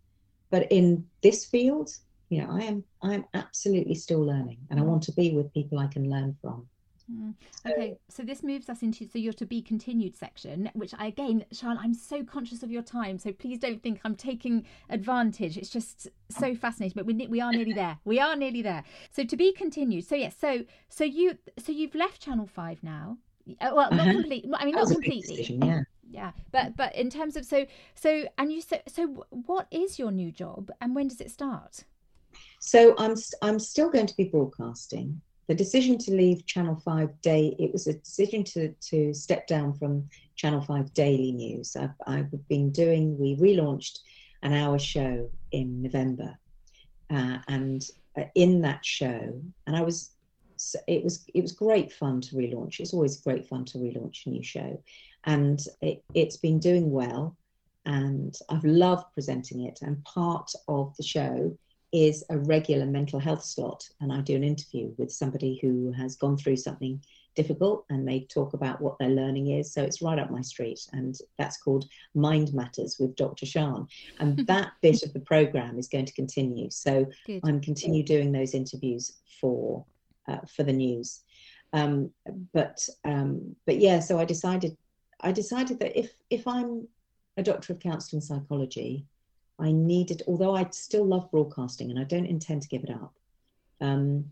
But 0.49 0.72
in 0.72 1.06
this 1.22 1.45
field, 1.45 1.91
you 2.30 2.41
know, 2.41 2.49
I 2.49 2.62
am 2.62 2.84
I 3.03 3.14
am 3.14 3.26
absolutely 3.34 3.95
still 3.95 4.26
learning, 4.26 4.58
and 4.70 4.80
I 4.80 4.84
want 4.84 5.03
to 5.03 5.12
be 5.12 5.34
with 5.34 5.53
people 5.53 5.80
I 5.80 5.88
can 5.88 6.10
learn 6.10 6.36
from. 6.41 6.66
Mm. 7.12 7.34
Okay, 7.66 7.98
so 8.10 8.24
this 8.24 8.41
moves 8.41 8.70
us 8.70 8.84
into 8.84 9.06
so 9.08 9.20
your 9.20 9.34
to 9.34 9.45
be 9.45 9.62
continued 9.62 10.16
section, 10.16 10.70
which 10.74 10.94
I 10.98 11.08
again, 11.08 11.44
Sian, 11.52 11.78
I'm 11.78 11.94
so 11.94 12.24
conscious 12.24 12.64
of 12.64 12.72
your 12.72 12.84
time, 12.84 13.18
so 13.18 13.34
please 13.34 13.60
don't 13.60 13.84
think 13.84 13.99
I'm 14.06 14.16
taking 14.16 14.66
advantage. 14.90 15.58
It's 15.58 15.70
just 15.70 16.08
so 16.30 16.56
fascinating, 16.56 16.94
but 16.95 17.06
we 17.06 17.28
we 17.28 17.41
are 17.41 17.52
nearly 17.52 17.74
there. 17.74 17.98
We 18.06 18.20
are 18.20 18.36
nearly 18.36 18.62
there. 18.62 18.84
So 19.12 19.24
to 19.24 19.36
be 19.36 19.52
continued. 19.52 20.06
So 20.06 20.16
yes, 20.16 20.36
so 20.40 20.64
so 20.90 21.03
you 21.03 21.38
so 21.58 21.72
you've 21.72 21.95
left 21.95 22.22
Channel 22.22 22.48
Five 22.48 22.82
now. 22.82 23.18
Uh, 23.59 23.72
well, 23.76 23.91
not 23.91 24.07
completely. 24.11 24.51
I 24.55 24.65
mean, 24.65 24.76
not 24.76 24.88
completely. 24.88 25.38
Decision, 25.38 25.65
yeah 25.65 25.81
yeah 26.11 26.31
but 26.51 26.76
but 26.76 26.93
in 26.95 27.09
terms 27.09 27.35
of 27.35 27.45
so 27.45 27.65
so 27.95 28.26
and 28.38 28.51
you 28.51 28.61
said 28.61 28.84
so 28.88 29.26
what 29.45 29.68
is 29.72 29.97
your 29.97 30.11
new 30.11 30.31
job 30.31 30.69
and 30.81 30.95
when 30.95 31.07
does 31.07 31.22
it 31.22 31.31
start 31.31 31.84
so 32.59 32.93
i'm 32.97 33.15
i'm 33.41 33.59
still 33.59 33.89
going 33.89 34.05
to 34.05 34.15
be 34.15 34.26
broadcasting 34.26 35.19
the 35.47 35.55
decision 35.55 35.97
to 35.97 36.11
leave 36.11 36.45
channel 36.45 36.76
5 36.85 37.22
day 37.22 37.55
it 37.59 37.72
was 37.72 37.88
a 37.88 37.93
decision 37.93 38.43
to 38.43 38.69
to 38.81 39.13
step 39.13 39.47
down 39.47 39.73
from 39.73 40.07
channel 40.35 40.61
5 40.61 40.93
daily 40.93 41.31
news 41.31 41.76
i've, 41.76 41.95
I've 42.05 42.47
been 42.47 42.72
doing 42.72 43.18
we 43.18 43.35
relaunched 43.38 43.99
an 44.43 44.53
hour 44.53 44.80
show 44.80 45.30
in 45.51 45.81
november 45.81 46.38
uh, 47.09 47.38
and 47.47 47.84
uh, 48.18 48.23
in 48.35 48.61
that 48.61 48.85
show 48.85 49.41
and 49.68 49.76
i 49.76 49.81
was 49.81 50.11
it 50.88 51.03
was 51.03 51.25
it 51.33 51.41
was 51.41 51.51
great 51.51 51.91
fun 51.91 52.21
to 52.21 52.35
relaunch 52.35 52.79
it's 52.79 52.93
always 52.93 53.21
great 53.21 53.47
fun 53.47 53.65
to 53.65 53.77
relaunch 53.77 54.25
a 54.25 54.29
new 54.29 54.43
show 54.43 54.81
and 55.25 55.59
it, 55.81 56.03
it's 56.13 56.38
been 56.38 56.59
doing 56.59 56.91
well 56.91 57.35
and 57.85 58.35
I've 58.49 58.63
loved 58.63 59.05
presenting 59.13 59.65
it. 59.65 59.79
And 59.81 60.03
part 60.03 60.51
of 60.67 60.95
the 60.97 61.03
show 61.03 61.57
is 61.91 62.23
a 62.29 62.38
regular 62.38 62.85
mental 62.85 63.19
health 63.19 63.43
slot, 63.43 63.88
and 63.99 64.13
I 64.13 64.21
do 64.21 64.35
an 64.35 64.43
interview 64.43 64.93
with 64.97 65.11
somebody 65.11 65.59
who 65.61 65.91
has 65.91 66.15
gone 66.15 66.38
through 66.38 66.57
something 66.57 67.03
difficult 67.33 67.85
and 67.89 68.05
they 68.05 68.21
talk 68.21 68.53
about 68.53 68.81
what 68.81 68.99
their 68.99 69.09
learning 69.09 69.51
is. 69.51 69.73
So 69.73 69.81
it's 69.81 70.01
right 70.01 70.19
up 70.19 70.31
my 70.31 70.41
street, 70.41 70.79
and 70.93 71.17
that's 71.38 71.57
called 71.57 71.85
Mind 72.13 72.53
Matters 72.53 72.97
with 72.99 73.15
Dr. 73.15 73.45
Sian. 73.45 73.88
And 74.19 74.38
that 74.47 74.71
bit 74.81 75.03
of 75.03 75.13
the 75.13 75.19
program 75.19 75.77
is 75.77 75.88
going 75.88 76.05
to 76.05 76.13
continue. 76.13 76.69
So 76.69 77.07
Good. 77.25 77.41
I'm 77.43 77.61
continue 77.61 78.03
doing 78.03 78.31
those 78.31 78.53
interviews 78.53 79.17
for 79.39 79.85
uh, 80.27 80.39
for 80.48 80.64
the 80.64 80.73
news. 80.73 81.22
Um, 81.73 82.11
but 82.53 82.88
um, 83.06 83.56
but 83.65 83.77
yeah, 83.77 83.99
so 83.99 84.19
I 84.19 84.26
decided 84.26 84.76
I 85.22 85.31
decided 85.31 85.80
that 85.80 85.98
if 85.98 86.14
if 86.30 86.48
I'm 86.48 86.88
a 87.38 87.43
doctor 87.43 87.73
of 87.73 87.80
counselling 87.80 88.22
psychology, 88.22 89.06
I 89.60 89.72
needed, 89.72 90.23
although 90.27 90.56
I 90.56 90.68
still 90.72 91.06
love 91.06 91.31
broadcasting 91.31 91.89
and 91.91 91.99
I 91.99 92.03
don't 92.03 92.26
intend 92.26 92.64
to 92.64 92.68
give 92.68 92.84
it 92.84 92.89
up, 92.89 93.14
um, 93.80 94.26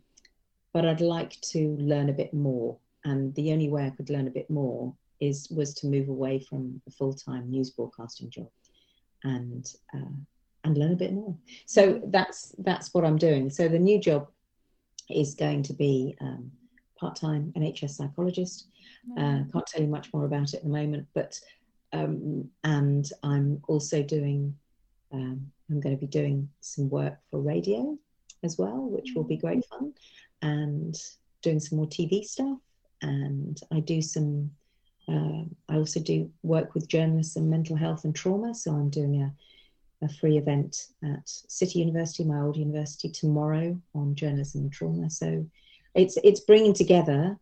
but 0.74 0.86
I'd 0.86 1.02
like 1.02 1.40
to 1.42 1.78
learn 1.80 2.10
a 2.10 2.14
bit 2.14 2.34
more. 2.34 2.78
And 3.06 3.34
the 3.36 3.54
only 3.54 3.70
way 3.70 3.86
I 3.86 3.92
could 3.92 4.10
learn 4.10 4.28
a 4.28 4.32
bit 4.32 4.50
more 4.50 4.94
is 5.20 5.50
was 5.50 5.74
to 5.76 5.88
move 5.88 6.10
away 6.10 6.40
from 6.40 6.82
a 6.88 6.92
full 6.92 7.14
time 7.14 7.50
news 7.50 7.70
broadcasting 7.70 8.30
job, 8.30 8.50
and 9.24 9.72
uh, 9.94 10.18
and 10.66 10.78
learn 10.78 10.94
a 10.94 10.98
bit 10.98 11.14
more. 11.14 11.36
So 11.66 12.02
that's 12.08 12.54
that's 12.60 12.94
what 12.94 13.06
I'm 13.06 13.18
doing. 13.18 13.50
So 13.50 13.68
the 13.68 13.80
new 13.80 14.00
job 14.00 14.28
is 15.10 15.36
going 15.36 15.64
to 15.64 15.74
be 15.74 16.16
um, 16.22 16.52
part-time 17.00 17.54
NHS 17.58 17.92
psychologist. 17.92 18.68
Uh, 19.18 19.44
can't 19.52 19.66
tell 19.66 19.82
you 19.82 19.88
much 19.88 20.14
more 20.14 20.26
about 20.26 20.54
it 20.54 20.56
at 20.56 20.64
the 20.64 20.70
moment, 20.70 21.08
but 21.14 21.40
um, 21.94 22.50
and 22.64 23.10
I'm 23.24 23.62
also 23.68 24.04
doing. 24.04 24.56
Um, 25.12 25.52
I'm 25.70 25.80
going 25.80 25.96
to 25.96 26.00
be 26.00 26.08
doing 26.08 26.50
some 26.62 26.90
work 26.90 27.18
for 27.32 27.40
radio 27.40 27.98
as 28.44 28.58
well, 28.58 28.88
which 28.90 29.14
will 29.16 29.24
be 29.24 29.38
mm. 29.38 29.42
great 29.42 29.66
fun, 29.66 29.94
and 30.42 30.96
doing 31.42 31.60
some 31.60 31.78
more 31.78 31.88
TV 31.88 32.24
stuff. 32.24 32.60
And 33.02 33.60
I 33.72 33.80
do 33.80 34.02
some. 34.02 34.52
Uh, 35.08 35.46
I 35.68 35.78
also 35.78 36.00
do 36.00 36.30
work 36.44 36.76
with 36.76 36.88
journalists 36.88 37.36
and 37.36 37.50
mental 37.50 37.76
health 37.76 38.04
and 38.04 38.16
trauma. 38.16 38.54
So 38.54 38.72
I'm 38.72 38.90
doing 38.90 39.22
a 39.22 39.34
a 40.02 40.10
free 40.10 40.38
event 40.38 40.88
at 41.04 41.22
City 41.26 41.80
University, 41.80 42.24
my 42.24 42.42
old 42.42 42.58
university, 42.58 43.10
tomorrow 43.10 43.80
on 43.94 44.16
journalism 44.16 44.62
and 44.62 44.72
trauma. 44.72 45.10
So 45.10 45.46
it's 45.96 46.18
it's 46.24 46.42
bringing 46.42 46.74
together. 46.74 47.38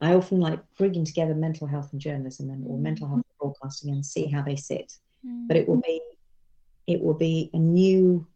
I 0.00 0.14
often 0.14 0.40
like 0.40 0.60
bringing 0.78 1.04
together 1.04 1.34
mental 1.34 1.66
health 1.66 1.92
and 1.92 2.00
journalism 2.00 2.50
and 2.50 2.66
or 2.66 2.78
mental 2.78 3.06
health 3.06 3.18
and 3.18 3.38
broadcasting 3.38 3.92
and 3.92 4.04
see 4.04 4.26
how 4.26 4.42
they 4.42 4.56
sit. 4.56 4.92
Mm. 5.26 5.46
But 5.48 5.56
it 5.56 5.68
will 5.68 5.80
be 5.80 6.00
it 6.86 7.00
will 7.00 7.14
be 7.14 7.50
a 7.52 7.58
new 7.58 8.26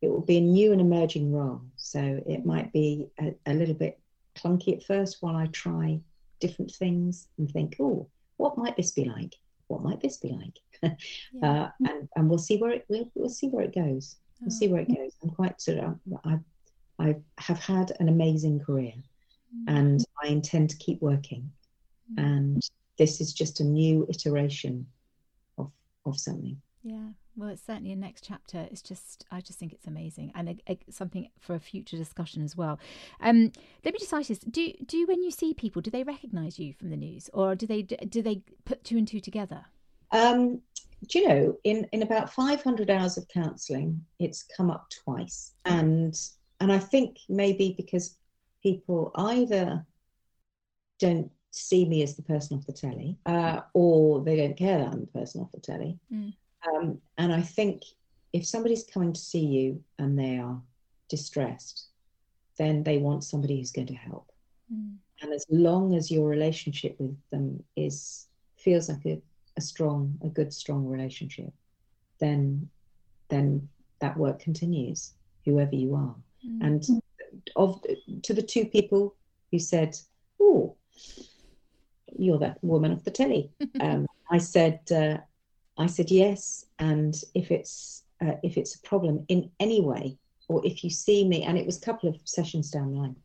it 0.00 0.10
will 0.10 0.20
be 0.20 0.38
a 0.38 0.40
new 0.40 0.72
and 0.72 0.80
emerging 0.80 1.32
role. 1.32 1.62
So 1.76 2.22
it 2.26 2.44
might 2.44 2.72
be 2.72 3.08
a, 3.20 3.34
a 3.46 3.54
little 3.54 3.74
bit 3.74 4.00
clunky 4.34 4.76
at 4.76 4.82
first 4.82 5.18
while 5.20 5.36
I 5.36 5.46
try 5.46 6.00
different 6.40 6.72
things 6.72 7.28
and 7.38 7.48
think, 7.48 7.76
oh, 7.78 8.08
what 8.36 8.58
might 8.58 8.76
this 8.76 8.90
be 8.90 9.04
like? 9.04 9.36
What 9.68 9.82
might 9.82 10.00
this 10.00 10.16
be 10.16 10.30
like? 10.30 10.58
Yeah. 10.82 10.90
uh, 11.42 11.70
and, 11.88 12.08
and 12.16 12.28
we'll 12.28 12.38
see 12.38 12.56
where 12.56 12.72
it 12.72 12.84
we'll, 12.88 13.10
we'll 13.14 13.28
see 13.28 13.48
where 13.48 13.64
it 13.64 13.74
goes. 13.74 14.16
We'll 14.40 14.50
see 14.50 14.68
where 14.68 14.80
it 14.80 14.88
oh. 14.90 14.94
goes. 14.94 15.12
I'm 15.22 15.30
quite 15.30 15.60
sort 15.60 15.78
of 15.78 15.98
I 16.24 16.38
I 16.98 17.16
have 17.38 17.58
had 17.58 17.92
an 18.00 18.08
amazing 18.08 18.60
career, 18.60 18.94
mm. 19.54 19.64
and 19.68 20.04
I 20.22 20.28
intend 20.28 20.70
to 20.70 20.76
keep 20.76 21.00
working. 21.00 21.50
Mm. 22.14 22.24
And 22.24 22.62
this 22.98 23.20
is 23.20 23.32
just 23.32 23.60
a 23.60 23.64
new 23.64 24.06
iteration 24.08 24.86
of 25.58 25.70
of 26.04 26.18
something. 26.18 26.60
Yeah. 26.82 27.08
Well, 27.34 27.48
it's 27.48 27.64
certainly 27.64 27.92
a 27.92 27.96
next 27.96 28.24
chapter. 28.24 28.68
It's 28.70 28.82
just, 28.82 29.24
I 29.30 29.40
just 29.40 29.58
think 29.58 29.72
it's 29.72 29.86
amazing, 29.86 30.32
and 30.34 30.50
a, 30.50 30.72
a, 30.72 30.78
something 30.90 31.30
for 31.40 31.54
a 31.54 31.60
future 31.60 31.96
discussion 31.96 32.42
as 32.42 32.56
well. 32.56 32.78
Um, 33.20 33.52
let 33.84 33.94
me 33.94 33.98
just 33.98 34.12
ask 34.12 34.28
this: 34.28 34.38
Do 34.40 34.72
do 34.84 35.06
when 35.06 35.22
you 35.22 35.30
see 35.30 35.54
people, 35.54 35.80
do 35.80 35.90
they 35.90 36.02
recognise 36.02 36.58
you 36.58 36.74
from 36.74 36.90
the 36.90 36.96
news, 36.96 37.30
or 37.32 37.54
do 37.54 37.66
they 37.66 37.82
do 37.82 38.20
they 38.20 38.42
put 38.66 38.84
two 38.84 38.98
and 38.98 39.08
two 39.08 39.20
together? 39.20 39.64
Um, 40.12 40.60
do 41.08 41.18
you 41.18 41.28
know, 41.28 41.58
in, 41.64 41.88
in 41.92 42.02
about 42.02 42.32
500 42.32 42.90
hours 42.90 43.16
of 43.16 43.26
counselling, 43.28 44.04
it's 44.18 44.44
come 44.56 44.70
up 44.70 44.88
twice. 45.04 45.52
And, 45.64 46.18
and 46.60 46.72
I 46.72 46.78
think 46.78 47.18
maybe 47.28 47.74
because 47.76 48.16
people 48.62 49.10
either 49.16 49.84
don't 51.00 51.30
see 51.50 51.84
me 51.84 52.02
as 52.02 52.14
the 52.14 52.22
person 52.22 52.56
off 52.56 52.66
the 52.66 52.72
telly 52.72 53.16
uh, 53.26 53.60
or 53.74 54.22
they 54.22 54.36
don't 54.36 54.56
care 54.56 54.78
that 54.78 54.88
I'm 54.88 55.00
the 55.00 55.06
person 55.08 55.40
off 55.40 55.52
the 55.52 55.60
telly. 55.60 55.98
Mm. 56.12 56.34
Um, 56.72 56.98
and 57.18 57.32
I 57.32 57.42
think 57.42 57.82
if 58.32 58.46
somebody's 58.46 58.84
coming 58.84 59.12
to 59.12 59.20
see 59.20 59.44
you 59.44 59.82
and 59.98 60.18
they 60.18 60.38
are 60.38 60.60
distressed, 61.08 61.88
then 62.58 62.82
they 62.82 62.98
want 62.98 63.24
somebody 63.24 63.58
who's 63.58 63.72
going 63.72 63.88
to 63.88 63.94
help. 63.94 64.30
Mm. 64.72 64.96
And 65.20 65.32
as 65.32 65.46
long 65.50 65.94
as 65.94 66.10
your 66.10 66.28
relationship 66.28 66.96
with 66.98 67.16
them 67.30 67.62
is 67.76 68.26
feels 68.56 68.88
like 68.88 69.04
a 69.06 69.20
a 69.56 69.60
strong, 69.60 70.18
a 70.22 70.28
good, 70.28 70.52
strong 70.52 70.86
relationship, 70.86 71.52
then 72.18 72.68
then 73.28 73.68
that 74.00 74.16
work 74.16 74.40
continues, 74.40 75.12
whoever 75.44 75.74
you 75.74 75.94
are. 75.94 76.14
Mm-hmm. 76.46 76.64
And 76.64 77.02
of 77.56 77.82
to 78.22 78.34
the 78.34 78.42
two 78.42 78.66
people 78.66 79.14
who 79.50 79.58
said, 79.58 79.98
"Oh, 80.40 80.76
you're 82.18 82.38
that 82.38 82.62
woman 82.62 82.92
off 82.92 83.04
the 83.04 83.10
telly," 83.10 83.50
um, 83.80 84.06
I 84.30 84.38
said, 84.38 84.80
uh, 84.90 85.18
"I 85.78 85.86
said 85.86 86.10
yes." 86.10 86.66
And 86.78 87.14
if 87.34 87.50
it's 87.50 88.04
uh, 88.20 88.36
if 88.42 88.56
it's 88.56 88.74
a 88.74 88.80
problem 88.80 89.24
in 89.28 89.50
any 89.60 89.80
way, 89.80 90.16
or 90.48 90.64
if 90.64 90.84
you 90.84 90.90
see 90.90 91.26
me, 91.26 91.42
and 91.42 91.58
it 91.58 91.66
was 91.66 91.78
a 91.78 91.86
couple 91.88 92.08
of 92.08 92.16
sessions 92.24 92.70
down 92.70 92.92
the 92.92 92.98
line, 92.98 93.16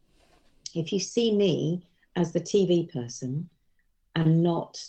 if 0.76 0.94
you 0.94 0.99
see 0.99 1.36
me 1.36 1.84
as 2.16 2.32
the 2.32 2.41
TV 2.41 2.91
person 2.91 3.49
and 4.16 4.41
not 4.41 4.84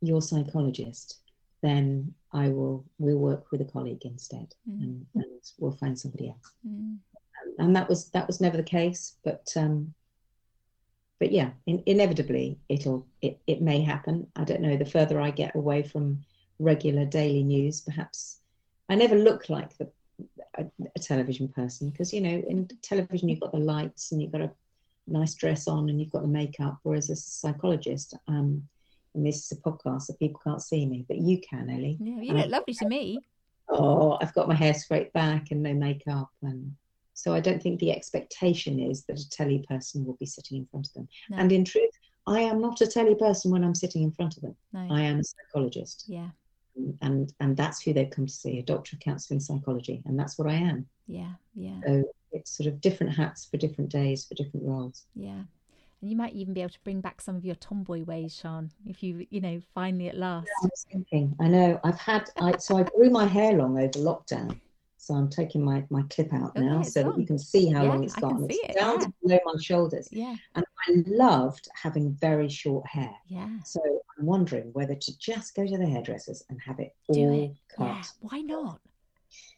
your 0.00 0.22
psychologist, 0.22 1.18
then 1.62 2.14
I 2.32 2.48
will 2.48 2.84
we'll 2.98 3.18
work 3.18 3.50
with 3.50 3.60
a 3.60 3.64
colleague 3.64 4.04
instead, 4.04 4.54
mm. 4.68 4.82
and, 4.82 5.06
and, 5.14 5.24
we'll 5.58 5.72
find 5.72 5.98
somebody 5.98 6.28
else. 6.28 6.52
Mm. 6.66 6.98
And 7.58 7.76
that 7.76 7.88
was 7.88 8.10
that 8.10 8.26
was 8.26 8.40
never 8.40 8.56
the 8.56 8.62
case, 8.62 9.14
but 9.24 9.52
um, 9.56 9.94
but 11.18 11.32
yeah, 11.32 11.50
in, 11.66 11.82
inevitably 11.86 12.58
it'll 12.68 13.06
it 13.22 13.38
it 13.46 13.62
may 13.62 13.80
happen. 13.80 14.26
I 14.36 14.44
don't 14.44 14.60
know. 14.60 14.76
The 14.76 14.84
further 14.84 15.20
I 15.20 15.30
get 15.30 15.54
away 15.54 15.82
from 15.82 16.24
regular 16.58 17.04
daily 17.04 17.42
news, 17.42 17.80
perhaps 17.80 18.40
I 18.88 18.94
never 18.94 19.16
look 19.16 19.48
like 19.48 19.76
the 19.78 19.90
a, 20.58 20.64
a 20.94 20.98
television 20.98 21.48
person 21.48 21.90
because 21.90 22.12
you 22.12 22.20
know 22.20 22.42
in 22.48 22.68
television 22.82 23.28
you've 23.28 23.40
got 23.40 23.52
the 23.52 23.58
lights 23.58 24.12
and 24.12 24.20
you've 24.20 24.32
got 24.32 24.40
a 24.40 24.50
nice 25.06 25.34
dress 25.34 25.68
on 25.68 25.88
and 25.88 26.00
you've 26.00 26.12
got 26.12 26.22
the 26.22 26.28
makeup, 26.28 26.78
whereas 26.82 27.10
as 27.10 27.18
a 27.18 27.30
psychologist, 27.30 28.14
um, 28.28 28.66
and 29.16 29.26
this 29.26 29.44
is 29.44 29.52
a 29.52 29.60
podcast, 29.62 30.02
so 30.02 30.14
people 30.14 30.40
can't 30.44 30.62
see 30.62 30.86
me, 30.86 31.04
but 31.08 31.18
you 31.18 31.40
can, 31.40 31.68
Ellie. 31.70 31.98
Yeah, 32.00 32.20
you 32.20 32.32
look 32.34 32.50
lovely 32.50 32.74
to 32.74 32.88
me. 32.88 33.18
Oh, 33.68 34.16
I've 34.20 34.34
got 34.34 34.48
my 34.48 34.54
hair 34.54 34.74
straight 34.74 35.12
back 35.12 35.50
and 35.50 35.62
no 35.62 35.74
makeup, 35.74 36.30
and 36.42 36.72
so 37.14 37.34
I 37.34 37.40
don't 37.40 37.62
think 37.62 37.80
the 37.80 37.92
expectation 37.92 38.78
is 38.78 39.04
that 39.04 39.18
a 39.18 39.28
telly 39.30 39.64
person 39.68 40.04
will 40.04 40.16
be 40.20 40.26
sitting 40.26 40.58
in 40.58 40.66
front 40.66 40.86
of 40.86 40.92
them. 40.92 41.08
No. 41.30 41.38
And 41.38 41.50
in 41.50 41.64
truth, 41.64 41.90
I 42.26 42.40
am 42.40 42.60
not 42.60 42.80
a 42.80 42.86
telly 42.86 43.14
person 43.14 43.50
when 43.50 43.64
I'm 43.64 43.74
sitting 43.74 44.02
in 44.02 44.12
front 44.12 44.36
of 44.36 44.42
them. 44.42 44.54
No. 44.72 44.86
I 44.90 45.00
am 45.02 45.20
a 45.20 45.24
psychologist. 45.24 46.04
Yeah. 46.06 46.28
And 47.00 47.32
and 47.40 47.56
that's 47.56 47.80
who 47.80 47.94
they've 47.94 48.10
come 48.10 48.26
to 48.26 48.32
see, 48.32 48.58
a 48.58 48.62
doctor 48.62 48.96
of 48.96 49.00
counselling 49.00 49.40
psychology, 49.40 50.02
and 50.04 50.18
that's 50.18 50.36
what 50.36 50.46
I 50.46 50.54
am. 50.54 50.86
Yeah, 51.06 51.32
yeah. 51.54 51.80
So 51.86 52.04
it's 52.32 52.54
sort 52.54 52.66
of 52.66 52.82
different 52.82 53.14
hats 53.14 53.46
for 53.46 53.56
different 53.56 53.90
days 53.90 54.26
for 54.26 54.34
different 54.34 54.66
roles. 54.66 55.04
Yeah. 55.14 55.42
And 56.00 56.10
you 56.10 56.16
might 56.16 56.34
even 56.34 56.52
be 56.52 56.60
able 56.60 56.70
to 56.70 56.80
bring 56.84 57.00
back 57.00 57.20
some 57.20 57.36
of 57.36 57.44
your 57.44 57.54
tomboy 57.54 58.04
ways, 58.04 58.34
Sian, 58.34 58.70
if 58.86 59.02
you, 59.02 59.26
you 59.30 59.40
know, 59.40 59.60
finally 59.74 60.08
at 60.08 60.16
last. 60.16 60.48
I 60.62 60.66
was 60.66 60.86
thinking, 60.92 61.34
I 61.40 61.48
know, 61.48 61.80
I've 61.84 61.98
had, 61.98 62.28
I, 62.38 62.56
so 62.58 62.76
I 62.76 62.82
grew 62.82 63.10
my 63.10 63.24
hair 63.24 63.54
long 63.54 63.78
over 63.78 63.98
lockdown. 63.98 64.60
So 64.98 65.14
I'm 65.14 65.28
taking 65.28 65.64
my, 65.64 65.84
my 65.88 66.02
clip 66.10 66.34
out 66.34 66.52
oh, 66.56 66.60
now 66.60 66.82
so 66.82 67.04
that 67.04 67.18
you 67.18 67.26
can 67.26 67.38
see 67.38 67.70
how 67.70 67.84
yeah, 67.84 67.88
long 67.90 68.02
it's 68.02 68.16
gotten. 68.16 68.46
It's 68.50 68.58
it, 68.58 68.76
down 68.76 68.98
yeah. 68.98 69.06
to 69.06 69.12
below 69.22 69.38
my 69.44 69.54
shoulders. 69.60 70.08
Yeah. 70.10 70.34
And 70.56 70.64
I 70.88 71.04
loved 71.06 71.68
having 71.80 72.12
very 72.14 72.48
short 72.48 72.84
hair. 72.86 73.14
Yeah. 73.28 73.48
So 73.64 73.80
I'm 74.18 74.26
wondering 74.26 74.70
whether 74.72 74.96
to 74.96 75.18
just 75.18 75.54
go 75.54 75.64
to 75.64 75.78
the 75.78 75.86
hairdressers 75.86 76.42
and 76.50 76.60
have 76.60 76.80
it 76.80 76.92
all 77.06 77.44
it. 77.44 77.52
cut. 77.76 77.86
Yeah. 77.86 78.02
Why 78.20 78.40
not? 78.40 78.80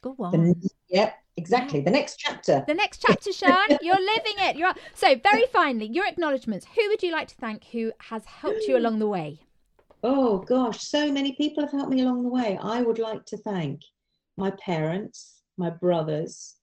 Go 0.03 0.15
on. 0.19 0.33
The, 0.33 0.71
yep, 0.89 1.15
exactly. 1.37 1.81
The 1.81 1.91
next 1.91 2.17
chapter. 2.19 2.65
The 2.67 2.75
next 2.75 3.03
chapter, 3.05 3.33
Sian. 3.33 3.53
You're 3.83 4.01
living 4.01 4.35
it. 4.39 4.57
You're 4.57 4.75
so 4.95 5.17
very 5.17 5.47
finally. 5.53 5.87
Your 5.87 6.07
acknowledgements. 6.07 6.67
Who 6.77 6.89
would 6.89 7.03
you 7.03 7.13
like 7.13 7.29
to 7.29 7.35
thank? 7.37 7.65
Who 7.67 7.93
has 7.99 8.25
helped 8.25 8.63
you 8.63 8.77
along 8.77 8.99
the 8.99 9.09
way? 9.09 9.41
Oh 10.03 10.39
gosh, 10.39 10.81
so 10.81 11.11
many 11.11 11.33
people 11.33 11.65
have 11.65 11.73
helped 11.73 11.91
me 11.91 12.03
along 12.03 12.23
the 12.23 12.29
way. 12.29 12.59
I 12.63 12.83
would 12.83 13.01
like 13.01 13.25
to 13.27 13.37
thank 13.37 13.81
my 14.37 14.53
parents, 14.53 15.43
my 15.57 15.71
brothers, 15.71 16.55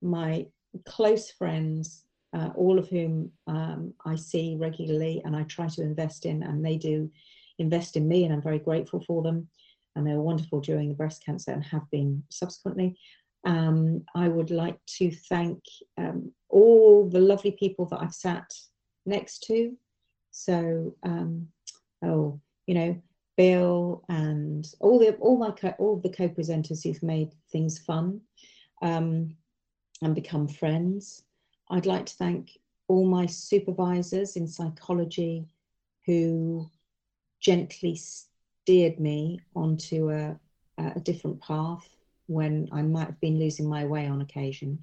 my 0.00 0.46
close 0.86 1.30
friends, 1.30 2.04
uh, 2.32 2.50
all 2.54 2.78
of 2.78 2.88
whom 2.88 3.32
um, 3.48 3.94
I 4.04 4.14
see 4.14 4.56
regularly 4.58 5.22
and 5.24 5.34
I 5.34 5.42
try 5.44 5.66
to 5.66 5.82
invest 5.82 6.24
in, 6.24 6.44
and 6.44 6.64
they 6.64 6.76
do 6.76 7.10
invest 7.58 7.96
in 7.96 8.06
me, 8.06 8.24
and 8.24 8.32
I'm 8.32 8.42
very 8.42 8.60
grateful 8.60 9.00
for 9.00 9.22
them 9.22 9.48
and 9.96 10.06
they 10.06 10.12
were 10.12 10.22
wonderful 10.22 10.60
during 10.60 10.88
the 10.88 10.94
breast 10.94 11.24
cancer 11.24 11.52
and 11.52 11.64
have 11.64 11.88
been 11.90 12.22
subsequently. 12.30 12.96
Um, 13.44 14.04
I 14.14 14.28
would 14.28 14.50
like 14.50 14.78
to 14.98 15.10
thank 15.10 15.62
um, 15.98 16.32
all 16.48 17.08
the 17.08 17.20
lovely 17.20 17.52
people 17.52 17.86
that 17.86 18.00
I've 18.00 18.14
sat 18.14 18.50
next 19.06 19.44
to. 19.44 19.76
So, 20.30 20.94
um, 21.02 21.48
oh, 22.02 22.40
you 22.66 22.74
know, 22.74 23.02
Bill 23.36 24.04
and 24.08 24.66
all 24.80 24.98
the 24.98 25.14
all 25.16 25.36
my 25.36 25.50
co- 25.50 25.74
all 25.78 25.96
the 25.96 26.08
co-presenters 26.08 26.84
who've 26.84 27.02
made 27.02 27.32
things 27.50 27.78
fun 27.78 28.20
um, 28.82 29.34
and 30.02 30.14
become 30.14 30.46
friends. 30.46 31.24
I'd 31.70 31.86
like 31.86 32.06
to 32.06 32.14
thank 32.14 32.58
all 32.88 33.06
my 33.06 33.26
supervisors 33.26 34.36
in 34.36 34.46
psychology 34.46 35.46
who 36.06 36.70
gently 37.40 37.96
steered 38.64 38.98
me 38.98 39.38
onto 39.54 40.10
a, 40.10 40.34
a 40.78 41.00
different 41.00 41.38
path 41.42 41.86
when 42.28 42.66
I 42.72 42.80
might 42.80 43.08
have 43.08 43.20
been 43.20 43.38
losing 43.38 43.68
my 43.68 43.84
way 43.84 44.06
on 44.06 44.22
occasion. 44.22 44.78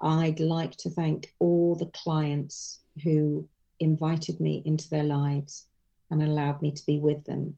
I'd 0.00 0.38
like 0.38 0.76
to 0.76 0.90
thank 0.90 1.34
all 1.40 1.74
the 1.74 1.86
clients 1.86 2.78
who 3.02 3.48
invited 3.80 4.38
me 4.38 4.62
into 4.64 4.88
their 4.88 5.02
lives 5.02 5.66
and 6.10 6.22
allowed 6.22 6.62
me 6.62 6.70
to 6.70 6.86
be 6.86 7.00
with 7.00 7.24
them 7.24 7.56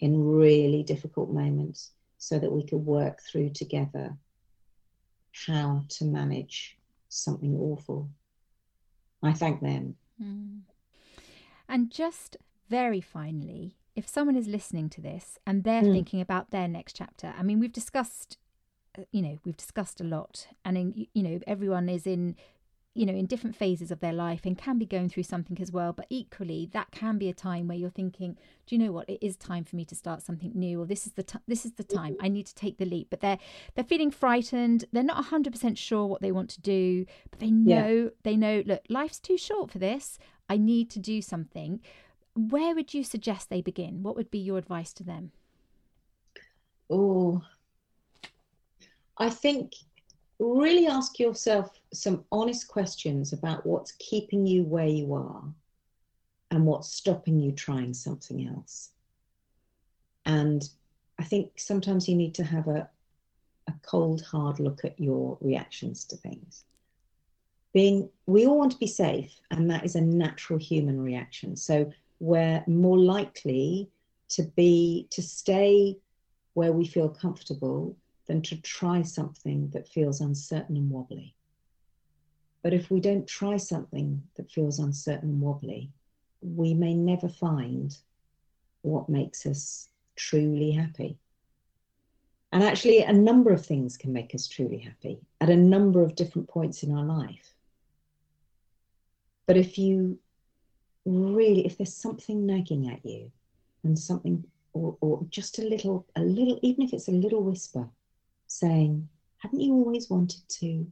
in 0.00 0.24
really 0.24 0.82
difficult 0.82 1.30
moments 1.30 1.90
so 2.16 2.38
that 2.38 2.50
we 2.50 2.64
could 2.64 2.86
work 2.86 3.20
through 3.20 3.50
together 3.50 4.16
how 5.46 5.84
to 5.90 6.06
manage 6.06 6.78
something 7.10 7.54
awful. 7.54 8.08
I 9.22 9.34
thank 9.34 9.60
them. 9.60 9.94
Mm. 10.22 10.60
And 11.68 11.90
just 11.90 12.38
very 12.70 13.02
finally, 13.02 13.77
if 13.98 14.08
someone 14.08 14.36
is 14.36 14.46
listening 14.46 14.88
to 14.88 15.00
this 15.00 15.40
and 15.44 15.64
they're 15.64 15.82
mm. 15.82 15.92
thinking 15.92 16.20
about 16.20 16.52
their 16.52 16.68
next 16.68 16.94
chapter, 16.94 17.34
I 17.36 17.42
mean, 17.42 17.58
we've 17.58 17.72
discussed, 17.72 18.38
uh, 18.96 19.02
you 19.10 19.20
know, 19.20 19.40
we've 19.44 19.56
discussed 19.56 20.00
a 20.00 20.04
lot, 20.04 20.46
and 20.64 20.78
in, 20.78 21.06
you 21.14 21.22
know, 21.24 21.40
everyone 21.48 21.88
is 21.88 22.06
in, 22.06 22.36
you 22.94 23.04
know, 23.04 23.12
in 23.12 23.26
different 23.26 23.56
phases 23.56 23.90
of 23.90 23.98
their 23.98 24.12
life 24.12 24.42
and 24.44 24.56
can 24.56 24.78
be 24.78 24.86
going 24.86 25.08
through 25.08 25.24
something 25.24 25.58
as 25.60 25.72
well. 25.72 25.92
But 25.92 26.06
equally, 26.10 26.68
that 26.72 26.92
can 26.92 27.18
be 27.18 27.28
a 27.28 27.34
time 27.34 27.66
where 27.66 27.76
you're 27.76 27.90
thinking, 27.90 28.38
do 28.68 28.76
you 28.76 28.78
know 28.80 28.92
what? 28.92 29.08
It 29.10 29.18
is 29.20 29.36
time 29.36 29.64
for 29.64 29.74
me 29.74 29.84
to 29.86 29.96
start 29.96 30.22
something 30.22 30.52
new, 30.54 30.80
or 30.80 30.86
this 30.86 31.04
is 31.04 31.14
the 31.14 31.24
t- 31.24 31.40
this 31.48 31.64
is 31.64 31.72
the 31.72 31.82
time 31.82 32.16
I 32.20 32.28
need 32.28 32.46
to 32.46 32.54
take 32.54 32.78
the 32.78 32.86
leap. 32.86 33.08
But 33.10 33.18
they're 33.18 33.38
they're 33.74 33.82
feeling 33.82 34.12
frightened. 34.12 34.84
They're 34.92 35.02
not 35.02 35.24
hundred 35.24 35.52
percent 35.52 35.76
sure 35.76 36.06
what 36.06 36.22
they 36.22 36.30
want 36.30 36.50
to 36.50 36.60
do, 36.60 37.04
but 37.32 37.40
they 37.40 37.50
know 37.50 37.94
yeah. 38.04 38.10
they 38.22 38.36
know. 38.36 38.62
Look, 38.64 38.82
life's 38.88 39.18
too 39.18 39.36
short 39.36 39.72
for 39.72 39.80
this. 39.80 40.20
I 40.48 40.56
need 40.56 40.88
to 40.90 41.00
do 41.00 41.20
something 41.20 41.80
where 42.34 42.74
would 42.74 42.94
you 42.94 43.04
suggest 43.04 43.50
they 43.50 43.60
begin? 43.60 44.02
What 44.02 44.16
would 44.16 44.30
be 44.30 44.38
your 44.38 44.58
advice 44.58 44.92
to 44.94 45.04
them? 45.04 45.32
Oh, 46.90 47.42
I 49.18 49.30
think 49.30 49.74
really 50.38 50.86
ask 50.86 51.18
yourself 51.18 51.70
some 51.92 52.24
honest 52.30 52.68
questions 52.68 53.32
about 53.32 53.66
what's 53.66 53.92
keeping 53.98 54.46
you 54.46 54.62
where 54.62 54.86
you 54.86 55.12
are 55.14 55.42
and 56.50 56.64
what's 56.64 56.92
stopping 56.92 57.38
you 57.38 57.52
trying 57.52 57.92
something 57.92 58.46
else. 58.46 58.90
And 60.24 60.68
I 61.18 61.24
think 61.24 61.52
sometimes 61.56 62.08
you 62.08 62.14
need 62.14 62.34
to 62.36 62.44
have 62.44 62.68
a, 62.68 62.88
a 63.66 63.74
cold, 63.82 64.22
hard 64.22 64.60
look 64.60 64.84
at 64.84 64.98
your 65.00 65.36
reactions 65.40 66.04
to 66.06 66.16
things. 66.16 66.64
Being, 67.74 68.08
we 68.26 68.46
all 68.46 68.58
want 68.58 68.72
to 68.72 68.78
be 68.78 68.86
safe, 68.86 69.40
and 69.50 69.70
that 69.70 69.84
is 69.84 69.94
a 69.94 70.00
natural 70.00 70.58
human 70.58 71.00
reaction. 71.00 71.56
So 71.56 71.90
we're 72.20 72.64
more 72.66 72.98
likely 72.98 73.90
to 74.30 74.42
be 74.42 75.06
to 75.10 75.22
stay 75.22 75.96
where 76.54 76.72
we 76.72 76.86
feel 76.86 77.08
comfortable 77.08 77.96
than 78.26 78.42
to 78.42 78.60
try 78.60 79.02
something 79.02 79.70
that 79.70 79.88
feels 79.88 80.20
uncertain 80.20 80.76
and 80.76 80.90
wobbly. 80.90 81.34
But 82.62 82.74
if 82.74 82.90
we 82.90 83.00
don't 83.00 83.26
try 83.26 83.56
something 83.56 84.22
that 84.36 84.50
feels 84.50 84.78
uncertain 84.78 85.30
and 85.30 85.40
wobbly, 85.40 85.90
we 86.40 86.74
may 86.74 86.94
never 86.94 87.28
find 87.28 87.96
what 88.82 89.08
makes 89.08 89.46
us 89.46 89.88
truly 90.16 90.72
happy. 90.72 91.18
And 92.52 92.62
actually, 92.62 93.02
a 93.02 93.12
number 93.12 93.50
of 93.50 93.64
things 93.64 93.96
can 93.96 94.12
make 94.12 94.34
us 94.34 94.46
truly 94.46 94.78
happy 94.78 95.20
at 95.40 95.50
a 95.50 95.56
number 95.56 96.02
of 96.02 96.14
different 96.14 96.48
points 96.48 96.82
in 96.82 96.92
our 96.92 97.04
life. 97.04 97.54
But 99.46 99.56
if 99.56 99.78
you 99.78 100.18
really, 101.08 101.64
if 101.66 101.76
there's 101.76 101.94
something 101.94 102.46
nagging 102.46 102.88
at 102.88 103.04
you 103.04 103.30
and 103.84 103.98
something, 103.98 104.44
or, 104.72 104.96
or 105.00 105.26
just 105.30 105.58
a 105.58 105.62
little, 105.62 106.06
a 106.16 106.20
little, 106.20 106.58
even 106.62 106.82
if 106.82 106.92
it's 106.92 107.08
a 107.08 107.12
little 107.12 107.42
whisper 107.42 107.88
saying, 108.46 109.08
haven't 109.38 109.60
you 109.60 109.72
always 109.72 110.10
wanted 110.10 110.42
to? 110.48 110.86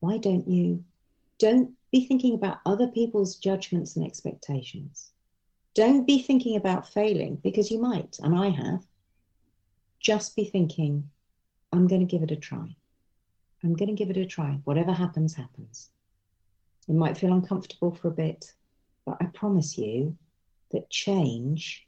Why 0.00 0.18
don't 0.18 0.48
you? 0.48 0.84
Don't 1.38 1.72
be 1.90 2.06
thinking 2.06 2.34
about 2.34 2.60
other 2.64 2.86
people's 2.86 3.36
judgments 3.36 3.96
and 3.96 4.06
expectations. 4.06 5.10
Don't 5.74 6.06
be 6.06 6.22
thinking 6.22 6.56
about 6.56 6.88
failing 6.88 7.36
because 7.36 7.70
you 7.70 7.80
might, 7.80 8.18
and 8.22 8.36
I 8.36 8.50
have. 8.50 8.84
Just 10.00 10.36
be 10.36 10.44
thinking, 10.44 11.08
I'm 11.72 11.86
going 11.86 12.00
to 12.00 12.10
give 12.10 12.22
it 12.22 12.30
a 12.30 12.36
try. 12.36 12.76
I'm 13.64 13.74
going 13.74 13.88
to 13.88 13.94
give 13.94 14.10
it 14.10 14.16
a 14.16 14.26
try. 14.26 14.58
Whatever 14.64 14.92
happens, 14.92 15.34
happens. 15.34 15.90
It 16.88 16.94
might 16.94 17.16
feel 17.16 17.32
uncomfortable 17.32 17.94
for 17.94 18.08
a 18.08 18.12
bit. 18.12 18.52
But 19.04 19.16
I 19.20 19.26
promise 19.26 19.76
you 19.76 20.16
that 20.70 20.90
change 20.90 21.86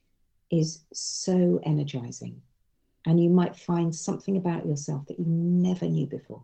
is 0.50 0.84
so 0.92 1.60
energizing. 1.64 2.40
And 3.06 3.22
you 3.22 3.28
might 3.28 3.56
find 3.56 3.94
something 3.94 4.36
about 4.36 4.66
yourself 4.66 5.06
that 5.06 5.18
you 5.18 5.26
never 5.26 5.86
knew 5.86 6.06
before. 6.06 6.42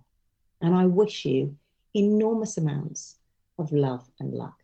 And 0.60 0.74
I 0.74 0.86
wish 0.86 1.24
you 1.24 1.56
enormous 1.94 2.58
amounts 2.58 3.16
of 3.58 3.72
love 3.72 4.08
and 4.20 4.34
luck. 4.34 4.62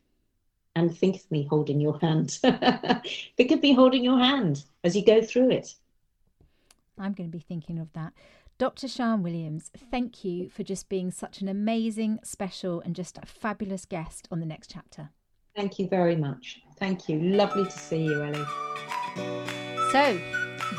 And 0.74 0.96
think 0.96 1.16
of 1.16 1.30
me 1.30 1.46
holding 1.48 1.80
your 1.80 1.98
hand. 1.98 2.32
think 3.36 3.50
of 3.50 3.62
me 3.62 3.72
holding 3.72 4.04
your 4.04 4.18
hand 4.18 4.64
as 4.84 4.94
you 4.94 5.04
go 5.04 5.22
through 5.22 5.50
it. 5.50 5.74
I'm 6.98 7.14
going 7.14 7.30
to 7.30 7.36
be 7.36 7.44
thinking 7.46 7.78
of 7.78 7.92
that. 7.94 8.12
Dr. 8.58 8.88
Sian 8.88 9.22
Williams, 9.22 9.70
thank 9.90 10.24
you 10.24 10.48
for 10.48 10.62
just 10.62 10.88
being 10.88 11.10
such 11.10 11.40
an 11.40 11.48
amazing, 11.48 12.20
special, 12.22 12.80
and 12.80 12.94
just 12.94 13.18
a 13.18 13.26
fabulous 13.26 13.84
guest 13.84 14.28
on 14.30 14.40
the 14.40 14.46
next 14.46 14.70
chapter. 14.70 15.10
Thank 15.56 15.78
you 15.78 15.88
very 15.88 16.16
much. 16.16 16.60
Thank 16.78 17.08
you. 17.08 17.18
Lovely 17.18 17.64
to 17.64 17.70
see 17.70 18.04
you, 18.04 18.22
Ellie. 18.22 18.44
So, 19.90 20.20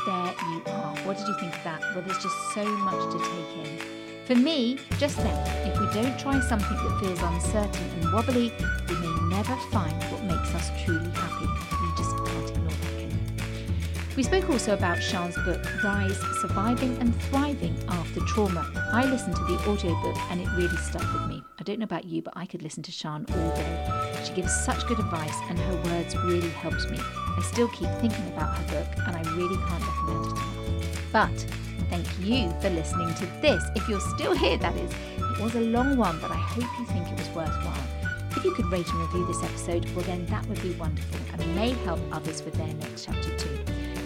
there 0.06 0.34
you 0.50 0.62
are. 0.66 0.96
What 1.04 1.18
did 1.18 1.26
you 1.26 1.36
think 1.40 1.52
of 1.52 1.64
that? 1.64 1.80
Well, 1.80 2.04
there's 2.06 2.22
just 2.22 2.54
so 2.54 2.64
much 2.64 3.12
to 3.12 3.18
take 3.18 3.66
in. 3.66 4.24
For 4.26 4.36
me, 4.36 4.78
just 4.98 5.16
then, 5.16 5.66
if 5.66 5.80
we 5.80 5.86
don't 6.00 6.16
try 6.16 6.38
something 6.38 6.76
that 6.76 7.00
feels 7.00 7.20
uncertain 7.20 7.90
and 8.00 8.12
wobbly, 8.12 8.52
we 8.88 8.94
may 8.94 9.36
never 9.36 9.56
find 9.72 10.00
what 10.12 10.22
makes 10.22 10.54
us 10.54 10.70
truly 10.84 11.10
happy. 11.10 11.46
We 11.82 11.96
just 11.96 12.16
can't 12.24 12.50
ignore 12.50 12.70
that. 12.70 14.16
We 14.16 14.22
spoke 14.22 14.48
also 14.48 14.74
about 14.74 14.98
Sian's 14.98 15.36
book, 15.44 15.64
Rise 15.82 16.20
Surviving 16.40 16.96
and 17.00 17.14
Thriving 17.22 17.76
After 17.88 18.20
Trauma. 18.20 18.70
I 18.92 19.06
listened 19.06 19.34
to 19.34 19.44
the 19.44 19.58
audiobook 19.68 20.16
and 20.30 20.40
it 20.40 20.48
really 20.56 20.76
stuck 20.76 21.12
with 21.14 21.28
me. 21.28 21.42
I 21.58 21.64
don't 21.64 21.80
know 21.80 21.84
about 21.84 22.04
you, 22.04 22.22
but 22.22 22.34
I 22.36 22.46
could 22.46 22.62
listen 22.62 22.84
to 22.84 22.92
Sian 22.92 23.26
all 23.32 23.56
day. 23.56 23.97
She 24.24 24.32
gives 24.34 24.52
such 24.64 24.86
good 24.86 24.98
advice 24.98 25.36
and 25.48 25.58
her 25.58 25.76
words 25.84 26.16
really 26.16 26.50
helped 26.50 26.90
me. 26.90 26.98
I 27.00 27.42
still 27.42 27.68
keep 27.68 27.90
thinking 28.00 28.26
about 28.28 28.56
her 28.58 28.64
book 28.66 29.06
and 29.06 29.16
I 29.16 29.22
really 29.34 29.56
can't 29.56 29.84
recommend 29.86 30.26
it 30.26 30.32
enough. 30.32 31.12
But 31.12 31.46
thank 31.90 32.06
you 32.20 32.50
for 32.60 32.70
listening 32.70 33.14
to 33.14 33.26
this. 33.40 33.62
If 33.76 33.88
you're 33.88 34.00
still 34.00 34.34
here, 34.34 34.56
that 34.58 34.76
is. 34.76 34.90
It 35.18 35.40
was 35.40 35.54
a 35.54 35.60
long 35.60 35.96
one, 35.96 36.18
but 36.20 36.30
I 36.30 36.36
hope 36.36 36.68
you 36.78 36.86
think 36.86 37.06
it 37.06 37.18
was 37.18 37.28
worthwhile. 37.28 37.98
If 38.36 38.44
you 38.44 38.52
could 38.54 38.66
rate 38.66 38.86
and 38.88 39.00
review 39.00 39.26
this 39.26 39.42
episode, 39.42 39.84
well, 39.96 40.04
then 40.04 40.26
that 40.26 40.46
would 40.46 40.60
be 40.62 40.72
wonderful 40.72 41.18
and 41.32 41.56
may 41.56 41.70
help 41.84 42.00
others 42.12 42.42
with 42.42 42.54
their 42.54 42.72
next 42.74 43.04
chapter 43.06 43.36
too 43.36 43.58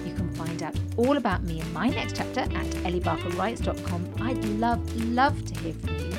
You 0.07 0.15
can 0.15 0.33
find 0.35 0.63
out 0.63 0.75
all 0.97 1.17
about 1.17 1.43
me 1.43 1.61
in 1.61 1.73
my 1.73 1.89
next 1.89 2.17
chapter 2.17 2.41
at 2.41 2.67
elliebarkerwrites.com. 2.85 4.15
I'd 4.21 4.45
love, 4.45 4.97
love 5.09 5.45
to 5.47 5.61
hear 5.61 5.75
from 5.75 5.99
you. 5.99 6.12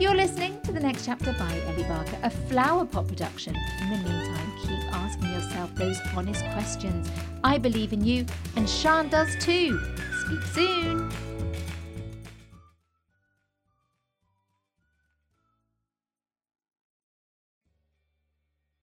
You're 0.00 0.16
listening 0.16 0.60
to 0.62 0.72
the 0.72 0.80
next 0.80 1.06
chapter 1.06 1.32
by 1.34 1.60
Ellie 1.68 1.84
Barker, 1.84 2.18
a 2.24 2.28
flower 2.28 2.84
pot 2.84 3.06
production. 3.06 3.54
In 3.80 3.90
the 3.90 3.96
meantime, 3.98 4.52
keep 4.60 4.92
asking 4.92 5.32
yourself 5.32 5.72
those 5.76 6.00
honest 6.16 6.44
questions. 6.46 7.08
I 7.44 7.58
believe 7.58 7.92
in 7.92 8.04
you, 8.04 8.26
and 8.56 8.68
Sian 8.68 9.08
does 9.08 9.36
too. 9.40 9.80
Speak 10.26 10.42
soon. 10.52 11.12